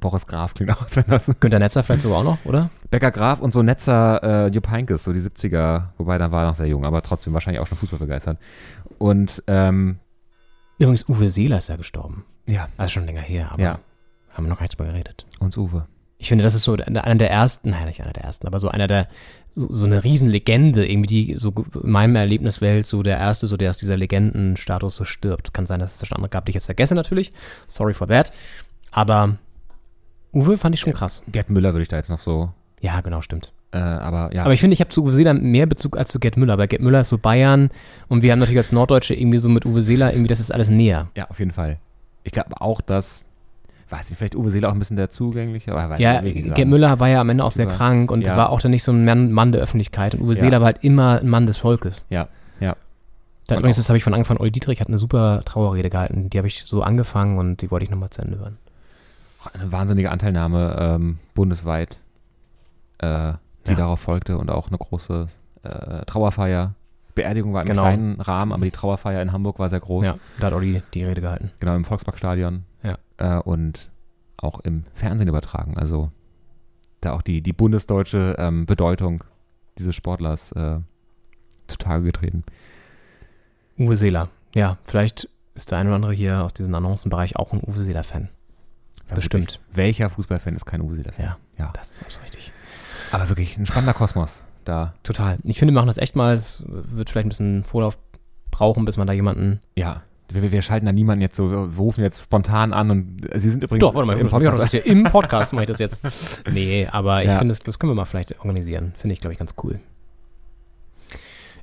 Boris 0.00 0.26
Graf 0.28 0.54
klingt 0.54 0.70
auch, 0.72 0.82
als 0.82 0.94
wenn 0.96 1.04
das 1.08 1.26
Günter 1.40 1.58
Netzer 1.58 1.82
vielleicht 1.82 2.02
sogar 2.02 2.18
auch 2.18 2.24
noch, 2.24 2.38
oder? 2.44 2.70
Becker 2.90 3.10
Graf 3.10 3.40
und 3.40 3.52
so 3.52 3.62
Netzer 3.62 4.46
äh, 4.46 4.48
Jupp 4.48 4.70
Heynckes, 4.70 5.02
so 5.04 5.12
die 5.12 5.18
70er, 5.20 5.88
wobei 5.98 6.18
dann 6.18 6.30
war 6.30 6.44
er 6.44 6.48
noch 6.48 6.54
sehr 6.54 6.66
jung, 6.68 6.84
aber 6.84 7.02
trotzdem 7.02 7.34
wahrscheinlich 7.34 7.60
auch 7.60 7.66
schon 7.66 7.78
Fußball 7.78 7.98
begeistert. 7.98 8.38
Und 8.98 9.42
ähm, 9.48 9.98
Übrigens, 10.78 11.08
Uwe 11.08 11.28
Seeler 11.28 11.58
ist 11.58 11.68
ja 11.68 11.74
gestorben. 11.76 12.24
ja, 12.46 12.68
Das 12.76 12.86
ist 12.86 12.92
schon 12.92 13.06
länger 13.06 13.20
her, 13.22 13.50
aber 13.52 13.60
Ja. 13.62 13.78
haben 14.32 14.44
wir 14.44 14.50
noch 14.50 14.58
gar 14.58 14.62
nicht 14.62 14.78
drüber 14.78 14.90
geredet. 14.92 15.26
und 15.40 15.56
Uwe. 15.56 15.86
Ich 16.20 16.28
finde, 16.28 16.42
das 16.42 16.54
ist 16.54 16.64
so 16.64 16.74
einer 16.74 17.14
der 17.14 17.30
ersten, 17.30 17.70
naja, 17.70 17.86
nicht 17.86 18.02
einer 18.02 18.12
der 18.12 18.24
ersten, 18.24 18.46
aber 18.48 18.58
so 18.58 18.68
einer 18.68 18.88
der, 18.88 19.06
so, 19.50 19.72
so 19.72 19.86
eine 19.86 20.02
Riesenlegende, 20.02 20.84
irgendwie, 20.84 21.06
die 21.26 21.38
so 21.38 21.52
in 21.82 21.90
meinem 21.90 22.16
Erlebniswelt 22.16 22.86
so 22.86 23.02
der 23.04 23.18
erste, 23.18 23.46
so 23.46 23.56
der 23.56 23.70
aus 23.70 23.78
dieser 23.78 23.96
Legendenstatus 23.96 24.96
so 24.96 25.04
stirbt. 25.04 25.54
Kann 25.54 25.66
sein, 25.66 25.78
dass 25.80 25.92
es 25.92 25.98
da 25.98 26.06
schon 26.06 26.16
andere 26.16 26.30
gab, 26.30 26.44
die 26.46 26.50
ich 26.50 26.54
jetzt 26.56 26.64
vergesse 26.66 26.94
natürlich. 26.96 27.30
Sorry 27.68 27.94
for 27.94 28.08
that. 28.08 28.32
Aber 28.90 29.36
Uwe 30.34 30.58
fand 30.58 30.74
ich 30.74 30.80
schon 30.80 30.92
krass. 30.92 31.22
Gerd 31.28 31.50
Müller 31.50 31.72
würde 31.72 31.82
ich 31.82 31.88
da 31.88 31.96
jetzt 31.96 32.10
noch 32.10 32.18
so, 32.18 32.50
Ja, 32.80 33.00
genau, 33.00 33.22
stimmt. 33.22 33.52
äh, 33.72 33.78
aber 33.78 34.34
ja. 34.34 34.42
Aber 34.42 34.52
ich 34.52 34.60
finde, 34.60 34.74
ich 34.74 34.80
habe 34.80 34.90
zu 34.90 35.04
Uwe 35.04 35.12
Seeler 35.12 35.34
mehr 35.34 35.66
Bezug 35.66 35.96
als 35.96 36.10
zu 36.10 36.18
Gerd 36.18 36.36
Müller, 36.36 36.58
weil 36.58 36.66
Gerd 36.68 36.82
Müller 36.82 37.00
ist 37.02 37.10
so 37.10 37.18
Bayern 37.18 37.70
und 38.08 38.22
wir 38.22 38.32
haben 38.32 38.40
natürlich 38.40 38.58
als 38.58 38.72
Norddeutsche 38.72 39.14
irgendwie 39.14 39.38
so 39.38 39.48
mit 39.48 39.64
Uwe 39.66 39.82
Seeler 39.82 40.10
irgendwie, 40.12 40.28
das 40.28 40.40
ist 40.40 40.50
alles 40.52 40.68
näher. 40.68 41.08
ja, 41.14 41.28
auf 41.30 41.38
jeden 41.38 41.52
Fall. 41.52 41.78
Ich 42.24 42.32
glaube 42.32 42.60
auch, 42.60 42.80
dass, 42.80 43.24
weiß 43.90 44.10
nicht, 44.10 44.18
vielleicht 44.18 44.34
Uwe 44.36 44.50
Seeler 44.50 44.68
auch 44.68 44.72
ein 44.72 44.78
bisschen 44.78 44.96
der 44.96 45.10
zugängliche, 45.10 45.72
aber 45.74 45.98
Ja, 45.98 46.20
Gerd. 46.20 46.68
Müller 46.68 47.00
war 47.00 47.08
ja 47.08 47.20
am 47.20 47.28
Ende 47.30 47.44
auch 47.44 47.50
sehr 47.50 47.66
Über- 47.66 47.74
krank 47.74 48.10
und 48.10 48.26
ja. 48.26 48.36
war 48.36 48.50
auch 48.50 48.60
dann 48.60 48.70
nicht 48.70 48.82
so 48.84 48.92
ein 48.92 49.32
Mann, 49.32 49.52
der 49.52 49.60
Öffentlichkeit. 49.62 50.14
Und 50.14 50.22
Uwe 50.22 50.34
Ja. 50.34 50.40
Seeler 50.40 50.60
war 50.60 50.66
halt 50.66 50.84
immer 50.84 51.20
ein 51.20 51.28
Mann 51.28 51.46
des 51.46 51.56
Volkes. 51.56 52.06
Ja, 52.10 52.28
ja. 52.60 52.76
Da 53.46 53.56
übrigens, 53.56 53.76
das 53.78 53.88
habe 53.88 53.96
ich 53.96 54.04
von 54.04 54.12
Anfang 54.14 54.36
an, 54.36 54.42
Olli 54.42 54.50
Dietrich 54.50 54.80
hat 54.80 54.88
eine 54.88 54.98
super 54.98 55.42
Trauerrede 55.44 55.88
gehalten. 55.90 56.28
Die 56.28 56.36
habe 56.38 56.48
ich 56.48 56.64
so 56.64 56.82
angefangen 56.82 57.38
und 57.38 57.62
die 57.62 57.70
wollte 57.70 57.84
ich 57.84 57.90
nochmal 57.90 58.10
zu 58.10 58.20
Ende 58.22 58.38
hören. 58.38 58.58
Eine 59.54 59.72
wahnsinnige 59.72 60.10
Anteilnahme 60.10 60.76
ähm, 60.78 61.18
bundesweit, 61.34 61.98
äh, 62.98 63.32
die 63.66 63.70
Ja. 63.70 63.76
darauf 63.76 64.00
folgte 64.00 64.36
und 64.36 64.50
auch 64.50 64.68
eine 64.68 64.76
große 64.76 65.28
äh, 65.62 66.04
Trauerfeier. 66.06 66.74
Beerdigung 67.22 67.52
war 67.52 67.62
im 67.62 67.68
Genau. 67.68 67.82
kleinen 67.82 68.20
Rahmen, 68.20 68.52
aber 68.52 68.64
die 68.64 68.70
Trauerfeier 68.70 69.20
in 69.22 69.32
Hamburg 69.32 69.58
war 69.58 69.68
sehr 69.68 69.80
groß. 69.80 70.06
Ja, 70.06 70.18
da 70.38 70.46
hat 70.46 70.52
Olli 70.52 70.82
die 70.94 71.04
Rede 71.04 71.20
gehalten. 71.20 71.50
Genau, 71.60 71.74
im 71.74 71.84
Volksparkstadion. 71.84 72.64
Ja. 72.82 72.98
Äh, 73.16 73.40
und 73.42 73.90
auch 74.36 74.60
im 74.60 74.84
Fernsehen 74.94 75.28
übertragen. 75.28 75.76
Also 75.76 76.10
da 77.00 77.12
auch 77.12 77.22
die, 77.22 77.40
die 77.42 77.52
bundesdeutsche 77.52 78.36
ähm, 78.38 78.66
Bedeutung 78.66 79.24
dieses 79.78 79.94
Sportlers 79.96 80.52
äh, 80.52 80.78
zutage 81.66 82.04
getreten. 82.04 82.44
Uwe 83.78 83.96
Seeler. 83.96 84.28
Ja, 84.54 84.78
vielleicht 84.84 85.28
ist 85.54 85.70
der 85.70 85.78
eine 85.78 85.90
oder 85.90 85.96
andere 85.96 86.12
hier 86.12 86.42
aus 86.44 86.54
diesem 86.54 86.74
Annoncenbereich 86.74 87.36
auch 87.36 87.52
ein 87.52 87.60
Uwe 87.66 87.82
Seeler-Fan. 87.82 88.28
Ja, 89.08 89.14
Bestimmt. 89.14 89.54
Wirklich, 89.54 89.76
welcher 89.76 90.10
Fußballfan 90.10 90.54
ist 90.56 90.66
kein 90.66 90.80
Uwe 90.82 90.94
Seeler-Fan? 90.94 91.24
Ja, 91.24 91.36
ja. 91.58 91.70
das 91.74 91.90
ist 91.90 92.04
auch 92.06 92.10
so 92.10 92.20
richtig. 92.22 92.52
Aber 93.10 93.28
wirklich 93.28 93.56
ein 93.56 93.66
spannender 93.66 93.94
Kosmos. 93.94 94.42
Da, 94.68 94.92
Total. 95.02 95.38
Ich 95.44 95.58
finde, 95.58 95.72
wir 95.72 95.76
machen 95.76 95.86
das 95.86 95.96
echt 95.96 96.14
mal. 96.14 96.34
Es 96.34 96.62
wird 96.66 97.08
vielleicht 97.08 97.24
ein 97.26 97.30
bisschen 97.30 97.64
Vorlauf 97.64 97.96
brauchen, 98.50 98.84
bis 98.84 98.96
man 98.98 99.06
da 99.06 99.12
jemanden. 99.14 99.60
ja. 99.76 100.02
Wir, 100.30 100.52
wir 100.52 100.60
schalten 100.60 100.84
da 100.84 100.92
niemanden 100.92 101.22
jetzt 101.22 101.36
so, 101.38 101.50
wir 101.50 101.56
rufen 101.78 102.02
jetzt 102.04 102.20
spontan 102.20 102.74
an 102.74 102.90
und 102.90 103.32
äh, 103.34 103.40
Sie 103.40 103.48
sind 103.48 103.64
übrigens 103.64 103.80
Doch, 103.80 103.94
warte 103.94 104.06
mal, 104.06 104.18
im 104.18 104.28
Podcast. 104.28 104.74
Ja 104.74 104.80
Im 104.80 105.04
Podcast 105.04 105.54
mache 105.54 105.62
ich 105.64 105.68
das 105.68 105.78
jetzt. 105.78 106.02
Nee, 106.52 106.86
aber 106.92 107.22
ich 107.22 107.30
Ja. 107.30 107.38
finde, 107.38 107.52
das, 107.54 107.60
das 107.60 107.78
können 107.78 107.92
wir 107.92 107.94
mal 107.94 108.04
vielleicht 108.04 108.38
organisieren. 108.40 108.92
Finde 108.94 109.14
ich, 109.14 109.22
glaube 109.22 109.32
ich, 109.32 109.38
ganz 109.38 109.54
cool. 109.62 109.80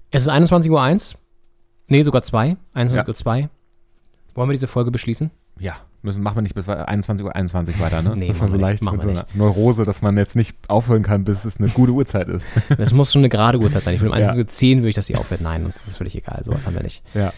Es 0.10 0.24
ist 0.24 0.30
21.01 0.32 1.14
Uhr. 1.14 1.20
Nee, 1.90 2.02
sogar 2.02 2.24
2. 2.24 2.58
21.02 2.74 3.44
Uhr. 3.44 3.50
Wollen 4.34 4.50
wir 4.50 4.54
diese 4.54 4.66
Folge 4.66 4.90
beschließen? 4.90 5.30
Ja, 5.60 5.76
müssen, 6.02 6.22
machen 6.22 6.38
wir 6.38 6.42
nicht 6.42 6.56
bis 6.56 6.68
21.21 6.68 7.24
Uhr 7.24 7.36
21 7.36 7.80
weiter, 7.80 8.02
ne? 8.02 8.16
Nee, 8.16 8.28
das 8.30 8.40
war 8.40 8.48
machen 8.48 8.52
so 8.54 8.58
wir 8.58 8.62
leicht 8.62 8.74
nicht, 8.74 8.84
machen 8.84 8.98
mit 8.98 9.08
wir 9.08 9.16
so 9.16 9.22
einer 9.22 9.28
Neurose, 9.34 9.86
dass 9.86 10.02
man 10.02 10.18
jetzt 10.18 10.36
nicht 10.36 10.56
aufhören 10.68 11.04
kann, 11.04 11.24
bis 11.24 11.46
es 11.46 11.58
eine 11.58 11.70
gute 11.70 11.92
Uhrzeit 11.92 12.28
ist. 12.28 12.46
Es 12.78 12.94
muss 12.94 13.12
schon 13.12 13.22
eine 13.22 13.30
gerade 13.30 13.60
Uhrzeit 13.60 13.84
sein. 13.84 13.96
Ich 13.96 14.02
will 14.02 14.10
um 14.10 14.18
Ja. 14.20 14.32
21.10 14.32 14.72
Uhr 14.72 14.78
würde 14.78 14.90
ich, 14.90 14.96
dass 14.96 15.08
die 15.08 15.16
aufhört. 15.16 15.42
Nein, 15.42 15.66
das 15.66 15.88
ist 15.88 15.98
völlig 15.98 16.16
egal. 16.16 16.44
Sowas 16.44 16.66
haben 16.66 16.76
wir 16.76 16.84
nicht. 16.84 17.04
Ja. 17.14 17.34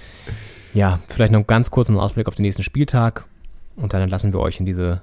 Ja, 0.74 1.00
vielleicht 1.08 1.32
noch 1.32 1.40
einen 1.40 1.48
ganz 1.48 1.72
kurzen 1.72 1.98
Ausblick 1.98 2.28
auf 2.28 2.36
den 2.36 2.44
nächsten 2.44 2.64
Spieltag. 2.64 3.26
Und 3.76 3.94
dann 3.94 4.02
entlassen 4.02 4.34
wir 4.34 4.40
euch 4.40 4.60
in 4.60 4.66
diese 4.66 5.02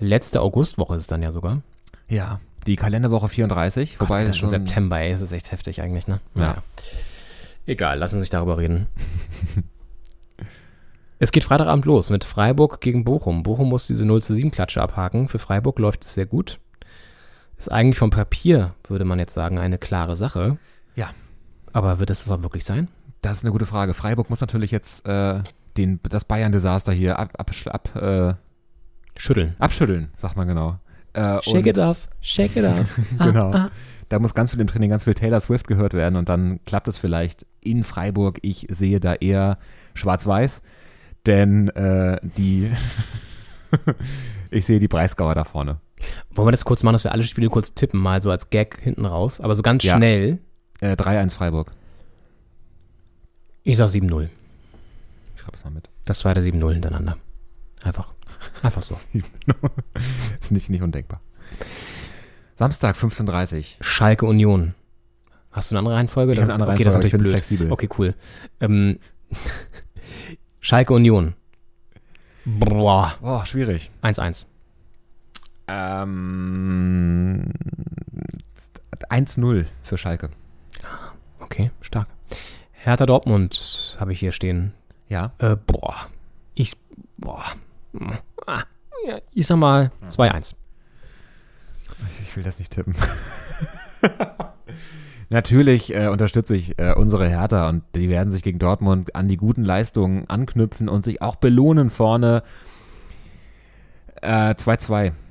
letzte 0.00 0.40
Augustwoche 0.40 0.94
ist 0.94 1.02
es 1.02 1.06
dann 1.06 1.22
ja 1.22 1.32
sogar. 1.32 1.62
Ja, 2.08 2.40
die 2.66 2.76
Kalenderwoche 2.76 3.28
34, 3.28 3.98
Gott, 3.98 4.08
wobei 4.08 4.22
das 4.22 4.30
ist 4.30 4.38
schon 4.38 4.48
September, 4.48 4.98
ey. 5.00 5.12
Das 5.12 5.20
ist 5.22 5.32
echt 5.32 5.52
heftig 5.52 5.80
eigentlich, 5.80 6.06
ne? 6.06 6.20
Ja. 6.34 6.40
Naja. 6.40 6.62
Egal, 7.66 7.98
lassen 7.98 8.16
Sie 8.16 8.20
sich 8.22 8.30
darüber 8.30 8.58
reden. 8.58 8.86
Es 11.18 11.32
geht 11.32 11.44
Freitagabend 11.44 11.84
los 11.84 12.10
mit 12.10 12.24
Freiburg 12.24 12.80
gegen 12.80 13.04
Bochum. 13.04 13.42
Bochum 13.42 13.68
muss 13.68 13.86
diese 13.86 14.06
0 14.06 14.22
zu 14.22 14.34
7 14.34 14.50
Klatsche 14.50 14.82
abhaken. 14.82 15.28
Für 15.28 15.38
Freiburg 15.38 15.78
läuft 15.78 16.04
es 16.04 16.14
sehr 16.14 16.26
gut. 16.26 16.60
Ist 17.56 17.72
eigentlich 17.72 17.98
vom 17.98 18.10
Papier, 18.10 18.74
würde 18.86 19.04
man 19.04 19.18
jetzt 19.18 19.34
sagen, 19.34 19.58
eine 19.58 19.78
klare 19.78 20.14
Sache. 20.14 20.58
Ja. 20.94 21.10
Aber 21.72 21.98
wird 21.98 22.10
es 22.10 22.22
das 22.22 22.30
auch 22.30 22.42
wirklich 22.42 22.64
sein? 22.64 22.88
Das 23.20 23.38
ist 23.38 23.44
eine 23.44 23.52
gute 23.52 23.66
Frage. 23.66 23.94
Freiburg 23.94 24.30
muss 24.30 24.40
natürlich 24.40 24.70
jetzt 24.70 25.06
äh, 25.08 25.42
den, 25.76 25.98
das 26.08 26.24
Bayern-Desaster 26.24 26.92
hier 26.92 27.18
ab, 27.18 27.32
ab, 27.36 27.50
ab, 27.66 27.96
äh, 27.96 28.34
Schütteln. 29.16 29.56
abschütteln, 29.58 30.10
sagt 30.16 30.36
man 30.36 30.46
genau. 30.46 30.78
Äh, 31.14 31.42
Shake 31.42 31.66
it 31.66 31.78
off, 31.78 32.08
shake 32.20 32.56
it 32.56 32.64
off. 32.64 33.00
genau. 33.18 33.50
Ah, 33.50 33.56
ah. 33.56 33.70
Da 34.08 34.18
muss 34.20 34.34
ganz 34.34 34.52
viel 34.52 34.60
im 34.60 34.68
Training, 34.68 34.90
ganz 34.90 35.04
viel 35.04 35.14
Taylor 35.14 35.40
Swift 35.40 35.66
gehört 35.66 35.92
werden 35.92 36.16
und 36.16 36.28
dann 36.28 36.60
klappt 36.64 36.88
es 36.88 36.96
vielleicht 36.96 37.44
in 37.60 37.82
Freiburg. 37.82 38.38
Ich 38.42 38.66
sehe 38.70 39.00
da 39.00 39.14
eher 39.14 39.58
schwarz-weiß, 39.94 40.62
denn 41.26 41.68
äh, 41.70 42.18
die, 42.22 42.70
ich 44.50 44.66
sehe 44.66 44.78
die 44.78 44.88
Breisgauer 44.88 45.34
da 45.34 45.44
vorne. 45.44 45.80
Wollen 46.30 46.48
wir 46.48 46.52
das 46.52 46.64
kurz 46.64 46.82
machen, 46.82 46.94
dass 46.94 47.04
wir 47.04 47.12
alle 47.12 47.24
Spiele 47.24 47.48
kurz 47.48 47.74
tippen, 47.74 48.00
mal 48.00 48.22
so 48.22 48.30
als 48.30 48.50
Gag 48.50 48.78
hinten 48.80 49.04
raus, 49.04 49.40
aber 49.40 49.54
so 49.54 49.62
ganz 49.62 49.82
Ja. 49.82 49.96
schnell. 49.96 50.38
Äh, 50.80 50.92
3-1 50.94 51.32
Freiburg. 51.34 51.70
Ich 53.64 53.76
sag 53.76 53.88
7-0. 53.88 54.28
Ich 55.34 55.40
schreibe 55.42 55.56
es 55.56 55.64
mal 55.64 55.70
mit. 55.70 55.88
Das 56.04 56.20
zweite 56.20 56.40
7-0 56.40 56.72
hintereinander. 56.72 57.16
Einfach. 57.82 58.14
Einfach 58.62 58.82
so. 58.82 58.96
ist 60.40 60.52
nicht, 60.52 60.70
nicht 60.70 60.82
undenkbar. 60.82 61.20
Samstag, 62.54 62.96
15.30 62.96 63.76
Schalke 63.80 64.26
Union. 64.26 64.74
Hast 65.50 65.70
du 65.70 65.74
eine 65.74 65.80
andere 65.80 65.94
Reihenfolge? 65.96 66.32
Ich 66.32 66.38
Das- 66.38 66.44
eine 66.48 66.54
andere 66.54 66.72
okay, 66.72 66.84
das 66.84 66.94
ist 66.94 67.00
Reihenfolge, 67.00 67.16
natürlich 67.24 67.32
blöd. 67.32 67.44
flexibel. 67.68 67.72
Okay, 67.72 67.88
cool. 67.98 68.14
Ähm, 68.60 68.98
Schalke 70.68 70.92
Union. 70.92 71.32
Boah. 72.44 73.14
Oh, 73.22 73.42
schwierig. 73.46 73.90
1-1. 74.02 74.44
Ähm, 75.66 77.54
1-0 79.08 79.64
für 79.80 79.96
Schalke. 79.96 80.28
Okay, 81.40 81.70
stark. 81.80 82.08
Hertha 82.72 83.06
Dortmund 83.06 83.96
habe 83.98 84.12
ich 84.12 84.20
hier 84.20 84.32
stehen. 84.32 84.74
Ja. 85.08 85.32
Äh, 85.38 85.56
boah. 85.56 86.06
Ich. 86.54 86.76
Boah. 87.16 87.46
Ah, 88.46 88.64
ja, 89.06 89.22
ich 89.32 89.46
sag 89.46 89.56
mal 89.56 89.90
2-1. 90.06 90.54
Ich 92.24 92.36
will 92.36 92.42
das 92.42 92.58
nicht 92.58 92.72
tippen. 92.72 92.94
Natürlich 95.30 95.94
äh, 95.94 96.08
unterstütze 96.08 96.56
ich 96.56 96.78
äh, 96.78 96.94
unsere 96.94 97.28
Hertha 97.28 97.68
und 97.68 97.82
die 97.94 98.08
werden 98.08 98.30
sich 98.30 98.42
gegen 98.42 98.58
Dortmund 98.58 99.14
an 99.14 99.28
die 99.28 99.36
guten 99.36 99.62
Leistungen 99.62 100.28
anknüpfen 100.28 100.88
und 100.88 101.04
sich 101.04 101.20
auch 101.20 101.36
belohnen 101.36 101.90
vorne. 101.90 102.42
Äh, 104.22 104.54
2-2. 104.54 105.12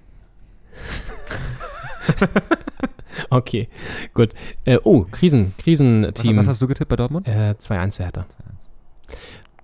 Okay, 3.29 3.67
gut. 4.13 4.33
Äh, 4.65 4.77
oh, 4.83 5.05
Krisen, 5.09 5.53
Was, 5.57 5.63
Krisenteam. 5.63 6.37
was 6.37 6.47
hast 6.47 6.61
du 6.61 6.67
getippt 6.67 6.89
bei 6.89 6.95
Dortmund? 6.95 7.27
Äh, 7.27 7.55
2-1 7.59 7.97
für 7.97 8.03
Hertha. 8.03 8.25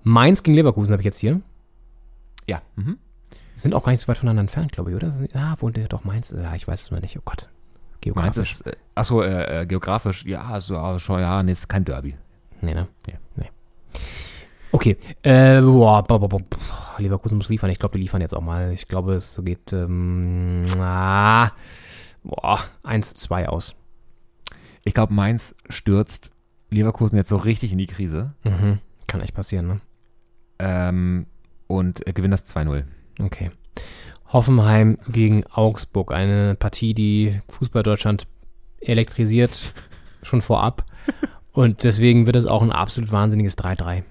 Mainz 0.04 0.44
gegen 0.44 0.56
Leverkusen 0.56 0.92
habe 0.92 1.02
ich 1.02 1.06
jetzt 1.06 1.20
hier. 1.20 1.42
Ja. 2.48 2.62
Mhm. 2.76 2.98
Sind 3.56 3.74
auch 3.74 3.84
gar 3.84 3.92
nicht 3.92 4.02
so 4.02 4.08
weit 4.08 4.18
voneinander 4.18 4.42
entfernt, 4.42 4.72
glaube 4.72 4.90
ich, 4.90 4.96
oder? 4.96 5.14
Ah, 5.34 5.56
wohl 5.60 5.72
der 5.72 5.88
doch 5.88 6.04
Mainz. 6.04 6.32
Ja, 6.32 6.56
ich 6.56 6.68
weiß 6.68 6.84
es 6.84 6.92
mal 6.92 7.00
nicht. 7.00 7.18
Oh 7.18 7.22
Gott. 7.24 7.48
Geografisch. 8.04 8.52
ist, 8.52 8.68
äh, 8.68 8.76
achso, 8.96 9.22
äh, 9.22 9.62
äh, 9.62 9.66
geografisch, 9.66 10.26
ja, 10.26 10.60
so, 10.60 11.00
schon, 11.00 11.22
ja, 11.22 11.42
nee, 11.42 11.52
ist 11.52 11.70
kein 11.70 11.86
Derby. 11.86 12.16
Nee, 12.62 12.74
ne? 12.74 12.88
Nee. 13.08 13.18
nee. 13.36 13.50
Okay. 14.72 14.98
Äh, 15.22 15.62
boah, 15.62 16.04
boah, 16.04 16.20
boah, 16.20 16.30
boah, 16.30 16.40
boah, 16.40 16.96
Leverkusen 16.98 17.38
muss 17.38 17.50
liefern. 17.50 17.70
Ich 17.70 17.80
glaube, 17.80 17.98
die 17.98 18.04
liefern 18.04 18.22
jetzt 18.22 18.36
auch 18.36 18.42
mal. 18.42 18.72
Ich 18.74 18.88
glaube, 18.88 19.14
es 19.14 19.40
geht 19.44 19.72
ähm, 19.72 20.66
ah, 20.80 21.52
boah, 22.24 22.60
1-2 22.84 23.46
aus. 23.46 23.76
Ich 24.84 24.94
glaube, 24.94 25.14
Mainz 25.14 25.56
stürzt 25.70 26.32
Leverkusen 26.70 27.16
jetzt 27.18 27.30
so 27.30 27.38
richtig 27.38 27.72
in 27.72 27.78
die 27.78 27.88
Krise 27.88 28.34
Mhm. 28.44 28.80
Kann 29.08 29.22
echt 29.22 29.36
passieren, 29.36 29.68
ne? 29.68 29.82
ähm, 30.60 31.28
und 31.68 32.06
äh, 32.08 32.14
gewinnt 32.14 32.34
das 32.34 32.46
2-0. 32.46 32.84
Okay. 33.20 33.52
Hoffenheim 34.34 34.98
gegen 35.08 35.46
Augsburg. 35.46 36.12
Eine 36.12 36.56
Partie, 36.56 36.96
die 36.96 37.40
Fußball 37.50 37.84
Deutschland 37.84 38.28
elektrisiert, 38.82 39.74
schon 40.24 40.42
vorab. 40.42 40.86
Und 41.54 41.84
deswegen 41.84 42.26
wird 42.26 42.36
es 42.36 42.46
auch 42.46 42.64
ein 42.64 42.72
absolut 42.72 43.12
wahnsinniges 43.12 43.56
3-3. 43.60 44.04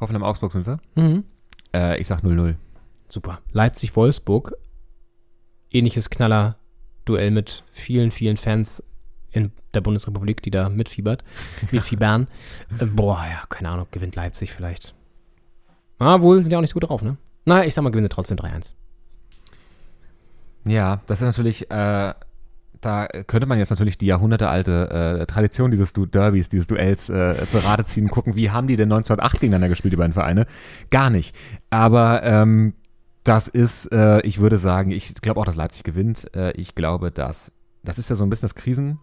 Hoffenheim 0.00 0.24
Augsburg 0.24 0.50
sind 0.50 0.66
wir. 0.66 0.80
Mhm. 0.96 1.24
Äh, 1.72 2.00
ich 2.00 2.08
sag 2.08 2.22
0-0. 2.22 2.56
Super. 3.08 3.40
Leipzig-Wolfsburg. 3.52 4.56
Ähnliches 5.70 6.10
Knaller-Duell 6.10 7.30
mit 7.30 7.62
vielen, 7.70 8.10
vielen 8.10 8.36
Fans 8.36 8.82
in 9.30 9.52
der 9.74 9.80
Bundesrepublik, 9.80 10.42
die 10.42 10.50
da 10.50 10.68
mitfiebert, 10.68 11.24
mitfiebern. 11.70 12.26
äh, 12.80 12.86
boah, 12.86 13.24
ja, 13.28 13.44
keine 13.48 13.68
Ahnung, 13.68 13.86
gewinnt 13.92 14.16
Leipzig 14.16 14.52
vielleicht. 14.52 14.94
Ah, 15.98 16.20
wohl 16.20 16.42
sind 16.42 16.50
ja 16.50 16.58
auch 16.58 16.62
nicht 16.62 16.70
so 16.70 16.80
gut 16.80 16.88
drauf, 16.88 17.02
ne? 17.02 17.16
Na, 17.44 17.64
ich 17.64 17.74
sag 17.74 17.82
mal, 17.82 17.90
gewinnen 17.90 18.06
sie 18.06 18.14
trotzdem 18.14 18.36
3-1. 18.38 18.74
Ja, 20.66 21.00
das 21.06 21.20
ist 21.20 21.26
natürlich, 21.26 21.70
äh, 21.70 22.14
da 22.80 23.06
könnte 23.26 23.46
man 23.46 23.58
jetzt 23.58 23.70
natürlich 23.70 23.98
die 23.98 24.06
jahrhundertealte 24.06 25.20
äh, 25.20 25.26
Tradition 25.26 25.70
dieses 25.70 25.92
du 25.92 26.06
Derbys, 26.06 26.48
dieses 26.48 26.66
Duells 26.66 27.08
äh, 27.08 27.46
zur 27.46 27.64
Rate 27.64 27.84
ziehen, 27.84 28.08
gucken, 28.08 28.34
wie 28.34 28.50
haben 28.50 28.66
die 28.66 28.76
denn 28.76 28.92
1908 28.92 29.40
gegeneinander 29.40 29.68
gespielt, 29.68 29.92
die 29.92 29.96
beiden 29.96 30.12
Vereine? 30.12 30.46
Gar 30.90 31.10
nicht. 31.10 31.34
Aber 31.70 32.22
ähm, 32.22 32.74
das 33.24 33.48
ist, 33.48 33.90
äh, 33.92 34.20
ich 34.20 34.38
würde 34.40 34.58
sagen, 34.58 34.90
ich 34.90 35.14
glaube 35.14 35.40
auch, 35.40 35.46
dass 35.46 35.56
Leipzig 35.56 35.84
gewinnt. 35.84 36.34
Äh, 36.34 36.52
ich 36.52 36.74
glaube, 36.74 37.10
dass, 37.10 37.52
das 37.82 37.98
ist 37.98 38.10
ja 38.10 38.16
so 38.16 38.24
ein 38.24 38.30
bisschen 38.30 38.46
das 38.46 38.54
Krisen, 38.54 38.98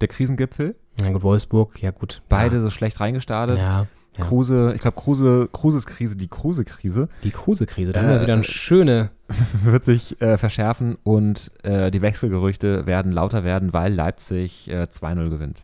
der 0.00 0.08
Krisengipfel. 0.08 0.76
Ja, 1.00 1.10
gut, 1.10 1.22
Wolfsburg, 1.22 1.82
ja 1.82 1.90
gut. 1.90 2.22
Beide 2.28 2.56
ja. 2.56 2.62
so 2.62 2.70
schlecht 2.70 3.00
reingestartet. 3.00 3.58
Ja, 3.58 3.86
ja. 4.18 4.24
Kruse, 4.24 4.72
ich 4.74 4.80
glaube, 4.80 5.00
Kruse, 5.00 5.48
Kruses 5.52 5.86
Krise, 5.86 6.16
die 6.16 6.28
Kruse-Krise 6.28 7.08
Die 7.24 7.30
Kruse-Krise, 7.30 7.92
da 7.92 8.00
haben 8.00 8.08
Äh, 8.08 8.14
wir 8.14 8.22
wieder 8.22 8.34
eine 8.34 8.44
schöne. 8.44 9.10
wird 9.62 9.84
sich 9.84 10.20
äh, 10.22 10.38
verschärfen 10.38 10.96
und 11.02 11.50
äh, 11.62 11.90
die 11.90 12.00
Wechselgerüchte 12.02 12.86
werden 12.86 13.12
lauter 13.12 13.44
werden, 13.44 13.72
weil 13.72 13.92
Leipzig 13.92 14.68
äh, 14.70 14.86
2-0 14.90 15.28
gewinnt. 15.28 15.62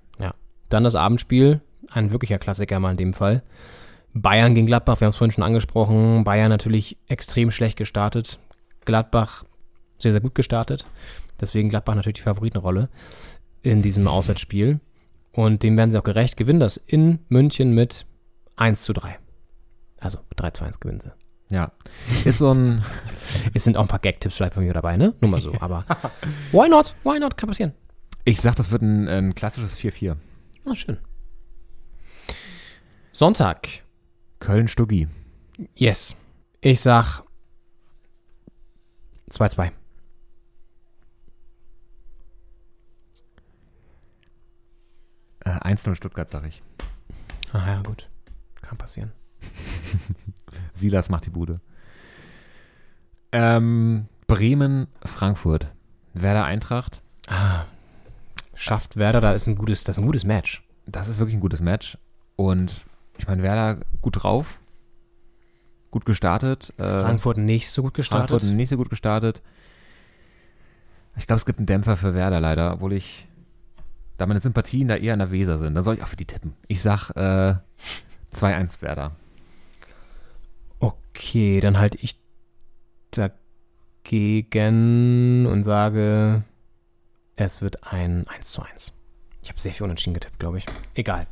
Dann 0.74 0.82
das 0.82 0.97
Abendspiel, 0.97 1.60
ein 1.90 2.10
wirklicher 2.10 2.39
Klassiker 2.39 2.81
mal 2.81 2.93
in 2.93 2.97
dem 2.97 3.12
Fall. 3.12 3.43
Bayern 4.12 4.55
gegen 4.55 4.66
Gladbach, 4.66 5.01
wir 5.01 5.06
haben 5.06 5.10
es 5.10 5.16
vorhin 5.16 5.32
schon 5.32 5.44
angesprochen. 5.44 6.24
Bayern 6.24 6.48
natürlich 6.48 6.97
extrem 7.06 7.51
schlecht 7.51 7.76
gestartet. 7.76 8.40
Gladbach 8.85 9.44
sehr, 9.98 10.10
sehr 10.12 10.20
gut 10.20 10.35
gestartet. 10.35 10.86
Deswegen 11.40 11.68
Gladbach 11.68 11.94
natürlich 11.94 12.16
die 12.16 12.22
Favoritenrolle 12.22 12.89
in 13.62 13.82
diesem 13.82 14.09
Auswärtsspiel. 14.09 14.81
Und 15.32 15.62
dem 15.62 15.76
werden 15.76 15.93
sie 15.93 15.98
auch 15.98 16.05
gerecht. 16.05 16.36
Gewinnen 16.36 16.60
das 16.60 16.76
in 16.76 17.20
München 17.28 17.72
mit 17.72 18.06
1 18.56 18.82
zu 18.82 18.93
3. 18.93 19.18
Also 19.98 20.18
3 20.36 20.51
zu 20.51 20.64
1 20.64 20.81
gewinnen 20.81 21.01
sie. 21.01 21.12
Ja. 21.51 21.72
Ist 22.24 22.39
so 22.39 22.52
ein, 22.52 22.85
Es 23.55 23.64
sind 23.64 23.76
auch 23.76 23.82
ein 23.82 23.89
paar 23.89 23.98
Gag-Tipps 23.98 24.36
vielleicht 24.36 24.55
bei 24.55 24.60
mir 24.62 24.72
dabei, 24.72 24.97
ne? 24.97 25.14
Nur 25.20 25.31
mal 25.31 25.40
so. 25.40 25.55
Aber 25.60 25.85
why 26.52 26.68
not? 26.68 26.94
Why 27.05 27.18
not? 27.18 27.36
Kann 27.36 27.48
passieren. 27.48 27.74
ich 28.24 28.40
sag, 28.40 28.56
das 28.56 28.70
wird 28.70 28.82
ein, 28.82 29.09
ein 29.09 29.35
klassisches 29.35 29.76
4-4. 29.76 30.16
Ah, 30.66 30.74
schön. 30.74 30.98
Sonntag. 33.12 33.68
Köln-Stuggi. 34.40 35.09
Yes. 35.74 36.16
Ich 36.60 36.81
sag 36.81 37.22
2-2. 39.31 39.70
Äh, 45.40 45.51
1-0 45.51 45.94
Stuttgart, 45.94 46.31
sag 46.31 46.47
ich. 46.47 46.62
Ah 47.52 47.66
ja, 47.66 47.82
gut. 47.82 48.09
Kann 48.75 48.79
passieren. 48.79 49.13
Silas 50.75 51.09
macht 51.09 51.27
die 51.27 51.31
Bude. 51.31 51.61
Ähm, 53.31 54.07
Bremen-Frankfurt. 54.27 55.69
Werder 56.13 56.45
Eintracht. 56.45 57.03
Ah. 57.29 57.65
Schafft 58.55 58.97
Werder, 58.97 59.21
da 59.21 59.33
ist 59.33 59.47
ein 59.47 59.57
gutes, 59.57 59.85
das 59.85 59.97
ist 59.97 60.03
ein 60.03 60.07
gutes 60.07 60.25
Match. 60.25 60.65
Das 60.87 61.09
ist 61.09 61.19
wirklich 61.19 61.37
ein 61.37 61.41
gutes 61.41 61.61
Match. 61.61 61.99
Und 62.37 62.85
ich 63.17 63.29
meine, 63.29 63.43
Werder 63.43 63.81
gut 64.03 64.23
drauf. 64.23 64.59
Gut 65.93 66.05
gestartet. 66.05 66.73
Äh, 66.77 66.83
Frankfurt 66.83 67.39
nicht 67.39 67.71
so 67.71 67.83
gut 67.83 67.95
gestartet. 67.95 68.31
Frankfurt 68.31 68.57
nicht 68.57 68.69
so 68.69 68.77
gut 68.77 68.91
gestartet. 68.91 69.41
Ich 71.17 71.29
glaube, 71.29 71.39
es 71.39 71.47
gibt 71.47 71.61
einen 71.61 71.67
Dämpfer 71.67 71.97
für 71.97 72.15
Werder 72.15 72.41
leider, 72.41 72.75
obwohl 72.75 72.93
ich, 72.93 73.29
da 74.17 74.27
meine 74.27 74.41
Sympathien 74.41 74.89
da 74.89 74.97
eher 74.97 75.13
in 75.13 75.21
der 75.21 75.31
Weser 75.31 75.59
sind, 75.59 75.75
dann 75.75 75.85
soll 75.85 75.95
ich 75.95 76.03
auch 76.03 76.09
für 76.09 76.17
die 76.17 76.25
tippen. 76.25 76.55
Ich 76.67 76.83
sag 76.83 77.11
äh, 77.11 77.55
2-1 78.35 78.82
Werder. 78.82 79.12
Okay, 80.81 81.61
dann 81.61 81.78
halte 81.78 81.98
ich 82.01 82.16
dagegen 84.05 85.47
und 85.47 85.62
sage, 85.65 86.43
es 87.36 87.62
wird 87.62 87.85
ein 87.85 88.27
1 88.28 88.51
zu 88.51 88.62
1. 88.62 88.93
Ich 89.43 89.48
habe 89.48 89.61
sehr 89.61 89.73
viel 89.73 89.85
unentschieden 89.85 90.15
getippt, 90.15 90.39
glaube 90.39 90.59
ich. 90.59 90.66
Egal. 90.94 91.27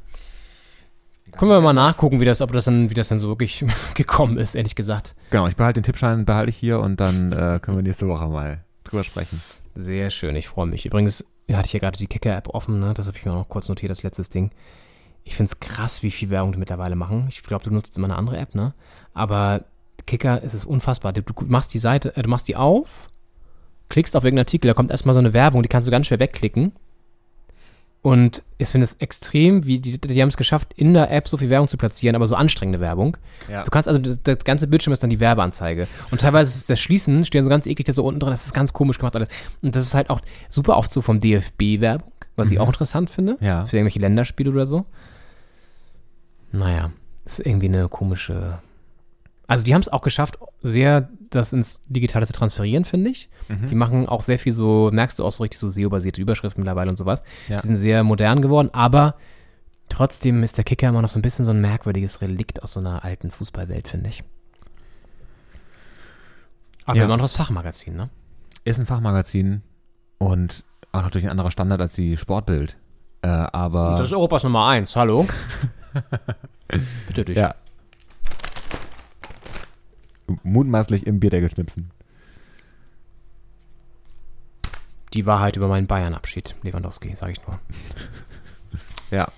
Können 1.33 1.51
wir 1.51 1.61
mal 1.63 1.73
nachgucken, 1.73 2.21
wie 2.21 2.27
das, 2.27 2.43
ob 2.43 2.53
das 2.53 2.67
dann, 2.67 2.91
wie 2.91 2.95
das 2.95 3.09
dann 3.09 3.19
so 3.19 3.29
wirklich 3.29 3.65
gekommen 3.95 4.37
ist, 4.37 4.55
ehrlich 4.55 4.75
gesagt. 4.75 5.15
Genau, 5.31 5.47
ich 5.47 5.57
behalte 5.57 5.81
den 5.81 5.85
Tippschein, 5.85 6.27
behalte 6.27 6.51
ich 6.51 6.57
hier 6.57 6.81
und 6.81 7.01
dann 7.01 7.33
äh, 7.33 7.59
können 7.63 7.79
wir 7.79 7.83
nächste 7.83 8.07
Woche 8.07 8.27
mal 8.29 8.63
drüber 8.85 9.03
sprechen. 9.03 9.41
Sehr 9.75 10.11
schön, 10.11 10.37
ich 10.37 10.49
freue 10.49 10.67
mich. 10.67 10.85
Übrigens 10.85 11.25
ja, 11.49 11.57
hatte 11.57 11.67
ich 11.67 11.73
ja 11.73 11.81
gerade 11.81 11.97
die 11.97 12.07
Kicker-App 12.07 12.49
offen, 12.49 12.81
ne? 12.81 12.93
das 12.95 13.07
habe 13.07 13.17
ich 13.17 13.25
mir 13.25 13.33
auch 13.33 13.37
noch 13.37 13.49
kurz 13.49 13.69
notiert 13.69 13.91
als 13.91 14.03
letztes 14.03 14.29
Ding. 14.29 14.51
Ich 15.25 15.35
finde 15.37 15.51
es 15.53 15.61
krass, 15.61 16.03
wie 16.03 16.11
viel 16.11 16.31
Werbung 16.31 16.53
die 16.53 16.59
mittlerweile 16.59 16.97
machen. 16.97 17.27
Ich 17.29 17.43
glaube, 17.43 17.65
du 17.65 17.71
nutzt 17.71 17.97
immer 17.97 18.07
eine 18.09 18.17
andere 18.17 18.39
App, 18.39 18.55
ne? 18.55 18.75
Aber 19.15 19.65
Kicker, 20.07 20.41
es 20.45 20.53
ist 20.55 20.65
unfassbar. 20.65 21.13
Du, 21.13 21.23
du 21.23 21.33
machst 21.47 21.73
die 21.75 21.79
Seite, 21.79 22.17
äh, 22.17 22.23
du 22.23 22.29
machst 22.29 22.49
die 22.49 22.57
auf, 22.57 23.09
klickst 23.89 24.17
auf 24.17 24.25
irgendeinen 24.25 24.45
Artikel, 24.47 24.67
da 24.69 24.75
kommt 24.75 24.91
erstmal 24.91 25.15
so 25.15 25.21
eine 25.21 25.33
Werbung, 25.33 25.63
die 25.63 25.69
kannst 25.69 25.87
du 25.87 25.93
ganz 25.93 26.07
schwer 26.09 26.19
wegklicken. 26.21 26.73
Und 28.05 28.43
ich 28.59 28.67
finde 28.67 28.85
es 28.85 28.95
extrem, 28.95 29.65
wie 29.65 29.79
die, 29.79 29.97
die 30.01 30.21
haben 30.21 30.29
es 30.29 30.37
geschafft, 30.37 30.73
in 30.75 30.93
der 30.93 31.13
App 31.13 31.29
so 31.29 31.37
viel 31.37 31.51
Werbung 31.51 31.69
zu 31.69 31.77
platzieren, 31.77 32.17
aber 32.17 32.27
so 32.27 32.35
anstrengende 32.35 32.81
Werbung. 32.81 33.17
Ja. 33.49 33.63
Du 33.63 33.71
kannst 33.71 33.89
also, 33.89 34.01
das, 34.01 34.21
das 34.25 34.39
ganze 34.43 34.67
Bildschirm 34.67 34.93
ist 34.93 35.05
dann 35.05 35.11
die 35.11 35.21
Werbeanzeige. 35.21 35.87
Und 36.11 36.21
teilweise 36.21 36.53
ist 36.59 36.69
das 36.69 36.81
Schließen, 36.81 37.25
stehen 37.25 37.45
so 37.45 37.51
ganz 37.51 37.65
eklig 37.69 37.87
da 37.87 37.93
so 37.93 38.03
unten 38.05 38.19
drin, 38.19 38.33
das 38.33 38.45
ist 38.45 38.55
ganz 38.55 38.73
komisch 38.73 38.99
gemacht 38.99 39.15
alles. 39.15 39.29
Und 39.63 39.77
das 39.77 39.87
ist 39.87 39.95
halt 39.95 40.11
auch 40.11 40.21
super 40.49 40.79
oft 40.79 40.93
so 40.93 41.01
vom 41.01 41.21
DFB-Werbung, 41.21 42.11
was 42.35 42.51
ich 42.51 42.57
Mhm. 42.59 42.63
auch 42.65 42.69
interessant 42.69 43.09
finde. 43.09 43.37
Ja. 43.41 43.67
Für 43.67 43.77
irgendwelche 43.77 44.01
Länderspiele 44.01 44.51
oder 44.51 44.67
so. 44.67 44.85
Naja, 46.53 46.91
ist 47.25 47.41
irgendwie 47.41 47.69
eine 47.69 47.89
komische. 47.89 48.59
Also 49.47 49.65
die 49.65 49.75
haben 49.75 49.81
es 49.83 49.89
auch 49.89 50.03
geschafft, 50.03 50.39
sehr 50.63 51.09
das 51.31 51.53
ins 51.53 51.81
Digitale 51.89 52.27
zu 52.27 52.33
transferieren, 52.33 52.85
finde 52.85 53.11
ich. 53.11 53.29
Mhm. 53.49 53.67
Die 53.67 53.75
machen 53.75 54.09
auch 54.09 54.23
sehr 54.23 54.39
viel 54.39 54.53
so, 54.53 54.91
merkst 54.93 55.19
du 55.19 55.25
auch 55.25 55.33
so 55.33 55.43
richtig 55.43 55.59
so 55.59 55.69
SEO-basierte 55.69 56.21
Überschriften 56.21 56.63
mittlerweile 56.63 56.91
und 56.91 56.97
sowas. 56.97 57.23
Ja. 57.49 57.61
Die 57.61 57.67
sind 57.67 57.77
sehr 57.77 58.05
modern 58.05 58.41
geworden, 58.43 58.71
aber 58.73 59.15
trotzdem 59.89 60.43
ist 60.43 60.57
der 60.59 60.65
Kicker 60.65 60.89
immer 60.89 61.03
noch 61.03 61.09
so 61.09 61.19
ein 61.19 61.23
bisschen 61.23 61.45
so 61.45 61.51
ein 61.51 61.61
merkwürdiges 61.61 62.21
Relikt 62.21 62.63
aus 62.63 62.75
so 62.75 62.81
einer 62.81 63.05
alten 63.05 63.31
Fußballwelt, 63.31 63.89
finde 63.89 64.11
ich. 64.11 64.23
Aber 66.85 66.97
Ja. 66.99 67.05
immer 67.05 67.17
noch 67.17 67.25
das 67.25 67.37
Fachmagazin, 67.37 67.97
ne? 67.97 68.11
Ist 68.65 68.79
ein 68.79 68.87
Fachmagazin 68.87 69.63
und 70.19 70.65
auch 70.93 71.03
natürlich 71.03 71.27
ein 71.27 71.31
anderer 71.31 71.51
Standard 71.51 71.81
als 71.81 71.95
die 71.95 72.17
Sportbild. 72.17 72.77
Äh, 73.23 73.29
aber 73.29 73.97
Das 73.97 74.07
ist 74.09 74.13
Europas 74.13 74.45
Nummer 74.45 74.67
eins, 74.67 74.95
hallo? 74.97 75.27
Bitte 77.07 77.25
dich. 77.25 77.37
ja. 77.37 77.55
Mutmaßlich 80.43 81.07
im 81.07 81.21
Bierdeckel 81.21 81.51
schnipsen. 81.51 81.91
Die 85.13 85.27
Wahrheit 85.27 85.57
über 85.57 85.69
meinen 85.69 85.87
Bayern-Abschied, 85.87 86.55
Lewandowski, 86.63 87.15
sage 87.15 87.33
ich 87.33 87.47
nur. 87.47 87.59
Ja. 89.11 89.29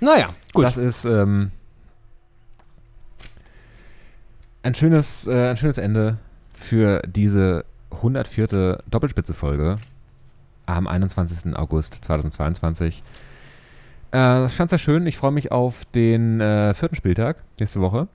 Naja, 0.00 0.28
gut. 0.52 0.64
Das 0.66 0.76
ist 0.76 1.06
ähm, 1.06 1.50
ein, 4.62 4.74
schönes, 4.74 5.26
äh, 5.26 5.48
ein 5.48 5.56
schönes 5.56 5.78
Ende 5.78 6.18
für 6.52 7.00
diese 7.06 7.64
104. 7.90 8.82
Doppelspitze-Folge 8.86 9.78
am 10.66 10.86
21. 10.86 11.56
August 11.56 12.04
2022. 12.04 13.02
Äh, 14.12 14.46
ich 14.46 14.52
fand 14.52 14.70
sehr 14.70 14.78
schön. 14.78 15.06
Ich 15.06 15.16
freue 15.16 15.32
mich 15.32 15.52
auf 15.52 15.84
den 15.94 16.40
äh, 16.40 16.74
vierten 16.74 16.96
Spieltag 16.96 17.36
nächste 17.58 17.80
Woche. 17.80 18.08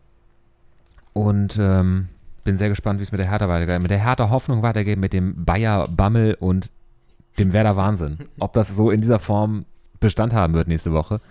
Und 1.14 1.58
ähm, 1.60 2.10
bin 2.44 2.58
sehr 2.58 2.70
gespannt, 2.70 3.00
wie 3.00 3.04
es 3.04 3.12
mit 3.12 3.20
der 3.20 3.30
Hertha 3.30 3.48
weitergeht. 3.48 3.82
Mit 3.82 3.92
der 3.92 4.04
Hertha 4.04 4.30
Hoffnung 4.30 4.64
weitergeht, 4.64 4.98
mit 4.98 5.14
dem 5.14 5.46
Bayer 5.46 5.88
Bammel 5.88 6.36
und 6.40 6.70
dem 7.38 7.54
Werder 7.54 7.76
Wahnsinn. 7.76 8.18
Ob 8.40 8.54
das 8.54 8.70
so 8.70 8.92
in 8.92 9.02
dieser 9.02 9.20
Form 9.20 9.66
Bestand 10.00 10.34
haben 10.34 10.54
wird 10.54 10.68
nächste 10.68 10.92
Woche 10.92 11.22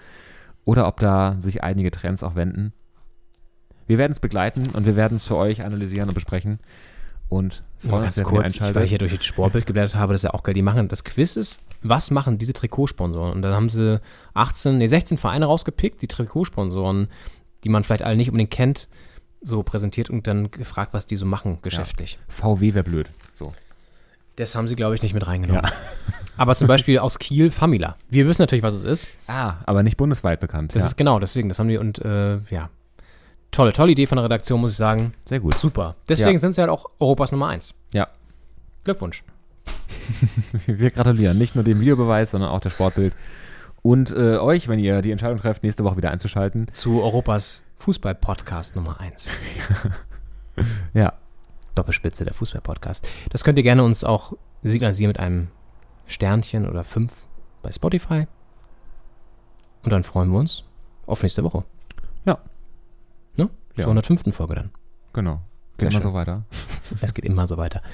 oder 0.65 0.87
ob 0.87 0.99
da 1.01 1.37
sich 1.39 1.63
einige 1.63 1.91
Trends 1.91 2.23
auch 2.23 2.35
wenden. 2.35 2.73
Wir 3.87 3.99
werden 3.99 4.13
es 4.13 4.21
begleiten 4.21 4.63
und 4.73 4.87
wir 4.87 4.97
werden 4.97 5.17
es 5.17 5.27
für 5.27 5.37
euch 5.37 5.65
analysieren 5.65 6.09
und 6.09 6.15
besprechen. 6.15 6.59
Und 7.29 7.63
freuen 7.79 8.03
ganz 8.03 8.19
uns, 8.19 8.27
kurz, 8.27 8.55
ich, 8.55 8.75
weil 8.75 8.85
ich 8.85 8.91
hier 8.91 8.99
durch 8.99 9.15
das 9.15 9.25
Sportbild 9.25 9.67
geblättert 9.67 9.97
habe, 9.97 10.13
das 10.13 10.21
ist 10.21 10.25
ja 10.25 10.35
auch 10.35 10.43
geil. 10.43 10.55
Die 10.55 10.63
machen, 10.63 10.89
das 10.89 11.05
Quiz 11.05 11.37
ist, 11.37 11.61
was 11.83 12.11
machen 12.11 12.39
diese 12.39 12.53
Trikotsponsoren? 12.53 13.33
Und 13.33 13.43
dann 13.43 13.55
haben 13.55 13.69
sie 13.69 14.01
18, 14.35 14.79
nee, 14.79 14.87
16 14.87 15.19
Vereine 15.19 15.47
rausgepickt, 15.47 16.03
die 16.03 16.09
Trikotsponsoren, 16.09 17.09
die 17.65 17.69
man 17.69 17.85
vielleicht 17.85 18.03
alle 18.03 18.17
nicht 18.17 18.29
unbedingt 18.29 18.51
kennt, 18.51 18.89
so 19.41 19.63
präsentiert 19.63 20.11
und 20.11 20.27
dann 20.27 20.51
gefragt, 20.51 20.95
was 20.95 21.07
die 21.07 21.17
so 21.17 21.27
machen 21.27 21.59
geschäftlich. 21.63 22.19
VW 22.29 22.75
wäre 22.75 22.85
blöd. 22.85 23.09
So. 23.35 23.53
Das 24.37 24.55
haben 24.55 24.67
sie, 24.67 24.77
glaube 24.77 24.95
ich, 24.95 25.03
nicht 25.03 25.15
mit 25.15 25.27
reingenommen. 25.27 25.65
Ja. 25.65 25.73
Aber 26.37 26.55
zum 26.55 26.67
Beispiel 26.67 26.99
aus 26.99 27.19
Kiel, 27.19 27.51
Famila. 27.51 27.97
Wir 28.09 28.27
wissen 28.27 28.43
natürlich, 28.43 28.63
was 28.63 28.75
es 28.75 28.85
ist. 28.85 29.09
Ah, 29.27 29.57
aber 29.67 29.83
nicht 29.83 29.99
bundesweit 29.99 30.41
bekannt. 30.41 30.75
Das 30.75 30.83
ja. 30.83 30.89
ist 30.89 30.97
genau, 30.97 31.19
deswegen, 31.19 31.51
das 31.51 31.59
haben 31.59 31.69
die 31.69 31.77
und 31.77 31.99
äh, 31.99 32.39
ja. 32.49 32.71
Tolle, 33.51 33.75
tolle 33.75 33.93
Idee 33.93 34.07
von 34.07 34.17
der 34.17 34.25
Redaktion, 34.25 34.59
muss 34.59 34.71
ich 34.71 34.79
sagen. 34.79 35.13
sehr 35.27 35.41
gut. 35.41 35.55
Super. 35.59 35.97
Deswegen 36.09 36.33
Ja. 36.33 36.39
sind 36.39 36.55
sie 36.55 36.63
halt 36.63 36.71
auch 36.71 36.87
Europas 36.99 37.33
Nummer 37.33 37.49
1. 37.49 37.75
Ja, 37.93 38.09
Glückwunsch. 38.85 39.23
wir 40.67 40.91
gratulieren. 40.91 41.39
Nicht 41.39 41.55
nur 41.55 41.65
dem 41.65 41.81
Videobeweis, 41.81 42.33
sondern 42.33 42.51
auch 42.51 42.61
der 42.61 42.71
Sportbild. 42.71 43.15
Und 43.83 44.11
äh, 44.13 44.37
euch, 44.37 44.69
wenn 44.69 44.79
ihr 44.79 45.03
die 45.03 45.11
Entscheidung 45.11 45.39
trefft, 45.39 45.63
nächste 45.65 45.83
Woche 45.85 45.97
wieder 45.97 46.11
einzuschalten. 46.11 46.69
Zu 46.73 47.03
Europas 47.03 47.63
Fußball-Podcast 47.77 48.77
Nummer 48.77 49.01
1. 49.01 49.31
Ja, 50.93 51.15
Doppelspitze 51.75 52.25
der 52.25 52.35
Fußball-Podcast. 52.35 53.09
Das 53.31 53.43
könnt 53.43 53.57
ihr 53.59 53.63
gerne 53.63 53.83
uns 53.85 54.05
auch 54.05 54.35
signalisieren 54.63 55.09
mit 55.09 55.19
einem 55.19 55.49
Sternchen 56.07 56.69
oder 56.69 56.85
fünf 56.85 57.27
bei 57.63 57.73
Spotify. 57.73 58.27
Und 59.83 59.91
dann 59.91 60.03
freuen 60.03 60.31
wir 60.31 60.39
uns 60.39 60.65
auf 61.07 61.23
nächste 61.23 61.43
Woche. 61.43 61.65
Ja. 62.27 62.39
Ne? 63.39 63.49
Ja. 63.77 63.85
Zur 63.85 63.93
105. 63.93 64.35
Folge 64.35 64.57
dann. 64.57 64.71
genau. 65.15 65.41
Sehr 65.79 65.89
Geht 65.89 65.95
immer 65.95 66.03
schön. 66.03 66.11
so 66.11 66.15
weiter. 66.15 66.45
Es 67.01 67.15
geht 67.15 67.25
immer 67.25 67.47
so 67.47 67.57
weiter. 67.57 67.81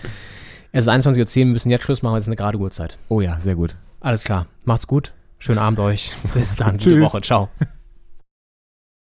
Es 0.73 0.87
ist 0.87 0.93
21.10 0.93 1.21
Uhr, 1.21 1.35
wir 1.35 1.47
müssen 1.47 1.71
jetzt 1.71 1.85
Schluss 1.85 2.03
machen, 2.03 2.13
weil 2.13 2.21
es 2.21 2.25
ist 2.25 2.29
eine 2.29 2.37
gerade 2.37 2.59
Uhrzeit. 2.59 2.99
Oh 3.09 3.21
ja, 3.21 3.39
sehr 3.41 3.55
gut. 3.55 3.75
Alles 4.01 4.25
klar. 4.25 4.47
Macht's 4.65 4.87
gut. 4.87 5.13
Schönen 5.39 5.59
Abend 5.59 5.81
euch. 5.81 6.15
Bis 6.35 6.57
dann. 6.57 6.79
Gute. 6.79 7.01
Woche. 7.01 7.21
Ciao. 7.23 7.49